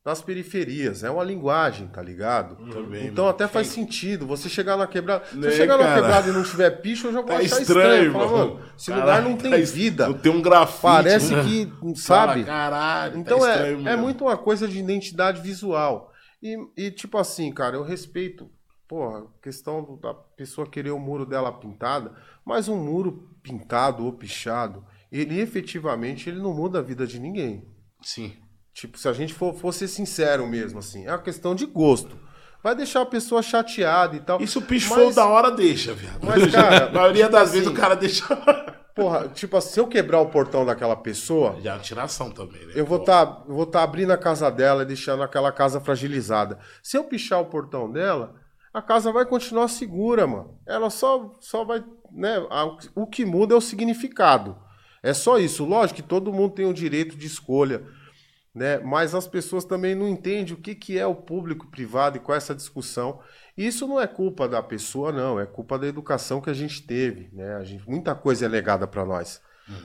nas 0.03 0.19
periferias, 0.19 1.03
é 1.03 1.11
uma 1.11 1.23
linguagem, 1.23 1.87
tá 1.87 2.01
ligado? 2.01 2.55
Também, 2.71 3.05
então 3.05 3.25
mano. 3.25 3.35
até 3.35 3.47
faz 3.47 3.67
sentido. 3.67 4.25
Você 4.25 4.49
chegar 4.49 4.75
na 4.75 4.87
quebrada, 4.87 5.25
se 5.25 5.37
Né, 5.37 5.47
eu 5.47 5.51
chegar 5.51 5.77
na 5.77 5.93
quebrada 5.93 6.29
e 6.29 6.33
não 6.33 6.43
tiver 6.43 6.71
picho, 6.81 7.07
eu 7.07 7.13
já 7.13 7.19
vou 7.21 7.27
Tá 7.27 7.35
achar 7.37 7.61
estranho, 7.61 8.07
estranho. 8.07 8.13
Falar, 8.13 8.45
mano. 8.45 8.59
esse 8.75 8.91
lugar 8.91 9.21
não 9.21 9.37
tem 9.37 9.51
tá 9.51 9.57
vida. 9.57 10.07
Não 10.07 10.17
tem 10.17 10.31
um 10.31 10.41
grafite. 10.41 10.81
Parece 10.81 11.35
né? 11.35 11.43
que, 11.43 11.71
sabe? 11.95 12.43
Caralho, 12.43 13.19
Então 13.19 13.39
tá 13.39 13.47
é, 13.47 13.51
estranho 13.51 13.87
é 13.87 13.95
muito 13.95 14.23
uma 14.25 14.35
coisa 14.37 14.67
de 14.67 14.79
identidade 14.79 15.39
visual. 15.39 16.11
E, 16.41 16.57
e, 16.75 16.89
tipo 16.89 17.19
assim, 17.19 17.53
cara, 17.53 17.75
eu 17.75 17.83
respeito, 17.83 18.49
porra, 18.87 19.23
questão 19.43 19.99
da 20.01 20.15
pessoa 20.15 20.67
querer 20.67 20.89
o 20.89 20.99
muro 20.99 21.27
dela 21.27 21.51
pintada, 21.51 22.11
mas 22.43 22.67
um 22.67 22.83
muro 22.83 23.29
pintado 23.43 24.03
ou 24.03 24.13
pichado, 24.13 24.83
ele 25.11 25.39
efetivamente 25.39 26.27
ele 26.27 26.39
não 26.39 26.55
muda 26.55 26.79
a 26.79 26.81
vida 26.81 27.05
de 27.05 27.19
ninguém. 27.19 27.67
Sim. 28.01 28.35
Tipo, 28.81 28.97
se 28.97 29.07
a 29.07 29.13
gente 29.13 29.31
for, 29.31 29.53
for 29.53 29.71
ser 29.71 29.87
sincero 29.87 30.47
mesmo, 30.47 30.79
assim, 30.79 31.05
é 31.05 31.11
uma 31.11 31.19
questão 31.21 31.53
de 31.53 31.67
gosto. 31.67 32.17
Vai 32.63 32.73
deixar 32.73 33.01
a 33.01 33.05
pessoa 33.05 33.43
chateada 33.43 34.15
e 34.15 34.19
tal. 34.19 34.43
Se 34.47 34.57
o 34.57 34.61
picho 34.63 34.89
mas, 34.89 35.13
da 35.13 35.27
hora, 35.27 35.51
deixa, 35.51 35.93
viado. 35.93 36.17
Mas, 36.23 36.51
cara, 36.51 36.87
a 36.89 36.91
maioria 36.91 37.29
das 37.29 37.49
assim, 37.49 37.59
vezes 37.59 37.67
o 37.67 37.73
cara 37.75 37.93
deixa. 37.93 38.25
Porra, 38.95 39.27
tipo 39.27 39.55
assim, 39.55 39.73
se 39.73 39.79
eu 39.79 39.85
quebrar 39.85 40.19
o 40.19 40.31
portão 40.31 40.65
daquela 40.65 40.95
pessoa, 40.95 41.57
Já 41.61 41.73
é 41.73 41.73
uma 41.75 41.79
tiração 41.79 42.31
também, 42.31 42.65
né? 42.65 42.73
Eu 42.75 42.83
vou 42.83 42.97
estar 42.97 43.43
vou 43.47 43.67
tá 43.67 43.83
abrindo 43.83 44.13
a 44.13 44.17
casa 44.17 44.49
dela 44.49 44.81
e 44.81 44.87
deixando 44.87 45.21
aquela 45.21 45.51
casa 45.51 45.79
fragilizada. 45.79 46.57
Se 46.81 46.97
eu 46.97 47.03
pichar 47.03 47.39
o 47.39 47.45
portão 47.45 47.91
dela, 47.91 48.33
a 48.73 48.81
casa 48.81 49.11
vai 49.11 49.27
continuar 49.27 49.67
segura, 49.67 50.25
mano. 50.25 50.57
Ela 50.65 50.89
só, 50.89 51.35
só 51.39 51.63
vai. 51.63 51.83
Né, 52.11 52.43
a- 52.49 52.75
o 52.95 53.05
que 53.05 53.25
muda 53.25 53.53
é 53.53 53.57
o 53.57 53.61
significado. 53.61 54.57
É 55.03 55.13
só 55.13 55.37
isso. 55.37 55.65
Lógico 55.65 55.97
que 56.01 56.07
todo 56.07 56.33
mundo 56.33 56.55
tem 56.55 56.65
o 56.65 56.73
direito 56.73 57.15
de 57.15 57.27
escolha. 57.27 57.83
Né? 58.53 58.79
Mas 58.79 59.15
as 59.15 59.27
pessoas 59.27 59.63
também 59.63 59.95
não 59.95 60.07
entendem 60.07 60.53
o 60.53 60.57
que, 60.57 60.75
que 60.75 60.97
é 60.97 61.05
o 61.07 61.15
público 61.15 61.65
e 61.65 61.69
privado 61.71 62.17
e 62.17 62.19
qual 62.19 62.35
é 62.35 62.37
essa 62.37 62.53
discussão. 62.55 63.21
E 63.57 63.65
isso 63.65 63.87
não 63.87 63.99
é 63.99 64.07
culpa 64.07 64.47
da 64.47 64.61
pessoa, 64.61 65.11
não. 65.11 65.39
É 65.39 65.45
culpa 65.45 65.79
da 65.79 65.87
educação 65.87 66.41
que 66.41 66.49
a 66.49 66.53
gente 66.53 66.81
teve. 66.85 67.29
Né? 67.33 67.55
A 67.55 67.63
gente, 67.63 67.87
muita 67.89 68.13
coisa 68.13 68.45
é 68.45 68.49
legada 68.49 68.85
para 68.87 69.05
nós. 69.05 69.41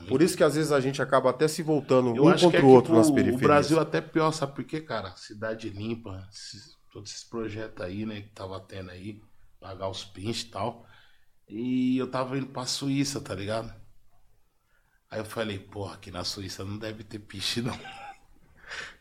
Por 0.09 0.21
isso 0.21 0.35
que 0.35 0.43
às 0.43 0.55
vezes 0.55 0.71
a 0.73 0.81
gente 0.81 1.01
acaba 1.01 1.29
até 1.29 1.47
se 1.47 1.63
voltando 1.63 2.13
Eu 2.13 2.25
um 2.25 2.33
que 2.35 2.41
contra 2.41 2.59
é 2.59 2.63
o 2.63 2.67
outro 2.67 2.93
nas 2.93 3.09
o 3.09 3.13
periferias. 3.13 3.41
Brasil 3.41 3.79
até 3.79 4.01
pior, 4.01 4.31
sabe 4.33 4.53
por 4.53 4.65
quê, 4.65 4.81
cara? 4.81 5.15
Cidade 5.15 5.69
limpa, 5.69 6.27
esses- 6.29 6.75
todos 6.91 7.11
esses 7.11 7.23
projetos 7.23 7.85
aí, 7.85 8.05
né, 8.05 8.21
que 8.21 8.29
tava 8.29 8.59
tendo 8.59 8.91
aí, 8.91 9.21
pagar 9.61 9.87
os 9.89 10.03
pinches 10.03 10.43
e 10.43 10.51
tal. 10.51 10.85
E 11.49 11.97
eu 11.97 12.09
tava 12.11 12.37
indo 12.37 12.47
pra 12.47 12.65
Suíça, 12.65 13.21
tá 13.21 13.35
ligado? 13.35 13.73
Aí 15.09 15.19
eu 15.19 15.25
falei, 15.25 15.59
porra, 15.59 15.95
aqui 15.95 16.11
na 16.11 16.23
Suíça 16.23 16.63
não 16.63 16.77
deve 16.77 17.03
ter 17.03 17.19
piche, 17.19 17.61
não. 17.61 17.77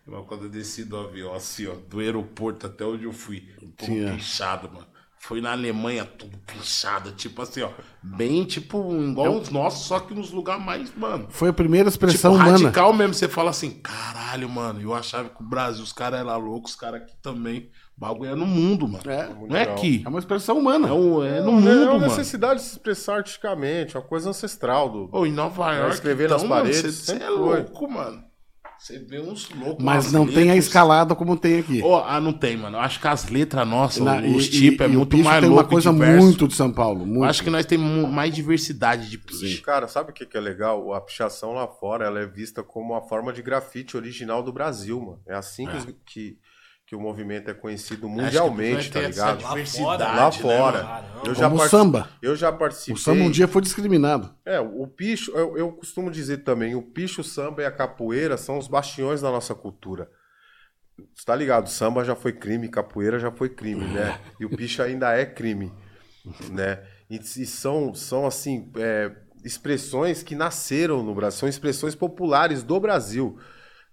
Mas 0.06 0.24
quando 0.26 0.44
eu 0.44 0.48
desci 0.50 0.84
do 0.84 0.96
avião, 0.96 1.34
assim, 1.34 1.66
ó, 1.66 1.74
do 1.88 1.98
aeroporto 2.00 2.66
até 2.66 2.84
onde 2.84 3.04
eu 3.04 3.12
fui, 3.12 3.40
tudo 3.58 3.72
Tinha. 3.76 4.12
pichado, 4.14 4.70
mano. 4.72 4.86
Foi 5.18 5.40
na 5.40 5.50
Alemanha, 5.50 6.04
tudo 6.04 6.38
pichado, 6.46 7.10
tipo 7.10 7.42
assim, 7.42 7.60
ó, 7.62 7.70
bem, 8.00 8.44
tipo, 8.44 8.94
igual 9.02 9.34
os 9.40 9.50
nossos, 9.50 9.84
só 9.86 9.98
que 9.98 10.14
nos 10.14 10.30
lugares 10.30 10.64
mais, 10.64 10.94
mano. 10.94 11.26
Foi 11.30 11.48
a 11.48 11.52
primeira 11.52 11.88
expressão 11.88 12.32
Tipo, 12.34 12.44
humana. 12.44 12.58
radical 12.66 12.92
mesmo, 12.92 13.12
você 13.14 13.26
fala 13.26 13.50
assim, 13.50 13.70
caralho, 13.82 14.48
mano, 14.48 14.80
eu 14.80 14.94
achava 14.94 15.28
que 15.28 15.42
o 15.42 15.44
Brasil, 15.44 15.82
os 15.82 15.92
caras 15.92 16.20
eram 16.20 16.38
loucos, 16.38 16.72
os 16.72 16.76
caras 16.76 17.02
aqui 17.02 17.14
também. 17.20 17.68
O 17.96 18.00
bagulho 18.00 18.30
é 18.30 18.34
no 18.36 18.46
mundo, 18.46 18.86
mano. 18.86 19.02
É. 19.10 19.28
Não 19.48 19.56
é 19.56 19.62
aqui. 19.62 20.02
É 20.04 20.08
uma 20.08 20.18
expressão 20.20 20.58
humana. 20.58 20.86
É, 20.88 20.92
o- 20.92 21.24
é 21.24 21.40
no 21.40 21.46
Não, 21.46 21.52
mundo, 21.54 21.68
é 21.70 21.84
uma 21.86 21.92
mano. 21.94 22.06
necessidade 22.06 22.60
de 22.60 22.66
se 22.66 22.72
expressar 22.74 23.16
artisticamente, 23.16 23.96
é 23.96 23.98
uma 23.98 24.06
coisa 24.06 24.28
ancestral 24.30 24.88
do. 24.90 25.08
Ô, 25.10 25.26
em 25.26 25.32
Nova 25.32 25.72
York, 25.74 25.94
escrever 25.94 26.28
nas 26.28 26.44
paredes, 26.44 26.94
Você 27.06 27.16
é 27.16 27.30
louco, 27.30 27.90
mano. 27.90 28.22
Você 28.78 28.98
vê 28.98 29.18
uns 29.20 29.48
loucos. 29.50 29.84
Mas 29.84 30.12
não 30.12 30.26
tem 30.26 30.44
a 30.44 30.54
letras. 30.54 30.66
escalada 30.66 31.14
como 31.14 31.36
tem 31.36 31.58
aqui. 31.60 31.82
Ô, 31.82 31.96
ah, 31.96 32.20
não 32.20 32.32
tem, 32.32 32.56
mano. 32.56 32.78
Acho 32.78 33.00
que 33.00 33.08
as 33.08 33.28
letras 33.28 33.66
nossas, 33.66 34.04
Na- 34.04 34.20
os 34.20 34.48
tipos, 34.48 34.86
é 34.86 34.90
e- 34.90 34.94
o 34.96 34.98
muito 34.98 35.18
mais 35.18 35.40
tem 35.40 35.48
louco 35.48 35.62
uma 35.64 35.68
coisa 35.68 35.92
diverso. 35.92 36.24
muito 36.24 36.48
de 36.48 36.54
São 36.54 36.72
Paulo. 36.72 37.06
Muito. 37.06 37.24
Acho 37.24 37.42
que 37.42 37.50
nós 37.50 37.64
temos 37.66 38.08
mais 38.10 38.34
diversidade 38.34 39.08
de 39.10 39.18
piche. 39.18 39.60
Cara, 39.62 39.88
sabe 39.88 40.10
o 40.10 40.12
que, 40.12 40.24
que 40.26 40.36
é 40.36 40.40
legal? 40.40 40.92
A 40.94 41.00
pichação 41.00 41.52
lá 41.54 41.66
fora 41.66 42.04
ela 42.06 42.20
é 42.20 42.26
vista 42.26 42.62
como 42.62 42.92
uma 42.92 43.02
forma 43.02 43.32
de 43.32 43.42
grafite 43.42 43.96
original 43.96 44.42
do 44.42 44.52
Brasil, 44.52 45.00
mano. 45.00 45.20
É 45.26 45.34
assim 45.34 45.66
que, 45.66 45.76
os- 45.76 45.86
que, 46.04 46.38
que 46.86 46.94
o 46.94 47.00
movimento 47.00 47.50
é 47.50 47.54
conhecido 47.54 48.08
mundialmente, 48.08 48.92
tá 48.92 49.00
ligado? 49.00 49.42
Lá 49.42 49.56
né, 49.56 49.66
fora. 50.32 50.84
mano? 50.84 51.20
eu 51.24 51.34
já 51.34 51.50
Como 51.50 51.60
o 51.60 51.68
samba. 51.68 52.08
Eu 52.22 52.36
já 52.36 52.52
participei. 52.52 52.94
O 52.94 52.96
samba 52.96 53.24
um 53.24 53.30
dia 53.30 53.48
foi 53.48 53.60
discriminado. 53.60 54.32
É, 54.44 54.60
o 54.60 54.86
picho, 54.86 55.32
eu, 55.32 55.58
eu 55.58 55.72
costumo 55.72 56.12
dizer 56.12 56.38
também, 56.38 56.76
o 56.76 56.82
picho, 56.82 57.22
o 57.22 57.24
samba 57.24 57.62
e 57.62 57.66
a 57.66 57.72
capoeira 57.72 58.36
são 58.36 58.56
os 58.56 58.68
bastiões 58.68 59.20
da 59.20 59.32
nossa 59.32 59.52
cultura. 59.52 60.08
Você 61.12 61.26
tá 61.26 61.34
ligado? 61.34 61.68
Samba 61.68 62.04
já 62.04 62.14
foi 62.14 62.32
crime, 62.32 62.68
capoeira 62.68 63.18
já 63.18 63.32
foi 63.32 63.48
crime, 63.48 63.84
né? 63.84 64.20
E 64.38 64.46
o 64.46 64.50
picho 64.50 64.80
ainda 64.80 65.12
é 65.12 65.26
crime, 65.26 65.72
né? 66.50 66.86
E, 67.10 67.16
e 67.16 67.46
são, 67.46 67.94
são 67.94 68.26
assim, 68.26 68.70
é, 68.76 69.10
expressões 69.44 70.22
que 70.22 70.36
nasceram 70.36 71.02
no 71.02 71.14
Brasil, 71.14 71.40
são 71.40 71.48
expressões 71.48 71.96
populares 71.96 72.62
do 72.62 72.78
Brasil, 72.78 73.38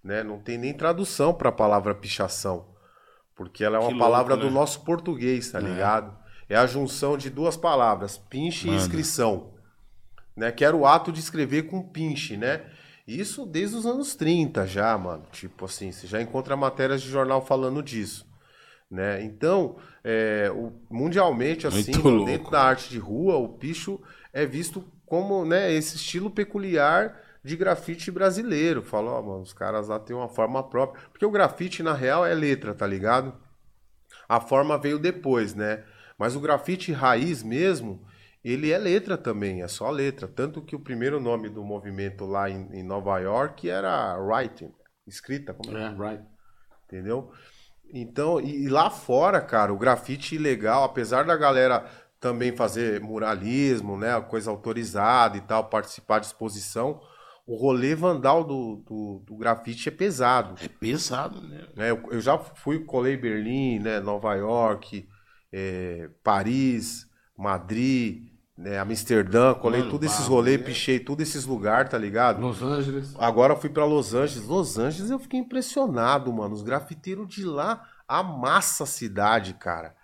né? 0.03 0.23
Não 0.23 0.39
tem 0.39 0.59
nem 0.59 0.73
tradução 0.73 1.33
para 1.33 1.49
a 1.49 1.51
palavra 1.51 1.95
pichação, 1.95 2.72
porque 3.35 3.63
ela 3.63 3.77
é 3.77 3.79
uma 3.79 3.97
palavra 3.97 4.33
louco, 4.35 4.47
do 4.47 4.53
né? 4.53 4.59
nosso 4.59 4.81
português, 4.83 5.51
tá 5.51 5.59
ligado? 5.59 6.15
É 6.49 6.55
a 6.55 6.67
junção 6.67 7.17
de 7.17 7.29
duas 7.29 7.57
palavras, 7.57 8.17
pinche 8.17 8.67
e 8.67 8.71
inscrição 8.71 9.53
né? 10.35 10.51
Que 10.51 10.65
era 10.65 10.75
o 10.75 10.85
ato 10.85 11.11
de 11.11 11.19
escrever 11.19 11.63
com 11.63 11.81
pinche, 11.81 12.37
né? 12.37 12.63
Isso 13.07 13.45
desde 13.45 13.75
os 13.75 13.85
anos 13.85 14.15
30 14.15 14.65
já, 14.65 14.97
mano. 14.97 15.23
Tipo 15.31 15.65
assim, 15.65 15.91
você 15.91 16.07
já 16.07 16.21
encontra 16.21 16.55
matérias 16.55 17.01
de 17.01 17.09
jornal 17.09 17.45
falando 17.45 17.83
disso. 17.83 18.25
Né? 18.89 19.23
Então, 19.23 19.77
é, 20.03 20.51
o- 20.55 20.71
mundialmente, 20.89 21.65
assim, 21.67 21.91
dentro 22.25 22.51
da 22.51 22.61
arte 22.61 22.89
de 22.89 22.99
rua, 22.99 23.35
o 23.37 23.49
picho 23.49 23.99
é 24.31 24.45
visto 24.45 24.83
como 25.05 25.45
né, 25.45 25.71
esse 25.73 25.95
estilo 25.95 26.29
peculiar 26.29 27.19
de 27.43 27.57
grafite 27.57 28.09
brasileiro. 28.09 28.81
Falou, 28.81 29.13
ó, 29.13 29.21
mano, 29.21 29.41
os 29.41 29.53
caras 29.53 29.89
lá 29.89 29.99
têm 29.99 30.15
uma 30.15 30.29
forma 30.29 30.63
própria. 30.63 31.03
Porque 31.09 31.25
o 31.25 31.31
grafite, 31.31 31.83
na 31.83 31.93
real, 31.93 32.25
é 32.25 32.33
letra, 32.33 32.73
tá 32.73 32.87
ligado? 32.87 33.35
A 34.27 34.39
forma 34.39 34.77
veio 34.77 34.97
depois, 34.97 35.53
né? 35.53 35.83
Mas 36.17 36.35
o 36.35 36.39
grafite 36.39 36.91
raiz 36.91 37.43
mesmo, 37.43 38.05
ele 38.43 38.71
é 38.71 38.77
letra 38.77 39.17
também, 39.17 39.61
é 39.61 39.67
só 39.67 39.89
letra. 39.89 40.27
Tanto 40.27 40.61
que 40.61 40.75
o 40.75 40.79
primeiro 40.79 41.19
nome 41.19 41.49
do 41.49 41.63
movimento 41.63 42.25
lá 42.25 42.49
em, 42.49 42.69
em 42.71 42.83
Nova 42.83 43.19
York 43.19 43.69
era 43.69 44.17
writing, 44.17 44.71
escrita, 45.05 45.53
como 45.53 45.77
é? 45.77 45.83
É, 45.83 45.89
right. 45.89 46.23
entendeu? 46.85 47.31
Então, 47.93 48.39
e, 48.39 48.63
e 48.63 48.69
lá 48.69 48.89
fora, 48.89 49.41
cara, 49.41 49.73
o 49.73 49.77
grafite 49.77 50.35
ilegal, 50.35 50.83
apesar 50.83 51.25
da 51.25 51.35
galera 51.35 51.85
também 52.19 52.55
fazer 52.55 53.01
muralismo, 53.01 53.97
né? 53.97 54.19
Coisa 54.21 54.49
autorizada 54.49 55.37
e 55.37 55.41
tal, 55.41 55.65
participar 55.65 56.19
de 56.19 56.27
exposição. 56.27 57.01
O 57.45 57.55
rolê 57.55 57.93
vandal 57.93 58.43
do, 58.43 58.77
do, 58.87 59.23
do 59.25 59.35
grafite 59.35 59.89
é 59.89 59.91
pesado. 59.91 60.55
É 60.63 60.67
pesado, 60.67 61.41
né? 61.41 61.67
né? 61.75 61.91
Eu, 61.91 62.01
eu 62.11 62.21
já 62.21 62.37
fui, 62.37 62.79
colei 62.85 63.17
Berlim, 63.17 63.79
né? 63.79 63.99
Nova 63.99 64.33
York, 64.35 65.05
é, 65.51 66.09
Paris, 66.23 67.05
Madrid, 67.37 68.31
né? 68.57 68.79
Amsterdã, 68.79 69.53
colei 69.53 69.81
Mano, 69.81 69.91
todos 69.91 70.07
esses 70.07 70.21
bagulho 70.21 70.35
rolês, 70.35 70.61
é- 70.61 70.63
pichei 70.63 70.99
todos 70.99 71.27
esses 71.27 71.45
lugares, 71.45 71.91
tá 71.91 71.97
ligado? 71.97 72.39
Los 72.39 72.61
Angeles. 72.61 73.13
Agora 73.19 73.53
eu 73.53 73.59
fui 73.59 73.69
pra 73.69 73.83
Los 73.83 74.13
Angeles. 74.13 74.47
Los 74.47 74.77
Angeles 74.77 75.11
eu 75.11 75.19
fiquei 75.19 75.39
impressionado, 75.39 76.31
mano. 76.31 76.53
Os 76.53 76.61
grafiteiros 76.61 77.27
de 77.27 77.43
lá 77.43 77.85
amassam 78.07 78.85
a 78.85 78.87
cidade, 78.87 79.53
cara. 79.55 79.95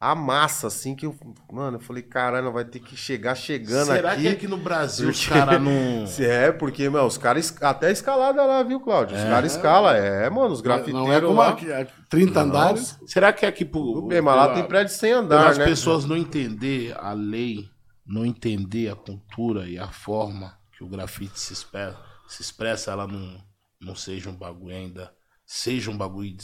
Amassa, 0.00 0.68
assim, 0.68 0.94
que 0.94 1.04
eu. 1.06 1.16
Mano, 1.52 1.76
eu 1.78 1.80
falei, 1.80 2.04
caralho, 2.04 2.52
vai 2.52 2.64
ter 2.64 2.78
que 2.78 2.96
chegar 2.96 3.34
chegando 3.34 3.86
Será 3.86 4.12
aqui. 4.12 4.22
que 4.22 4.28
aqui 4.28 4.46
no 4.46 4.56
Brasil 4.56 5.08
os 5.08 5.18
Porque- 5.24 5.34
caras 5.40 5.60
não. 5.60 6.06
Se 6.06 6.24
É, 6.24 6.52
porque, 6.52 6.88
meu, 6.88 7.04
os 7.04 7.18
caras. 7.18 7.46
es- 7.50 7.62
Até 7.62 7.90
escalada 7.90 8.44
lá, 8.44 8.62
viu, 8.62 8.78
Cláudio? 8.78 9.16
Os 9.16 9.22
caras 9.24 9.52
escalam. 9.56 9.92
É, 9.94 10.30
mano, 10.30 10.52
os 10.54 10.60
grafiteiros 10.60 11.02
Não 11.02 11.12
é 11.12 11.20
como 11.20 11.34
lá. 11.40 11.48
aqui, 11.48 11.72
aqui, 11.72 11.92
30 12.08 12.40
andares. 12.42 12.96
Será 13.08 13.32
que 13.32 13.44
aqui 13.44 13.64
por. 13.64 13.94
Tudo 13.94 14.06
bem, 14.06 14.20
mas 14.20 14.36
lá 14.36 14.54
tem 14.54 14.64
prédio 14.64 14.94
sem 14.94 15.10
andar, 15.12 15.56
né? 15.56 15.64
pessoas 15.64 16.04
não 16.04 16.16
entender 16.16 16.96
a 16.96 17.12
lei, 17.12 17.68
não 18.06 18.24
entender 18.24 18.90
a 18.92 18.94
cultura 18.94 19.68
e 19.68 19.78
a 19.80 19.88
forma 19.88 20.56
que 20.76 20.84
o 20.84 20.88
grafite 20.88 21.40
se 21.40 21.52
expressa, 21.52 21.98
se 22.28 22.40
expressa 22.40 22.92
ela 22.92 23.04
não, 23.08 23.36
não 23.80 23.96
seja 23.96 24.30
um 24.30 24.36
bagulho 24.36 24.76
ainda, 24.76 25.10
seja 25.44 25.90
um 25.90 25.96
bagulho 25.98 26.36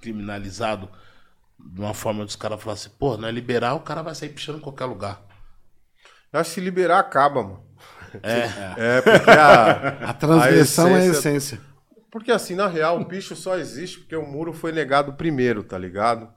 criminalizado 0.00 0.88
de 1.64 1.80
uma 1.80 1.94
forma 1.94 2.24
dos 2.24 2.36
caras 2.36 2.60
falarem 2.62 2.80
assim, 2.82 2.96
pô, 2.98 3.16
não 3.16 3.28
é 3.28 3.32
liberar, 3.32 3.74
o 3.74 3.80
cara 3.80 4.02
vai 4.02 4.14
sair 4.14 4.28
pichando 4.30 4.58
em 4.58 4.62
qualquer 4.62 4.84
lugar. 4.86 5.22
Eu 6.32 6.40
acho 6.40 6.50
que 6.50 6.54
se 6.54 6.60
liberar, 6.60 6.98
acaba, 6.98 7.42
mano. 7.42 7.64
É, 8.22 8.96
É, 8.98 9.00
porque 9.02 9.30
a. 9.30 10.10
A 10.10 10.12
transgressão 10.14 10.88
é 10.88 10.94
a 10.94 10.98
essência- 11.06 11.18
essência. 11.30 11.60
Porque 12.10 12.30
assim, 12.30 12.54
na 12.54 12.66
real, 12.68 13.00
o 13.00 13.06
picho 13.06 13.34
só 13.34 13.56
existe 13.56 14.00
porque 14.00 14.14
o 14.16 14.26
muro 14.26 14.52
foi 14.52 14.70
negado 14.70 15.14
primeiro, 15.14 15.62
tá 15.62 15.78
ligado? 15.78 16.28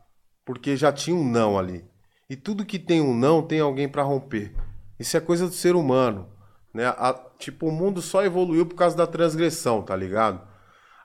Porque 0.46 0.78
já 0.78 0.92
tinha 0.94 1.16
um 1.16 1.28
não 1.30 1.58
ali. 1.60 1.84
E 2.30 2.36
tudo 2.38 2.66
que 2.66 2.80
tem 2.80 3.02
um 3.02 3.14
não 3.14 3.42
tem 3.42 3.60
alguém 3.60 3.90
pra 3.90 4.02
romper. 4.04 4.54
Isso 4.98 5.18
é 5.18 5.20
coisa 5.20 5.48
do 5.48 5.54
ser 5.54 5.76
humano, 5.76 6.30
né? 6.74 6.86
A- 6.88 7.20
tipo, 7.38 7.68
o 7.68 7.72
mundo 7.74 8.02
só 8.02 8.24
evoluiu 8.24 8.66
por 8.66 8.76
causa 8.76 8.96
da 8.96 9.06
transgressão, 9.06 9.82
tá 9.82 9.96
ligado? 9.96 10.42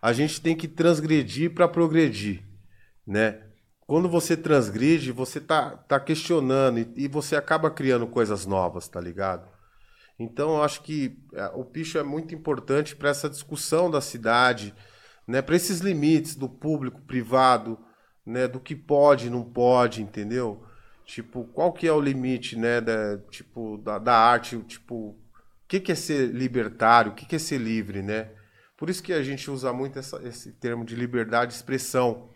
A 0.00 0.12
gente 0.12 0.40
tem 0.40 0.56
que 0.56 0.68
transgredir 0.68 1.52
pra 1.52 1.66
progredir, 1.66 2.44
né? 3.04 3.40
Quando 3.90 4.08
você 4.08 4.36
transgride, 4.36 5.10
você 5.10 5.40
tá, 5.40 5.70
tá 5.76 5.98
questionando 5.98 6.78
e, 6.78 6.92
e 6.94 7.08
você 7.08 7.34
acaba 7.34 7.68
criando 7.68 8.06
coisas 8.06 8.46
novas, 8.46 8.86
tá 8.86 9.00
ligado? 9.00 9.48
Então, 10.16 10.50
eu 10.50 10.62
acho 10.62 10.80
que 10.82 11.18
é, 11.34 11.46
o 11.56 11.64
picho 11.64 11.98
é 11.98 12.04
muito 12.04 12.32
importante 12.32 12.94
para 12.94 13.08
essa 13.10 13.28
discussão 13.28 13.90
da 13.90 14.00
cidade, 14.00 14.72
né? 15.26 15.42
Para 15.42 15.56
esses 15.56 15.80
limites 15.80 16.36
do 16.36 16.48
público, 16.48 17.00
privado, 17.00 17.76
né? 18.24 18.46
Do 18.46 18.60
que 18.60 18.76
pode, 18.76 19.28
não 19.28 19.42
pode, 19.42 20.02
entendeu? 20.02 20.64
Tipo, 21.04 21.42
qual 21.46 21.72
que 21.72 21.88
é 21.88 21.92
o 21.92 22.00
limite, 22.00 22.56
né? 22.56 22.80
Da, 22.80 23.18
tipo, 23.28 23.76
da, 23.78 23.98
da 23.98 24.16
arte, 24.16 24.56
tipo, 24.68 24.94
o 24.94 25.18
que, 25.66 25.80
que 25.80 25.90
é 25.90 25.96
ser 25.96 26.28
libertário, 26.28 27.10
o 27.10 27.14
que, 27.16 27.26
que 27.26 27.34
é 27.34 27.40
ser 27.40 27.58
livre, 27.58 28.02
né? 28.02 28.30
Por 28.78 28.88
isso 28.88 29.02
que 29.02 29.12
a 29.12 29.20
gente 29.24 29.50
usa 29.50 29.72
muito 29.72 29.98
essa- 29.98 30.22
esse 30.22 30.52
termo 30.52 30.84
de 30.84 30.94
liberdade 30.94 31.50
de 31.50 31.56
expressão. 31.56 32.30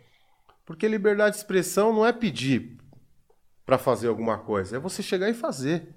Porque 0.64 0.88
liberdade 0.88 1.32
de 1.32 1.38
expressão 1.38 1.92
não 1.92 2.06
é 2.06 2.12
pedir 2.12 2.78
para 3.64 3.78
fazer 3.78 4.08
alguma 4.08 4.38
coisa, 4.38 4.76
é 4.76 4.78
você 4.80 5.02
chegar 5.02 5.28
e 5.28 5.34
fazer, 5.34 5.94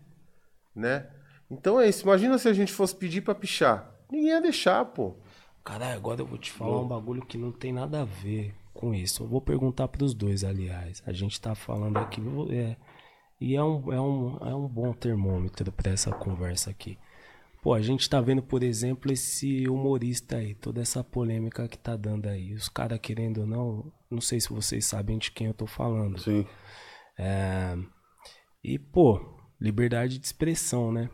né? 0.76 1.08
Então 1.50 1.80
é 1.80 1.88
isso. 1.88 2.04
Imagina 2.04 2.38
se 2.38 2.48
a 2.48 2.54
gente 2.54 2.74
fosse 2.74 2.96
pedir 2.96 3.22
pra 3.22 3.36
pichar. 3.36 3.94
Ninguém 4.12 4.30
ia 4.30 4.42
deixar, 4.42 4.84
pô. 4.86 5.16
Caralho, 5.64 5.98
agora 5.98 6.22
eu 6.22 6.26
vou 6.26 6.38
te 6.38 6.52
falar 6.52 6.82
um 6.82 6.88
bagulho 6.88 7.26
que 7.26 7.38
não 7.38 7.52
tem 7.52 7.74
nada 7.74 8.02
a 8.02 8.06
ver 8.06 8.56
com 8.74 8.94
isso. 8.94 9.24
Eu 9.24 9.28
vou 9.28 9.42
perguntar 9.42 9.88
pros 9.88 10.14
dois, 10.14 10.44
aliás. 10.44 11.04
A 11.06 11.12
gente 11.12 11.40
tá 11.42 11.56
falando 11.56 11.98
aqui. 11.98 12.22
é, 12.52 12.78
e 13.40 13.56
é 13.56 13.64
um, 13.64 13.92
é, 13.92 14.00
um, 14.00 14.38
é 14.48 14.56
um 14.56 14.68
bom 14.68 14.94
termômetro 14.94 15.72
pra 15.72 15.92
essa 15.92 16.12
conversa 16.12 16.70
aqui. 16.70 16.98
Pô, 17.62 17.74
a 17.74 17.82
gente 17.82 18.10
tá 18.10 18.22
vendo, 18.22 18.42
por 18.42 18.64
exemplo, 18.64 19.12
esse 19.12 19.68
humorista 19.68 20.38
aí, 20.38 20.56
toda 20.56 20.82
essa 20.82 21.04
polêmica 21.04 21.68
que 21.68 21.78
tá 21.78 21.96
dando 21.96 22.28
aí. 22.28 22.54
Os 22.54 22.70
caras 22.70 23.00
querendo 23.00 23.42
ou 23.42 23.48
não, 23.48 23.94
não 24.10 24.22
sei 24.22 24.40
se 24.40 24.50
vocês 24.50 24.86
sabem 24.86 25.18
de 25.18 25.32
quem 25.32 25.48
eu 25.48 25.54
tô 25.54 25.68
falando. 25.68 26.20
Sim. 26.20 26.46
É, 27.18 27.78
E, 28.64 28.78
pô, 28.80 29.20
liberdade 29.60 30.18
de 30.20 30.26
expressão, 30.26 30.92
né? 30.92 31.10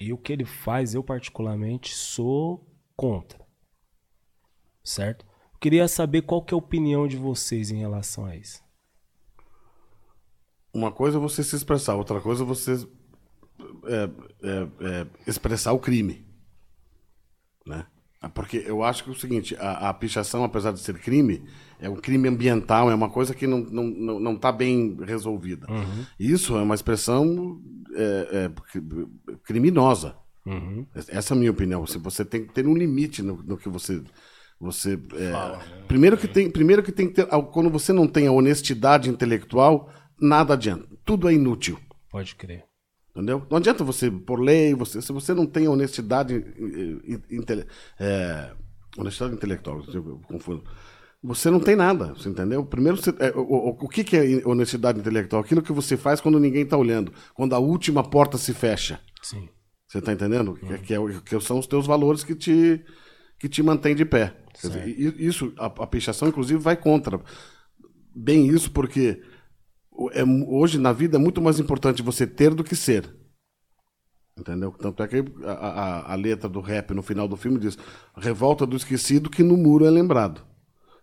E 0.00 0.12
o 0.12 0.18
que 0.18 0.32
ele 0.32 0.44
faz, 0.44 0.94
eu 0.94 1.02
particularmente 1.04 1.94
sou 1.94 2.66
contra. 2.96 3.44
Certo? 4.84 5.26
Queria 5.60 5.86
saber 5.88 6.22
qual 6.22 6.42
que 6.44 6.54
é 6.54 6.56
a 6.56 6.58
opinião 6.58 7.06
de 7.06 7.16
vocês 7.16 7.70
em 7.70 7.78
relação 7.78 8.24
a 8.26 8.36
isso. 8.36 8.62
Uma 10.74 10.90
coisa 10.90 11.18
é 11.18 11.20
você 11.20 11.44
se 11.44 11.54
expressar, 11.54 11.94
outra 11.94 12.20
coisa 12.20 12.42
é 12.42 12.46
você 12.46 12.76
é, 13.84 14.10
é, 14.42 14.68
é, 14.80 15.06
expressar 15.26 15.72
o 15.72 15.78
crime. 15.78 16.24
Né? 17.66 17.86
Porque 18.34 18.62
eu 18.64 18.84
acho 18.84 19.02
que 19.02 19.10
é 19.10 19.12
o 19.12 19.16
seguinte, 19.18 19.56
a, 19.58 19.88
a 19.88 19.94
pichação, 19.94 20.44
apesar 20.44 20.72
de 20.72 20.78
ser 20.80 20.96
crime, 20.98 21.42
é 21.80 21.88
um 21.88 21.96
crime 21.96 22.28
ambiental, 22.28 22.88
é 22.90 22.94
uma 22.94 23.10
coisa 23.10 23.34
que 23.34 23.46
não 23.48 23.60
está 23.62 23.72
não, 23.72 23.84
não, 23.84 24.20
não 24.20 24.36
tá 24.36 24.52
bem 24.52 24.96
resolvida. 25.04 25.66
Isso 26.20 26.56
é 26.56 26.62
uma 26.62 26.74
expressão 26.76 27.60
é, 27.94 28.28
é, 28.44 28.48
cri- 28.70 29.06
criminosa. 29.44 30.16
Essa 31.08 31.34
é 31.34 31.36
a 31.36 31.38
minha 31.38 31.50
opinião. 31.50 31.84
Você- 31.84 31.98
Você 31.98 32.24
tem 32.24 32.46
que 32.46 32.52
ter 32.52 32.66
um 32.66 32.74
limite 32.74 33.22
no, 33.22 33.42
no 33.42 33.56
que 33.56 33.68
você. 33.68 34.02
você 34.60 34.94
é, 35.14 35.84
primeiro, 35.88 36.16
que 36.16 36.28
tem, 36.28 36.48
primeiro 36.50 36.82
que 36.82 36.92
tem 36.92 37.08
que 37.08 37.14
ter. 37.14 37.26
Quando 37.52 37.70
você 37.70 37.92
não 37.92 38.06
tem 38.06 38.28
a 38.28 38.32
honestidade 38.32 39.10
intelectual, 39.10 39.92
nada 40.20 40.54
adianta. 40.54 40.88
Tudo 41.04 41.28
é 41.28 41.34
inútil. 41.34 41.76
Pode 42.10 42.36
crer. 42.36 42.64
Entendeu? 43.14 43.46
Não 43.50 43.58
adianta 43.58 43.84
você 43.84 44.10
por 44.10 44.40
lei, 44.40 44.74
você, 44.74 45.02
se 45.02 45.12
você 45.12 45.34
não 45.34 45.46
tem 45.46 45.68
honestidade, 45.68 46.34
eh, 46.34 47.14
eh, 47.14 47.20
intele- 47.36 47.66
eh, 48.00 48.50
honestidade 48.96 49.34
intelectual, 49.34 49.82
eu 49.92 50.20
confundo. 50.26 50.64
Você 51.22 51.50
não 51.50 51.60
tem 51.60 51.76
nada, 51.76 52.14
você 52.14 52.30
entendeu? 52.30 52.64
Primeiro, 52.64 52.96
você- 52.96 53.14
eh, 53.18 53.32
o, 53.36 53.76
o, 53.84 53.88
que, 53.88 54.02
que 54.02 54.16
é 54.16 54.42
honestidade 54.46 54.98
intelectual? 54.98 55.42
Aquilo 55.42 55.62
que 55.62 55.72
você 55.72 55.96
faz 55.96 56.20
quando 56.22 56.40
ninguém 56.40 56.62
está 56.62 56.76
olhando, 56.76 57.12
quando 57.34 57.54
a 57.54 57.58
última 57.58 58.02
porta 58.02 58.38
se 58.38 58.54
fecha. 58.54 58.98
Sim. 59.22 59.46
Você 59.86 59.98
está 59.98 60.10
entendendo? 60.12 60.54
Que, 60.54 60.78
que, 60.78 60.94
é 60.94 60.98
que 61.24 61.40
são 61.40 61.58
os 61.58 61.66
teus 61.66 61.86
valores 61.86 62.24
que 62.24 62.34
te, 62.34 62.82
que 63.38 63.46
te 63.46 63.62
mantém 63.62 63.94
de 63.94 64.06
pé. 64.06 64.34
Dizer, 64.60 64.88
isso, 65.20 65.52
a, 65.58 65.66
a 65.66 65.86
pichação, 65.86 66.28
inclusive, 66.28 66.58
vai 66.58 66.76
contra. 66.76 67.20
Bem 68.14 68.48
isso, 68.48 68.70
porque 68.70 69.20
é 70.12 70.22
hoje 70.24 70.78
na 70.78 70.92
vida 70.92 71.16
é 71.16 71.20
muito 71.20 71.40
mais 71.40 71.58
importante 71.60 72.02
você 72.02 72.26
ter 72.26 72.54
do 72.54 72.64
que 72.64 72.74
ser. 72.76 73.14
Entendeu? 74.38 74.72
Tanto 74.72 75.02
é 75.02 75.08
que 75.08 75.22
a, 75.44 75.52
a, 75.52 76.12
a 76.12 76.14
letra 76.14 76.48
do 76.48 76.60
rap 76.60 76.94
no 76.94 77.02
final 77.02 77.28
do 77.28 77.36
filme 77.36 77.58
diz: 77.58 77.76
Revolta 78.16 78.66
do 78.66 78.76
esquecido 78.76 79.28
que 79.28 79.42
no 79.42 79.56
muro 79.56 79.84
é 79.84 79.90
lembrado. 79.90 80.42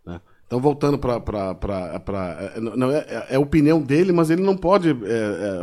né? 0.06 0.20
Então, 0.48 0.60
voltando 0.60 0.98
para. 0.98 1.20
Não, 2.76 2.92
é, 2.92 2.98
é- 3.08 3.28
é 3.30 3.36
a 3.36 3.40
opinião 3.40 3.80
dele, 3.82 4.12
mas 4.12 4.32
ele 4.32 4.42
não 4.42 4.58
pode. 4.58 4.90
é, 4.90 4.94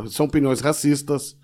é, 0.05 0.09
são 0.09 0.27
opiniões 0.27 0.61
racistas, 0.61 1.37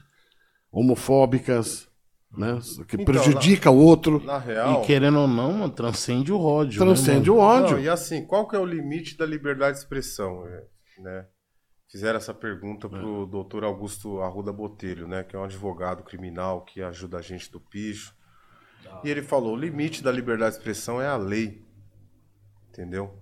homofóbicas, 0.70 1.89
né? 2.37 2.59
que 2.87 2.95
Então, 2.95 3.05
prejudica 3.05 3.68
o 3.70 3.76
outro, 3.78 4.22
Na 4.24 4.39
real. 4.39 4.83
E 4.83 4.87
querendo 4.87 5.18
ou 5.18 5.28
não, 5.28 5.68
transcende 5.68 6.33
o 6.33 6.41
ódio. 6.41 6.78
transcende 6.78 7.28
né, 7.30 7.37
o 7.37 7.39
ódio. 7.39 7.76
Não, 7.76 7.83
e 7.83 7.89
assim, 7.89 8.24
qual 8.24 8.47
que 8.47 8.55
é 8.55 8.59
o 8.61 8.64
limite 8.64 9.16
da 9.18 9.26
liberdade 9.26 9.72
de 9.76 9.83
expressão? 9.83 10.47
é, 10.47 10.62
Né? 11.03 11.26
Fizeram 11.93 12.16
essa 12.16 12.32
pergunta 12.32 12.88
pro 12.88 13.26
doutor 13.26 13.64
Augusto 13.64 14.22
Arruda 14.22 14.51
Botelho, 14.51 15.07
né? 15.07 15.22
Que 15.22 15.36
é 15.36 15.38
um 15.38 15.45
advogado 15.45 16.03
criminal 16.03 16.62
que 16.62 16.80
ajuda 16.80 17.18
a 17.18 17.20
gente 17.20 17.53
do 17.53 17.61
picho. 17.61 18.14
E 19.05 19.11
ele 19.11 19.20
falou: 19.20 19.53
o 19.53 19.59
limite 19.59 20.03
da 20.03 20.11
liberdade 20.11 20.53
de 20.53 20.57
expressão 20.57 21.03
é 21.03 21.07
a 21.07 21.18
lei. 21.18 21.62
Entendeu? 22.70 23.14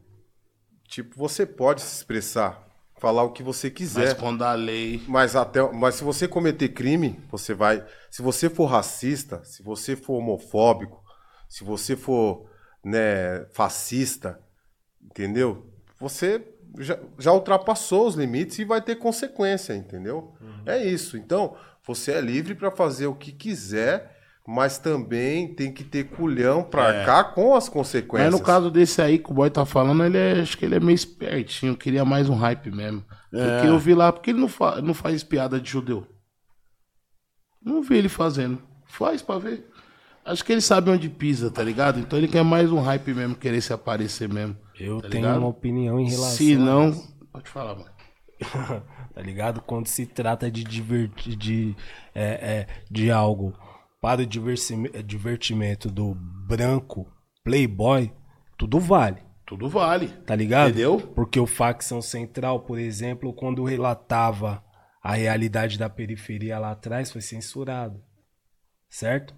Tipo, 0.85 1.17
você 1.17 1.45
pode 1.45 1.83
se 1.83 1.97
expressar, 1.97 2.65
falar 3.01 3.25
o 3.25 3.33
que 3.33 3.43
você 3.43 3.67
Mas 3.67 3.77
quiser. 3.77 4.17
quando 4.17 4.43
a 4.43 4.55
lei. 4.55 5.03
Mas 5.09 5.35
até, 5.35 5.61
mas 5.73 5.97
se 5.97 6.05
você 6.05 6.29
cometer 6.29 6.69
crime, 6.69 7.21
você 7.29 7.53
vai. 7.53 7.85
Se 8.09 8.23
você 8.23 8.49
for 8.49 8.67
racista, 8.67 9.43
se 9.45 9.65
você 9.65 9.97
for 9.97 10.15
homofóbico, 10.15 11.03
se 11.49 11.65
você 11.65 11.97
for 11.97 12.49
né, 12.85 13.47
fascista, 13.47 14.41
entendeu? 15.03 15.69
Você 15.99 16.39
já, 16.79 16.99
já 17.19 17.33
ultrapassou 17.33 18.07
os 18.07 18.15
limites 18.15 18.59
e 18.59 18.65
vai 18.65 18.81
ter 18.81 18.97
consequência, 18.97 19.75
entendeu? 19.75 20.35
É 20.67 20.85
isso. 20.85 21.17
Então, 21.17 21.57
você 21.87 22.13
é 22.13 22.21
livre 22.21 22.55
para 22.55 22.71
fazer 22.71 23.07
o 23.07 23.15
que 23.15 23.33
quiser, 23.33 24.17
mas 24.47 24.79
também 24.79 25.55
tem 25.55 25.73
que 25.73 25.85
ter 25.85 26.05
culhão 26.05 26.63
para 26.63 26.89
arcar 26.89 27.35
com 27.35 27.55
as 27.55 27.69
consequências. 27.69 28.33
Mas 28.33 28.41
no 28.41 28.45
caso 28.45 28.71
desse 28.71 29.01
aí 29.01 29.19
que 29.19 29.31
o 29.31 29.35
boy 29.35 29.51
tá 29.51 29.65
falando, 29.65 30.05
ele 30.05 30.19
é, 30.19 30.41
acho 30.41 30.57
que 30.57 30.65
ele 30.65 30.75
é 30.75 30.81
meio 30.81 30.95
espertinho, 30.95 31.77
queria 31.77 32.05
mais 32.05 32.29
um 32.29 32.35
hype 32.35 32.71
mesmo. 32.71 33.05
Porque 33.31 33.69
eu 33.69 33.79
vi 33.79 33.95
lá, 33.95 34.13
porque 34.13 34.31
ele 34.31 34.41
não, 34.41 34.49
fa 34.49 34.83
não 34.83 34.93
faz 34.93 35.23
piada 35.23 35.61
de 35.61 35.71
judeu. 35.71 36.07
Não 37.63 37.83
vi 37.83 37.97
ele 37.97 38.09
fazendo. 38.09 38.61
Faz 38.87 39.23
pra 39.23 39.39
ver. 39.39 39.70
Acho 40.25 40.45
que 40.45 40.53
ele 40.53 40.61
sabe 40.61 40.91
onde 40.91 41.09
pisa, 41.09 41.51
tá 41.51 41.63
ligado? 41.63 41.99
Então 41.99 42.19
ele 42.19 42.29
quer 42.29 42.45
mais 42.45 42.71
um 42.71 42.81
hype 42.81 43.13
mesmo, 43.15 43.35
querer 43.35 43.61
se 43.61 43.73
aparecer 43.73 44.29
mesmo. 44.29 44.57
Eu 44.79 45.01
Tá 45.01 45.09
tenho 45.09 45.25
ligado? 45.25 45.39
uma 45.39 45.49
opinião 45.49 45.99
em 45.99 46.09
relação 46.09 46.37
Se 46.37 46.55
a 46.55 46.59
não. 46.59 46.91
isso. 46.91 47.17
Pode 47.33 47.49
falar, 47.49 47.75
mano. 47.75 47.91
tá 49.15 49.21
ligado? 49.23 49.61
Quando 49.63 49.87
se 49.87 50.07
trata 50.07 50.51
de 50.51 50.63
divertir, 50.65 51.37
de, 51.37 51.77
é, 52.15 52.25
é, 52.25 52.67
de 52.91 53.11
algo 53.11 53.53
para 54.01 54.23
o 54.23 54.27
divertimento 54.27 55.91
do 55.91 56.15
branco 56.47 57.07
playboy, 57.45 58.11
tudo 58.57 58.79
vale, 58.81 59.19
Tudo 59.47 59.69
vale. 59.69 60.09
tá 60.09 60.35
ligado? 60.35 60.71
Entendeu? 60.71 60.99
Porque 61.15 61.39
o 61.41 61.47
facção 61.47 62.01
central, 62.01 62.61
por 62.61 62.79
exemplo, 62.79 63.33
quando 63.33 63.65
relatava 63.65 64.63
a 65.03 65.15
realidade 65.15 65.79
da 65.79 65.89
periferia 65.91 66.59
lá 66.59 66.71
atrás, 66.73 67.11
foi 67.11 67.21
censurado, 67.21 68.03
certo? 68.89 69.35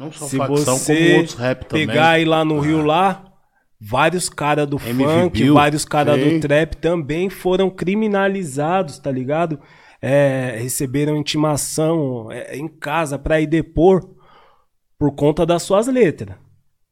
Não 0.00 0.10
só 0.10 0.26
Se 0.26 0.38
facção, 0.38 0.78
você 0.78 0.96
como 0.96 1.16
outros 1.18 1.34
rap 1.34 1.66
também. 1.66 1.84
Ah. 1.84 1.86
pegar 1.88 2.08
aí 2.12 2.24
lá 2.24 2.42
no 2.42 2.58
Rio 2.58 2.82
lá, 2.82 3.34
vários 3.78 4.30
caras 4.30 4.66
do 4.66 4.78
MV 4.78 5.04
funk, 5.04 5.42
Bill, 5.42 5.52
vários 5.52 5.84
caras 5.84 6.18
do 6.18 6.40
trap 6.40 6.74
também 6.78 7.28
foram 7.28 7.68
criminalizados, 7.68 8.98
tá 8.98 9.10
ligado? 9.10 9.60
É, 10.00 10.56
receberam 10.58 11.18
intimação 11.18 12.32
é, 12.32 12.56
em 12.56 12.66
casa 12.66 13.18
pra 13.18 13.42
ir 13.42 13.46
depor 13.46 14.08
por 14.98 15.14
conta 15.14 15.44
das 15.44 15.64
suas 15.64 15.86
letras, 15.86 16.34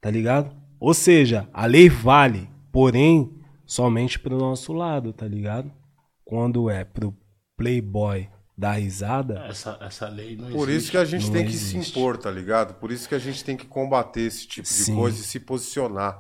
tá 0.03 0.11
ligado? 0.11 0.55
Ou 0.79 0.93
seja, 0.93 1.49
a 1.51 1.65
lei 1.65 1.89
vale, 1.89 2.47
porém, 2.71 3.33
somente 3.65 4.19
pro 4.19 4.37
nosso 4.37 4.75
lado, 4.75 5.15
tá 5.15 5.27
ligado? 5.27 5.73
Quando 6.27 6.69
é 6.69 6.85
pro 6.85 7.17
playboy 7.57 8.29
dar 8.59 8.73
risada, 8.73 9.45
Essa, 9.49 9.79
essa 9.81 10.09
lei 10.09 10.37
não 10.37 10.51
Por 10.51 10.69
existe. 10.69 10.77
isso 10.83 10.91
que 10.91 10.97
a 10.97 11.05
gente 11.05 11.27
Não 11.27 11.33
tem 11.33 11.45
que 11.47 11.53
existe. 11.55 11.85
se 11.85 11.91
impor, 11.91 12.17
tá 12.19 12.29
ligado? 12.29 12.75
Por 12.75 12.91
isso 12.91 13.09
que 13.09 13.15
a 13.15 13.19
gente 13.21 13.45
tem 13.45 13.57
que 13.57 13.65
combater 13.67 14.23
esse 14.23 14.49
tipo 14.49 14.67
de 14.67 14.75
Sim. 14.75 14.97
coisa 14.97 15.21
e 15.21 15.23
se 15.23 15.39
posicionar, 15.39 16.19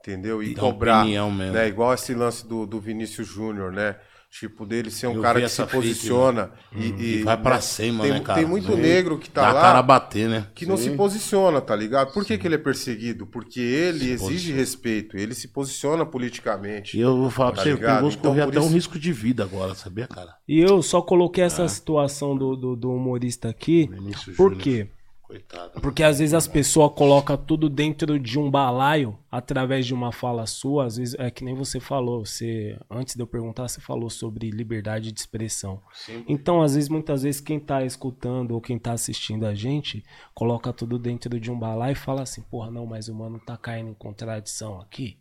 entendeu? 0.00 0.42
E 0.42 0.54
Dar 0.54 0.60
cobrar, 0.62 1.02
opinião 1.02 1.30
mesmo. 1.30 1.52
né? 1.52 1.68
Igual 1.68 1.92
esse 1.92 2.14
lance 2.14 2.46
do, 2.46 2.64
do 2.66 2.80
Vinícius 2.80 3.28
Júnior, 3.28 3.70
né? 3.70 3.96
Tipo, 4.36 4.66
dele 4.66 4.90
ser 4.90 5.06
um 5.06 5.14
Eu 5.14 5.22
cara 5.22 5.40
que 5.40 5.48
se 5.48 5.52
essa 5.60 5.64
fita, 5.64 5.76
posiciona 5.76 6.50
e, 6.74 6.86
E 6.86 7.20
e, 7.20 7.22
vai 7.22 7.40
pra 7.40 7.54
né, 7.54 7.60
cima, 7.60 8.02
tem, 8.02 8.12
né, 8.14 8.18
cara? 8.20 8.40
Tem 8.40 8.48
muito 8.48 8.66
Vem 8.66 8.76
negro 8.78 9.16
que 9.16 9.30
tá 9.30 9.42
Dá 9.42 9.52
lá 9.52 9.60
cara 9.60 9.78
a 9.78 9.82
bater, 9.82 10.28
né? 10.28 10.48
que 10.56 10.66
não 10.66 10.76
se 10.76 10.90
posiciona, 10.90 11.60
tá 11.60 11.76
ligado? 11.76 12.12
Por 12.12 12.24
que, 12.24 12.36
que 12.36 12.44
ele 12.48 12.56
é 12.56 12.58
perseguido? 12.58 13.28
Porque 13.28 13.60
ele 13.60 14.10
exige 14.10 14.52
respeito, 14.52 15.16
ele 15.16 15.34
se 15.34 15.46
posiciona 15.46 16.04
politicamente. 16.04 16.96
E 16.98 17.00
eu 17.00 17.16
vou 17.16 17.30
falar 17.30 17.52
pra 17.52 17.58
Tá 17.58 17.62
você, 17.62 17.72
o 17.72 17.76
ligado? 17.76 17.92
Perigoso 17.92 18.16
Então, 18.18 18.32
até 18.48 18.58
um 18.58 18.64
isso- 18.64 18.74
risco 18.74 18.98
de 18.98 19.12
vida 19.12 19.44
agora, 19.44 19.72
sabia, 19.76 20.08
cara? 20.08 20.34
E 20.48 20.58
eu 20.58 20.82
só 20.82 21.00
coloquei 21.00 21.44
essa 21.44 21.68
situação 21.68 22.36
do, 22.36 22.56
do, 22.56 22.74
do 22.74 22.90
humorista 22.90 23.48
aqui. 23.48 23.86
Vinícius 23.86 24.36
Por 24.36 24.50
Júnior. 24.50 24.62
Coitado. 25.24 25.80
Porque 25.80 26.02
às 26.02 26.18
vezes 26.18 26.34
as 26.34 26.46
pessoas 26.46 26.92
colocam 26.94 27.34
tudo 27.34 27.70
dentro 27.70 28.18
de 28.18 28.38
um 28.38 28.50
balaio 28.50 29.18
através 29.32 29.86
de 29.86 29.94
uma 29.94 30.12
fala 30.12 30.46
sua. 30.46 30.84
Às 30.84 30.98
vezes 30.98 31.14
é 31.18 31.30
que 31.30 31.42
nem 31.42 31.54
você 31.54 31.80
falou. 31.80 32.26
Você, 32.26 32.78
antes 32.90 33.16
de 33.16 33.22
eu 33.22 33.26
perguntar, 33.26 33.66
você 33.66 33.80
falou 33.80 34.10
sobre 34.10 34.50
liberdade 34.50 35.10
de 35.10 35.18
expressão. 35.18 35.80
Então, 36.28 36.60
às 36.60 36.74
vezes, 36.74 36.90
muitas 36.90 37.22
vezes, 37.22 37.40
quem 37.40 37.58
tá 37.58 37.82
escutando 37.82 38.52
ou 38.52 38.60
quem 38.60 38.78
tá 38.78 38.92
assistindo 38.92 39.46
a 39.46 39.54
gente 39.54 40.04
coloca 40.34 40.74
tudo 40.74 40.98
dentro 40.98 41.40
de 41.40 41.50
um 41.50 41.58
balaio 41.58 41.92
e 41.92 41.96
fala 41.96 42.20
assim: 42.20 42.42
porra, 42.42 42.70
não, 42.70 42.84
mas 42.84 43.08
o 43.08 43.14
mano 43.14 43.40
tá 43.40 43.56
caindo 43.56 43.88
em 43.88 43.94
contradição 43.94 44.78
aqui. 44.78 45.16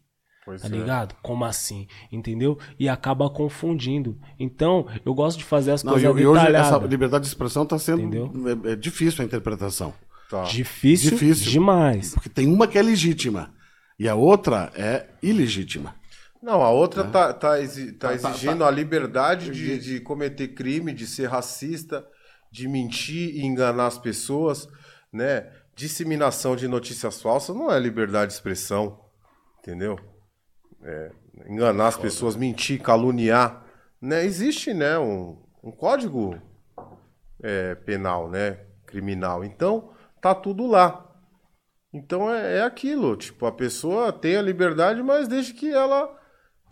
Pois 0.46 0.62
Tá 0.62 0.68
é. 0.68 0.72
ligado? 0.72 1.16
Como 1.22 1.46
assim? 1.46 1.88
Entendeu? 2.12 2.58
E 2.78 2.90
acaba 2.90 3.30
confundindo. 3.30 4.18
Então, 4.38 4.86
eu 5.06 5.14
gosto 5.14 5.38
de 5.38 5.44
fazer 5.46 5.72
as 5.72 5.84
Não, 5.84 5.94
coisas 5.94 6.10
e 6.10 6.26
hoje 6.26 6.42
essa 6.42 6.52
detalhadas. 6.52 6.90
liberdade 6.90 7.24
de 7.24 7.28
expressão 7.30 7.64
está 7.64 7.80
sendo 7.80 8.02
Entendeu? 8.02 8.32
é, 8.66 8.72
é 8.74 8.76
difícil 8.76 9.22
a 9.22 9.26
interpretação. 9.26 9.94
Tá. 10.30 10.44
Difícil, 10.44 11.12
Difícil. 11.12 11.52
demais. 11.52 12.14
Porque 12.14 12.28
tem 12.30 12.48
uma 12.48 12.68
que 12.68 12.78
é 12.78 12.82
legítima 12.82 13.54
e 14.00 14.10
a 14.10 14.16
outra 14.16 14.72
é 14.76 15.08
ilegítima. 15.22 15.96
Não, 16.42 16.62
a 16.62 16.68
É. 16.68 16.72
outra 16.72 17.06
tá, 17.06 17.32
tá, 17.32 17.62
exi- 17.62 17.94
tá 17.94 18.14
exigindo 18.14 18.66
a 18.66 18.72
liberdade 18.72 19.50
de, 19.52 19.78
de 19.80 20.00
cometer 20.02 20.50
crime, 20.50 20.92
de 20.92 21.08
ser 21.08 21.28
racista, 21.30 22.06
de 22.52 22.68
mentir 22.68 23.34
e 23.36 23.46
enganar 23.46 23.86
as 23.88 23.98
pessoas, 23.98 24.68
né? 25.12 25.48
Disseminação 25.76 26.56
de 26.56 26.68
notícias 26.68 27.22
falsas 27.22 27.56
não 27.56 27.72
é 27.72 27.80
liberdade 27.80 28.28
de 28.28 28.34
expressão, 28.34 29.00
entendeu? 29.60 29.98
É, 30.84 31.12
enganar 31.48 31.88
as 31.88 31.98
pessoas, 31.98 32.36
mentir, 32.36 32.82
caluniar, 32.82 33.64
né? 34.02 34.24
Existe, 34.26 34.74
né? 34.74 34.98
Um, 35.00 35.38
um 35.64 35.72
código 35.72 36.38
é, 37.42 37.76
penal, 37.76 38.30
né? 38.30 38.60
Criminal. 38.86 39.44
Então, 39.44 39.92
tá 40.22 40.36
tudo 40.36 40.68
lá. 40.68 41.10
Então 41.94 42.34
é, 42.34 42.58
é 42.58 42.64
aquilo, 42.64 43.16
tipo, 43.16 43.46
a 43.46 43.52
pessoa 43.52 44.12
tem 44.12 44.36
a 44.36 44.42
liberdade, 44.42 45.04
mas 45.04 45.28
desde 45.28 45.54
que 45.54 45.72
ela 45.72 46.20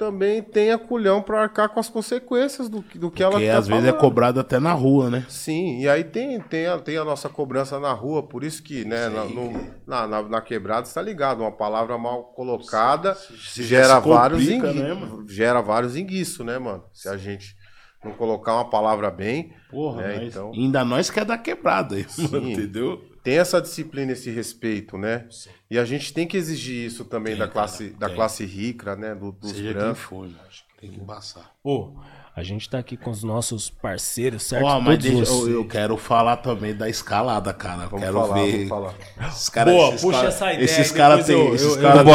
também 0.02 0.42
tenha 0.42 0.80
culhão 0.80 1.22
para 1.22 1.44
arcar 1.44 1.70
com 1.70 1.80
as 1.80 1.88
consequências 1.88 2.68
do, 2.68 2.82
que- 2.82 2.98
do 2.98 3.12
que 3.12 3.22
ela 3.22 3.34
Porque 3.34 3.46
tá 3.48 3.58
às 3.60 3.68
vezes 3.68 3.84
é 3.84 3.88
falando. 3.90 4.02
cobrado 4.02 4.40
até 4.40 4.60
na 4.60 4.74
rua, 4.74 5.12
né? 5.12 5.24
Sim, 5.30 5.80
e 5.80 5.88
aí 5.88 6.04
tem, 6.04 6.40
tem, 6.42 6.66
a, 6.66 6.80
tem 6.80 6.98
a 6.98 7.06
nossa 7.06 7.30
cobrança 7.30 7.80
na 7.80 7.94
rua, 7.94 8.24
por 8.28 8.44
isso 8.44 8.64
que, 8.64 8.84
né, 8.84 9.10
na, 9.10 9.26
no- 9.26 9.54
na, 9.86 10.08
na, 10.08 10.24
na 10.24 10.42
quebrada 10.42 10.88
está 10.88 11.04
ligado, 11.04 11.42
uma 11.42 11.52
palavra 11.52 12.00
mal 12.00 12.24
colocada 12.34 13.14
se 13.14 13.62
gera 13.64 14.02
se 14.02 14.08
vários 14.10 14.40
complica, 14.44 14.70
engui- 14.72 14.82
né, 14.82 14.94
mano? 14.96 15.26
gera 15.30 15.62
vários 15.62 15.96
enguiços, 15.96 16.44
né, 16.44 16.58
mano? 16.58 16.84
Se 16.92 17.08
a 17.08 17.16
gente 17.16 17.56
não 18.04 18.14
colocar 18.14 18.56
uma 18.56 18.68
palavra 18.72 19.12
bem, 19.12 19.54
Porra, 19.70 20.02
né, 20.02 20.26
então 20.26 20.52
ainda 20.52 20.84
nós 20.84 21.12
quer 21.12 21.26
dar 21.26 21.38
quebrada 21.38 21.94
aí, 21.96 22.08
mano, 22.18 22.48
Sim. 22.48 22.54
entendeu? 22.54 23.00
Tem 23.24 23.38
essa 23.38 23.62
disciplina, 23.62 24.12
esse 24.12 24.30
respeito, 24.32 24.98
né? 24.98 25.26
E 25.70 25.78
a 25.78 25.86
gente 25.86 26.14
tem 26.14 26.28
que 26.28 26.38
exigir 26.38 26.86
isso 26.88 27.06
também 27.06 27.34
Tem, 27.34 27.40
da 27.40 27.48
classe, 27.48 27.86
cara, 27.90 28.00
da 28.00 28.08
tem. 28.08 28.16
classe 28.16 28.46
rica, 28.46 28.96
né? 28.96 29.14
Do, 29.16 29.32
dos 29.32 29.52
Seja 29.52 29.64
quem 29.64 29.74
brancos. 29.74 30.00
for, 30.02 30.22
mano, 30.26 30.36
acho 30.50 30.64
que 30.64 30.82
tem 30.82 30.90
que 30.92 31.00
embaçar. 31.00 31.52
Pô, 31.64 31.94
a 32.36 32.44
gente 32.44 32.70
tá 32.70 32.80
aqui 32.80 32.96
com 32.98 33.12
os 33.12 33.24
nossos 33.24 33.70
parceiros, 33.70 34.44
certo? 34.44 34.64
Ó, 34.66 34.80
mas 34.82 34.98
Todos 35.04 35.18
deixa, 35.18 35.32
eu, 35.32 35.50
eu 35.52 35.68
quero 35.68 35.96
falar 35.98 36.38
também 36.38 36.74
da 36.74 36.90
escalada, 36.90 37.54
cara. 37.54 37.86
Vamos 37.88 38.00
quero 38.06 38.14
falar, 38.14 38.36
ver. 38.36 38.52
vamos 38.52 38.70
falar. 38.70 38.94
Esses 39.28 39.50
caras, 39.50 39.74
Boa, 39.74 39.90
esses 39.90 40.02
puxa 40.02 40.18
cara- 40.18 40.28
essa 40.30 40.54
ideia 40.54 40.66
Esses 40.66 40.92
caras 40.92 41.26
têm 41.26 41.36
boy. 41.38 41.58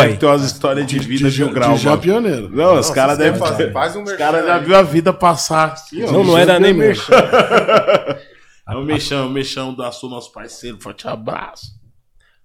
devem 0.01 0.17
ter 0.17 0.27
umas 0.27 0.43
histórias 0.43 0.87
de 0.87 0.99
vida 0.99 1.31
de, 1.31 1.45
um 1.45 1.53
grau. 1.53 1.75
de 1.75 1.83
já 1.83 1.97
pioneiro. 1.97 2.49
Não, 2.49 2.79
os 2.79 2.89
Não, 2.89 2.95
caras 2.95 3.19
devem 3.19 3.39
faz 3.73 3.95
um 3.95 4.03
Os 4.03 4.11
merchan 4.11 4.17
caras 4.19 4.47
já 4.47 4.59
viu 4.59 4.75
a 4.77 4.83
vida 4.83 5.13
passar. 5.13 5.73
assim, 5.75 6.03
ó. 6.03 6.11
Não, 6.11 6.25
não 6.25 6.37
era 6.39 6.59
nem 6.59 6.75
meu. 6.75 6.93
É 8.69 8.75
o 8.75 8.85
mexão, 8.85 9.29
o 9.29 9.31
mexão 9.31 9.75
da 9.75 9.93
Sul, 9.93 10.11
nosso 10.11 10.33
parceiro. 10.33 10.81
Forte 10.81 11.07
abraço. 11.07 11.77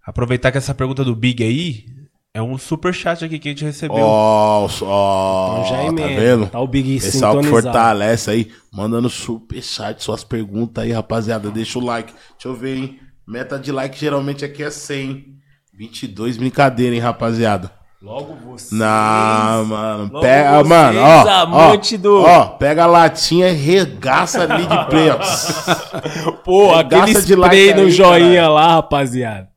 Aproveitar 0.05 0.51
que 0.51 0.57
essa 0.57 0.73
pergunta 0.73 1.03
do 1.03 1.15
Big 1.15 1.43
aí 1.43 1.85
é 2.33 2.41
um 2.41 2.57
super 2.57 2.93
chat 2.93 3.25
aqui 3.25 3.39
que 3.39 3.49
a 3.49 3.51
gente 3.51 3.65
recebeu. 3.65 3.97
Ó, 3.97 4.67
ó, 4.81 5.59
Então 5.59 5.69
já 5.69 5.85
tá 5.85 6.07
vendo? 6.07 6.47
Tá 6.47 6.59
o 6.59 6.67
Big 6.67 6.99
Pessoal 6.99 7.39
que 7.39 7.47
fortalece 7.47 8.29
aí, 8.29 8.51
mandando 8.71 9.09
superchat, 9.09 10.01
suas 10.01 10.23
perguntas 10.23 10.83
aí, 10.83 10.91
rapaziada. 10.91 11.49
Deixa 11.51 11.77
o 11.77 11.83
like. 11.83 12.13
Deixa 12.33 12.47
eu 12.47 12.55
ver, 12.55 12.77
hein? 12.77 12.99
Meta 13.27 13.59
de 13.59 13.71
like 13.71 13.99
geralmente 13.99 14.45
aqui 14.45 14.63
é 14.63 14.69
100. 14.69 15.25
22, 15.73 16.37
brincadeira, 16.37 16.95
hein, 16.95 17.01
rapaziada. 17.01 17.71
Logo 18.01 18.33
você. 18.43 18.73
Não, 18.73 19.65
mano. 19.65 20.03
Logo 20.11 20.21
Pega, 20.21 20.51
vocês, 20.57 20.67
mano, 20.67 20.99
ó. 20.99 21.29
amante 21.29 21.95
ó, 21.95 21.97
do- 21.99 22.21
Ó, 22.23 22.45
pega 22.57 22.83
a 22.83 22.87
latinha 22.87 23.49
e 23.49 23.53
regaça 23.53 24.41
ali 24.41 24.63
de 24.65 24.85
play, 24.89 25.09
ó. 25.11 26.31
Pô, 26.43 26.73
aquele 26.73 27.21
de 27.21 27.35
like 27.35 27.55
spray 27.55 27.73
no 27.75 27.81
aí, 27.83 27.91
joinha 27.91 28.35
caralho. 28.41 28.53
lá, 28.53 28.67
rapaziada. 28.75 29.49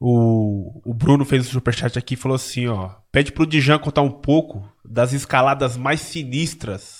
O, 0.00 0.80
o 0.88 0.94
Bruno 0.94 1.24
fez 1.24 1.48
um 1.48 1.50
superchat 1.50 1.98
aqui 1.98 2.14
e 2.14 2.16
falou 2.16 2.36
assim, 2.36 2.68
ó. 2.68 2.90
Pede 3.10 3.32
pro 3.32 3.44
Dijan 3.46 3.78
contar 3.78 4.02
um 4.02 4.10
pouco 4.10 4.62
das 4.84 5.12
escaladas 5.12 5.76
mais 5.76 6.00
sinistras 6.00 6.98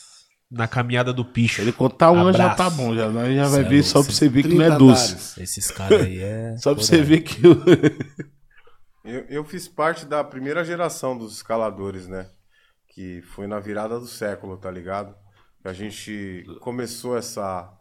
na 0.51 0.67
caminhada 0.67 1.13
do 1.13 1.25
Picho. 1.25 1.61
Ele 1.63 1.71
contar 1.71 2.11
uma 2.11 2.33
já 2.33 2.51
tá 2.55 2.69
bom, 2.69 2.97
já, 2.97 3.05
já 3.05 3.47
vai 3.47 3.61
Cê 3.61 3.61
é 3.61 3.63
ver 3.63 3.83
só 3.85 4.03
pra 4.03 4.13
você 4.13 4.29
ver 4.29 4.43
que 4.43 4.49
não 4.49 4.57
30 4.57 4.75
é 4.75 4.79
doce. 4.79 5.41
Esses 5.41 5.71
caras 5.71 6.03
aí 6.03 6.19
é. 6.21 6.57
Só 6.59 6.75
pra 6.75 6.83
você 6.83 7.01
ver 7.01 7.21
que. 7.21 7.41
Eu, 9.09 9.25
eu 9.29 9.45
fiz 9.45 9.67
parte 9.67 10.05
da 10.05 10.23
primeira 10.23 10.65
geração 10.65 11.17
dos 11.17 11.33
escaladores, 11.35 12.07
né? 12.07 12.31
Que 12.89 13.23
foi 13.23 13.47
na 13.47 13.59
virada 13.59 13.99
do 13.99 14.07
século, 14.07 14.57
tá 14.59 14.71
ligado? 14.71 15.15
Que 15.63 15.69
a 15.69 15.73
gente 15.73 16.45
começou 16.61 17.17
essa. 17.17 17.73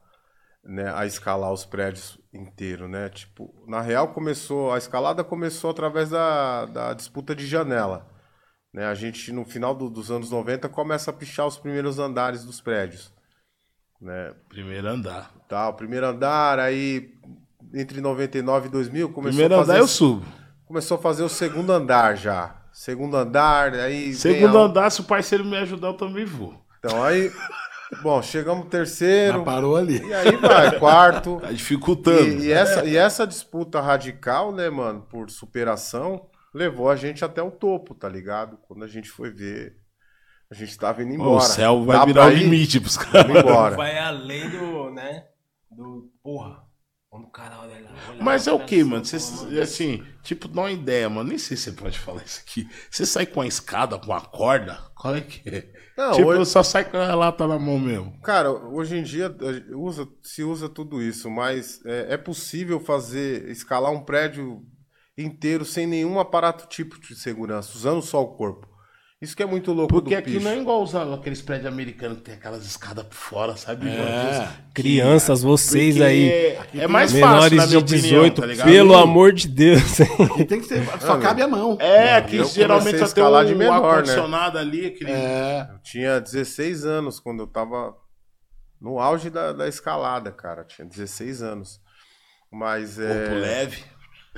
Né, 0.70 0.92
a 0.94 1.06
escalar 1.06 1.54
os 1.54 1.64
prédios 1.64 2.20
inteiros, 2.34 2.90
né? 2.90 3.08
Tipo, 3.10 3.54
na 3.68 3.80
real 3.80 4.10
começou. 4.10 4.74
A 4.74 4.78
escalada 4.78 5.24
começou 5.24 5.70
através 5.70 6.10
da, 6.10 6.66
da 6.66 6.94
disputa 6.94 7.34
de 7.34 7.46
janela. 7.48 8.06
Né? 8.74 8.86
A 8.86 8.94
gente, 8.94 9.32
no 9.32 9.46
final 9.46 9.74
do- 9.74 9.90
dos 9.90 10.12
anos 10.12 10.30
90, 10.30 10.68
começa 10.68 11.10
a 11.10 11.14
pichar 11.14 11.48
os 11.48 11.58
primeiros 11.58 12.00
andares 12.00 12.44
dos 12.44 12.60
prédios. 12.60 13.14
Né? 14.02 14.34
Primeiro 14.50 14.88
andar. 14.88 15.32
Tá, 15.48 15.70
o 15.70 15.74
primeiro 15.74 16.06
andar, 16.06 16.60
aí 16.60 17.14
entre 17.74 18.02
99 18.02 18.68
e 18.68 18.70
2000 18.70 19.10
começou 19.10 19.32
Primeiro 19.32 19.56
a 19.56 19.58
fazer 19.60 19.72
andar 19.72 19.82
eu 19.82 19.88
subo. 19.88 20.26
Começou 20.68 20.98
a 20.98 21.02
fazer 21.02 21.24
o 21.24 21.30
segundo 21.30 21.72
andar 21.72 22.16
já. 22.18 22.56
Segundo 22.72 23.18
andar, 23.18 23.74
aí. 23.74 24.14
Segundo 24.14 24.58
a- 24.58 24.62
andar, 24.62 24.90
se 24.92 25.02
o 25.02 25.06
parceiro 25.06 25.44
me 25.44 25.58
ajudar, 25.58 25.88
eu 25.88 25.94
também 25.96 26.26
vou. 26.26 26.54
Então 26.80 27.04
aí, 27.04 27.32
bom, 28.04 28.22
chegamos 28.22 28.66
no 28.66 28.70
terceiro. 28.70 29.38
Mas 29.40 29.46
parou 29.46 29.76
ali. 29.76 30.00
E 30.06 30.14
aí 30.14 30.36
vai, 30.36 30.78
quarto. 30.78 31.40
Tá 31.42 31.52
dificultando. 31.52 32.20
E, 32.44 32.48
e 32.48 32.52
essa, 32.52 32.86
e 32.86 32.96
essa 32.96 33.26
disputa 33.26 33.82
radical, 33.82 34.52
né, 34.52 34.70
mano, 34.70 35.02
por 35.10 35.30
superação, 35.32 36.30
levou 36.54 36.90
a 36.90 36.96
gente 36.96 37.26
até 37.26 37.42
o 37.42 37.50
topo, 37.50 37.96
tá 37.96 38.08
ligado? 38.08 38.58
Quando 38.68 38.84
a 38.84 38.88
gente 38.88 39.10
foi 39.10 39.32
ver, 39.32 39.76
a 40.52 40.54
gente 40.54 40.78
tava 40.78 41.02
indo 41.02 41.14
embora. 41.14 41.38
o 41.38 41.42
céu 41.42 41.84
vai 41.84 41.98
Dá 41.98 42.06
virar 42.06 42.28
o 42.28 42.30
limite 42.30 42.80
pros 42.80 42.98
caras. 42.98 43.36
Embora. 43.36 43.76
Vai 43.76 43.98
além 43.98 44.50
do, 44.52 44.92
né? 44.92 45.24
Do. 45.72 46.12
Porra. 46.22 46.67
Quando 47.18 47.28
o 47.28 47.32
cara 47.32 47.60
olha 47.60 47.82
lá. 47.82 47.90
olha 48.10 48.24
Mas 48.24 48.46
lá, 48.46 48.54
é 48.54 48.56
o 48.56 48.66
que, 48.66 48.84
só, 48.84 48.90
mano? 48.90 49.06
Você, 49.06 49.60
assim, 49.60 50.04
tipo, 50.24 50.48
dá 50.48 50.62
uma 50.62 50.72
ideia, 50.72 51.10
mano. 51.10 51.30
Nem 51.30 51.38
sei 51.38 51.58
se 51.58 51.64
você 51.64 51.72
pode 51.72 51.98
falar 51.98 52.24
isso 52.24 52.42
aqui. 52.46 52.68
Você 52.92 53.06
sai 53.06 53.26
com 53.26 53.42
a 53.42 53.48
escada, 53.48 53.98
com 53.98 54.14
a 54.14 54.22
corda? 54.22 54.78
Qual 54.96 55.16
é 55.16 55.22
que 55.22 55.48
é? 55.50 55.74
Não, 55.98 56.12
tipo, 56.12 56.28
hoje- 56.28 56.52
só 56.52 56.62
sai 56.62 56.86
com 56.86 56.98
a 56.98 57.16
lata 57.16 57.48
na 57.48 57.58
mão 57.58 57.80
mesmo. 57.80 58.20
Cara, 58.22 58.52
hoje 58.52 58.98
em 58.98 59.04
dia 59.04 59.36
usa, 59.76 60.08
se 60.22 60.44
usa 60.44 60.70
tudo 60.70 61.02
isso, 61.02 61.30
mas 61.30 61.84
é, 61.86 62.14
é 62.14 62.18
possível 62.18 62.80
fazer, 62.80 63.50
escalar 63.50 63.92
um 63.92 64.04
prédio 64.04 64.62
inteiro 65.18 65.66
sem 65.66 65.88
nenhum 65.88 66.20
aparato 66.20 66.68
tipo 66.68 67.00
de 67.00 67.16
segurança, 67.16 67.76
usando 67.76 68.02
só 68.04 68.22
o 68.22 68.36
corpo. 68.36 68.68
Isso 69.20 69.36
que 69.36 69.42
é 69.42 69.48
muito 69.48 69.74
louco 69.74 69.92
Porque 69.92 70.14
do 70.14 70.20
aqui 70.20 70.34
picho. 70.34 70.44
não 70.44 70.52
é 70.52 70.60
igual 70.60 70.84
usar 70.84 71.12
aqueles 71.12 71.42
prédios 71.42 71.66
americanos 71.66 72.20
que 72.20 72.26
tem 72.26 72.36
aquelas 72.36 72.64
escadas 72.64 73.04
por 73.04 73.16
fora, 73.16 73.58
sabe? 73.58 73.90
É. 73.90 74.48
Crianças, 74.76 75.42
vocês 75.42 75.96
Porque 75.96 76.08
aí. 76.08 76.30
É 76.80 76.88
mais 76.88 77.12
fácil, 77.12 77.28
menores 77.28 77.52
minha 77.54 77.68
de 77.68 77.78
opinião, 77.78 78.22
18, 78.22 78.42
tá 78.42 78.48
ligado? 78.48 78.68
pelo 78.68 78.96
amor 78.96 79.34
de 79.34 79.48
Deus. 79.48 80.00
E 80.38 80.46
tem 80.46 80.60
que 80.60 80.68
ser. 80.68 80.86
Só 81.02 81.18
cabe 81.18 81.42
a 81.42 81.48
mão. 81.48 81.80
É, 81.82 82.16
aqui 82.16 82.36
Eu 82.36 82.46
geralmente 82.46 82.92
só 82.92 82.98
tem 82.98 83.06
escalar 83.06 83.44
de 83.44 83.56
um 83.56 83.58
menor, 83.58 83.82
né? 83.82 83.88
ar-condicionado 83.88 84.60
ali, 84.60 84.86
aquele... 84.86 85.12
É. 85.12 85.68
Eu 85.74 85.80
tinha 85.80 86.22
16 86.22 86.86
anos 86.86 87.20
quando 87.20 87.40
eu 87.40 87.48
tava 87.48 87.96
no 88.80 89.00
auge 89.00 89.32
da, 89.32 89.52
da 89.52 89.68
escalada, 89.68 90.32
cara. 90.32 90.64
Tinha 90.64 90.88
16 90.88 91.42
anos. 91.42 91.82
Mas 92.52 93.00
é. 93.00 93.08
corpo 93.08 93.36
leve. 93.42 93.84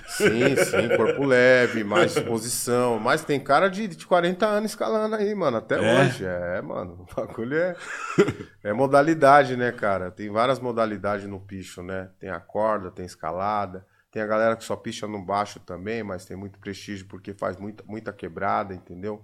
Sim, 0.07 0.55
sim, 0.55 0.89
corpo 0.89 1.23
leve, 1.25 1.83
mais 1.83 2.13
disposição. 2.13 2.99
Mas 2.99 3.23
tem 3.23 3.39
cara 3.39 3.69
de, 3.69 3.87
de 3.87 4.05
40 4.05 4.45
anos 4.45 4.71
escalando 4.71 5.15
aí, 5.15 5.33
mano, 5.35 5.57
até 5.57 5.75
É? 5.75 5.81
hoje. 5.81 6.25
É, 6.25 6.61
mano, 6.61 7.05
o 7.09 7.15
bagulho 7.15 7.57
é, 7.57 7.75
é 8.63 8.73
modalidade, 8.73 9.55
né, 9.55 9.71
cara? 9.71 10.11
Tem 10.11 10.29
várias 10.29 10.59
modalidades 10.59 11.25
no 11.27 11.39
picho, 11.39 11.81
né? 11.83 12.09
Tem 12.19 12.29
a 12.29 12.39
corda, 12.39 12.91
tem 12.91 13.05
escalada. 13.05 13.85
Tem 14.11 14.21
a 14.21 14.27
galera 14.27 14.55
que 14.55 14.63
só 14.63 14.75
picha 14.75 15.07
no 15.07 15.23
baixo 15.23 15.59
também, 15.59 16.01
mas 16.03 16.25
tem 16.25 16.35
muito 16.35 16.59
prestígio 16.59 17.07
porque 17.07 17.33
faz 17.33 17.57
muita, 17.57 17.83
muita 17.85 18.11
quebrada, 18.11 18.73
entendeu? 18.73 19.23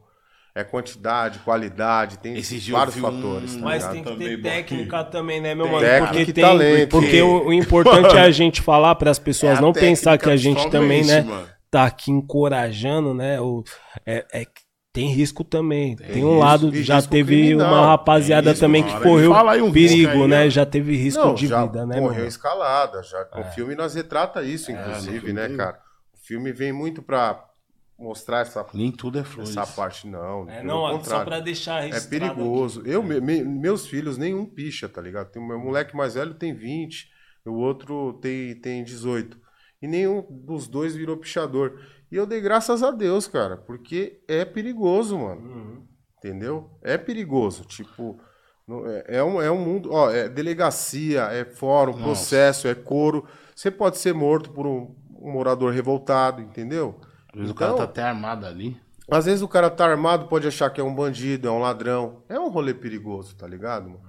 É 0.57 0.63
quantidade, 0.63 1.39
qualidade, 1.39 2.17
tem 2.19 2.33
eu 2.37 2.71
vários 2.71 2.95
fatores. 2.95 3.55
um- 3.55 3.59
tá 3.59 3.65
Mas 3.65 3.83
ligado? 3.83 3.91
tem 3.93 4.03
que 4.03 4.09
Também 4.09 4.27
ter 4.29 4.37
bom. 4.37 4.49
técnica 4.49 5.03
também, 5.03 5.41
né, 5.41 5.53
meu 5.53 5.65
Tem 5.65 5.73
mano? 5.73 5.85
técnica 5.85 6.13
Porque 6.15 6.31
e 6.31 6.33
tem. 6.33 6.43
talento. 6.45 6.89
Porque 6.89 7.21
o, 7.21 7.47
o 7.47 7.53
importante 7.53 8.15
é 8.15 8.21
a 8.21 8.31
gente 8.31 8.61
falar 8.61 8.95
para 8.95 9.11
as 9.11 9.19
pessoas 9.19 9.57
É 9.57 9.61
não 9.61 9.73
pensar 9.73 10.17
que 10.17 10.29
a 10.29 10.37
gente 10.37 10.69
também, 10.69 11.03
né, 11.05 11.21
mano. 11.23 11.45
tá 11.69 11.83
aqui 11.83 12.09
encorajando, 12.09 13.13
né? 13.13 13.39
O, 13.41 13.65
é, 14.05 14.25
é 14.31 14.45
que 14.45 14.63
tem 14.93 15.09
risco 15.09 15.43
também. 15.43 15.97
Tem, 15.97 16.23
um 16.23 16.29
risco, 16.29 16.39
lado, 16.39 16.83
já 16.83 17.01
teve 17.01 17.35
criminal. 17.35 17.67
uma 17.73 17.85
rapaziada 17.87 18.43
Tem 18.43 18.51
risco, 18.53 18.65
também 18.65 18.83
que 18.83 18.97
correu 19.01 19.33
um 19.33 19.71
perigo, 19.73 20.09
aí, 20.23 20.27
né? 20.29 20.45
ó. 20.45 20.49
Já 20.49 20.65
teve 20.65 20.95
risco 20.95 21.21
Não, 21.21 21.33
de 21.33 21.47
já 21.47 21.65
vida, 21.65 21.85
né, 21.85 21.99
morreu 21.99 22.15
mano? 22.19 22.27
escalada. 22.29 23.03
Já, 23.03 23.27
O 23.37 23.43
filme 23.53 23.75
nós 23.75 23.93
retrata 23.93 24.41
isso, 24.41 24.71
inclusive, 24.71 25.19
filme 25.19 25.33
né, 25.33 25.49
tem. 25.49 25.57
cara? 25.57 25.79
O 26.13 26.17
filme 26.25 26.53
vem 26.53 26.71
muito 26.71 27.01
pra 27.01 27.43
mostrar 27.97 28.39
essa, 28.41 28.65
Nem 28.73 28.91
tudo 28.91 29.19
é 29.19 29.23
flores. 29.23 29.55
essa 29.55 29.65
parte, 29.75 30.07
não. 30.07 30.49
É, 30.49 30.61
não, 30.63 31.01
só 31.03 31.23
pra 31.23 31.39
deixar 31.39 31.83
É 31.87 31.99
perigoso. 32.01 32.81
aqui. 32.81 32.89
Eu, 32.89 33.01
me- 33.01 33.21
me- 33.21 33.43
meus 33.43 33.87
filhos, 33.87 34.17
nenhum 34.17 34.45
picha, 34.45 34.89
tá 34.89 35.01
ligado? 35.01 35.31
Tem, 35.31 35.41
o 35.41 35.47
meu 35.47 35.59
moleque 35.59 35.95
mais 35.95 36.15
velho 36.15 36.33
tem 36.33 36.53
20, 36.53 37.09
o 37.45 37.53
outro 37.53 38.13
tem, 38.21 38.55
tem 38.59 38.83
18. 38.83 39.39
E 39.81 39.87
nenhum 39.87 40.25
dos 40.29 40.67
dois 40.67 40.95
virou 40.95 41.17
pichador. 41.17 41.79
E 42.11 42.15
eu 42.15 42.25
dei 42.25 42.41
graças 42.41 42.81
a 42.83 42.91
Deus, 42.91 43.27
cara, 43.27 43.57
porque 43.57 44.21
é 44.27 44.43
perigoso, 44.45 45.17
mano. 45.17 45.41
Uhum. 45.41 45.87
Entendeu? 46.17 46.71
É 46.81 46.97
perigoso. 46.97 47.63
Tipo, 47.65 48.19
não- 48.67 48.85
é, 48.87 49.03
é 49.07 49.23
um, 49.23 49.41
é 49.41 49.49
um 49.51 49.57
mundo. 49.63 49.91
Ó, 49.91 50.09
é 50.09 50.27
delegacia, 50.27 51.21
é 51.31 51.45
fórum, 51.45 51.93
processo, 51.93 52.67
é 52.67 52.75
coro. 52.75 53.25
Você 53.55 53.69
pode 53.71 53.97
ser 53.99 54.13
morto 54.13 54.51
por 54.51 54.65
um, 54.65 54.95
um 55.19 55.31
morador 55.31 55.71
revoltado, 55.71 56.41
entendeu? 56.41 56.99
Às 57.35 57.39
vezes 57.41 57.51
o 57.51 57.53
Então- 57.53 57.67
cara 57.67 57.73
tá 57.77 57.83
até 57.83 58.01
armado 58.03 58.45
ali. 58.45 58.77
Às 59.11 59.25
vezes 59.25 59.41
o 59.43 59.47
cara 59.47 59.69
tá 59.69 59.85
armado, 59.85 60.27
pode 60.27 60.47
achar 60.47 60.69
que 60.71 60.81
é 60.81 60.83
um 60.83 60.93
bandido, 60.95 61.47
é 61.47 61.51
um 61.51 61.59
ladrão. 61.59 62.23
É 62.27 62.39
um 62.39 62.49
rolê 62.49 62.73
perigoso, 62.73 63.35
tá 63.35 63.45
ligado, 63.47 63.89
mano? 63.89 64.01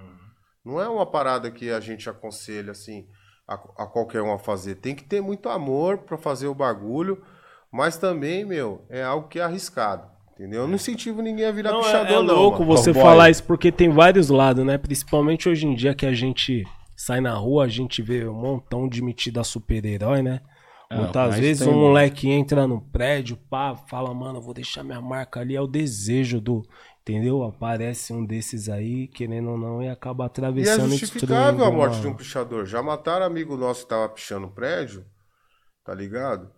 Não 0.64 0.80
é 0.80 0.88
uma 0.88 1.04
parada 1.04 1.50
que 1.50 1.70
a 1.70 1.78
gente 1.80 2.08
aconselha, 2.08 2.70
assim, 2.72 3.06
a, 3.46 3.54
a 3.54 3.86
qualquer 3.86 4.22
um 4.22 4.32
a 4.32 4.38
fazer. 4.38 4.76
Tem 4.76 4.94
que 4.94 5.04
ter 5.04 5.20
muito 5.20 5.48
amor 5.48 5.98
pra 5.98 6.16
fazer 6.16 6.46
o 6.46 6.54
bagulho, 6.54 7.22
mas 7.70 7.96
também, 7.98 8.44
meu, 8.44 8.84
é 8.88 9.02
algo 9.02 9.28
que 9.28 9.38
é 9.38 9.42
arriscado, 9.42 10.08
entendeu? 10.32 10.62
Eu 10.62 10.68
não 10.68 10.76
incentivo 10.76 11.20
ninguém 11.20 11.44
a 11.44 11.52
virar 11.52 11.72
Não, 11.72 11.80
é, 11.80 11.84
pichador, 11.84 12.22
é 12.24 12.26
não. 12.26 12.34
louco 12.34 12.60
mano. 12.64 12.76
você 12.76 12.92
Cowboy. 12.92 13.02
falar 13.10 13.30
isso, 13.30 13.44
porque 13.44 13.70
tem 13.70 13.90
vários 13.90 14.28
lados, 14.30 14.64
né? 14.64 14.78
Principalmente 14.78 15.48
hoje 15.48 15.66
em 15.66 15.74
dia 15.74 15.94
que 15.94 16.06
a 16.06 16.14
gente 16.14 16.64
sai 16.96 17.20
na 17.20 17.34
rua, 17.34 17.64
a 17.64 17.68
gente 17.68 18.00
vê 18.02 18.26
um 18.26 18.32
montão 18.34 18.88
de 18.88 19.02
metida 19.02 19.44
super-herói, 19.44 20.22
né? 20.22 20.40
É, 20.90 20.96
Muitas 20.96 21.36
vezes 21.38 21.64
tem, 21.64 21.68
um 21.68 21.76
mano. 21.76 21.88
moleque 21.88 22.28
entra 22.30 22.66
no 22.66 22.80
prédio, 22.80 23.36
pá, 23.50 23.74
fala, 23.74 24.14
mano, 24.14 24.38
eu 24.38 24.42
vou 24.42 24.54
deixar 24.54 24.84
minha 24.84 25.00
marca 25.00 25.40
ali, 25.40 25.56
é 25.56 25.60
o 25.60 25.66
desejo 25.66 26.40
do. 26.40 26.62
Entendeu? 27.02 27.42
Aparece 27.44 28.12
um 28.12 28.24
desses 28.26 28.68
aí, 28.68 29.06
querendo 29.08 29.50
ou 29.50 29.58
não, 29.58 29.80
e 29.82 29.88
acaba 29.88 30.24
E 30.24 30.24
é 30.24 30.26
atravessando 30.26 30.90
justificável 30.90 31.64
a 31.64 31.70
morte 31.70 31.92
mano. 31.92 32.02
de 32.02 32.08
um 32.08 32.14
pichador. 32.14 32.66
Já 32.66 32.82
mataram 32.82 33.24
amigo 33.26 33.56
nosso 33.56 33.82
que 33.84 33.88
tava 33.88 34.08
pichando 34.08 34.46
o 34.46 34.50
prédio, 34.50 35.04
tá 35.84 35.94
ligado? 35.94 36.50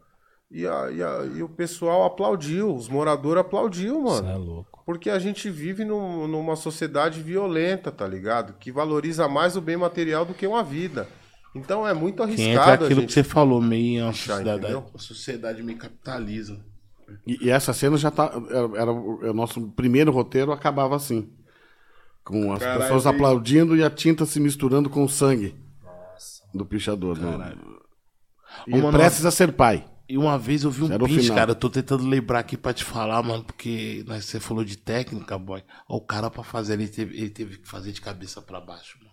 E, 0.51 0.67
a- 0.67 0.91
e 0.91 1.03
a- 1.03 1.27
e 1.37 1.43
o 1.43 1.49
pessoal 1.51 2.05
aplaudiu, 2.05 2.75
os 2.75 2.89
moradores 2.89 3.43
aplaudiu, 3.43 3.97
Isso 3.97 4.05
mano. 4.23 4.29
é 4.31 4.37
louco. 4.37 4.83
Porque 4.87 5.11
a 5.11 5.19
gente 5.19 5.51
vive 5.51 5.85
num- 5.85 6.27
numa 6.27 6.57
sociedade 6.57 7.21
violenta, 7.23 7.93
tá 7.93 8.07
ligado? 8.09 8.55
Que 8.55 8.73
valoriza 8.73 9.29
mais 9.29 9.55
o 9.57 9.61
bem 9.61 9.77
material 9.77 10.25
do 10.25 10.33
que 10.33 10.47
uma 10.47 10.63
vida. 10.65 11.07
Então 11.55 11.87
é 11.87 11.95
muito 11.95 12.17
Que 12.27 12.43
entra 12.43 12.63
arriscado 12.63 12.71
a 12.71 12.87
aquilo 12.87 13.01
gente. 13.01 13.09
que 13.09 13.13
você 13.15 13.25
falou, 13.25 13.61
meio 13.61 14.07
Puxar, 14.09 14.37
sociedade, 14.37 14.67
a 14.95 14.99
sociedade 14.99 15.63
meio 15.63 15.79
capitalismo. 15.79 16.63
E, 17.27 17.47
e 17.47 17.51
essa 17.51 17.73
cena 17.73 17.97
já 17.97 18.11
tá. 18.11 18.31
Era, 18.51 18.83
era 18.83 18.93
o 18.93 19.33
nosso 19.33 19.69
primeiro 19.71 20.13
roteiro 20.13 20.53
acabava 20.53 20.95
assim. 20.95 21.29
Com 22.23 22.53
as 22.53 22.59
Caralho, 22.59 22.81
pessoas 22.83 23.07
aplaudindo 23.07 23.75
e 23.75 23.83
a 23.83 23.89
tinta 23.91 24.27
se 24.27 24.39
misturando 24.39 24.91
com 24.91 25.03
o 25.03 25.09
sangue 25.09 25.55
do 26.53 26.67
pichador. 26.67 27.19
né? 27.19 27.55
E 28.67 28.75
Ô, 28.75 28.79
mano, 28.79 28.93
prestes 28.99 29.25
a 29.25 29.31
ser 29.31 29.53
pai. 29.53 29.85
E 30.07 30.17
uma 30.17 30.39
vez 30.39 30.65
eu 30.65 30.71
vi 30.71 30.85
um 30.85 31.07
final. 31.07 31.37
cara. 31.37 31.51
Eu 31.53 31.55
tô 31.55 31.69
tentando 31.71 32.07
lembrar 32.07 32.39
aqui 32.41 32.57
pra 32.57 32.73
te 32.73 32.85
falar, 32.85 33.23
mano, 33.23 33.45
porque 33.45 34.05
né, 34.07 34.21
você 34.21 34.39
falou 34.41 34.65
de 34.65 34.77
técnica, 34.77 35.39
boy. 35.39 35.63
O 35.89 36.01
cara 36.01 36.31
pra 36.31 36.43
fazer, 36.43 36.75
ele 36.75 36.89
teve, 36.89 37.17
ele 37.17 37.31
teve 37.31 37.59
que 37.59 37.69
fazer 37.69 37.93
de 37.93 38.01
cabeça 38.01 38.41
pra 38.41 38.61
baixo, 38.61 38.99
mano. 39.01 39.08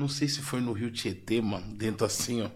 Não 0.00 0.08
sei 0.08 0.28
se 0.28 0.40
foi 0.40 0.60
no 0.62 0.72
Rio 0.72 0.90
Tietê, 0.90 1.42
mano, 1.42 1.74
dentro 1.76 2.06
assim, 2.06 2.40
ó. 2.42 2.48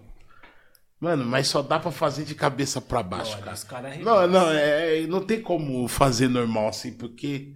Mano, 0.98 1.26
mas 1.26 1.46
só 1.48 1.60
dá 1.60 1.78
pra 1.78 1.90
fazer 1.90 2.24
de 2.24 2.34
cabeça 2.34 2.80
pra 2.80 3.02
baixo, 3.02 3.36
cara. 3.38 3.52
Os 3.52 3.64
caras 3.64 3.98
Não, 3.98 4.26
não, 4.26 4.50
é, 4.50 5.02
é- 5.02 5.06
não 5.06 5.20
tem 5.20 5.42
como 5.42 5.86
fazer 5.86 6.28
normal 6.28 6.68
assim, 6.68 6.94
porque. 6.94 7.52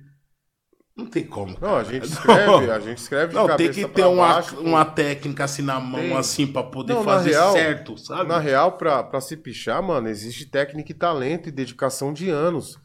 Não 0.95 1.07
tem 1.07 1.25
como. 1.25 1.57
Não, 1.59 1.77
a 1.79 1.83
cara. 1.83 1.85
gente 1.85 2.05
escreve, 2.13 2.71
a 2.71 2.79
gente 2.81 2.99
escreve 2.99 3.29
de 3.29 3.35
Não, 3.35 3.57
tem 3.57 3.71
que 3.71 3.89
ter 3.89 4.05
uma, 4.05 4.29
baixo, 4.35 4.61
uma 4.61 4.85
técnica 4.85 5.45
assim 5.45 5.63
na 5.63 5.81
mão, 5.81 6.01
Tem. 6.01 6.17
assim, 6.17 6.47
pra 6.47 6.63
poder 6.65 6.93
Não, 6.93 7.03
fazer 7.05 7.31
real- 7.31 7.53
certo, 7.55 7.97
sabe? 7.97 8.29
Na 8.29 8.39
real, 8.39 8.73
pra, 8.73 9.03
pra 9.03 9.21
se 9.23 9.37
pichar, 9.39 9.83
mano, 9.83 10.09
existe 10.09 10.45
técnica 10.45 10.93
e 10.93 10.95
talento 10.95 11.49
e 11.49 11.53
dedicação 11.53 12.13
de 12.13 12.29
anos. 12.29 12.79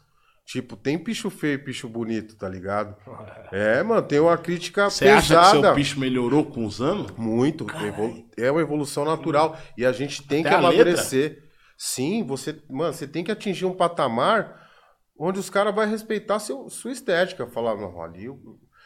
Tipo, 0.46 0.76
tem 0.76 0.98
picho 0.98 1.30
feio 1.30 1.54
e 1.56 1.58
picho 1.58 1.88
bonito, 1.88 2.36
tá 2.36 2.48
ligado? 2.50 2.96
É, 3.56 3.84
mano, 3.84 4.02
tem 4.02 4.20
uma 4.20 4.36
crítica 4.36 4.90
Você 4.90 5.08
acha 5.08 5.22
que 5.36 5.40
pesada. 5.40 5.62
seu 5.62 5.76
bicho 5.76 6.00
melhorou 6.00 6.44
com 6.44 6.66
os 6.66 6.82
anos? 6.82 7.12
Muito. 7.12 7.68
É 8.36 8.50
uma 8.50 8.62
evolução 8.62 9.06
natural. 9.06 9.56
E 9.78 9.86
a 9.86 9.92
gente 9.92 10.24
tem 10.28 10.40
Até 10.42 10.50
que 10.50 10.56
amadurecer. 10.56 11.44
Sim, 11.78 12.24
você, 12.24 12.60
mano, 12.68 12.92
você 12.94 13.08
tem 13.08 13.24
que 13.24 13.32
atingir 13.32 13.66
um 13.66 13.74
patamar 13.76 14.60
onde 15.20 15.40
os 15.40 15.52
caras 15.52 15.74
vão 15.76 15.86
respeitar 15.86 16.40
seu, 16.40 16.68
sua 16.68 16.92
estética. 16.92 17.46
Falar, 17.46 17.76
não, 17.76 18.02
ali. 18.02 18.26
eu- 18.26 18.40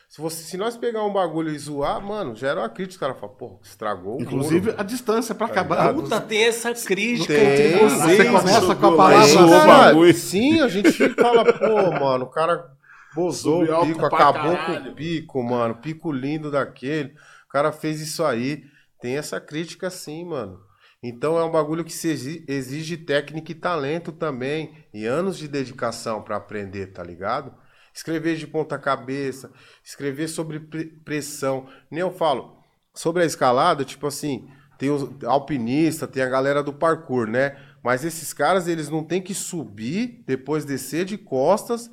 Se, 0.08 0.22
você, 0.22 0.42
se 0.44 0.56
nós 0.58 0.78
pegar 0.78 1.04
um 1.04 1.12
bagulho 1.12 1.50
e 1.50 1.60
zoar, 1.60 2.02
mano, 2.02 2.34
já 2.36 2.48
era 2.50 2.62
uma 2.62 2.70
crítica. 2.70 2.94
Os 2.96 3.00
caras 3.00 3.20
falam, 3.20 3.36
pô, 3.36 3.60
estragou 3.62 4.18
o 4.18 4.22
Inclusive 4.22 4.68
muro. 4.72 4.80
a 4.80 4.84
distância 4.84 5.36
pra 5.36 5.48
acabar. 5.48 5.76
ligado? 5.80 6.02
Puta, 6.04 6.22
tem 6.22 6.44
essa 6.46 6.74
crítica 6.74 7.34
Tem, 7.34 7.46
entre 7.46 7.80
vocês. 7.80 8.18
Você 8.18 8.26
começa 8.26 8.76
com 8.76 8.86
a 8.88 8.96
palavra. 8.98 9.46
o 9.46 9.50
cara, 9.50 10.14
sim, 10.14 10.62
a 10.62 10.68
gente 10.70 11.10
fala, 11.14 11.44
pô, 11.54 11.92
mano, 12.00 12.26
o 12.26 12.30
cara 12.30 12.72
bozou 13.14 13.60
Subiu 13.66 13.80
o 13.82 13.86
pico, 13.86 14.06
acabou 14.06 14.56
caralho. 14.56 14.84
com 14.86 14.90
o 14.92 14.96
pico, 14.96 15.44
mano. 15.44 15.76
Pico 15.76 16.12
lindo 16.12 16.50
daquele. 16.50 17.10
O 17.46 17.50
cara 17.50 17.72
fez 17.74 18.00
isso 18.00 18.24
aí. 18.24 18.64
Tem 19.02 19.18
essa 19.18 19.42
crítica 19.42 19.90
sim, 19.90 20.24
mano. 20.26 20.58
Então 21.04 21.38
é 21.38 21.44
um 21.44 21.52
bagulho 21.52 21.84
que 21.84 21.94
se 21.94 22.08
exi- 22.08 22.46
exige 22.48 22.96
técnica 22.98 23.52
e 23.52 23.56
talento 23.56 24.12
também. 24.14 24.74
E 24.94 25.06
anos 25.06 25.38
de 25.38 25.48
dedicação 25.50 26.22
pra 26.22 26.38
aprender, 26.38 26.88
tá 26.88 27.04
ligado? 27.04 27.54
Escrever 27.98 28.36
de 28.38 28.46
ponta 28.46 28.78
cabeça, 28.78 29.52
escrever 29.84 30.28
sobre 30.28 30.60
pre- 30.60 30.86
pressão. 31.04 31.68
Nem 31.90 32.02
eu 32.02 32.12
falo, 32.12 32.62
sobre 32.94 33.24
a 33.24 33.26
escalada, 33.26 33.84
tipo 33.84 34.06
assim, 34.06 34.48
tem 34.78 34.92
os 34.92 35.24
alpinista, 35.24 36.08
tem 36.08 36.22
a 36.22 36.30
galera 36.30 36.62
do 36.62 36.72
parkour, 36.72 37.28
né? 37.28 37.58
Mas 37.84 38.06
esses 38.06 38.34
caras, 38.34 38.68
eles 38.68 38.88
não 38.88 39.04
tem 39.04 39.20
que 39.20 39.34
subir, 39.34 40.24
depois 40.28 40.64
descer 40.64 41.06
de 41.06 41.18
costas, 41.18 41.90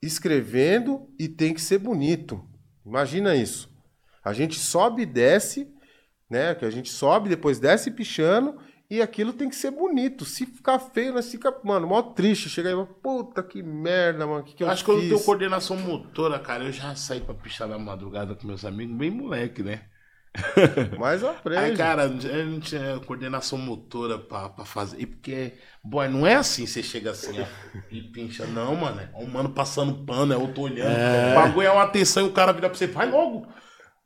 escrevendo 0.00 1.10
e 1.18 1.28
tem 1.28 1.52
que 1.52 1.60
ser 1.60 1.76
bonito. 1.76 2.42
Imagina 2.84 3.36
isso. 3.36 3.70
A 4.24 4.32
gente 4.32 4.58
sobe 4.58 5.02
e 5.02 5.06
desce, 5.06 5.68
né? 6.30 6.54
Que 6.54 6.64
a 6.64 6.70
gente 6.70 6.88
sobe, 6.90 7.28
depois 7.28 7.58
desce 7.58 7.90
pichando 7.90 8.58
e 8.90 9.00
aquilo 9.00 9.32
tem 9.32 9.48
que 9.48 9.56
ser 9.56 9.70
bonito. 9.70 10.24
Se 10.24 10.44
ficar 10.44 10.78
feio, 10.78 11.14
nós 11.14 11.30
fica, 11.30 11.54
mano, 11.64 11.86
mó 11.86 12.02
triste. 12.02 12.48
Chega 12.48 12.68
aí, 12.68 12.86
puta 13.02 13.42
que 13.42 13.62
merda, 13.62 14.26
mano, 14.26 14.40
o 14.40 14.44
que, 14.44 14.54
que 14.54 14.62
eu 14.62 14.70
acho 14.70 14.84
que 14.84 14.90
eu 14.90 14.96
não 14.96 15.02
tenho 15.02 15.20
coordenação 15.20 15.76
motora, 15.76 16.38
cara. 16.38 16.64
Eu 16.64 16.72
já 16.72 16.94
saí 16.94 17.20
pra 17.20 17.34
pichar 17.34 17.66
na 17.66 17.78
madrugada 17.78 18.34
com 18.34 18.46
meus 18.46 18.64
amigos, 18.64 18.96
bem 18.96 19.10
moleque, 19.10 19.62
né? 19.62 19.82
Mas 20.98 21.22
aprende. 21.22 21.60
Aí, 21.60 21.76
cara, 21.76 22.04
eu 22.04 22.46
não 22.46 22.60
tinha 22.60 22.98
coordenação 23.06 23.56
motora 23.56 24.18
pra, 24.18 24.48
pra 24.48 24.64
fazer. 24.64 25.00
E 25.00 25.06
porque, 25.06 25.54
boy, 25.82 26.08
não 26.08 26.26
é 26.26 26.34
assim, 26.34 26.66
você 26.66 26.82
chega 26.82 27.12
assim, 27.12 27.40
ó, 27.40 27.46
e 27.90 28.02
pincha. 28.02 28.44
Não, 28.46 28.74
mano. 28.74 29.00
É 29.00 29.16
um 29.16 29.26
mano 29.26 29.50
passando 29.50 30.04
pano, 30.04 30.32
é 30.32 30.36
outro 30.36 30.62
olhando. 30.62 30.90
O 30.90 31.34
bagulho 31.34 31.66
é 31.66 31.70
uma 31.70 31.84
atenção 31.84 32.26
e 32.26 32.28
o 32.28 32.32
cara 32.32 32.52
vira 32.52 32.68
pra 32.68 32.76
você, 32.76 32.86
vai 32.86 33.08
logo. 33.08 33.46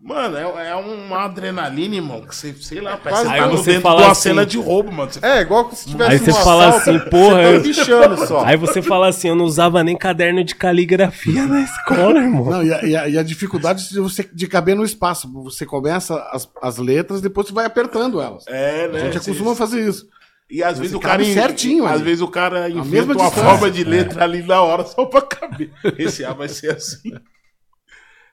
Mano, 0.00 0.36
é, 0.36 0.68
é 0.70 0.74
uma 0.76 1.24
adrenalina, 1.24 1.96
irmão, 1.96 2.20
que 2.20 2.32
você, 2.34 2.54
sei 2.60 2.80
lá, 2.80 2.96
parece 2.96 3.22
que 3.22 3.36
tá 3.36 3.48
você 3.48 3.80
fala 3.80 4.10
assim- 4.12 4.20
cena 4.28 4.46
de 4.46 4.56
roubo, 4.56 4.92
mano. 4.92 5.10
Você 5.12 5.18
É, 5.26 5.40
igual 5.40 5.68
se 5.72 5.88
tivesse 5.88 6.10
Aí 6.12 6.18
você 6.18 6.30
um 6.30 6.34
fala 6.34 6.68
assalto, 6.68 6.90
assim, 6.90 7.10
porra, 7.10 7.42
eu- 7.42 7.56
tá 7.60 7.62
pichando 7.68 8.26
só. 8.26 8.44
Aí 8.46 8.56
você 8.56 8.80
fala 8.80 9.08
assim, 9.08 9.28
eu 9.28 9.34
não 9.34 9.44
usava 9.44 9.82
nem 9.82 9.96
caderno 9.96 10.44
de 10.44 10.54
caligrafia 10.54 11.44
na 11.46 11.60
escola, 11.62 12.20
irmão. 12.20 12.44
Não, 12.44 12.62
e 12.62 12.72
a, 12.72 12.84
e 12.84 12.96
a- 12.96 13.08
e 13.08 13.18
a 13.18 13.22
dificuldade 13.24 13.88
de 13.88 13.98
você 13.98 14.28
de 14.32 14.46
caber 14.46 14.76
no 14.76 14.84
espaço. 14.84 15.28
Você 15.42 15.66
começa 15.66 16.14
as, 16.30 16.48
as 16.62 16.78
letras, 16.78 17.20
depois 17.20 17.48
você 17.48 17.52
vai 17.52 17.66
apertando 17.66 18.20
elas. 18.20 18.44
É, 18.46 18.86
né? 18.86 19.00
A 19.00 19.04
gente 19.06 19.18
Você- 19.18 19.30
costuma 19.32 19.56
fazer 19.56 19.80
isso. 19.88 20.06
E 20.48 20.62
às 20.62 20.78
vezes 20.78 20.94
o 20.94 21.00
cara. 21.00 21.24
certinho 21.24 21.84
Às 21.84 22.00
vezes 22.00 22.20
o 22.22 22.28
cara 22.28 22.68
inventa 22.70 22.84
mesma 22.88 23.14
uma 23.14 23.24
distância. 23.24 23.42
forma 23.50 23.68
de 23.70 23.82
letra 23.82 24.22
ali 24.24 24.42
na 24.44 24.62
hora 24.62 24.84
só 24.84 25.04
pra 25.06 25.20
caber. 25.22 25.72
Esse 25.98 26.24
A 26.24 26.32
vai 26.32 26.48
ser 26.48 26.70
assim. 26.76 27.12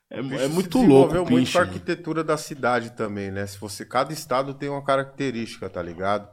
É, 0.09 0.19
é 0.19 0.47
muito 0.47 0.77
louco, 0.77 1.13
desenvolveu 1.13 1.25
muito 1.25 1.45
bicho. 1.45 1.57
a 1.57 1.61
arquitetura 1.61 2.23
da 2.23 2.37
cidade 2.37 2.91
também, 2.91 3.31
né? 3.31 3.45
Se 3.47 3.57
você 3.57 3.85
cada 3.85 4.13
estado 4.13 4.53
tem 4.53 4.69
uma 4.69 4.83
característica, 4.83 5.69
tá 5.69 5.81
ligado? 5.81 6.29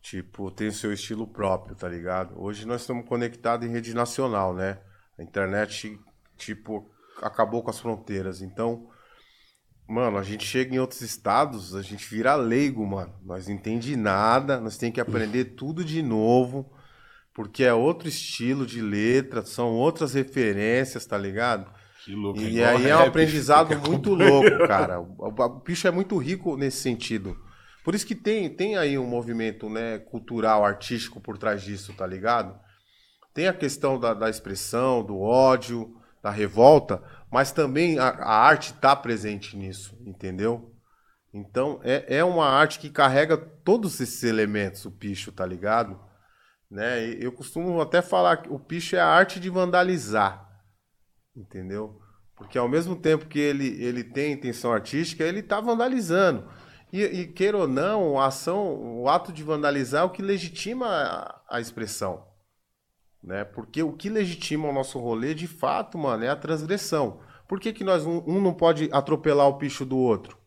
Tipo, 0.00 0.50
tem 0.50 0.68
o 0.68 0.72
seu 0.72 0.92
estilo 0.92 1.26
próprio, 1.26 1.76
tá 1.76 1.88
ligado? 1.88 2.34
Hoje 2.40 2.66
nós 2.66 2.80
estamos 2.80 3.06
conectados 3.06 3.66
em 3.66 3.70
rede 3.70 3.94
nacional, 3.94 4.54
né? 4.54 4.78
A 5.18 5.22
internet, 5.22 5.98
tipo, 6.36 6.90
acabou 7.22 7.62
com 7.62 7.70
as 7.70 7.78
fronteiras. 7.78 8.42
Então, 8.42 8.88
mano, 9.88 10.18
a 10.18 10.22
gente 10.22 10.44
chega 10.44 10.74
em 10.74 10.78
outros 10.78 11.00
estados, 11.02 11.74
a 11.74 11.82
gente 11.82 12.08
vira 12.08 12.34
leigo, 12.34 12.84
mano. 12.86 13.14
Nós 13.22 13.46
não 13.46 13.54
entende 13.54 13.96
nada, 13.96 14.60
nós 14.60 14.76
tem 14.76 14.90
que 14.90 15.00
aprender 15.00 15.44
tudo 15.56 15.84
de 15.84 16.02
novo, 16.02 16.72
porque 17.32 17.62
é 17.62 17.72
outro 17.72 18.08
estilo 18.08 18.66
de 18.66 18.80
letra, 18.80 19.44
são 19.44 19.74
outras 19.74 20.14
referências, 20.14 21.06
tá 21.06 21.16
ligado? 21.16 21.70
Que 22.06 22.14
louco. 22.14 22.40
E 22.40 22.62
aí 22.62 22.86
é 22.88 22.96
um 22.96 23.00
rap, 23.00 23.08
aprendizado 23.08 23.68
fica 23.68 23.80
muito 23.80 24.14
louco, 24.14 24.58
cara. 24.68 25.00
O, 25.00 25.16
o- 25.18 25.60
bicho 25.60 25.88
é 25.88 25.90
muito 25.90 26.16
rico 26.18 26.56
nesse 26.56 26.78
sentido. 26.78 27.36
Por 27.84 27.94
isso 27.94 28.06
que 28.06 28.14
tem, 28.14 28.48
tem 28.48 28.76
aí 28.76 28.98
um 28.98 29.06
movimento 29.06 29.68
né, 29.68 29.98
cultural, 29.98 30.64
artístico 30.64 31.20
por 31.20 31.38
trás 31.38 31.62
disso, 31.62 31.92
tá 31.94 32.06
ligado? 32.06 32.58
Tem 33.34 33.48
a 33.48 33.52
questão 33.54 33.98
da, 34.00 34.14
da 34.14 34.30
expressão, 34.30 35.04
do 35.04 35.20
ódio, 35.20 35.96
da 36.22 36.30
revolta, 36.30 37.02
mas 37.30 37.52
também 37.52 37.98
a, 37.98 38.08
a 38.08 38.34
arte 38.46 38.74
tá 38.74 38.96
presente 38.96 39.56
nisso, 39.56 39.96
entendeu? 40.06 40.72
Então 41.34 41.80
é, 41.84 42.18
é 42.18 42.24
uma 42.24 42.46
arte 42.48 42.78
que 42.80 42.90
carrega 42.90 43.36
todos 43.36 44.00
esses 44.00 44.22
elementos, 44.24 44.84
o 44.86 44.92
picho, 44.92 45.32
tá 45.32 45.46
ligado? 45.46 46.00
Né? 46.70 47.04
Eu 47.20 47.32
costumo 47.32 47.80
até 47.80 48.02
falar 48.02 48.38
que 48.38 48.50
o 48.50 48.58
picho 48.60 48.96
é 48.96 49.00
a 49.00 49.08
arte 49.08 49.40
de 49.40 49.50
vandalizar 49.50 50.45
entendeu? 51.36 52.00
Porque 52.34 52.58
ao 52.58 52.68
mesmo 52.68 52.96
tempo 52.96 53.26
que 53.26 53.38
ele, 53.38 53.82
ele 53.82 54.04
tem 54.04 54.32
intenção 54.32 54.72
artística, 54.72 55.24
ele 55.24 55.40
está 55.40 55.60
vandalizando. 55.60 56.48
E, 56.92 57.02
e 57.02 57.26
queira 57.26 57.58
ou 57.58 57.68
não, 57.68 58.18
a 58.18 58.26
ação, 58.26 59.00
o 59.00 59.08
ato 59.08 59.32
de 59.32 59.42
vandalizar 59.42 60.02
é 60.02 60.04
o 60.04 60.10
que 60.10 60.22
legitima 60.22 60.86
a, 60.86 61.40
a 61.56 61.60
expressão. 61.60 62.26
Né? 63.22 63.44
Porque 63.44 63.82
o 63.82 63.92
que 63.92 64.08
legitima 64.08 64.68
o 64.68 64.72
nosso 64.72 64.98
rolê, 64.98 65.34
de 65.34 65.46
fato, 65.46 65.98
mano, 65.98 66.24
é 66.24 66.28
a 66.28 66.36
transgressão. 66.36 67.20
Por 67.48 67.58
que, 67.58 67.72
que 67.72 67.84
nós 67.84 68.06
um, 68.06 68.22
um 68.26 68.40
não 68.40 68.54
pode 68.54 68.88
atropelar 68.92 69.48
o 69.48 69.58
picho 69.58 69.84
do 69.84 69.96
outro? 69.96 70.38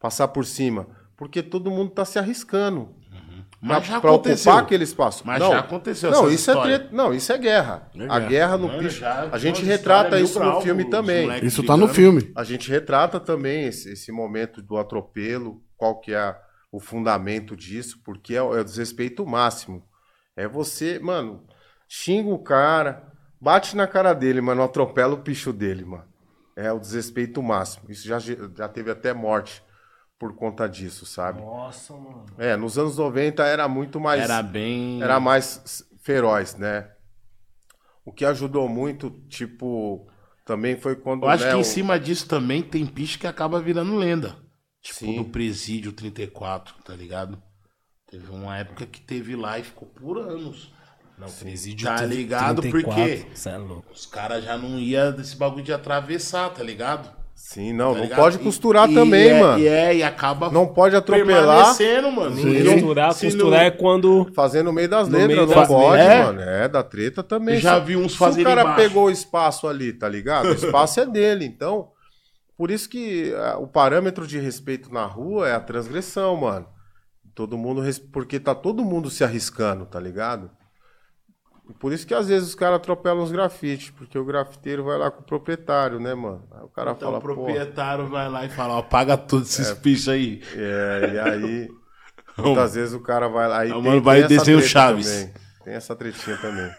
Passar 0.00 0.28
por 0.28 0.44
cima? 0.44 0.88
Porque 1.16 1.42
todo 1.42 1.70
mundo 1.70 1.90
está 1.90 2.04
se 2.04 2.18
arriscando. 2.18 2.94
Mas 3.64 3.86
já 3.86 4.00
Pra 4.00 4.10
aconteceu. 4.10 4.50
ocupar 4.50 4.64
aquele 4.66 4.82
espaço. 4.82 5.22
Mas 5.24 5.38
não, 5.38 5.50
já 5.52 5.60
aconteceu 5.60 6.10
Não, 6.10 6.24
essa 6.24 6.34
isso 6.34 6.50
é 6.50 6.62
treta- 6.62 6.88
não, 6.90 7.14
isso 7.14 7.32
é 7.32 7.38
guerra. 7.38 7.88
É 7.94 8.02
A 8.02 8.06
guerra. 8.18 8.28
guerra 8.28 8.58
no 8.58 8.66
Mano, 8.66 8.88
já 8.90 9.28
A 9.30 9.38
gente 9.38 9.62
retrata 9.64 10.18
isso 10.18 10.40
no 10.40 10.60
filme 10.60 10.84
também. 10.90 11.28
Isso 11.46 11.62
tá 11.62 11.76
no 11.76 11.86
filme. 11.86 12.32
A 12.34 12.42
gente 12.42 12.68
retrata 12.68 13.20
também 13.20 13.66
esse, 13.66 13.92
esse 13.92 14.10
momento 14.10 14.60
do 14.60 14.76
atropelo, 14.76 15.62
qual 15.76 16.00
que 16.00 16.12
é 16.12 16.36
o 16.72 16.80
fundamento 16.80 17.54
disso, 17.56 18.00
porque 18.04 18.34
é, 18.34 18.42
o- 18.42 18.56
é 18.56 18.60
o 18.60 18.64
desrespeito 18.64 19.24
máximo. 19.24 19.84
É 20.36 20.48
você, 20.48 20.98
mano, 20.98 21.44
xinga 21.88 22.30
o 22.30 22.38
cara, 22.42 23.04
bate 23.40 23.76
na 23.76 23.86
cara 23.86 24.12
dele, 24.12 24.40
mas 24.40 24.56
não 24.56 24.64
atropela 24.64 25.14
o 25.14 25.18
picho 25.22 25.52
dele, 25.52 25.84
mano. 25.84 26.04
É 26.56 26.72
o 26.72 26.80
desrespeito 26.80 27.40
máximo. 27.42 27.84
Isso 27.90 28.08
já, 28.08 28.18
já 28.18 28.68
teve 28.68 28.90
até 28.90 29.12
morte 29.12 29.62
por 30.22 30.36
conta 30.36 30.68
disso, 30.68 31.04
sabe? 31.04 31.40
Nossa, 31.40 31.92
mano. 31.94 32.26
É, 32.38 32.54
nos 32.56 32.78
anos 32.78 32.96
90 32.96 33.42
era 33.44 33.66
muito 33.66 33.98
mais 33.98 34.22
Era 34.22 34.40
bem. 34.40 35.02
era 35.02 35.18
mais 35.18 35.84
feroz, 36.00 36.54
né? 36.54 36.88
O 38.04 38.12
que 38.12 38.24
ajudou 38.24 38.68
muito, 38.68 39.10
tipo, 39.28 40.08
também 40.44 40.76
foi 40.76 40.94
quando 40.94 41.24
Eu 41.24 41.28
acho 41.28 41.42
né, 41.44 41.50
que 41.50 41.56
em 41.56 41.60
o- 41.60 41.64
cima 41.64 41.98
disso 41.98 42.28
também 42.28 42.62
tem 42.62 42.86
picho 42.86 43.18
que 43.18 43.26
acaba 43.26 43.60
virando 43.60 43.96
lenda. 43.96 44.36
Tipo 44.80 45.00
Sim. 45.00 45.16
do 45.16 45.24
Presídio 45.24 45.90
34, 45.92 46.76
tá 46.84 46.94
ligado? 46.94 47.42
Teve 48.08 48.30
uma 48.30 48.56
época 48.56 48.86
que 48.86 49.00
teve 49.00 49.34
lá 49.34 49.58
e 49.58 49.64
ficou 49.64 49.88
por 49.88 50.18
anos. 50.18 50.72
Não, 51.18 51.28
presídio 51.32 51.88
Tá 51.88 51.96
30, 51.96 52.14
ligado? 52.14 52.62
34, 52.62 52.94
Porque 53.26 53.48
é 53.48 53.56
louco. 53.58 53.92
os 53.92 54.06
caras 54.06 54.44
já 54.44 54.56
não 54.56 54.78
iam 54.78 55.10
desse 55.12 55.34
bagulho 55.34 55.64
de 55.64 55.72
atravessar, 55.72 56.50
tá 56.50 56.62
ligado? 56.62 57.10
Sim, 57.44 57.72
não, 57.72 57.88
Tá 57.90 57.94
não 57.96 58.02
ligado? 58.04 58.18
pode 58.20 58.36
E- 58.36 58.38
costurar 58.38 58.88
e 58.88 58.94
também, 58.94 59.28
é- 59.28 59.40
mano. 59.40 59.58
E 59.58 59.66
é, 59.66 59.96
e 59.96 60.02
acaba 60.02 60.48
Não 60.48 60.64
pode 60.66 60.94
atropelar 60.94 61.74
permanecendo, 61.76 62.12
mano. 62.12 62.36
Costurar, 62.36 63.12
Se 63.12 63.26
costurar 63.26 63.50
não- 63.60 63.66
é 63.66 63.70
quando. 63.72 64.30
fazendo 64.32 64.66
no 64.66 64.72
meio 64.72 64.88
das 64.88 65.08
No 65.08 65.18
letras, 65.18 65.36
meio 65.36 65.46
não 65.48 65.54
das 65.54 65.68
pode, 65.68 65.96
letras. 66.02 66.26
mano. 66.26 66.40
É, 66.40 66.68
da 66.68 66.82
treta 66.84 67.22
também. 67.22 67.56
Eu 67.56 67.60
já 67.60 67.80
Se- 67.80 67.84
vi 67.86 67.96
uns 67.96 68.12
Se 68.12 68.16
o 68.24 68.44
cara 68.44 68.60
embaixo. 68.62 68.76
pegou 68.80 69.06
o 69.06 69.10
espaço 69.10 69.66
ali, 69.66 69.92
tá 69.92 70.08
ligado? 70.08 70.46
O 70.46 70.52
espaço 70.54 71.00
é 71.00 71.04
dele, 71.06 71.44
então... 71.44 71.88
Por 72.56 72.70
isso 72.70 72.88
que 72.88 73.34
ah, 73.36 73.56
o 73.58 73.66
parâmetro 73.66 74.24
de 74.24 74.38
respeito 74.38 74.92
na 74.94 75.04
rua 75.04 75.48
é 75.48 75.52
a 75.54 75.60
transgressão, 75.60 76.36
mano. 76.36 76.66
Todo 77.34 77.58
mundo... 77.58 77.80
res- 77.80 77.98
Porque 77.98 78.38
tá 78.38 78.54
todo 78.54 78.84
mundo 78.84 79.10
se 79.10 79.24
arriscando, 79.24 79.84
tá 79.84 79.98
ligado? 79.98 80.48
E 81.68 81.72
Por 81.74 81.92
isso 81.92 82.06
que 82.06 82.12
às 82.14 82.28
vezes 82.28 82.48
os 82.48 82.54
caras 82.54 82.76
atropelam 82.76 83.22
os 83.22 83.30
grafites, 83.32 83.90
porque 83.90 84.18
o 84.18 84.24
grafiteiro 84.24 84.84
vai 84.84 84.98
lá 84.98 85.10
com 85.10 85.20
o 85.20 85.24
proprietário, 85.24 86.00
né, 86.00 86.12
mano? 86.14 86.42
Aí 86.52 86.64
o 86.64 86.68
cara 86.68 86.90
Então 86.92 87.08
fala, 87.08 87.18
o 87.18 87.22
proprietário 87.22 88.06
vai 88.08 88.28
lá 88.28 88.44
e 88.44 88.48
fala, 88.48 88.74
ó, 88.74 88.82
paga 88.82 89.16
todos 89.16 89.58
esses 89.58 89.72
bichos 89.78 90.08
aí. 90.08 90.42
É, 90.56 91.10
e 91.14 91.18
aí, 91.18 91.68
muitas 92.36 92.74
vezes 92.74 92.94
o 92.94 93.00
cara 93.00 93.28
vai 93.28 93.46
lá. 93.48 93.58
Aí 93.60 93.70
Ah, 93.70 93.74
tem, 93.74 93.82
mano, 93.82 94.02
vai 94.02 94.22
desenho 94.24 94.58
treta 94.58 94.68
Chaves. 94.68 95.06
também. 95.10 95.34
Tem 95.64 95.74
essa 95.74 95.94
tretinha 95.94 96.36
também. 96.38 96.70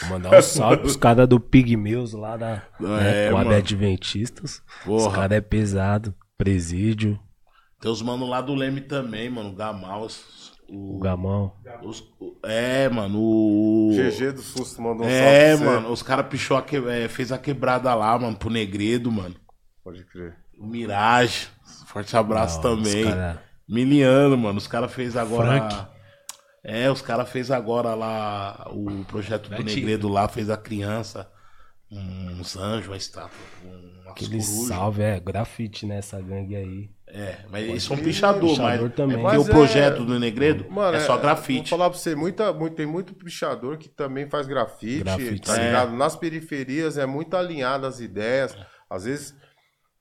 Vou 0.00 0.10
mandar 0.10 0.38
um 0.38 0.42
salve 0.42 0.78
pros 0.78 0.96
caras 0.96 1.28
do 1.28 1.38
Pigmeus 1.38 2.12
lá 2.14 2.36
da 2.36 2.62
né, 2.80 3.26
É, 3.26 3.30
Coab 3.30 3.44
mano. 3.44 3.56
Adventistas. 3.58 4.62
Os 4.80 4.84
Porra. 4.84 5.14
caras 5.14 5.38
é 5.38 5.40
pesado. 5.40 6.14
Presídio, 6.36 7.18
Tem 7.80 7.90
os 7.90 8.02
mano 8.02 8.26
lá 8.26 8.40
do 8.40 8.54
Leme 8.54 8.80
também, 8.80 9.30
mano. 9.30 9.50
O 9.50 9.54
Gamal. 9.54 10.02
os- 10.02 10.43
o 10.74 10.96
O, 10.96 10.98
Gamão. 10.98 11.52
os- 11.82 12.00
o- 12.20 12.36
é, 12.44 12.88
mano. 12.88 13.18
O. 13.20 13.90
GG 13.94 14.32
do 14.32 14.42
Susto 14.42 14.80
mandou 14.82 15.06
um 15.06 15.08
É, 15.08 15.56
mano. 15.56 15.90
Os 15.90 16.02
caras 16.02 16.26
pichou 16.26 16.56
a 16.56 16.62
que... 16.62 16.76
é, 16.76 17.08
fez 17.08 17.30
a 17.32 17.38
quebrada 17.38 17.94
lá, 17.94 18.18
mano, 18.18 18.36
pro 18.36 18.50
Negredo, 18.50 19.10
mano. 19.12 19.34
Pode 19.82 20.04
crer. 20.04 20.36
O 20.58 20.66
Mirage. 20.66 21.48
Forte 21.86 22.16
abraço 22.16 22.56
Não, 22.62 22.76
também. 22.76 23.04
cara- 23.04 23.42
Miliano, 23.68 24.36
mano. 24.36 24.58
Os 24.58 24.66
caras 24.66 24.92
fez 24.92 25.16
agora. 25.16 25.68
Frank. 25.68 25.86
É, 26.62 26.90
os 26.90 27.02
caras 27.02 27.28
fez 27.28 27.50
agora 27.50 27.94
lá 27.94 28.68
o 28.72 29.04
projeto 29.04 29.48
do. 29.50 29.62
Negredo 29.62 30.08
lá, 30.08 30.26
fez 30.28 30.48
a 30.48 30.56
criança, 30.56 31.30
uns 31.90 32.56
anjos, 32.56 32.88
uma 32.88 32.96
estátua, 32.96 33.30
umas 33.62 34.06
Aquele 34.08 34.38
corujas. 34.38 34.68
salve, 34.68 35.02
é 35.02 35.20
grafite 35.20 35.84
nessa 35.86 36.20
gangue 36.20 36.56
aí. 36.56 36.90
É, 37.16 37.36
mas 37.48 37.62
eles 37.68 37.82
são 37.84 37.96
pichador, 37.96 38.50
Pichador 38.50 38.82
mas 38.82 38.94
também. 38.94 39.16
é 39.16 39.20
porque 39.20 39.36
Mas 39.36 39.46
o 39.46 39.50
é- 39.50 39.54
projeto 39.54 40.04
do 40.04 40.18
Negredo 40.18 40.66
Mano, 40.68 40.96
é 40.96 41.00
só 41.00 41.12
Vou 41.12 41.22
grafite. 41.22 41.70
falar 41.70 41.88
pra 41.88 41.96
você, 41.96 42.12
muita, 42.16 42.52
muito, 42.52 42.74
tem 42.74 42.86
muito 42.86 43.14
pichador 43.14 43.76
que 43.78 43.88
também 43.88 44.28
faz 44.28 44.48
grafite, 44.48 45.04
Grafite, 45.04 45.42
tá 45.46 45.54
sim. 45.54 45.60
ligado? 45.60 45.92
Nas 45.92 46.16
periferias 46.16 46.98
é 46.98 47.06
muito 47.06 47.36
alinhado 47.36 47.86
as 47.86 48.00
ideias. 48.00 48.56
Às 48.90 49.04
vezes. 49.04 49.32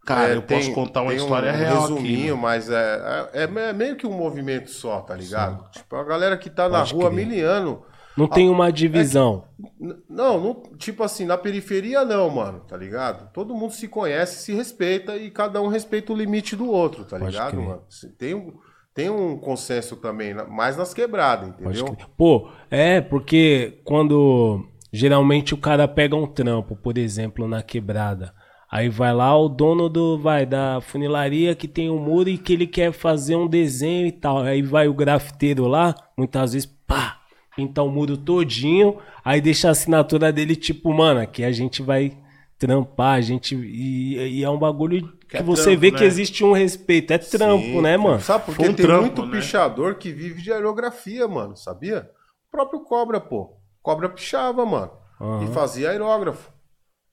Cara, 0.05 0.29
é, 0.33 0.35
eu 0.35 0.41
posso 0.41 0.73
contar 0.73 1.01
uma 1.03 1.11
tem 1.11 1.17
história 1.21 1.53
um 1.53 1.55
real 1.55 1.71
aqui, 1.83 1.93
resuminho, 1.93 2.29
mano. 2.35 2.41
mas 2.41 2.69
é, 2.69 3.29
é, 3.33 3.43
é 3.43 3.73
meio 3.73 3.95
que 3.95 4.05
um 4.07 4.11
movimento 4.11 4.69
só, 4.71 4.99
tá 5.01 5.15
ligado? 5.15 5.69
Tipo, 5.71 5.95
a 5.95 6.03
galera 6.03 6.35
que 6.35 6.49
tá 6.49 6.67
na 6.67 6.79
Pode 6.79 6.93
rua 6.95 7.11
crer. 7.11 7.25
miliano. 7.25 7.85
Não 8.15 8.27
tem 8.27 8.49
uma 8.49 8.71
divisão. 8.71 9.45
N- 9.79 9.95
Não, 10.09 10.39
não, 10.39 10.63
tipo 10.77 11.03
assim, 11.03 11.25
na 11.25 11.37
periferia 11.37 12.05
não, 12.05 12.29
mano, 12.29 12.59
tá 12.61 12.77
ligado? 12.77 13.31
Todo 13.33 13.55
mundo 13.55 13.73
se 13.73 13.87
conhece, 13.87 14.43
se 14.43 14.53
respeita 14.53 15.15
e 15.17 15.31
cada 15.31 15.61
um 15.61 15.67
respeita 15.67 16.13
o 16.13 16.15
limite 16.15 16.55
do 16.55 16.69
outro, 16.69 17.05
tá 17.05 17.17
Pode 17.17 17.31
ligado, 17.31 17.51
crer. 17.53 17.65
mano? 17.65 17.81
Tem 18.17 18.33
um, 18.35 18.53
tem 18.93 19.09
um 19.09 19.37
consenso 19.37 19.95
também, 19.95 20.33
mais 20.49 20.77
nas 20.77 20.93
quebradas, 20.93 21.49
entendeu? 21.49 21.95
Pô, 22.17 22.49
é, 22.69 23.01
porque 23.01 23.79
quando 23.83 24.63
geralmente 24.91 25.53
o 25.53 25.57
cara 25.57 25.87
pega 25.87 26.15
um 26.15 26.27
trampo, 26.27 26.75
por 26.75 26.97
exemplo, 26.97 27.47
na 27.47 27.63
quebrada. 27.63 28.33
Aí 28.71 28.89
vai 28.89 29.13
lá 29.13 29.37
o 29.37 29.47
dono 29.47 29.87
do 29.87 30.17
vai 30.17 30.45
da 30.47 30.81
funilaria 30.81 31.55
que 31.55 31.67
tem 31.67 31.91
um 31.91 31.99
muro 31.99 32.27
e 32.29 32.39
que 32.39 32.53
ele 32.53 32.65
quer 32.65 32.91
fazer 32.91 33.35
um 33.35 33.47
desenho 33.47 34.07
e 34.07 34.11
tal. 34.11 34.39
Aí 34.39 34.63
vai 34.63 34.87
o 34.87 34.93
grafiteiro 34.95 35.67
lá, 35.67 35.93
muitas 36.17 36.53
vezes, 36.53 36.65
pá, 36.87 37.19
pintar 37.55 37.85
o 37.85 37.89
muro 37.89 38.17
todinho, 38.17 38.97
aí 39.23 39.39
deixa 39.41 39.67
a 39.67 39.71
assinatura 39.71 40.31
dele 40.31 40.55
tipo, 40.55 40.93
mano, 40.93 41.19
aqui 41.19 41.43
a 41.43 41.51
gente 41.51 41.81
vai 41.81 42.17
trampar, 42.57 43.15
a 43.15 43.21
gente 43.21 43.55
e, 43.55 44.39
e 44.39 44.43
é 44.43 44.49
um 44.49 44.57
bagulho 44.57 45.11
que, 45.27 45.37
é 45.37 45.43
você 45.43 45.63
trampo, 45.63 45.79
vê 45.79 45.91
que 45.91 46.01
né? 46.01 46.05
existe 46.05 46.43
um 46.43 46.53
respeito, 46.53 47.11
é 47.11 47.17
trampo, 47.17 47.63
Sim, 47.63 47.81
né, 47.81 47.97
mano? 47.97 48.21
Sabe 48.21 48.45
porque 48.45 48.63
um 48.63 48.73
tem 48.73 48.85
trampo, 48.85 49.01
muito 49.01 49.25
né? 49.25 49.37
pichador 49.37 49.95
que 49.95 50.11
vive 50.11 50.41
de 50.41 50.51
aerografia, 50.51 51.27
mano, 51.27 51.55
sabia? 51.55 52.09
O 52.47 52.51
próprio 52.51 52.81
Cobra, 52.81 53.19
pô. 53.19 53.57
Cobra 53.81 54.07
pichava, 54.07 54.65
mano. 54.65 54.91
Aham. 55.19 55.43
E 55.43 55.47
fazia 55.53 55.89
aerógrafo. 55.89 56.51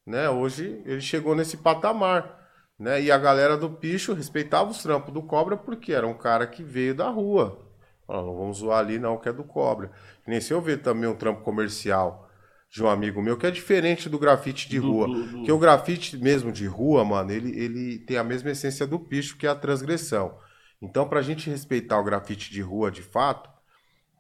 Né? 0.07 0.29
Hoje 0.31 0.83
ele 0.85 1.01
chegou 1.01 1.35
nesse 1.35 1.57
patamar. 1.57 2.39
Né? 2.79 3.03
E 3.03 3.11
a 3.11 3.19
galera 3.19 3.57
do 3.57 3.71
picho 3.71 4.15
respeitava 4.15 4.71
os 4.71 4.83
trampos 4.83 5.13
do 5.13 5.23
Cobra 5.23 5.57
porque 5.57 5.93
era 5.93 6.07
um 6.07 6.15
cara 6.15 6.47
que 6.47 6.63
veio 6.63 6.95
da 6.95 7.11
rua. 7.11 7.70
Não 8.17 8.37
vamos 8.37 8.59
zoar 8.59 8.79
ali 8.81 8.99
não, 8.99 9.17
que 9.19 9.29
é 9.29 9.33
do 9.33 9.45
Cobra. 9.45 9.91
Que 10.25 10.31
nem 10.31 10.41
se 10.41 10.53
eu 10.53 10.61
ver 10.61 10.83
também 10.83 11.09
um 11.09 11.15
trampo 11.15 11.43
comercial 11.43 12.29
de 12.71 12.83
um 12.83 12.89
amigo 12.89 13.21
meu, 13.21 13.37
que 13.37 13.47
é 13.47 13.51
diferente 13.51 14.09
do 14.09 14.19
grafite 14.19 14.69
de 14.69 14.79
rua. 14.79 15.07
Porque 15.33 15.51
o 15.53 15.59
grafite 15.59 16.17
mesmo 16.17 16.53
de 16.53 16.67
rua, 16.67 17.05
mano, 17.05 17.31
ele, 17.33 17.51
ele 17.59 17.99
tem 17.99 18.17
a 18.17 18.23
mesma 18.25 18.51
essência 18.51 18.87
do 18.87 18.99
picho, 18.99 19.37
que 19.37 19.47
é 19.47 19.51
a 19.51 19.55
transgressão. 19.57 20.37
Então, 20.81 21.09
pra 21.09 21.21
gente 21.23 21.51
respeitar 21.51 21.99
o 21.99 22.05
grafite 22.05 22.51
de 22.51 22.61
rua 22.63 22.91
de 22.91 23.03
fato, 23.03 23.51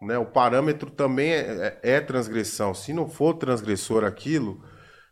né, 0.02 0.18
o 0.18 0.26
parâmetro 0.26 0.90
também 0.90 1.30
é, 1.32 1.78
é- 1.82 1.90
é 1.96 2.00
transgressão. 2.00 2.74
Se 2.74 2.92
não 2.92 3.08
for 3.08 3.34
transgressor 3.34 4.04
aquilo, 4.04 4.62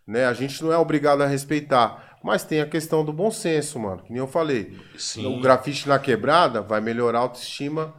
né, 0.07 0.25
a 0.25 0.33
gente 0.33 0.63
não 0.65 0.73
é 0.73 0.77
obrigado 0.79 1.23
a 1.23 1.27
respeitar. 1.27 2.19
Mas 2.25 2.43
tem 2.43 2.61
a 2.61 2.67
questão 2.67 3.05
do 3.05 3.13
bom 3.13 3.31
senso, 3.31 3.79
mano. 3.79 4.03
Que 4.03 4.11
nem 4.11 4.19
eu 4.19 4.27
falei. 4.27 4.77
Sim. 4.97 5.39
O 5.39 5.41
grafite 5.41 5.89
na 5.89 5.99
quebrada 6.01 6.61
vai 6.61 6.81
melhorar 6.81 7.19
a 7.21 7.23
autoestima 7.23 7.95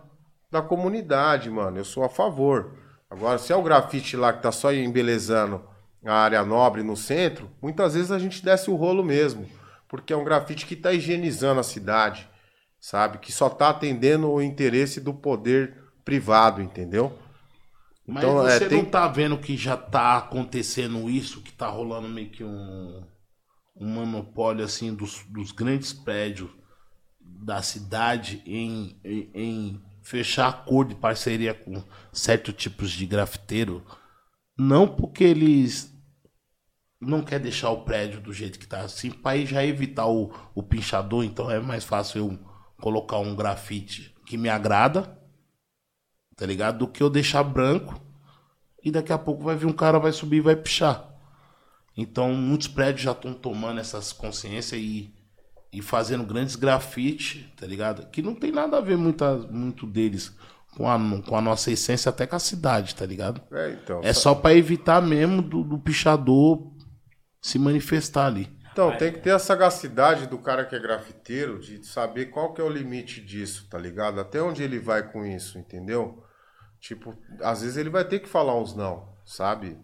da 0.52 0.62
comunidade, 0.62 1.50
mano. 1.50 1.78
Eu 1.78 1.86
sou 1.86 2.04
a 2.04 2.10
favor. 2.10 2.74
Agora, 3.10 3.38
se 3.38 3.52
é 3.52 3.56
o 3.56 3.64
grafite 3.64 4.16
lá 4.16 4.32
que 4.34 4.41
tá 4.41 4.52
só 4.52 4.72
embelezando 4.74 5.64
a 6.06 6.14
área 6.14 6.43
nobre 6.45 6.84
no 6.84 6.95
centro, 6.95 7.50
muitas 7.62 7.93
vezes 7.93 8.12
a 8.12 8.20
gente 8.20 8.43
desce 8.43 8.70
o 8.70 8.76
rolo 8.76 9.04
mesmo. 9.04 9.50
Porque 9.88 10.14
é 10.14 10.18
um 10.18 10.24
grafite 10.24 10.66
que 10.66 10.76
tá 10.76 10.93
higienizando 10.93 11.60
a 11.60 11.64
cidade, 11.64 12.30
sabe? 12.80 13.18
Que 13.18 13.32
só 13.32 13.50
tá 13.50 13.70
atendendo 13.70 14.30
o 14.30 14.41
interesse 14.41 15.02
do 15.02 15.14
poder 15.14 15.76
privado, 16.06 16.62
entendeu? 16.62 17.18
Mas 18.06 18.24
Então, 18.24 18.47
é, 18.47 18.58
você 18.60 18.70
tem- 18.70 18.84
não 18.84 18.89
tá 18.89 19.08
vendo 19.08 19.38
que 19.38 19.58
já 19.58 19.76
tá 19.78 20.18
acontecendo 20.18 21.10
isso, 21.10 21.41
que 21.41 21.52
tá 21.52 21.68
rolando 21.68 22.08
meio 22.08 22.30
que 22.30 22.43
um, 22.43 23.04
um 23.76 23.88
monopólio 23.88 24.64
assim 24.64 24.93
dos, 24.93 25.24
dos 25.28 25.52
grandes 25.52 25.91
prédios 25.93 26.50
da 27.20 27.62
cidade 27.62 28.41
em, 28.45 29.00
em, 29.04 29.32
em 29.34 29.82
fechar 30.10 30.49
acordo 30.49 30.89
de 30.89 30.99
parceria 30.99 31.53
com 31.53 31.84
certos 32.12 32.55
tipos 32.55 32.89
de 32.89 33.05
grafiteiro, 33.05 33.86
não 34.57 34.88
porque 34.88 35.24
eles 35.24 35.95
não 36.99 37.22
quer 37.22 37.39
deixar 37.39 37.70
o 37.70 37.84
prédio 37.84 38.20
do 38.20 38.34
jeito 38.34 38.57
que 38.57 38.66
tá 38.66 38.82
assim, 38.82 39.12
para 39.12 39.45
já 39.45 39.64
evitar 39.64 40.07
o, 40.07 40.34
o 40.55 40.64
pinchador, 40.64 41.24
então 41.24 41.49
é 41.51 41.60
mais 41.60 41.84
fácil 41.84 42.18
eu 42.18 42.39
colocar 42.82 43.20
um 43.20 43.36
grafite 43.36 44.16
que 44.26 44.36
me 44.36 44.49
agrada, 44.49 45.16
tá 46.36 46.43
ligado? 46.43 46.80
Do 46.80 46.88
que 46.88 47.03
eu 47.03 47.10
deixar 47.10 47.43
branco 47.43 48.01
e 48.84 48.89
daqui 48.89 49.14
a 49.14 49.18
pouco 49.18 49.43
vai 49.43 49.55
vir 49.55 49.68
um 49.68 49.74
cara, 49.74 49.99
vai 49.99 50.12
subir 50.12 50.38
e 50.38 50.41
vai 50.41 50.55
pichar. 50.55 51.07
Então, 51.95 52.34
muitos 52.34 52.68
prédios 52.68 53.03
já 53.03 53.12
estão 53.12 53.32
tomando 53.32 53.80
essas 53.80 54.12
consciências 54.12 54.82
e, 54.82 55.14
e 55.72 55.82
fazendo 55.82 56.24
grandes 56.24 56.55
grafites, 56.55 57.45
tá 57.55 57.65
ligado? 57.65 58.07
Que 58.07 58.22
não 58.22 58.34
tem 58.34 58.51
nada 58.51 58.78
a 58.78 58.82
ver 58.82 58.97
muita, 58.97 59.36
muito 59.36 59.86
deles 59.86 60.36
com 60.76 60.89
a, 60.89 60.97
com 61.22 61.36
a 61.36 61.41
nossa 61.41 61.72
essência, 61.72 62.09
até 62.09 62.26
com 62.26 62.36
a 62.36 62.39
cidade, 62.39 62.95
tá 62.95 63.05
ligado? 63.05 63.41
É, 63.51 63.72
então. 63.72 64.01
É 64.03 64.13
só 64.13 64.34
pra 64.34 64.53
evitar 64.53 65.01
mesmo 65.01 65.41
do, 65.41 65.63
do 65.63 65.80
pichador 65.80 66.72
se 67.41 67.59
manifestar 67.59 68.28
ali. 68.28 68.49
Então, 68.72 68.95
tem 68.95 69.11
que 69.11 69.20
ter 69.20 69.32
a 69.32 69.39
sagacidade 69.39 70.28
do 70.28 70.38
cara 70.38 70.63
que 70.63 70.76
é 70.76 70.80
grafiteiro 70.80 71.59
de 71.59 71.86
saber 71.86 72.28
qual 72.28 72.53
que 72.53 72.61
é 72.61 72.63
o 72.63 72.70
limite 72.70 73.20
disso, 73.20 73.67
tá 73.70 73.78
ligado? 73.78 74.22
Até 74.22 74.41
onde 74.41 74.63
ele 74.63 74.80
vai 74.80 75.11
com 75.11 75.26
isso, 75.26 75.57
entendeu? 75.57 76.24
Tipo, 76.80 77.13
às 77.41 77.61
vezes 77.61 77.76
ele 77.76 77.89
vai 77.89 78.05
ter 78.05 78.20
que 78.20 78.30
falar 78.30 78.57
uns 78.57 78.74
não, 78.74 79.09
sabe? 79.26 79.78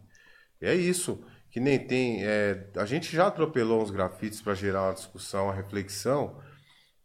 É 0.62 0.74
isso. 0.74 1.22
Que 1.56 1.60
nem 1.62 1.80
tem. 1.80 2.22
é, 2.22 2.68
a 2.76 2.84
gente 2.84 3.16
já 3.16 3.28
atropelou 3.28 3.82
uns 3.82 3.90
grafites 3.90 4.42
pra 4.42 4.54
gerar 4.54 4.88
uma 4.88 4.94
discussão, 4.94 5.46
uma 5.46 5.54
reflexão. 5.54 6.38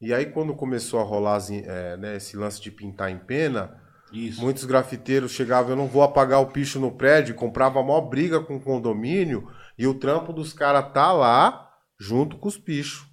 E 0.00 0.12
aí, 0.12 0.26
quando 0.26 0.56
começou 0.56 0.98
a 0.98 1.04
rolar 1.04 1.38
é, 1.52 1.96
né, 1.96 2.16
esse 2.16 2.36
lance 2.36 2.60
de 2.60 2.68
pintar 2.68 3.12
em 3.12 3.18
pena, 3.18 3.80
Isso. 4.12 4.40
Muitos 4.40 4.64
grafiteiros 4.64 5.30
chegavam, 5.30 5.70
eu 5.70 5.76
não 5.76 5.86
vou 5.86 6.02
apagar 6.02 6.40
o 6.40 6.48
picho 6.48 6.80
no 6.80 6.90
prédio, 6.90 7.36
comprava 7.36 7.78
a 7.78 7.82
maior 7.84 8.00
briga 8.00 8.40
com 8.40 8.56
o 8.56 8.60
condomínio, 8.60 9.48
e 9.78 9.86
o 9.86 9.94
trampo 9.94 10.32
dos 10.32 10.52
caras 10.52 10.92
tá 10.92 11.12
lá 11.12 11.70
junto 11.96 12.36
com 12.36 12.48
os 12.48 12.58
pichos. 12.58 13.06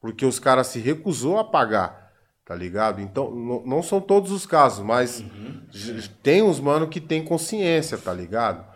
Porque 0.00 0.26
os 0.26 0.40
caras 0.40 0.66
se 0.66 0.80
recusou 0.80 1.38
a 1.38 1.44
pagar, 1.44 2.10
tá 2.44 2.52
ligado? 2.52 3.00
Então, 3.00 3.30
não 3.64 3.80
são 3.80 4.00
todos 4.00 4.32
os 4.32 4.44
casos, 4.44 4.84
mas 4.84 5.22
j- 5.70 6.08
tem 6.20 6.42
uns 6.42 6.58
mano 6.58 6.88
que 6.88 7.00
tem 7.00 7.24
consciência, 7.24 7.96
tá 7.96 8.12
ligado? 8.12 8.67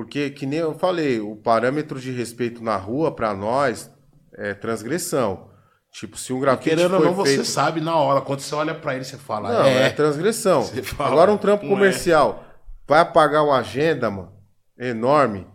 Porque, 0.00 0.30
que 0.30 0.46
nem 0.46 0.60
eu 0.60 0.72
falei, 0.72 1.20
o 1.20 1.36
parâmetro 1.36 2.00
de 2.00 2.10
respeito 2.10 2.64
na 2.64 2.74
rua, 2.74 3.14
pra 3.14 3.34
nós, 3.34 3.94
é 4.32 4.54
transgressão. 4.54 5.50
Tipo, 5.92 6.16
se 6.16 6.32
um 6.32 6.40
grafite 6.40 6.70
Querendo 6.70 6.94
ou 6.94 7.04
não, 7.04 7.12
você 7.12 7.34
feito... 7.34 7.44
sabe 7.44 7.82
na 7.82 7.94
hora. 7.96 8.22
Quando 8.22 8.40
você 8.40 8.54
olha 8.54 8.74
pra 8.74 8.94
ele, 8.94 9.04
você 9.04 9.18
fala. 9.18 9.52
Não, 9.52 9.66
é, 9.66 9.88
é, 9.88 9.90
transgressão. 9.90 10.62
Você 10.62 10.82
fala, 10.82 11.10
Agora 11.10 11.30
um 11.30 11.36
trampo 11.36 11.66
é. 11.66 11.68
comercial. 11.68 12.42
Vai 12.88 13.00
apagar 13.00 13.44
uma 13.44 13.58
agenda, 13.58 14.10
mano, 14.10 14.32
enorme. 14.78 15.46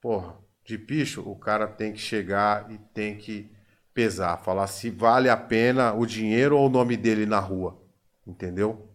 Porra, 0.00 0.38
de 0.64 0.78
picho, 0.78 1.20
o 1.20 1.38
cara 1.38 1.66
tem 1.66 1.92
que 1.92 2.00
chegar 2.00 2.70
e 2.70 2.78
tem 2.94 3.18
que 3.18 3.52
pesar. 3.92 4.38
Falar 4.38 4.68
se 4.68 4.88
vale 4.88 5.28
a 5.28 5.36
pena 5.36 5.92
o 5.92 6.06
dinheiro 6.06 6.56
ou 6.56 6.66
o 6.66 6.70
nome 6.70 6.96
dele 6.96 7.26
na 7.26 7.40
rua. 7.40 7.78
Entendeu? 8.26 8.88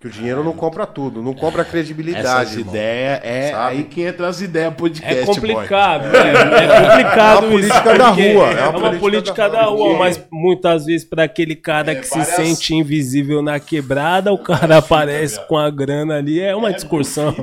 Que 0.00 0.06
o 0.06 0.10
dinheiro 0.10 0.44
não 0.44 0.52
compra 0.52 0.86
tudo, 0.86 1.20
não 1.20 1.34
compra 1.34 1.64
credibilidade. 1.64 2.24
essas 2.24 2.52
irmão. 2.56 2.72
ideias. 2.72 3.20
É 3.24 3.50
Sabe? 3.50 3.76
aí 3.78 3.82
que 3.82 4.00
entra 4.02 4.28
as 4.28 4.40
ideias 4.40 4.72
podcast. 4.74 5.12
É 5.22 5.24
boy. 5.24 5.34
complicado, 5.34 6.14
é, 6.14 6.30
é 6.30 6.80
complicado 6.88 7.44
É 7.44 7.48
uma 7.48 7.48
isso, 7.48 7.50
política 7.50 7.98
da 7.98 8.08
rua, 8.10 8.46
É 8.52 8.68
uma, 8.68 8.92
política, 8.94 9.48
da 9.48 9.64
rua, 9.64 9.98
mas 9.98 10.24
muitas 10.30 10.84
vezes 10.86 11.04
para 11.04 11.24
aquele 11.24 11.56
cara 11.56 11.96
que 11.96 12.06
se 12.06 12.24
sente 12.26 12.76
invisível 12.76 13.42
na 13.42 13.58
quebrada, 13.58 14.32
o 14.32 14.38
cara 14.38 14.76
aparece 14.78 15.40
com 15.48 15.58
a 15.58 15.68
grana 15.68 16.14
ali, 16.18 16.38
é 16.40 16.54
uma 16.54 16.72
discussão. 16.72 17.34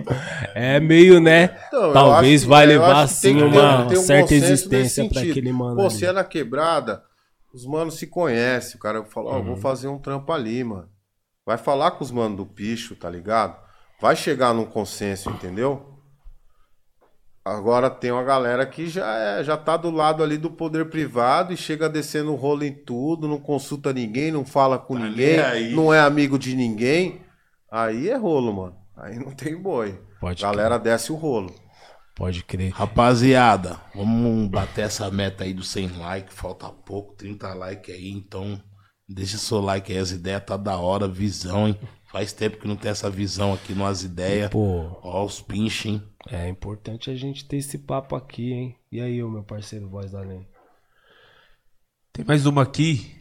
É 0.54 0.80
meio, 0.80 1.20
né? 1.20 1.50
Então, 1.68 1.92
Talvez 1.92 2.36
acho 2.36 2.44
que- 2.46 2.50
vai 2.50 2.64
é, 2.64 2.68
levar 2.68 3.02
assim 3.02 3.42
uma 3.42 3.86
um 3.88 3.96
certa 3.98 4.34
existência 4.34 5.10
para 5.10 5.20
aquele 5.22 5.52
mano. 5.52 5.76
Pô, 5.76 5.88
ali. 5.88 5.92
se 5.92 6.06
é 6.06 6.12
na 6.14 6.24
quebrada, 6.24 7.02
os 7.54 7.66
manos 7.66 7.96
se 7.96 8.08
conhecem. 8.08 8.78
O 8.78 8.80
cara 8.80 9.04
fala, 9.04 9.32
ó, 9.32 9.38
Uhum. 9.40 9.44
vou 9.44 9.58
fazer 9.58 9.90
um 9.90 9.98
trampo 9.98 10.32
ali, 10.32 10.64
mano. 10.64 10.88
Vai 11.46 11.58
falar 11.58 11.92
com 11.92 12.04
os 12.04 12.12
manos 12.12 12.38
do 12.38 12.46
picho, 12.46 12.96
tá 12.96 13.10
ligado? 13.10 13.56
Vai 14.02 14.16
chegar 14.16 14.54
num 14.54 14.66
consenso, 14.66 15.30
entendeu? 15.30 15.96
Agora 17.46 17.92
tem 17.92 18.12
uma 18.12 18.24
galera 18.24 18.66
que 18.66 18.88
já, 18.88 19.06
é, 19.16 19.44
já 19.44 19.56
tá 19.56 19.78
do 19.78 19.92
lado 19.92 20.24
ali 20.24 20.36
do 20.36 20.50
poder 20.50 20.90
privado 20.90 21.54
e 21.54 21.58
chega 21.58 21.88
descendo 21.88 22.32
o 22.32 22.36
rolo 22.36 22.64
em 22.64 22.74
tudo, 22.74 23.28
não 23.28 23.40
consulta 23.40 23.94
ninguém, 23.94 24.32
não 24.32 24.44
fala 24.44 24.80
com 24.80 24.98
ninguém, 24.98 25.38
nem 25.38 25.40
aí. 25.40 25.76
não 25.76 25.94
é 25.94 26.00
amigo 26.00 26.40
de 26.40 26.56
ninguém. 26.56 27.22
Aí 27.70 28.10
é 28.10 28.16
rolo, 28.18 28.52
mano. 28.52 28.76
Aí 28.98 29.20
não 29.20 29.32
tem 29.32 29.56
boi. 29.56 30.02
Pode 30.20 30.42
galera 30.42 30.80
desce 30.80 31.12
o 31.12 31.16
rolo. 31.16 31.54
Pode 32.16 32.44
crer. 32.44 32.72
Rapaziada, 32.72 33.80
vamos 33.94 34.50
bater 34.50 34.86
essa 34.86 35.12
meta 35.12 35.44
aí 35.44 35.54
dos 35.54 35.70
100 35.70 35.98
likes. 35.98 36.34
Falta 36.36 36.68
pouco, 36.70 37.14
30 37.14 37.54
likes 37.54 37.94
aí. 37.94 38.10
Então, 38.10 38.60
Deixa 39.08 39.38
seu 39.38 39.62
like 39.62 39.92
aí, 39.92 40.00
as 40.00 40.12
ideias 40.12 40.44
tá 40.44 40.58
da 40.58 40.78
hora, 40.78 41.08
visão, 41.08 41.68
hein? 41.68 41.80
Faz 42.12 42.34
tempo 42.34 42.58
que 42.58 42.68
não 42.68 42.76
tem 42.76 42.90
essa 42.90 43.10
visão 43.10 43.54
aqui 43.54 43.74
nas 43.74 44.04
ideias. 44.04 44.50
Pô, 44.50 44.98
Ó, 45.04 45.24
os 45.24 45.42
pinches, 45.42 45.86
hein? 45.86 46.04
é 46.28 46.50
importante 46.50 47.12
a 47.12 47.16
gente 47.16 47.46
ter 47.46 47.58
esse 47.58 47.78
papo 47.78 48.16
aqui, 48.16 48.52
hein? 48.52 48.76
E 48.92 49.00
aí, 49.00 49.22
meu 49.22 49.44
parceiro 49.44 49.88
Voz 49.88 50.12
da 50.12 50.22
Lei? 50.22 50.48
Tem 52.12 52.26
mais 52.26 52.46
uma 52.46 52.64
aqui 52.64 53.16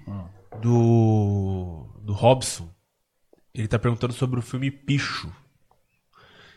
do 0.63 1.87
do 2.01 2.13
Robson. 2.13 2.69
Ele 3.53 3.69
tá 3.69 3.79
perguntando 3.79 4.13
sobre 4.13 4.39
o 4.39 4.43
filme 4.43 4.71
Picho. 4.71 5.31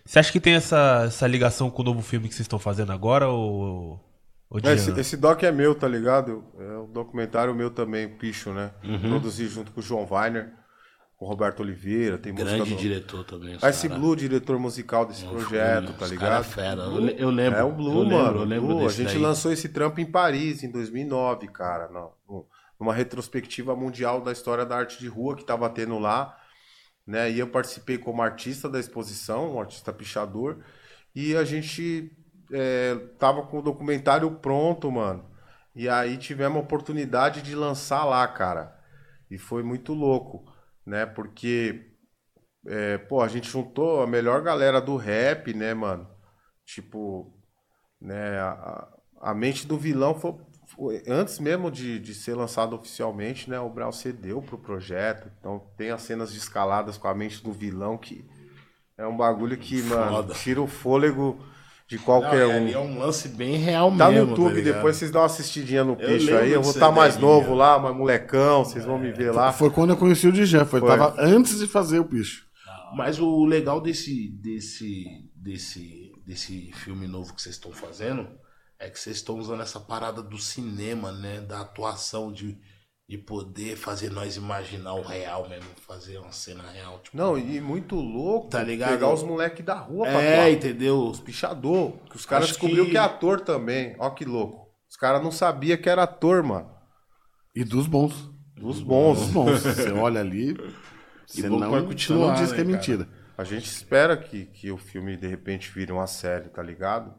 Você 0.06 0.20
acha 0.20 0.32
que 0.32 0.40
tem 0.40 0.54
essa, 0.54 1.04
essa 1.08 1.28
ligação 1.28 1.70
com 1.70 1.82
o 1.82 1.86
novo 1.86 2.02
filme 2.02 2.30
que 2.30 2.34
vocês 2.34 2.46
estão 2.46 2.60
fazendo 2.60 2.92
agora 2.94 3.28
ou, 3.28 4.00
esse, 4.56 4.86
Diana? 4.86 5.02
esse 5.02 5.18
doc 5.18 5.44
é 5.44 5.52
meu, 5.52 5.76
tá 5.76 5.88
ligado? 5.88 6.44
É 6.58 6.78
um 6.78 6.92
documentário 6.92 7.54
meu 7.54 7.70
também, 7.70 8.08
Picho, 8.08 8.52
né? 8.54 8.72
Uhum. 8.84 9.00
Produzi 9.10 9.48
junto 9.48 9.72
com 9.72 9.80
o 9.80 9.84
João 9.84 10.08
Weiner, 10.10 10.54
com 11.18 11.26
o 11.26 11.28
Roberto 11.28 11.60
Oliveira, 11.62 12.18
tem 12.18 12.32
música 12.32 12.52
Grande 12.52 12.70
do... 12.76 12.78
diretor 12.80 13.24
também. 13.26 13.56
Ice 13.56 13.88
cara. 13.90 14.00
Blue, 14.00 14.16
diretor 14.16 14.58
musical 14.60 15.06
desse 15.06 15.26
projeto, 15.26 15.94
tá 15.94 16.08
ligado? 16.08 16.42
é 16.42 16.44
fera. 16.44 16.82
Eu, 16.84 17.00
le- 17.00 17.16
eu 17.18 17.30
lembro. 17.30 17.60
É 17.60 17.64
o 17.64 17.72
Blue, 17.72 17.90
eu 17.90 18.00
lembro, 18.04 18.18
mano. 18.18 18.40
Eu 18.40 18.46
lembro 18.46 18.68
Blue. 18.68 18.88
A 18.88 18.92
gente 18.92 19.14
daí. 19.14 19.18
lançou 19.18 19.52
esse 19.52 19.68
trampo 19.70 20.00
em 20.00 20.06
Paris, 20.06 20.64
em 20.64 20.72
2009, 20.72 21.48
cara. 21.48 21.90
no- 21.90 22.46
numa 22.80 22.94
retrospectiva 22.94 23.76
mundial 23.76 24.22
da 24.22 24.32
história 24.32 24.64
da 24.64 24.78
arte 24.78 25.00
de 25.00 25.08
rua 25.08 25.36
que 25.36 25.44
tava 25.44 25.68
tendo 25.68 25.98
lá. 25.98 26.38
Né? 27.08 27.32
E 27.32 27.40
eu 27.40 27.48
participei 27.48 27.98
como 27.98 28.22
artista 28.22 28.70
da 28.70 28.80
exposição, 28.80 29.56
um 29.56 29.60
artista 29.60 29.92
pichador. 29.92 30.60
E 31.16 31.36
a 31.36 31.44
gente 31.44 32.12
é, 32.52 32.96
tava 33.20 33.44
com 33.44 33.60
o 33.60 33.62
documentário 33.62 34.30
pronto, 34.32 34.92
mano. 34.92 35.26
E 35.76 35.88
aí 35.90 36.18
tivemos 36.18 36.58
a 36.58 36.62
oportunidade 36.62 37.42
de 37.42 37.56
lançar 37.56 38.04
lá, 38.06 38.28
cara. 38.28 38.76
E 39.30 39.38
foi 39.38 39.64
muito 39.64 39.94
louco, 39.94 40.46
né? 40.86 41.06
Porque 41.06 41.92
é, 42.66 42.98
pô, 42.98 43.22
a 43.22 43.28
gente 43.28 43.50
juntou 43.50 44.02
a 44.02 44.08
melhor 44.08 44.42
galera 44.42 44.82
do 44.82 44.98
rap, 44.98 45.54
né, 45.54 45.74
mano? 45.74 46.08
Tipo, 46.66 47.34
né, 48.02 48.40
a, 48.40 48.88
a- 49.22 49.36
mente 49.36 49.68
do 49.68 49.78
vilão 49.78 50.16
foi, 50.16 50.36
foi- 50.68 51.04
antes 51.08 51.40
mesmo 51.40 51.72
de, 51.72 52.00
de 52.00 52.14
ser 52.16 52.36
lançado 52.36 52.76
oficialmente, 52.76 53.50
né, 53.50 53.60
o 53.60 53.70
Brau 53.70 53.92
cedeu 53.92 54.42
pro 54.42 54.58
projeto. 54.58 55.32
Então 55.40 55.60
tem 55.78 55.92
as 55.92 56.02
cenas 56.04 56.32
de 56.32 56.38
escaladas 56.40 56.98
com 56.98 57.08
a 57.08 57.16
mente 57.16 57.44
do 57.44 57.52
vilão 57.54 57.98
que 57.98 58.26
é 58.98 59.06
um 59.08 59.16
bagulho 59.18 59.58
que, 59.58 59.82
mano, 59.84 60.24
Foda. 60.24 60.34
tira 60.34 60.62
o 60.62 60.68
fôlego 60.68 61.40
de 61.88 61.96
Não, 61.96 62.04
qualquer 62.04 62.42
e 62.42 62.46
um. 62.46 62.52
ali 62.58 62.74
é 62.74 62.80
um 62.80 63.00
lance 63.00 63.30
bem 63.30 63.56
real 63.56 63.90
Tá 63.96 64.08
no 64.08 64.12
mesmo. 64.12 64.30
YouTube, 64.32 64.56
ligado? 64.56 64.76
depois 64.76 64.98
vocês 64.98 65.10
dão 65.12 65.22
uma 65.22 65.28
assistidinha 65.28 65.84
no 65.84 65.94
Eu 65.94 65.96
picho 65.98 66.26
lembro 66.26 66.38
aí. 66.44 66.52
Eu 66.52 66.62
vou 66.62 66.72
estar 66.72 66.90
aí 66.90 66.96
mais 66.96 67.18
novo 67.18 67.54
lá, 67.54 67.80
mais 67.80 67.96
molecão, 67.96 68.66
vocês 68.66 68.84
vão 68.84 68.98
me 69.00 69.12
ver 69.12 69.32
lá. 69.32 69.52
Foi 69.54 69.70
quando 69.70 69.92
eu 69.92 69.98
conheci 69.98 70.28
o 70.28 70.32
Djan, 70.32 70.66
foi, 70.66 70.80
Foi. 70.82 70.90
tava 70.90 71.16
antes 71.18 71.60
de 71.60 71.68
fazer 71.68 72.00
o 72.00 72.04
bicho. 72.04 72.46
Mas 72.96 73.20
o 73.20 73.46
legal 73.46 73.80
desse, 73.82 74.30
desse, 74.42 75.06
desse, 75.36 76.12
desse 76.26 76.72
filme 76.74 77.08
novo 77.08 77.34
que 77.34 77.42
vocês 77.42 77.56
estão 77.56 77.72
fazendo 77.72 78.28
é 78.80 78.90
que 78.90 79.00
vocês 79.00 79.18
estão 79.18 79.38
usando 79.38 79.62
essa 79.62 79.80
parada 79.80 80.22
do 80.22 80.38
cinema, 80.38 81.12
né? 81.12 81.42
Da 81.42 81.62
atuação, 81.62 82.32
de, 82.32 82.58
de 83.10 83.18
poder 83.18 83.78
fazer 83.78 84.12
nós 84.12 84.36
imaginar 84.36 84.94
o 84.94 85.02
real 85.02 85.48
mesmo, 85.48 85.70
fazer 85.88 86.18
uma 86.18 86.32
cena 86.34 86.64
real. 86.70 87.00
Tipo, 87.00 87.16
Não, 87.16 87.38
e 87.38 87.62
muito 87.62 87.96
louco 87.96 88.50
Tá 88.50 88.62
ligado? 88.62 88.90
pegar 88.92 89.14
os 89.14 89.24
moleques 89.24 89.64
da 89.66 89.76
rua 89.76 90.06
pra 90.06 90.22
é, 90.22 90.34
atuar. 90.34 90.52
entendeu? 90.52 91.08
Os 91.08 91.20
pichador. 91.22 91.94
Que 92.10 92.18
os 92.18 92.26
caras 92.26 92.48
descobriu 92.50 92.84
que... 92.86 92.92
que- 92.92 92.98
é 92.98 93.00
ator 93.00 93.40
também. 93.40 93.96
Ó 93.98 94.10
que 94.10 94.26
louco. 94.26 94.68
Os 94.90 94.98
caras 94.98 95.24
não 95.24 95.32
sabiam 95.32 95.78
que 95.78 95.90
era 95.90 96.04
ator, 96.04 96.44
mano. 96.44 96.70
E 97.56 97.64
dos 97.64 97.88
bons. 97.88 98.30
Dos 98.56 98.82
bons. 98.82 99.20
Dos 99.20 99.30
bons. 99.30 99.62
Você 99.62 99.92
olha 99.92 100.20
ali, 100.20 100.54
você 101.26 101.48
bom 101.48 101.56
que 101.56 101.62
não, 101.62 101.72
vai 101.72 101.80
você 101.82 101.88
continuar, 101.88 102.28
não 102.28 102.34
diz 102.36 102.50
né, 102.52 102.56
que 102.56 102.62
é 102.62 102.66
cara? 102.66 102.76
mentira. 102.76 103.10
A 103.38 103.44
gente 103.44 103.66
espera 103.68 104.18
que, 104.18 104.46
que 104.48 104.70
o 104.72 104.78
filme 104.78 105.16
de 105.16 105.28
repente 105.28 105.72
vire 105.72 105.92
uma 105.94 106.08
série, 106.08 106.50
tá 106.50 106.62
ligado? 106.62 107.14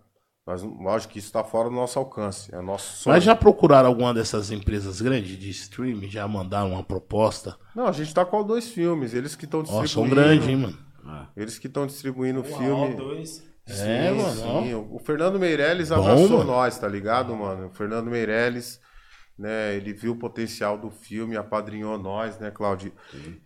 Mas 0.48 0.62
lógico 0.62 1.12
que 1.12 1.18
isso 1.18 1.30
tá 1.30 1.44
fora 1.44 1.68
do 1.68 1.74
nosso 1.74 1.98
alcance. 1.98 2.48
É 2.54 2.62
nosso 2.62 2.96
sonho. 3.02 3.14
Mas 3.14 3.22
já 3.22 3.36
procuraram 3.36 3.86
alguma 3.90 4.14
dessas 4.14 4.50
empresas 4.50 4.98
grandes 4.98 5.38
de 5.38 5.50
streaming? 5.50 6.08
Já 6.08 6.26
mandaram 6.26 6.70
uma 6.72 6.82
proposta? 6.82 7.54
Não, 7.74 7.86
a 7.86 7.92
gente 7.92 8.14
tá 8.14 8.24
com 8.24 8.42
dois 8.42 8.66
filmes. 8.66 9.12
Eles 9.12 9.36
que 9.36 9.44
estão 9.44 9.60
Ó, 9.60 9.62
distribuindo. 9.62 9.90
são 9.92 10.08
grandes, 10.08 10.48
hein, 10.48 10.56
mano? 10.56 10.78
Eles 11.36 11.58
que 11.58 11.66
estão 11.66 11.86
distribuindo 11.86 12.40
o 12.40 12.44
filme. 12.44 12.94
dois. 12.94 13.46
É, 13.68 14.10
mano. 14.10 14.62
Sim, 14.62 14.74
o 14.90 14.98
Fernando 14.98 15.38
Meirelles 15.38 15.90
Bom, 15.90 15.96
abraçou 15.96 16.38
mano. 16.38 16.44
nós, 16.44 16.78
tá 16.78 16.88
ligado, 16.88 17.36
mano? 17.36 17.66
O 17.66 17.70
Fernando 17.70 18.06
Meirelles, 18.10 18.80
né, 19.38 19.74
ele 19.76 19.92
viu 19.92 20.12
o 20.12 20.16
potencial 20.18 20.76
do 20.76 20.90
filme, 20.90 21.36
apadrinhou 21.36 21.96
nós, 21.96 22.38
né, 22.38 22.50
Claudio? 22.50 22.92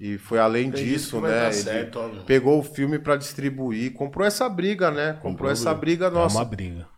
E 0.00 0.16
foi 0.16 0.38
além 0.38 0.68
Acredito 0.68 0.88
disso, 0.92 1.20
né? 1.20 1.44
ele 1.46 1.52
certo, 1.54 2.00
pegou 2.26 2.58
o 2.58 2.62
filme 2.62 2.98
pra 2.98 3.16
distribuir, 3.16 3.92
comprou 3.92 4.26
essa 4.26 4.48
briga, 4.48 4.90
né? 4.90 5.18
Comprou, 5.20 5.50
essa 5.50 5.74
briga 5.74 6.06
É 6.06 6.10
nossa. 6.10 6.38
uma 6.38 6.44
briga. 6.44 6.88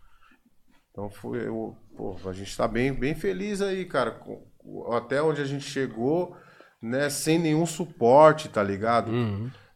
Então 0.91 1.09
foi, 1.09 1.45
eu, 1.45 1.75
pô, 1.97 2.17
a 2.25 2.31
gente 2.31 2.55
tá 2.55 2.67
bem, 2.67 2.93
bem 2.93 3.13
feliz 3.15 3.61
aí, 3.61 3.83
cara, 3.85 4.11
com- 4.11 4.45
até 4.93 5.21
onde 5.21 5.41
a 5.41 5.45
gente 5.45 5.65
chegou, 5.65 6.35
né, 6.81 7.09
sem 7.09 7.37
nenhum 7.37 7.65
suporte, 7.65 8.47
tá 8.47 8.63
ligado? 8.63 9.11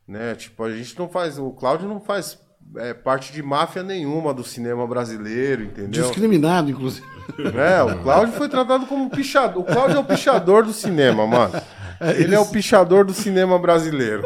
Né, 0.08 0.34
tipo, 0.36 0.64
a 0.64 0.72
gente 0.76 0.98
não 0.98 1.10
faz, 1.10 1.38
o 1.38 1.52
Cláudio 1.52 1.88
não 1.90 2.00
faz 2.00 2.40
é, 2.78 2.94
parte 2.94 3.32
de 3.32 3.42
máfia 3.42 3.84
nenhuma 3.84 4.34
do 4.34 4.44
cinema 4.44 4.86
brasileiro, 4.88 5.64
entendeu? 5.64 6.04
Discriminado, 6.04 6.70
inclusive. 6.70 7.06
É, 7.56 7.84
o 7.84 8.02
Cláudio 8.02 8.34
foi 8.34 8.50
tratado 8.50 8.86
como 8.86 9.04
um 9.04 9.10
pichador. 9.10 9.62
O 9.62 9.66
Cláudio 9.66 9.98
é 9.98 10.00
o 10.00 10.04
pichador 10.04 10.64
do 10.64 10.74
cinema, 10.74 11.28
mano. 11.28 11.54
Ele 12.18 12.34
é 12.34 12.40
o 12.40 12.46
pichador 12.46 13.06
do 13.06 13.14
cinema 13.14 13.60
brasileiro. 13.60 14.26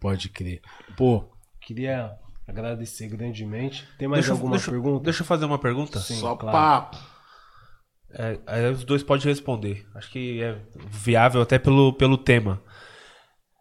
Pode 0.00 0.28
crer. 0.28 0.60
Pô, 0.96 1.24
queria 1.60 2.12
agradecer 2.46 3.08
grandemente. 3.08 3.86
Tem 3.98 4.08
mais 4.08 4.24
Deixa, 4.24 4.32
alguma 4.32 4.56
deixa, 4.56 4.70
pergunta? 4.70 5.04
deixa 5.04 5.22
eu 5.22 5.26
fazer 5.26 5.44
uma 5.44 5.58
pergunta. 5.58 5.98
Só 5.98 6.34
claro. 6.34 6.56
papo. 6.56 6.98
É, 8.10 8.38
aí 8.46 8.70
os 8.70 8.84
dois 8.84 9.02
podem 9.02 9.26
responder. 9.26 9.86
Acho 9.94 10.10
que 10.10 10.42
é 10.42 10.56
viável 10.90 11.42
até 11.42 11.58
pelo, 11.58 11.92
pelo 11.92 12.16
tema. 12.16 12.62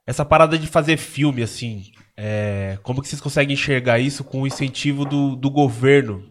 Essa 0.08 0.26
parada 0.26 0.58
de 0.58 0.68
fazer 0.68 0.98
filme, 0.98 1.44
assim, 1.44 1.92
é, 2.16 2.80
como 2.82 3.02
que 3.02 3.10
vocês 3.10 3.22
conseguem 3.22 3.54
enxergar 3.54 4.00
isso 4.00 4.24
com 4.24 4.42
o 4.44 4.48
incentivo 4.48 5.06
do, 5.06 5.36
do 5.36 5.52
governo 5.52 6.24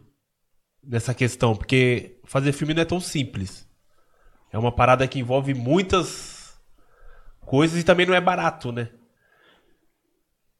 nessa 0.83 1.15
questão? 1.15 1.55
Porque 1.55 2.19
fazer 2.25 2.53
filme 2.53 2.73
não 2.75 2.83
é 2.83 2.87
tão 2.87 2.99
simples. 2.99 3.69
É 4.51 4.59
uma 4.59 4.73
parada 4.73 5.07
que 5.07 5.19
envolve 5.19 5.53
muitas 5.55 6.59
coisas 7.43 7.79
e 7.79 7.85
também 7.85 8.07
não 8.07 8.15
é 8.15 8.21
barato, 8.21 8.73
né? 8.73 8.89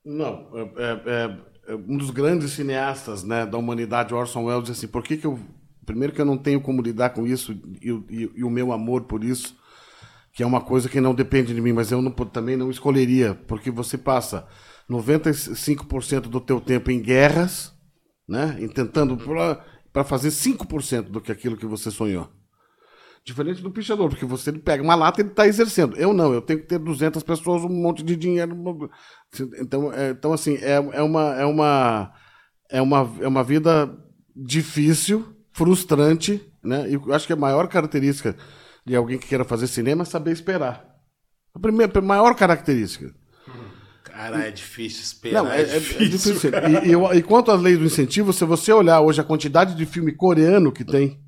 Não, 0.05 0.49
é, 0.55 0.83
é- 1.07 1.73
é 1.73 1.75
um 1.75 1.97
dos 1.97 2.11
grandes 2.11 2.53
cineastas 2.53 3.25
né, 3.25 3.45
da 3.45 3.59
humanidade, 3.59 4.15
Orson 4.15 4.45
Welles, 4.45 4.69
disse 4.69 4.85
assim, 4.85 4.93
por 4.93 5.03
que, 5.03 5.17
que 5.17 5.27
eu... 5.27 5.39
Primeiro 5.85 6.13
que 6.13 6.21
eu 6.21 6.25
não 6.25 6.37
tenho 6.37 6.61
como 6.61 6.83
lidar 6.83 7.11
com 7.11 7.27
isso 7.27 7.53
e, 7.81 7.91
e- 8.11 8.31
e 8.37 8.45
o 8.45 8.51
meu 8.51 8.73
amor 8.73 9.05
por 9.05 9.23
isso, 9.23 9.57
que 10.37 10.43
é 10.43 10.47
uma 10.47 10.61
coisa 10.61 10.87
que 10.87 11.01
não 11.01 11.15
depende 11.15 11.55
de 11.55 11.61
mim, 11.63 11.73
mas 11.73 11.91
eu 11.91 12.03
não, 12.03 12.13
também 12.13 12.59
não 12.59 12.71
escolheria, 12.71 13.35
porque 13.49 13.71
você 13.71 13.97
passa 13.97 14.47
95% 14.89 16.29
do 16.29 16.43
teu 16.43 16.61
tempo 16.61 16.91
em 16.91 17.01
guerras, 17.01 17.73
né, 18.29 18.55
tentando 18.75 19.17
para 19.91 20.05
fazer 20.05 20.29
5% 20.29 21.05
do 21.05 21.23
que 21.23 21.33
aquilo 21.33 21.57
que 21.57 21.65
você 21.65 21.91
sonhou. 21.91 22.29
Diferente 23.25 23.63
do 23.63 23.71
pichador, 23.71 24.11
porque 24.11 24.27
você 24.27 24.53
pega 24.53 24.83
uma 24.83 24.95
lata 24.95 25.21
e 25.21 25.23
ele 25.23 25.31
está 25.31 25.49
exercendo. 25.49 25.97
Eu 25.97 26.13
não, 26.13 26.35
eu 26.35 26.43
tenho 26.43 26.61
que 26.61 26.67
ter 26.67 26.79
200 26.79 27.23
pessoas, 27.23 27.65
um 27.65 27.71
monte 27.71 28.03
de 28.03 28.15
dinheiro. 28.15 28.55
Então, 29.59 29.91
é, 29.91 30.11
então 30.11 30.35
assim, 30.35 30.57
é, 30.57 30.75
é, 30.75 31.03
uma, 31.03 31.35
é, 31.35 31.47
uma, 31.47 32.13
é, 32.71 32.83
uma, 32.83 33.11
é 33.23 33.27
uma 33.27 33.43
vida 33.43 33.91
difícil, 34.37 35.35
frustrante, 35.51 36.47
né? 36.63 36.91
E 36.91 36.95
eu 36.95 37.15
acho 37.15 37.27
que 37.27 37.33
a 37.33 37.37
maior 37.37 37.67
característica 37.69 38.37
de 38.87 38.95
alguém 38.95 39.19
que 39.19 39.27
queira 39.27 39.45
fazer 39.45 39.67
cinema 39.67 40.03
é 40.03 40.07
saber 40.07 40.33
esperar. 40.33 40.85
A 41.55 41.59
primeira, 41.59 41.99
a 41.99 42.03
maior 42.03 42.35
característica. 42.35 43.13
Cara, 44.05 44.47
é 44.47 44.51
difícil 44.51 45.03
esperar. 45.03 45.43
Não, 45.43 45.51
é, 45.51 45.61
é, 45.61 45.65
é- 45.65 45.77
é 45.77 45.79
difícil. 45.79 46.33
difícil. 46.35 46.51
E, 46.85 47.17
e, 47.17 47.19
e 47.19 47.23
quanto 47.23 47.51
às 47.51 47.61
leis 47.61 47.79
do 47.79 47.85
incentivo, 47.85 48.33
se 48.33 48.45
você 48.45 48.73
olhar 48.73 49.01
hoje 49.01 49.21
a 49.21 49.25
quantidade 49.25 49.75
de 49.75 49.85
filme 49.85 50.15
coreano 50.15 50.73
que 50.73 50.85
tem, 50.85 51.21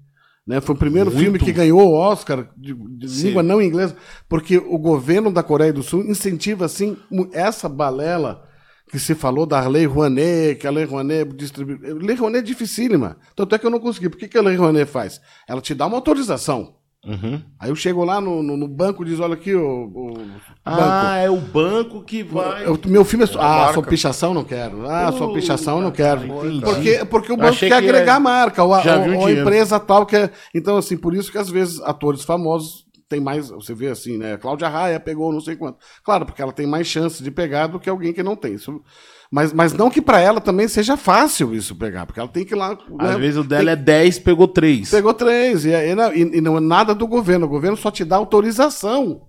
né? 0.47 0.62
Foi 0.62 0.74
o 0.74 0.78
primeiro 0.78 1.10
Muito. 1.10 1.22
filme 1.22 1.39
que 1.39 1.52
ganhou 1.52 1.80
o 1.80 1.94
Oscar 1.94 2.48
de, 2.56 2.72
de 2.72 3.22
língua 3.22 3.43
não 3.43 3.60
inglesa, 3.60 3.94
porque 4.26 4.56
o 4.56 4.78
governo 4.78 5.30
da 5.30 5.43
Coreia 5.43 5.72
do 5.72 5.82
Sul 5.82 6.02
incentiva 6.05 6.64
assim 6.64 6.97
essa 7.35 7.68
balela 7.68 8.43
que 8.90 8.98
se 8.98 9.14
falou 9.14 9.44
da 9.44 9.68
Lei 9.68 9.85
Rouanet, 9.85 10.59
que 10.59 10.66
a 10.66 10.70
Lei 10.70 10.85
Rouanet 10.86 11.30
distribui. 11.36 11.76
Lei 12.01 12.16
Rouanet 12.16 12.39
é 12.43 12.47
dificílima. 12.47 13.18
Tanto 13.36 13.55
é 13.55 13.59
que 13.59 13.66
eu 13.66 13.70
não 13.70 13.78
consegui. 13.78 14.09
Por 14.09 14.16
que, 14.18 14.26
que 14.26 14.39
a 14.39 14.43
Lei 14.43 14.56
Rouanet 14.56 14.90
faz? 14.90 15.20
Ela 15.47 15.60
te 15.60 15.74
dá 15.74 15.86
uma 15.86 15.97
autorização. 15.98 16.77
Uhum. 17.07 17.41
Aí 17.61 17.70
eu 17.70 17.77
chego 17.77 18.05
lá 18.05 18.20
no, 18.20 18.43
no, 18.43 18.57
no 18.57 18.66
banco 18.69 19.03
e 19.03 19.07
diz: 19.07 19.20
olha 19.20 19.35
aqui, 19.35 19.55
o, 19.55 19.85
o 19.85 20.12
banco. 20.15 20.41
Ah, 20.65 21.16
é 21.19 21.31
o 21.31 21.37
banco 21.41 22.03
que 22.03 22.23
vai. 22.25 22.66
Eu- 22.66 22.79
meu 22.87 23.05
filme 23.05 23.25
é. 23.25 23.27
só- 23.29 23.41
ah, 23.41 23.57
marca. 23.59 23.73
sua 23.75 23.83
pichação 23.85 24.35
não 24.35 24.45
quero. 24.45 24.85
Ah, 24.89 25.12
sua 25.12 25.33
pichação 25.33 25.81
não 25.81 25.93
quero. 25.93 26.27
entendi. 26.27 26.61
Porque, 26.61 27.05
porque 27.05 27.33
o 27.33 27.37
banco 27.37 27.51
Achei 27.51 27.69
quer 27.69 27.81
que 27.81 27.89
agregar 27.89 28.03
era- 28.03 28.15
a 28.16 28.20
marca, 28.20 28.65
ou 28.65 28.75
a, 28.75 28.79
ou- 28.83 29.20
ou 29.20 29.27
a 29.27 29.33
empresa 29.33 29.79
tal. 29.79 30.05
Que 30.05 30.16
é... 30.16 30.31
Então, 30.55 30.77
assim, 30.77 30.97
por 30.97 31.15
isso 31.15 31.31
que 31.31 31.39
às 31.39 31.49
vezes 31.49 31.81
atores 31.83 32.25
famosos 32.25 32.85
tem 33.09 33.20
mais. 33.20 33.49
Você 33.51 33.73
vê 33.75 33.87
assim, 33.87 34.19
né? 34.19 34.37
Cláudia 34.37 34.69
Raia 34.69 34.99
pegou 35.01 35.33
não 35.33 35.41
sei 35.41 35.55
quanto. 35.57 35.79
Claro, 36.05 36.27
porque 36.27 36.43
ela 36.43 36.53
tem 36.53 36.66
mais 36.66 36.87
chance 36.89 37.23
de 37.23 37.31
pegar 37.31 37.69
do 37.69 37.79
que 37.81 37.89
alguém 37.89 38.12
que 38.12 38.23
não 38.25 38.35
tem. 38.37 38.55
Isso, 38.55 38.83
mas, 39.30 39.52
mas 39.52 39.72
não 39.72 39.90
que 39.90 40.00
para 40.00 40.20
ela 40.20 40.40
também 40.40 40.66
seja 40.68 40.96
fácil 40.96 41.55
isso 41.55 41.74
pegar, 41.76 42.06
porque 42.06 42.18
ela 42.18 42.28
tem 42.28 42.44
que 42.44 42.55
ir 42.55 42.56
lá. 42.56 42.78
Às 42.98 43.10
né, 43.10 43.18
vezes 43.18 43.36
o 43.36 43.44
dela 43.44 43.70
é 43.72 43.76
10, 43.76 44.18
pegou 44.20 44.48
3. 44.48 44.90
Pegou 44.90 45.12
três. 45.12 45.64
E, 45.66 45.94
não- 45.94 46.12
e- 46.14 46.38
e 46.38 46.40
não 46.40 46.56
é 46.56 46.60
nada 46.60 46.94
do 46.94 47.06
governo. 47.06 47.46
O 47.46 47.48
governo 47.48 47.76
só 47.76 47.90
te 47.90 48.05
dá 48.05 48.16
autorização 48.16 49.27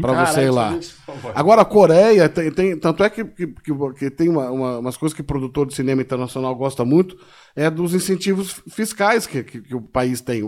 pra 0.00 0.24
você 0.24 0.42
ir 0.42 0.50
lá. 0.50 0.78
Agora, 1.34 1.62
a 1.62 1.64
Coreia, 1.64 2.28
tem, 2.28 2.50
tem- 2.50 2.78
tanto 2.78 3.02
é 3.02 3.10
que, 3.10 3.24
que, 3.24 3.46
que- 3.98 4.10
tem 4.10 4.28
uma- 4.28 4.50
uma- 4.50 4.78
umas 4.78 4.96
coisas 4.96 5.14
que 5.14 5.20
o 5.20 5.24
produtor 5.24 5.66
de 5.66 5.74
cinema 5.74 6.00
internacional 6.00 6.54
gosta 6.54 6.84
muito, 6.84 7.16
é 7.56 7.68
dos 7.68 7.92
incentivos 7.92 8.62
fiscais 8.68 9.26
que, 9.26 9.42
que- 9.42 9.60
que 9.60 9.74
o 9.74 9.80
país 9.80 10.20
tem. 10.20 10.42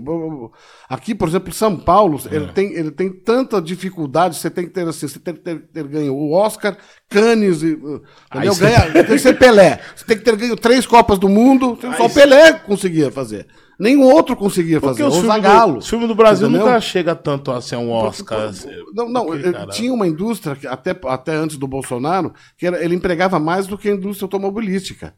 Aqui, 0.89 1.15
por 1.15 1.29
exemplo, 1.29 1.53
São 1.53 1.77
Paulo, 1.77 2.21
É. 2.31 2.37
ele, 2.37 2.53
tem, 2.53 2.73
ele 2.73 2.91
tem 2.91 3.11
tanta 3.11 3.61
dificuldade, 3.61 4.37
você 4.37 4.49
tem 4.51 4.65
que 4.67 4.71
ter 4.71 4.87
assim, 4.87 5.09
você 5.09 5.19
tem 5.19 5.35
que 5.35 5.41
ter, 5.41 5.59
ter 5.61 5.87
ganho 5.89 6.15
o 6.15 6.33
Oscar, 6.33 6.77
Cannes, 7.09 7.63
e, 7.63 7.73
uh, 7.75 8.01
entendeu? 8.33 8.55
Ganha- 8.57 8.91
tem 8.93 9.05
que 9.07 9.19
ser 9.19 9.37
Pelé. 9.39 9.81
Você 9.97 10.05
tem 10.05 10.17
que 10.19 10.23
ter 10.25 10.37
ganho 10.37 10.57
três 10.57 10.87
Copas 10.87 11.19
do 11.19 11.29
Mundo, 11.29 11.77
só 11.97 12.07
o 12.07 12.11
Pelé 12.11 12.53
conseguia 12.53 13.11
fazer. 13.11 13.47
Nenhum 13.81 14.03
outro 14.03 14.37
conseguia 14.37 14.79
Porque 14.79 15.03
fazer. 15.03 15.09
os 15.09 15.25
O 15.25 15.27
do, 15.73 15.79
os 15.79 15.89
filmes 15.89 16.07
do 16.07 16.15
Brasil 16.15 16.49
entendeu? 16.49 16.67
nunca 16.67 16.81
chega 16.83 17.15
tanto 17.15 17.51
a 17.51 17.63
ser 17.63 17.77
um 17.77 17.91
Oscar. 17.91 18.49
assim. 18.51 18.69
Não, 18.95 19.09
não, 19.09 19.25
Porque, 19.25 19.51
tinha 19.71 19.91
uma 19.93 20.07
indústria, 20.07 20.55
que 20.55 20.67
até, 20.67 20.95
até 21.07 21.35
antes 21.35 21.57
do 21.57 21.67
Bolsonaro, 21.67 22.35
que 22.59 22.67
era- 22.67 22.85
ele 22.85 22.95
empregava 22.95 23.39
mais 23.41 23.67
do 23.67 23.79
que 23.79 23.89
a 23.89 23.93
indústria 23.93 24.27
automobilística. 24.27 25.15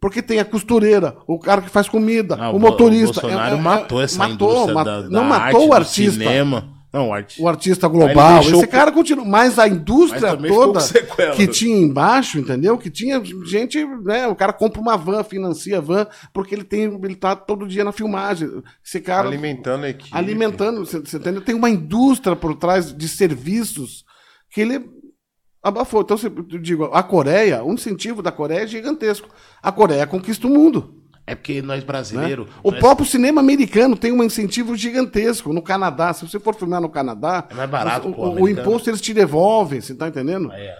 Porque 0.00 0.20
tem 0.20 0.40
a 0.40 0.44
costureira, 0.44 1.16
o 1.28 1.38
cara 1.38 1.62
que 1.62 1.70
faz 1.70 1.88
comida, 1.88 2.36
Ah, 2.40 2.50
o 2.50 2.58
motorista. 2.58 3.20
Bolsonaro 3.20 3.54
É- 3.54 3.58
é- 3.58 3.60
matou 3.62 4.02
essa 4.02 4.18
matou, 4.18 4.34
indústria 4.50 4.74
ma- 4.74 4.82
da, 4.82 5.02
não 5.02 5.10
da 5.10 5.22
matou 5.22 5.44
arte, 5.44 5.56
o 5.64 5.66
do 5.68 5.72
artista. 5.74 6.10
cinema. 6.24 6.68
Não, 6.92 7.08
o 7.08 7.14
artista. 7.14 7.42
O 7.42 7.48
artista 7.48 7.88
global, 7.88 8.40
deixou 8.40 8.58
esse 8.58 8.66
com- 8.66 8.72
cara 8.72 8.92
continua. 8.92 9.24
Mas 9.24 9.58
a 9.58 9.66
indústria 9.66 10.36
Mas 10.36 10.50
toda 10.50 10.80
que 11.34 11.46
tinha 11.46 11.76
embaixo, 11.78 12.38
entendeu? 12.38 12.76
Que 12.76 12.90
tinha 12.90 13.22
gente, 13.44 13.82
né? 14.04 14.26
O 14.28 14.36
cara 14.36 14.52
compra 14.52 14.80
uma 14.80 14.96
van, 14.96 15.24
financia 15.24 15.78
a 15.78 15.80
van, 15.80 16.06
porque 16.34 16.54
ele 16.54 16.64
tem, 16.64 16.82
ele 17.02 17.16
tá 17.16 17.34
todo 17.34 17.66
dia 17.66 17.82
na 17.82 17.92
filmagem. 17.92 18.62
Esse 18.84 19.00
cara 19.00 19.26
Alimentando 19.26 19.84
a 19.84 19.88
equipe. 19.88 20.14
alimentando, 20.14 20.84
você, 20.84 20.98
você 21.00 21.16
entendeu? 21.16 21.40
Tem 21.40 21.54
uma 21.54 21.70
indústria 21.70 22.36
por 22.36 22.54
trás 22.56 22.94
de 22.94 23.08
serviços 23.08 24.04
que 24.50 24.60
ele 24.60 24.84
abafou. 25.62 26.02
Então, 26.02 26.16
eu 26.50 26.58
digo, 26.58 26.84
a 26.92 27.02
Coreia, 27.02 27.64
o 27.64 27.72
incentivo 27.72 28.20
da 28.20 28.30
Coreia 28.30 28.64
é 28.64 28.66
gigantesco. 28.66 29.28
A 29.62 29.72
Coreia 29.72 30.06
conquista 30.06 30.46
o 30.46 30.50
mundo. 30.50 31.01
É 31.26 31.34
porque 31.34 31.62
nós 31.62 31.80
né? 31.80 31.86
brasileiros. 31.86 32.46
O 32.62 32.70
nós- 32.70 32.80
próprio 32.80 33.06
cinema 33.06 33.40
americano 33.40 33.96
tem 33.96 34.10
um 34.12 34.22
incentivo 34.24 34.76
gigantesco. 34.76 35.52
No 35.52 35.62
Canadá, 35.62 36.12
se 36.12 36.26
você 36.28 36.40
for 36.40 36.54
filmar 36.54 36.80
no 36.80 36.88
Canadá, 36.88 37.46
É 37.48 37.54
mais 37.54 37.70
barato, 37.70 38.08
o, 38.08 38.12
pô, 38.14 38.28
o- 38.28 38.42
o 38.42 38.48
imposto 38.48 38.90
eles 38.90 39.00
te 39.00 39.14
devolvem, 39.14 39.80
você 39.80 39.94
tá 39.94 40.08
entendendo? 40.08 40.50
É, 40.52 40.74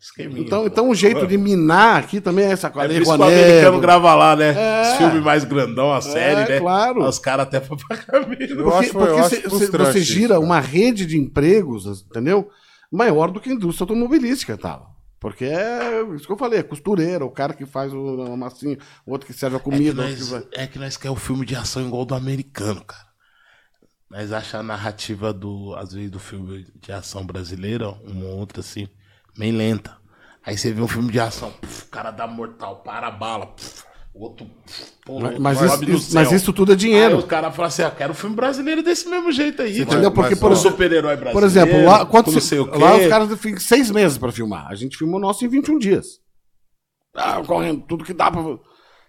esqueminha, 0.00 0.40
Então, 0.40 0.62
pô. 0.62 0.66
então 0.66 0.88
o 0.90 0.94
jeito 0.96 1.26
de 1.28 1.38
minar 1.38 1.98
aqui 2.00 2.20
também 2.20 2.44
é 2.46 2.50
essa 2.50 2.66
É 2.66 2.70
coisa. 2.70 2.88
por 2.92 3.02
isso 3.02 3.12
que 3.14 3.18
o 3.20 3.22
americano 3.24 3.80
grava 3.80 4.14
lá, 4.16 4.34
né? 4.34 4.54
É. 4.56 4.82
Os 4.82 4.96
filmes 4.98 5.22
mais 5.22 5.44
grandão, 5.44 5.92
a 5.92 6.00
série, 6.00 6.40
É, 6.42 6.48
né? 6.54 6.60
claro. 6.60 7.04
Os 7.06 7.18
caras 7.20 7.46
até 7.46 7.60
pra 7.60 7.76
pagar. 7.88 8.04
Eu 8.14 8.24
Porque, 8.64 8.88
porque 8.92 9.22
cê- 9.28 9.42
você 9.48 9.98
isso, 10.00 10.12
gira 10.12 10.28
cara. 10.34 10.40
uma 10.40 10.58
rede 10.60 11.06
de 11.06 11.16
empregos, 11.16 11.86
entendeu? 12.10 12.48
Maior 12.92 13.30
do 13.30 13.40
que 13.40 13.48
a 13.48 13.52
indústria 13.52 13.84
automobilística, 13.84 14.56
tal. 14.58 14.93
Porque 15.24 15.46
é 15.46 16.02
isso 16.14 16.26
que 16.26 16.32
eu 16.32 16.36
falei, 16.36 16.58
é 16.58 16.62
costureira, 16.62 17.24
o 17.24 17.30
cara 17.30 17.54
que 17.54 17.64
faz 17.64 17.94
o- 17.94 18.16
uma 18.26 18.36
massinha, 18.36 18.76
o 19.06 19.12
outro 19.12 19.26
que 19.26 19.32
serve 19.32 19.56
a 19.56 19.58
É 19.58 19.62
que, 19.62 19.64
comida. 19.64 20.02
o 20.02 20.04
outro 20.04 20.16
que 20.18 20.20
nós, 20.20 20.28
vai- 20.30 20.48
é 20.52 20.66
que 20.66 20.78
nós 20.78 20.96
quer 20.98 21.08
o 21.08 21.16
filme 21.16 21.46
de 21.46 21.56
ação 21.56 21.86
igual 21.86 22.04
do 22.04 22.14
americano, 22.14 22.84
cara. 22.84 23.06
Nós 24.10 24.30
achamos 24.32 24.66
a 24.66 24.76
narrativa 24.76 25.32
do, 25.32 25.74
às 25.76 25.94
vezes, 25.94 26.10
do 26.10 26.18
filme 26.20 26.66
de 26.78 26.92
ação 26.92 27.24
brasileiro, 27.24 27.96
uma 28.04 28.26
ou 28.26 28.36
outra 28.36 28.60
assim, 28.60 28.86
bem 29.34 29.50
lenta. 29.50 29.96
Aí 30.44 30.58
você 30.58 30.70
vê 30.74 30.82
um 30.82 30.86
filme 30.88 31.10
de 31.10 31.18
ação, 31.18 31.50
puf, 31.52 31.84
o 31.84 31.88
cara 31.88 32.10
dá 32.10 32.26
mortal, 32.26 32.82
para 32.82 33.06
a 33.06 33.10
bala, 33.10 33.46
puf, 33.46 33.80
o 33.80 33.93
outro, 34.14 34.46
pô, 35.04 35.18
Mas, 35.20 35.38
mas 35.60 35.82
isso, 35.82 36.14
mas 36.14 36.30
isso 36.32 36.52
tudo 36.52 36.72
é 36.72 36.74
Aí 36.74 36.78
dinheiro. 36.78 37.18
os 37.18 37.24
caras 37.24 37.54
falam 37.54 37.66
assim, 37.68 37.82
ah, 37.82 37.90
quero 37.90 38.12
um 38.12 38.14
filme 38.14 38.36
brasileiro 38.36 38.82
desse 38.82 39.08
mesmo 39.08 39.32
jeito 39.32 39.60
aí. 39.62 39.80
entendeu? 39.80 40.12
Porque, 40.12 40.30
mas, 40.30 40.38
por 40.38 40.56
super-herói 40.56 41.16
brasileiro. 41.16 41.32
Por 41.32 41.42
exemplo, 41.44 41.84
lá, 41.84 42.06
quanto 42.06 42.26
com 42.26 42.32
não 42.32 42.40
se- 42.40 42.48
sei 42.48 42.58
o 42.60 42.70
quê. 42.70 42.78
lá 42.78 42.96
os 42.96 43.06
caras 43.08 43.40
ficam 43.40 43.60
seis 43.60 43.90
meses 43.90 44.16
pra 44.16 44.30
filmar. 44.32 44.68
A 44.68 44.74
gente 44.74 44.96
filmou 44.96 45.16
o 45.16 45.20
nosso 45.20 45.44
em 45.44 45.48
21 45.48 45.78
dias. 45.78 46.20
Ah, 47.14 47.42
correndo 47.44 47.82
tudo 47.86 48.04
que 48.04 48.12
dá 48.14 48.30
pra. 48.30 48.40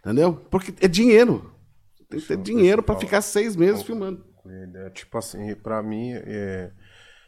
Entendeu? 0.03 0.33
Porque 0.51 0.73
é 0.81 0.87
dinheiro. 0.87 1.51
Tem 2.09 2.19
que 2.19 2.27
ter 2.27 2.37
dinheiro 2.37 2.83
pra 2.83 2.95
ficar 2.95 3.21
seis 3.21 3.55
meses 3.55 3.81
filmando. 3.83 4.23
É 4.75 4.89
tipo 4.91 5.17
assim, 5.17 5.55
pra 5.55 5.81
mim, 5.81 6.11
é, 6.13 6.69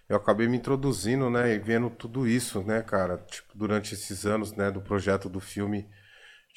eu 0.08 0.16
acabei 0.18 0.48
me 0.48 0.58
introduzindo, 0.58 1.32
né, 1.32 1.56
e 1.56 1.58
vendo 1.58 1.90
tudo 1.90 2.28
isso, 2.28 2.62
né, 2.62 2.84
cara, 2.84 3.18
tipo, 3.18 3.48
durante 3.56 3.96
esses 3.96 4.24
anos, 4.24 4.54
né, 4.54 4.70
do 4.70 4.80
projeto 4.82 5.28
do 5.28 5.40
filme, 5.40 5.88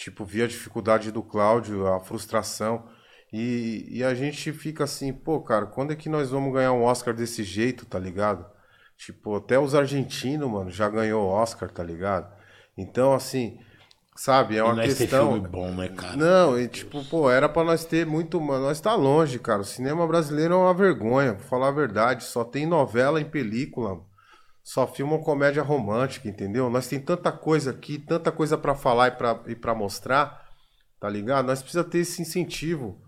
tipo, 0.00 0.24
vi 0.24 0.42
a 0.42 0.46
dificuldade 0.46 1.12
do 1.12 1.22
Cláudio, 1.22 1.86
a 1.86 2.00
frustração, 2.00 2.84
e, 3.30 3.86
e 3.90 4.02
a 4.02 4.14
gente 4.14 4.50
fica 4.50 4.84
assim, 4.84 5.12
pô, 5.12 5.42
cara, 5.42 5.66
quando 5.66 5.92
é 5.92 5.96
que 5.96 6.08
nós 6.08 6.30
vamos 6.30 6.54
ganhar 6.54 6.72
um 6.72 6.84
Oscar 6.84 7.14
desse 7.14 7.44
jeito, 7.44 7.84
tá 7.84 7.98
ligado? 7.98 8.46
Tipo, 8.96 9.36
até 9.36 9.58
os 9.58 9.74
argentinos, 9.74 10.50
mano, 10.50 10.70
já 10.70 10.88
ganhou 10.88 11.28
Oscar, 11.28 11.70
tá 11.70 11.82
ligado? 11.82 12.32
Então, 12.78 13.12
assim, 13.12 13.60
sabe, 14.16 14.56
é 14.56 14.64
uma 14.64 14.74
nós 14.74 14.96
questão... 14.96 15.34
filme 15.34 15.46
bom, 15.46 15.70
né, 15.70 15.88
cara? 15.88 16.16
Não, 16.16 16.58
e 16.58 16.66
tipo, 16.66 17.04
pô, 17.04 17.30
era 17.30 17.46
pra 17.46 17.62
nós 17.62 17.84
ter 17.84 18.06
muito, 18.06 18.40
mano, 18.40 18.64
nós 18.64 18.80
tá 18.80 18.94
longe, 18.94 19.38
cara. 19.38 19.60
O 19.60 19.66
cinema 19.66 20.06
brasileiro 20.06 20.54
é 20.54 20.56
uma 20.56 20.72
vergonha, 20.72 21.34
vou 21.34 21.42
falar 21.42 21.68
a 21.68 21.72
verdade. 21.72 22.24
Só 22.24 22.42
tem 22.42 22.64
novela 22.66 23.20
em 23.20 23.28
película, 23.28 24.00
só 24.62 24.86
filma 24.86 25.18
comédia 25.18 25.62
romântica, 25.62 26.28
entendeu? 26.28 26.68
Nós 26.70 26.86
tem 26.86 27.00
tanta 27.00 27.32
coisa 27.32 27.70
aqui, 27.70 27.98
tanta 27.98 28.30
coisa 28.30 28.56
pra 28.58 28.74
falar 28.74 29.08
e 29.08 29.10
pra, 29.12 29.40
e 29.48 29.54
pra 29.56 29.74
mostrar, 29.74 30.40
tá 31.00 31.08
ligado? 31.08 31.46
Nós 31.46 31.60
precisa 31.62 31.82
ter 31.84 31.98
esse 31.98 32.22
incentivo, 32.22 32.98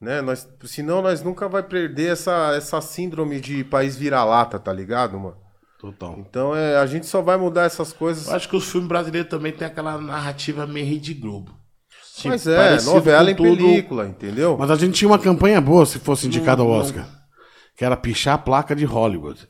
né? 0.00 0.20
Nós, 0.20 0.48
senão 0.64 1.02
nós 1.02 1.22
nunca 1.22 1.48
vai 1.48 1.62
perder 1.62 2.12
essa, 2.12 2.54
essa 2.56 2.80
síndrome 2.80 3.40
de 3.40 3.64
país 3.64 3.96
vira-lata, 3.96 4.58
tá 4.58 4.72
ligado, 4.72 5.18
mano? 5.18 5.36
Total. 5.78 6.16
Então 6.18 6.56
é, 6.56 6.76
a 6.78 6.86
gente 6.86 7.04
só 7.06 7.20
vai 7.20 7.36
mudar 7.36 7.64
essas 7.64 7.92
coisas. 7.92 8.28
Eu 8.28 8.34
acho 8.36 8.48
que 8.48 8.56
os 8.56 8.70
filmes 8.70 8.88
brasileiros 8.88 9.28
também 9.30 9.52
tem 9.52 9.66
aquela 9.66 9.98
narrativa 10.00 10.66
meio 10.66 10.86
Rede 10.86 11.12
Globo. 11.12 11.52
Tipo, 12.16 12.28
Mas 12.28 12.46
é, 12.46 12.80
novela 12.82 13.30
em 13.30 13.34
tudo- 13.34 13.56
película, 13.56 14.06
entendeu? 14.06 14.56
Mas 14.56 14.70
a 14.70 14.76
gente 14.76 14.94
tinha 14.94 15.08
uma 15.10 15.18
campanha 15.18 15.60
boa 15.60 15.84
se 15.84 15.98
fosse 15.98 16.26
indicado 16.28 16.62
ao 16.62 16.68
Oscar. 16.68 17.06
Que 17.76 17.84
era 17.84 17.96
pichar 17.96 18.36
a 18.36 18.38
placa 18.38 18.74
de 18.74 18.84
Hollywood. 18.84 19.48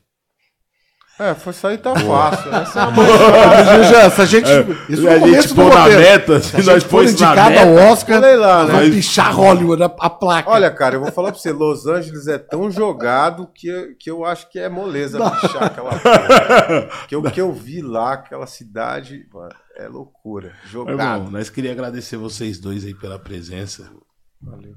É, 1.17 1.33
foi 1.33 1.53
aí 1.67 1.77
tá 1.77 1.95
fácil. 1.95 2.53
Essa 2.53 2.79
é 2.79 2.83
a 2.83 2.91
se 4.09 4.21
a 4.21 4.25
gente. 4.25 4.49
Isso 4.89 5.07
a 5.07 5.17
gente 5.19 5.53
pôr 5.53 5.73
na 5.73 5.87
meta, 5.87 6.41
se 6.41 6.61
nós 6.61 6.83
na 7.05 7.11
indicado 7.11 7.49
meta, 7.51 7.61
ao 7.61 7.73
Oscar, 7.93 8.21
olha 8.21 8.35
lá, 8.37 8.57
nós 8.63 8.67
né? 8.67 8.73
vamos 8.79 8.95
pichar 8.95 9.33
Hollywood, 9.33 9.83
a, 9.83 9.85
a 9.85 10.09
placa. 10.09 10.49
Olha, 10.49 10.69
cara, 10.71 10.95
eu 10.95 10.99
vou 11.01 11.11
falar 11.13 11.31
pra 11.31 11.39
você, 11.39 11.53
Los 11.53 11.87
Angeles 11.87 12.27
é 12.27 12.37
tão 12.37 12.69
jogado 12.69 13.47
que, 13.55 13.69
eu- 13.69 13.95
que 13.97 14.11
eu 14.11 14.25
acho 14.25 14.49
que 14.49 14.59
é 14.59 14.67
moleza 14.67 15.17
pichar 15.39 15.63
aquela 15.63 15.91
porra. 15.97 16.89
que, 17.07 17.15
eu, 17.15 17.21
que 17.23 17.39
eu 17.39 17.53
vi 17.53 17.81
lá, 17.81 18.13
aquela 18.15 18.45
cidade, 18.45 19.25
mano, 19.33 19.55
é 19.77 19.87
loucura. 19.87 20.51
Jogado. 20.69 20.99
irmão, 20.99 21.31
nós 21.31 21.49
queríamos 21.49 21.79
agradecer 21.79 22.17
vocês 22.17 22.59
dois 22.59 22.83
aí 22.83 22.93
pela 22.93 23.17
presença. 23.17 23.89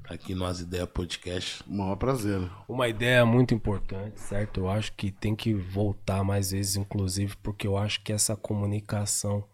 Aqui 0.05 0.33
no 0.33 0.45
As 0.45 0.59
Ideias 0.59 0.89
Podcast. 0.89 1.63
O 1.67 1.73
maior 1.73 1.95
prazer. 1.95 2.49
Uma 2.67 2.87
ideia 2.87 3.25
muito 3.25 3.53
importante, 3.53 4.19
certo? 4.19 4.61
Eu 4.61 4.69
acho 4.69 4.93
que 4.93 5.11
tem 5.11 5.35
que 5.35 5.53
voltar 5.53 6.23
mais 6.23 6.51
vezes, 6.51 6.75
inclusive, 6.75 7.35
porque 7.37 7.67
eu 7.67 7.77
acho 7.77 8.03
que 8.03 8.11
essa 8.11 8.35
comunicação 8.35 9.47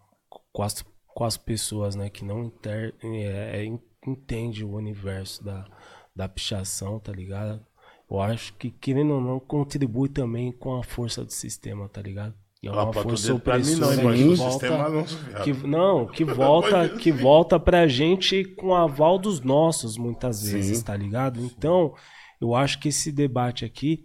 com 0.52 0.62
as, 0.62 0.82
com 1.08 1.24
as 1.24 1.36
pessoas, 1.36 1.94
né, 1.94 2.08
que 2.08 2.24
não 2.24 2.44
inter, 2.44 2.94
é, 3.02 3.62
é, 3.62 3.78
entende 4.06 4.64
o 4.64 4.74
universo 4.74 5.44
da, 5.44 5.66
da 6.14 6.28
pichação, 6.28 6.98
tá 6.98 7.12
ligado? 7.12 7.64
Eu 8.10 8.20
acho 8.20 8.54
que, 8.54 8.70
querendo 8.70 9.14
ou 9.14 9.20
não, 9.20 9.38
contribui 9.38 10.08
também 10.08 10.52
com 10.52 10.78
a 10.78 10.82
força 10.82 11.24
do 11.24 11.32
sistema, 11.32 11.88
tá 11.88 12.00
ligado? 12.00 12.34
É 12.66 12.70
uma 12.70 12.90
pra 12.90 13.02
força 13.02 13.34
pra 13.38 13.58
mim 13.58 13.74
não, 13.76 13.88
opressora 13.88 14.16
que 14.16 14.24
o 14.24 14.36
volta, 14.36 14.70
não, 14.88 15.04
que, 15.42 15.52
não, 15.66 16.06
que 16.06 16.24
volta, 16.24 16.88
que 16.88 17.12
volta 17.12 17.60
pra 17.60 17.86
gente 17.86 18.44
com 18.56 18.74
aval 18.74 19.18
dos 19.18 19.40
nossos, 19.40 19.96
muitas 19.96 20.42
vezes, 20.42 20.82
tá 20.82 20.96
ligado? 20.96 21.40
Então, 21.40 21.94
eu 22.40 22.54
acho 22.54 22.78
que 22.80 22.88
esse 22.88 23.10
debate 23.12 23.64
aqui 23.64 24.04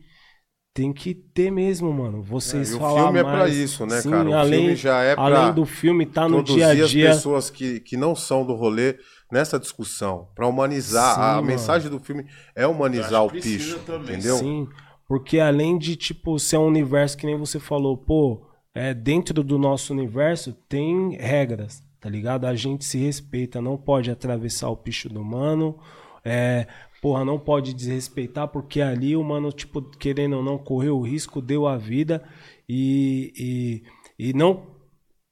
tem 0.73 0.93
que 0.93 1.13
ter 1.13 1.51
mesmo, 1.51 1.91
mano. 1.91 2.21
Vocês 2.23 2.69
É, 2.71 2.73
e 2.73 2.75
o 2.77 2.79
falar 2.79 3.03
filme 3.03 3.19
é 3.19 3.23
mais. 3.23 3.35
pra 3.37 3.49
isso, 3.49 3.85
né, 3.85 4.01
Sim, 4.01 4.09
cara? 4.09 4.29
O 4.29 4.33
além, 4.33 4.59
filme 4.61 4.75
já 4.77 5.01
é 5.03 5.15
pra 5.15 5.23
além 5.23 5.53
do 5.53 5.65
filme 5.65 6.05
tá 6.05 6.29
no 6.29 6.41
dia 6.41 6.67
a 6.67 6.71
as 6.71 6.89
dia. 6.89 7.09
pessoas 7.09 7.49
que, 7.49 7.81
que 7.81 7.97
não 7.97 8.15
são 8.15 8.45
do 8.45 8.53
rolê 8.55 8.97
nessa 9.29 9.59
discussão. 9.59 10.29
Pra 10.33 10.47
humanizar. 10.47 11.15
Sim, 11.15 11.21
a 11.21 11.25
mano. 11.35 11.47
mensagem 11.47 11.89
do 11.91 11.99
filme 11.99 12.25
é 12.55 12.65
humanizar 12.65 13.23
o 13.25 13.29
picho. 13.29 13.79
também. 13.79 14.15
Entendeu? 14.15 14.37
Sim, 14.37 14.65
porque 15.07 15.39
além 15.41 15.77
de, 15.77 15.97
tipo, 15.97 16.39
ser 16.39 16.55
um 16.57 16.67
universo 16.67 17.17
que 17.17 17.25
nem 17.25 17.37
você 17.37 17.59
falou, 17.59 17.97
pô, 17.97 18.41
é, 18.73 18.93
dentro 18.93 19.43
do 19.43 19.57
nosso 19.57 19.93
universo 19.93 20.53
tem 20.67 21.15
regras, 21.15 21.83
tá 21.99 22.09
ligado? 22.09 22.45
A 22.45 22.55
gente 22.55 22.85
se 22.85 22.97
respeita, 22.97 23.61
não 23.61 23.77
pode 23.77 24.09
atravessar 24.09 24.69
o 24.69 24.77
picho 24.77 25.09
do 25.09 25.23
mano. 25.23 25.77
É, 26.23 26.67
porra, 27.01 27.25
não 27.25 27.39
pode 27.39 27.73
desrespeitar, 27.73 28.47
porque 28.47 28.81
ali 28.81 29.15
o 29.15 29.23
mano, 29.23 29.51
tipo, 29.51 29.81
querendo 29.81 30.37
ou 30.37 30.43
não, 30.43 30.57
correu 30.57 30.97
o 30.97 31.01
risco, 31.01 31.41
deu 31.41 31.67
a 31.67 31.77
vida 31.77 32.23
e, 32.69 33.83
e, 34.17 34.29
e 34.29 34.33
não 34.33 34.67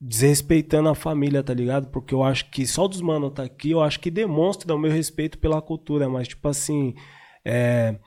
desrespeitando 0.01 0.89
a 0.89 0.95
família, 0.95 1.43
tá 1.43 1.53
ligado? 1.53 1.87
Porque 1.87 2.13
eu 2.13 2.23
acho 2.23 2.49
que 2.49 2.65
só 2.65 2.87
dos 2.87 3.01
mano 3.01 3.29
tá 3.29 3.43
aqui, 3.43 3.71
eu 3.71 3.81
acho 3.81 3.99
que 3.99 4.09
demonstra 4.09 4.73
o 4.73 4.79
meu 4.79 4.91
respeito 4.91 5.37
pela 5.37 5.61
cultura, 5.61 6.09
mas 6.09 6.27
tipo 6.27 6.47
assim, 6.47 6.95
é, 7.45 7.99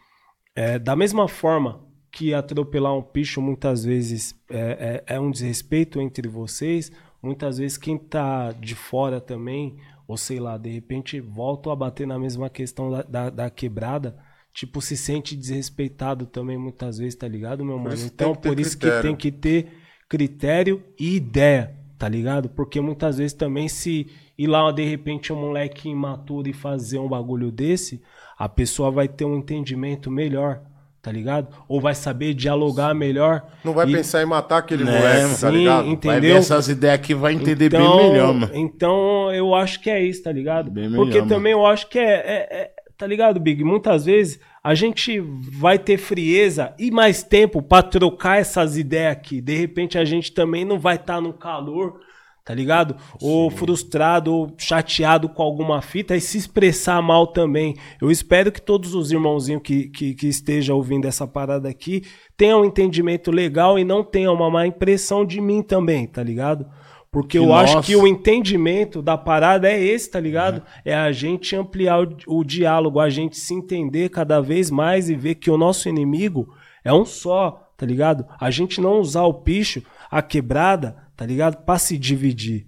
é, 0.55 0.79
da 0.79 0.97
mesma 0.97 1.29
forma 1.29 1.92
que 2.13 2.35
atropelar 2.35 2.95
um 2.95 3.03
picho 3.03 3.41
muitas 3.41 3.83
vezes 3.83 4.39
é, 4.51 5.03
é, 5.09 5.15
é 5.15 5.21
um 5.21 5.31
desrespeito 5.31 5.99
entre 5.99 6.29
vocês, 6.29 6.93
muitas 7.23 7.57
vezes 7.57 7.79
quem 7.79 7.97
tá 7.97 8.53
de 8.53 8.75
fora 8.75 9.19
também, 9.19 9.79
ou 10.07 10.19
sei 10.19 10.39
lá, 10.39 10.59
de 10.59 10.69
repente 10.69 11.19
volta 11.19 11.73
a 11.73 11.77
bater 11.77 12.07
na 12.07 12.19
mesma 12.19 12.51
questão 12.51 12.91
da, 12.91 13.03
da, 13.03 13.31
da 13.31 13.51
quebrada, 13.51 14.15
tipo, 14.53 14.83
se 14.83 14.95
sente 14.95 15.35
desrespeitado 15.35 16.27
também 16.27 16.59
muitas 16.59 16.99
vezes, 16.99 17.15
tá 17.15 17.27
ligado, 17.27 17.65
meu 17.65 17.79
mano? 17.79 17.97
Então, 18.05 18.35
que 18.35 18.43
por 18.43 18.61
isso 18.61 18.77
que 18.77 18.83
critério. 18.83 19.03
tem 19.03 19.17
que 19.17 19.33
ter 19.33 19.69
critério 20.07 20.85
e 21.01 21.17
ideia, 21.17 21.75
tá 21.99 22.07
ligado? 22.11 22.51
Porque 22.51 22.79
muitas 22.79 23.17
vezes 23.17 23.33
também 23.33 23.69
se 23.69 24.07
ir 24.37 24.47
lá 24.47 24.71
de 24.71 24.85
repente 24.85 25.33
um 25.33 25.41
moleque 25.41 25.89
imaturo 25.89 26.47
e 26.47 26.53
fazer 26.53 26.99
um 26.99 27.09
bagulho 27.09 27.51
desse, 27.51 28.03
a 28.37 28.51
pessoa 28.51 28.91
vai 28.91 29.09
ter 29.09 29.25
um 29.25 29.39
entendimento 29.39 30.11
melhor, 30.11 30.63
tá 31.03 31.11
ligado? 31.11 31.49
Ou 31.69 31.81
vai 31.81 31.95
saber 31.95 32.33
dialogar 32.33 32.95
melhor. 32.95 33.43
Não 33.65 33.73
vai 33.73 33.89
E- 33.89 33.93
pensar 33.93 34.23
em 34.23 34.27
matar 34.27 34.59
aquele 34.59 34.85
Né, 34.85 34.93
moleque, 34.97 35.41
tá 35.41 35.51
sim, 35.51 35.59
ligado? 35.59 35.89
ent- 35.89 36.05
Vai 36.05 36.15
ver 36.21 36.27
Entendeu? 36.29 36.37
essas 36.39 36.69
ideias 36.69 36.95
aqui, 36.95 37.13
vai 37.15 37.33
entender 37.35 37.67
então, 37.67 37.97
bem 37.99 38.11
melhor, 38.13 38.33
mano. 38.35 38.51
Então 38.55 39.33
eu 39.33 39.53
acho 39.55 39.81
que 39.81 39.91
é 39.91 40.01
isso, 40.03 40.23
tá 40.23 40.31
ligado? 40.31 40.71
Bem 40.71 40.85
melhor, 40.89 41.05
Porque 41.05 41.19
mano. 41.19 41.29
também 41.29 41.53
eu 41.53 41.67
acho 41.67 41.89
que 41.89 41.99
é, 41.99 42.05
é- 42.15 42.49
é- 42.63 42.71
Tá 42.95 43.07
ligado, 43.09 43.41
Big? 43.41 43.65
Muitas 43.65 44.05
vezes 44.05 44.39
a 44.63 44.77
gente 44.77 45.19
vai 45.19 45.77
ter 45.77 45.97
frieza 45.97 46.73
e 46.79 46.89
mais 46.89 47.25
tempo 47.25 47.61
pra 47.61 47.83
trocar 47.83 48.39
essas 48.39 48.77
ideias 48.77 49.11
aqui. 49.11 49.41
De 49.41 49.57
repente 49.57 49.99
a 49.99 50.05
gente 50.05 50.31
também 50.31 50.65
não 50.65 50.79
vai 50.79 50.95
estar 50.95 51.21
no 51.21 51.33
calor, 51.33 51.99
tá 52.45 52.55
ligado? 52.55 52.97
Ou 53.21 53.51
frustrado, 53.51 54.35
ou 54.35 54.53
chateado 54.59 55.29
com 55.29 55.43
alguma 55.43 55.81
fita 55.81 56.17
e 56.17 56.21
se 56.21 56.37
expressar 56.39 57.01
mal 57.01 57.27
também. 57.27 57.77
Eu 58.01 58.11
espero 58.11 58.51
que 58.51 58.61
todos 58.61 58.95
os 58.95 59.13
irmãozinhos 59.13 59.63
que, 59.63 59.89
que, 59.89 60.15
que 60.15 60.27
estejam 60.27 60.77
ouvindo 60.77 61.07
essa 61.07 61.27
parada 61.27 61.69
aqui 61.69 62.03
tenham 62.37 62.63
um 62.63 62.65
entendimento 62.65 63.31
legal 63.31 63.79
e 63.79 63.85
não 63.85 64.03
tenham 64.03 64.35
uma 64.35 64.51
má 64.51 64.67
impressão 64.67 65.25
de 65.25 65.41
mim 65.41 65.63
também, 65.63 66.07
tá 66.07 66.23
ligado? 66.23 66.67
Porque 67.13 67.39
Que 67.39 67.45
eu 67.45 67.53
acho 67.53 67.75
nós- 67.77 67.87
que 67.87 67.95
o 67.95 68.07
entendimento 68.07 69.03
da 69.03 69.19
parada 69.19 69.71
é 69.71 69.79
esse, 69.81 70.11
tá 70.11 70.19
ligado? 70.19 70.63
É 70.85 70.95
a 70.95 71.13
gente 71.13 71.55
ampliar 71.55 72.03
o, 72.03 72.17
o 72.27 72.43
diálogo, 72.43 72.99
a 72.99 73.11
gente 73.11 73.39
se 73.39 73.53
entender 73.55 74.09
cada 74.09 74.41
vez 74.41 74.71
mais 74.71 75.11
e 75.11 75.15
ver 75.15 75.35
que 75.35 75.51
o 75.51 75.59
nosso 75.59 75.89
inimigo 75.91 76.49
é 76.83 76.93
um 76.93 77.05
só, 77.05 77.69
tá 77.77 77.85
ligado? 77.85 78.25
A 78.41 78.51
gente 78.51 78.81
não 78.81 78.99
usar 78.99 79.25
o 79.25 79.35
picho, 79.35 79.83
a 80.11 80.23
quebrada, 80.23 80.97
tá 81.23 81.27
ligado? 81.27 81.59
Pra 81.59 81.79
se 81.79 81.97
dividir. 81.97 82.67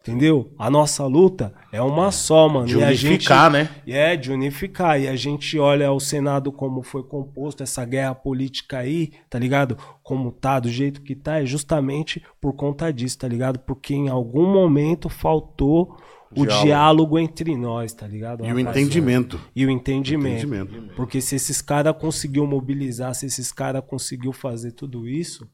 Entendeu? 0.00 0.50
A 0.58 0.70
nossa 0.70 1.06
luta 1.06 1.52
é 1.70 1.80
uma 1.82 2.10
só, 2.10 2.48
mano. 2.48 2.66
De 2.66 2.78
e 2.78 2.82
a 2.82 2.86
unificar, 2.86 3.52
gente, 3.52 3.70
né? 3.70 3.82
É, 3.86 4.16
de 4.16 4.32
unificar. 4.32 4.98
E 4.98 5.06
a 5.06 5.14
gente 5.14 5.58
olha 5.58 5.92
o 5.92 6.00
Senado 6.00 6.50
como 6.50 6.82
foi 6.82 7.02
composto, 7.02 7.62
essa 7.62 7.84
guerra 7.84 8.14
política 8.14 8.78
aí, 8.78 9.12
tá 9.28 9.38
ligado? 9.38 9.76
Como 10.02 10.32
tá, 10.32 10.58
do 10.58 10.70
jeito 10.70 11.02
que 11.02 11.14
tá, 11.14 11.42
é 11.42 11.44
justamente 11.44 12.24
por 12.40 12.54
conta 12.54 12.90
disso, 12.90 13.18
tá 13.18 13.28
ligado? 13.28 13.58
Porque 13.58 13.94
em 13.94 14.08
algum 14.08 14.50
momento 14.50 15.10
faltou 15.10 15.94
o 16.34 16.46
Diálogo. 16.46 16.64
diálogo 16.64 17.18
entre 17.18 17.56
nós, 17.58 17.92
tá 17.92 18.06
ligado? 18.06 18.42
E 18.44 18.52
o 18.52 18.58
entendimento. 18.58 19.38
E 19.54 19.66
o 19.66 19.70
entendimento. 19.70 20.46
Entendimento. 20.46 20.94
Porque 20.96 21.20
se 21.20 21.36
esses 21.36 21.60
caras 21.60 21.94
conseguiu 22.00 22.46
mobilizar, 22.46 23.14
se 23.14 23.26
esses 23.26 23.52
caras 23.52 23.84
conseguiu 23.86 24.32
fazer 24.32 24.72
tudo 24.72 25.06
isso, 25.06 25.46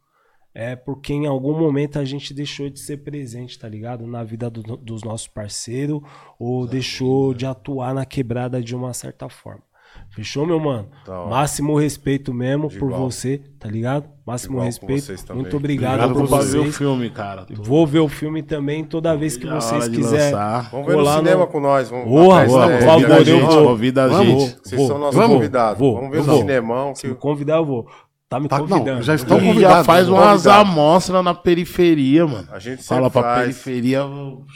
é 0.60 0.74
porque 0.74 1.12
em 1.12 1.26
algum 1.26 1.56
momento 1.56 2.00
a 2.00 2.04
gente 2.04 2.34
deixou 2.34 2.68
de 2.68 2.80
ser 2.80 2.96
presente, 2.98 3.56
tá 3.56 3.68
ligado? 3.68 4.06
Na 4.08 4.24
vida 4.24 4.50
do- 4.50 4.76
dos 4.76 5.04
nossos 5.04 5.28
parceiros, 5.28 6.00
ou 6.38 6.66
deixou 6.66 7.32
de 7.32 7.46
atuar 7.46 7.94
na 7.94 8.04
quebrada 8.04 8.60
de 8.60 8.74
uma 8.74 8.92
certa 8.92 9.28
forma. 9.28 9.62
Fechou, 10.10 10.44
meu 10.46 10.58
mano? 10.60 10.88
Máximo 11.30 11.76
respeito 11.78 12.32
mesmo 12.34 12.68
por 12.68 12.90
Igual. 12.90 13.10
você, 13.10 13.40
tá 13.58 13.68
ligado? 13.68 14.08
Máximo 14.26 14.54
Igual 14.54 14.66
respeito. 14.66 15.02
vocês. 15.04 15.24
Muito 15.30 15.56
obrigado, 15.56 15.94
Obrigado 15.94 16.12
por 16.12 16.26
Vou 16.26 16.38
fazer 16.38 16.58
o 16.58 16.62
vocês. 16.62 16.76
filme, 16.76 17.10
cara. 17.10 17.44
Tô- 17.44 17.62
Vou 17.62 17.86
ver 17.86 18.00
o 18.00 18.08
filme 18.08 18.42
também 18.42 18.84
toda 18.84 19.16
vez 19.16 19.36
que 19.36 19.46
vocês 19.46 19.88
quiserem. 19.88 20.34
Vamos 20.70 20.86
ver 20.86 20.96
no 20.96 21.06
cinema 21.06 21.40
no- 21.40 21.46
com 21.46 21.60
nós. 21.60 21.88
Vamos 21.88 22.04
Porra, 22.06 22.44
boa, 22.44 22.66
né? 22.66 22.76
por 22.78 22.84
favor, 22.84 23.10
eu 23.10 23.24
gente, 23.24 23.40
vou. 23.46 23.64
convida 23.68 24.04
a 24.04 24.24
gente. 24.24 24.56
Vocês 24.62 24.86
são 24.86 24.98
nossos 24.98 25.24
convidados. 25.26 25.78
vou, 25.78 25.94
Vamos 25.94 26.10
ver 26.10 26.18
no 26.18 26.24
vou. 26.24 26.38
cinemão. 26.38 26.94
Se 26.94 27.06
me 27.08 27.14
convidar, 27.14 27.56
eu 27.56 27.64
vou. 27.66 27.86
Tá 28.28 28.38
me 28.38 28.46
Tá, 28.46 28.58
não, 28.58 28.68
convidando. 28.68 29.02
já 29.02 29.12
Eu 29.12 29.16
estão. 29.16 29.38
E 29.38 29.40
já 29.40 29.46
convidados, 29.48 29.86
faz 29.86 30.06
convidados. 30.06 30.44
umas 30.44 30.46
amostras 30.46 31.24
na 31.24 31.32
periferia, 31.34 32.26
mano. 32.26 32.46
A 32.52 32.58
gente 32.58 32.82
Fala 32.82 33.04
sempre 33.08 33.12
pra 33.22 33.22
faz. 33.22 33.40
periferia, 33.40 34.02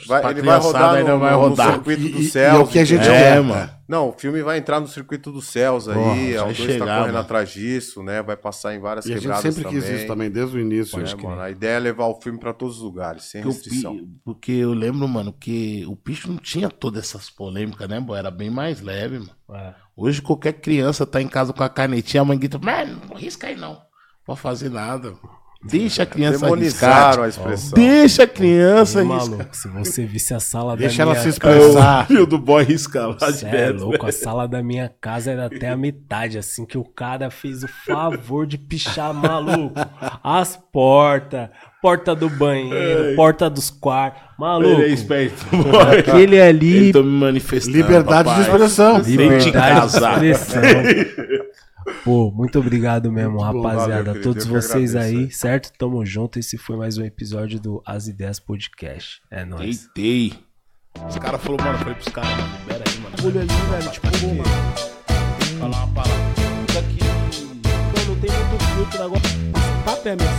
Vai- 0.07 0.21
pra 0.21 0.29
ele 0.31 0.41
vai 0.43 0.59
rodar 0.59 0.93
ainda 0.93 1.13
no, 1.13 1.19
vai 1.19 1.31
no 1.33 1.39
rodar. 1.39 1.71
circuito 1.73 2.01
dos 2.09 2.19
e- 2.21 2.29
céus. 2.29 2.53
e 2.53 2.55
é 2.55 2.63
o 2.63 2.67
que 2.67 2.77
a 2.79 2.85
gente? 2.85 3.01
É, 3.07 3.33
quer. 3.33 3.41
mano. 3.41 3.69
Não, 3.87 4.09
o 4.09 4.13
filme 4.13 4.41
vai 4.43 4.59
entrar 4.59 4.79
no 4.79 4.87
circuito 4.87 5.31
dos 5.31 5.47
céus 5.47 5.87
aí. 5.89 5.95
Porra, 5.95 6.15
O2 6.15 6.77
tá 6.77 6.85
correndo 6.85 6.85
mano. 6.85 7.17
atrás 7.17 7.49
disso, 7.49 8.03
né? 8.03 8.21
Vai 8.21 8.37
passar 8.37 8.75
em 8.75 8.79
várias 8.79 9.05
E 9.05 9.09
a 9.11 9.13
gente 9.15 9.21
quebradas 9.23 9.43
sempre 9.55 9.63
também. 9.63 9.81
quis 9.81 9.89
isso 9.89 10.07
também, 10.07 10.29
desde 10.29 10.55
o 10.55 10.59
início. 10.59 10.99
É, 10.99 11.15
mano, 11.15 11.41
a 11.41 11.49
ideia 11.49 11.75
é 11.77 11.79
levar 11.79 12.05
o 12.05 12.21
filme 12.21 12.39
pra 12.39 12.53
todos 12.53 12.77
os 12.77 12.81
lugares, 12.83 13.23
sem 13.23 13.41
Porque, 13.41 13.55
o 13.57 13.59
restrição. 13.59 13.95
pi- 13.97 14.07
porque 14.23 14.51
eu 14.51 14.71
lembro, 14.73 15.07
mano, 15.07 15.33
que 15.33 15.83
o 15.87 15.95
bicho 15.95 16.27
não 16.29 16.37
tinha 16.37 16.69
todas 16.69 17.03
essas 17.03 17.29
polêmicas, 17.29 17.89
né, 17.89 17.99
boy? 17.99 18.17
Era 18.19 18.29
bem 18.31 18.49
mais 18.51 18.81
leve, 18.81 19.17
mano. 19.19 19.31
É. 19.51 19.73
Hoje 19.95 20.21
qualquer 20.21 20.53
criança 20.53 21.05
tá 21.05 21.21
em 21.21 21.27
casa 21.27 21.53
com 21.53 21.63
a 21.63 21.69
canetinha, 21.69 22.21
a 22.21 22.25
mãe 22.25 22.37
grita, 22.37 22.57
mano, 22.59 22.99
não 23.09 23.15
risca 23.17 23.47
aí 23.47 23.55
não. 23.55 23.73
Não 23.73 23.79
pode 24.25 24.39
fazer 24.39 24.69
nada. 24.69 25.13
Deixa 25.65 26.03
a 26.03 26.05
criança 26.05 26.39
Demonizaram 26.39 27.23
arriscar. 27.23 27.23
a 27.23 27.29
expressão. 27.29 27.73
Deixa 27.75 28.23
a 28.23 28.27
criança 28.27 28.99
arriscar. 28.99 29.29
maluco, 29.29 29.55
se 29.55 29.67
você 29.69 30.05
visse 30.05 30.33
a 30.33 30.39
sala 30.41 30.75
Deixa 30.75 30.97
da 30.97 31.03
ela 31.03 31.11
minha 31.11 31.23
se 31.23 31.29
expressar. 31.29 32.07
filho 32.07 32.25
do 32.25 32.37
boy 32.37 32.63
risca 32.65 33.07
lá 33.07 33.31
Cê 33.31 33.45
é 33.45 33.69
louco, 33.69 34.05
a 34.05 34.11
sala 34.11 34.45
da 34.45 34.61
minha 34.61 34.91
casa 34.99 35.31
era 35.31 35.45
até 35.45 35.69
a 35.69 35.77
metade, 35.77 36.37
assim, 36.37 36.65
que 36.65 36.77
o 36.77 36.83
cara 36.83 37.29
fez 37.29 37.63
o 37.63 37.67
favor 37.69 38.45
de 38.45 38.57
pichar 38.57 39.13
maluco. 39.13 39.73
As 40.21 40.57
portas, 40.57 41.49
porta 41.83 42.15
do 42.15 42.29
banheiro, 42.29 43.13
porta 43.17 43.49
dos 43.49 43.69
quartos. 43.69 44.23
Maluco, 44.39 44.81
Ele 44.81 44.83
é 44.83 44.93
esperto, 44.93 45.45
boy. 45.51 45.99
aquele 45.99 46.41
ali, 46.41 46.93
Tô 46.93 47.03
me 47.03 47.11
manifestando. 47.11 47.75
Liberdade 47.75 48.29
de 48.29 48.35
papai. 48.35 48.41
expressão. 48.41 49.03
Vem 49.03 49.37
te 49.37 49.45
liberdade 49.47 50.19
de 50.19 50.29
expressão. 50.31 50.61
Pô, 52.05 52.31
muito 52.31 52.57
obrigado 52.57 53.11
mesmo, 53.11 53.33
Muito 53.33 53.51
bom, 53.51 53.61
rapaziada. 53.61 54.03
valeu, 54.03 54.13
querido. 54.13 54.23
Todos 54.23 54.45
vocês 54.45 54.95
agradeço, 54.95 55.17
aí, 55.19 55.25
é. 55.25 55.29
certo? 55.29 55.71
Tamo 55.77 56.05
junto. 56.05 56.39
Esse 56.39 56.57
foi 56.57 56.77
mais 56.77 56.97
um 56.97 57.03
episódio 57.03 57.59
do 57.59 57.83
As 57.85 58.07
Ideias 58.07 58.39
Podcast. 58.39 59.21
É 59.29 59.43
nóis. 59.43 59.89
Deitei. 59.93 60.33
Os 61.07 61.17
caras 61.17 61.41
falaram, 61.41 61.65
mano, 61.65 61.77
falei 61.79 61.95
pros 61.95 62.07
caras, 62.07 62.29
mano, 62.31 62.57
libera 62.61 62.83
aí, 62.87 62.97
mano. 62.99 63.15
Olha 63.25 63.41
ali, 63.41 63.71
velho, 63.71 63.91
tipo, 63.91 64.07
pô, 64.19 64.27
mano. 64.27 64.43
Falar 65.59 65.83
uma 65.85 65.93
palavra. 65.93 66.23
Isso 66.69 66.79
aqui. 66.79 68.07
Não 68.07 68.15
tem 68.15 68.31
muito 68.31 68.63
filtro 68.75 69.03
agora. 69.03 69.62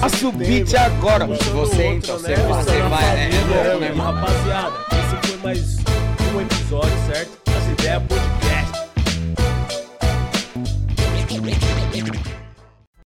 A 0.01 0.09
subite 0.09 0.75
agora. 0.75 1.27
Você 1.27 1.87
então, 1.87 2.19
você, 2.19 2.29
né? 2.29 2.37
você 2.37 2.83
vai, 2.83 3.15
né? 3.15 3.29
né? 3.79 3.93
Rapaziada, 3.95 4.73
esse 4.93 5.29
foi 5.29 5.37
mais 5.43 5.77
um 6.35 6.41
episódio, 6.41 6.97
certo? 7.07 7.39
As 7.55 7.73
ideias 7.73 8.03
podcast. 8.05 8.44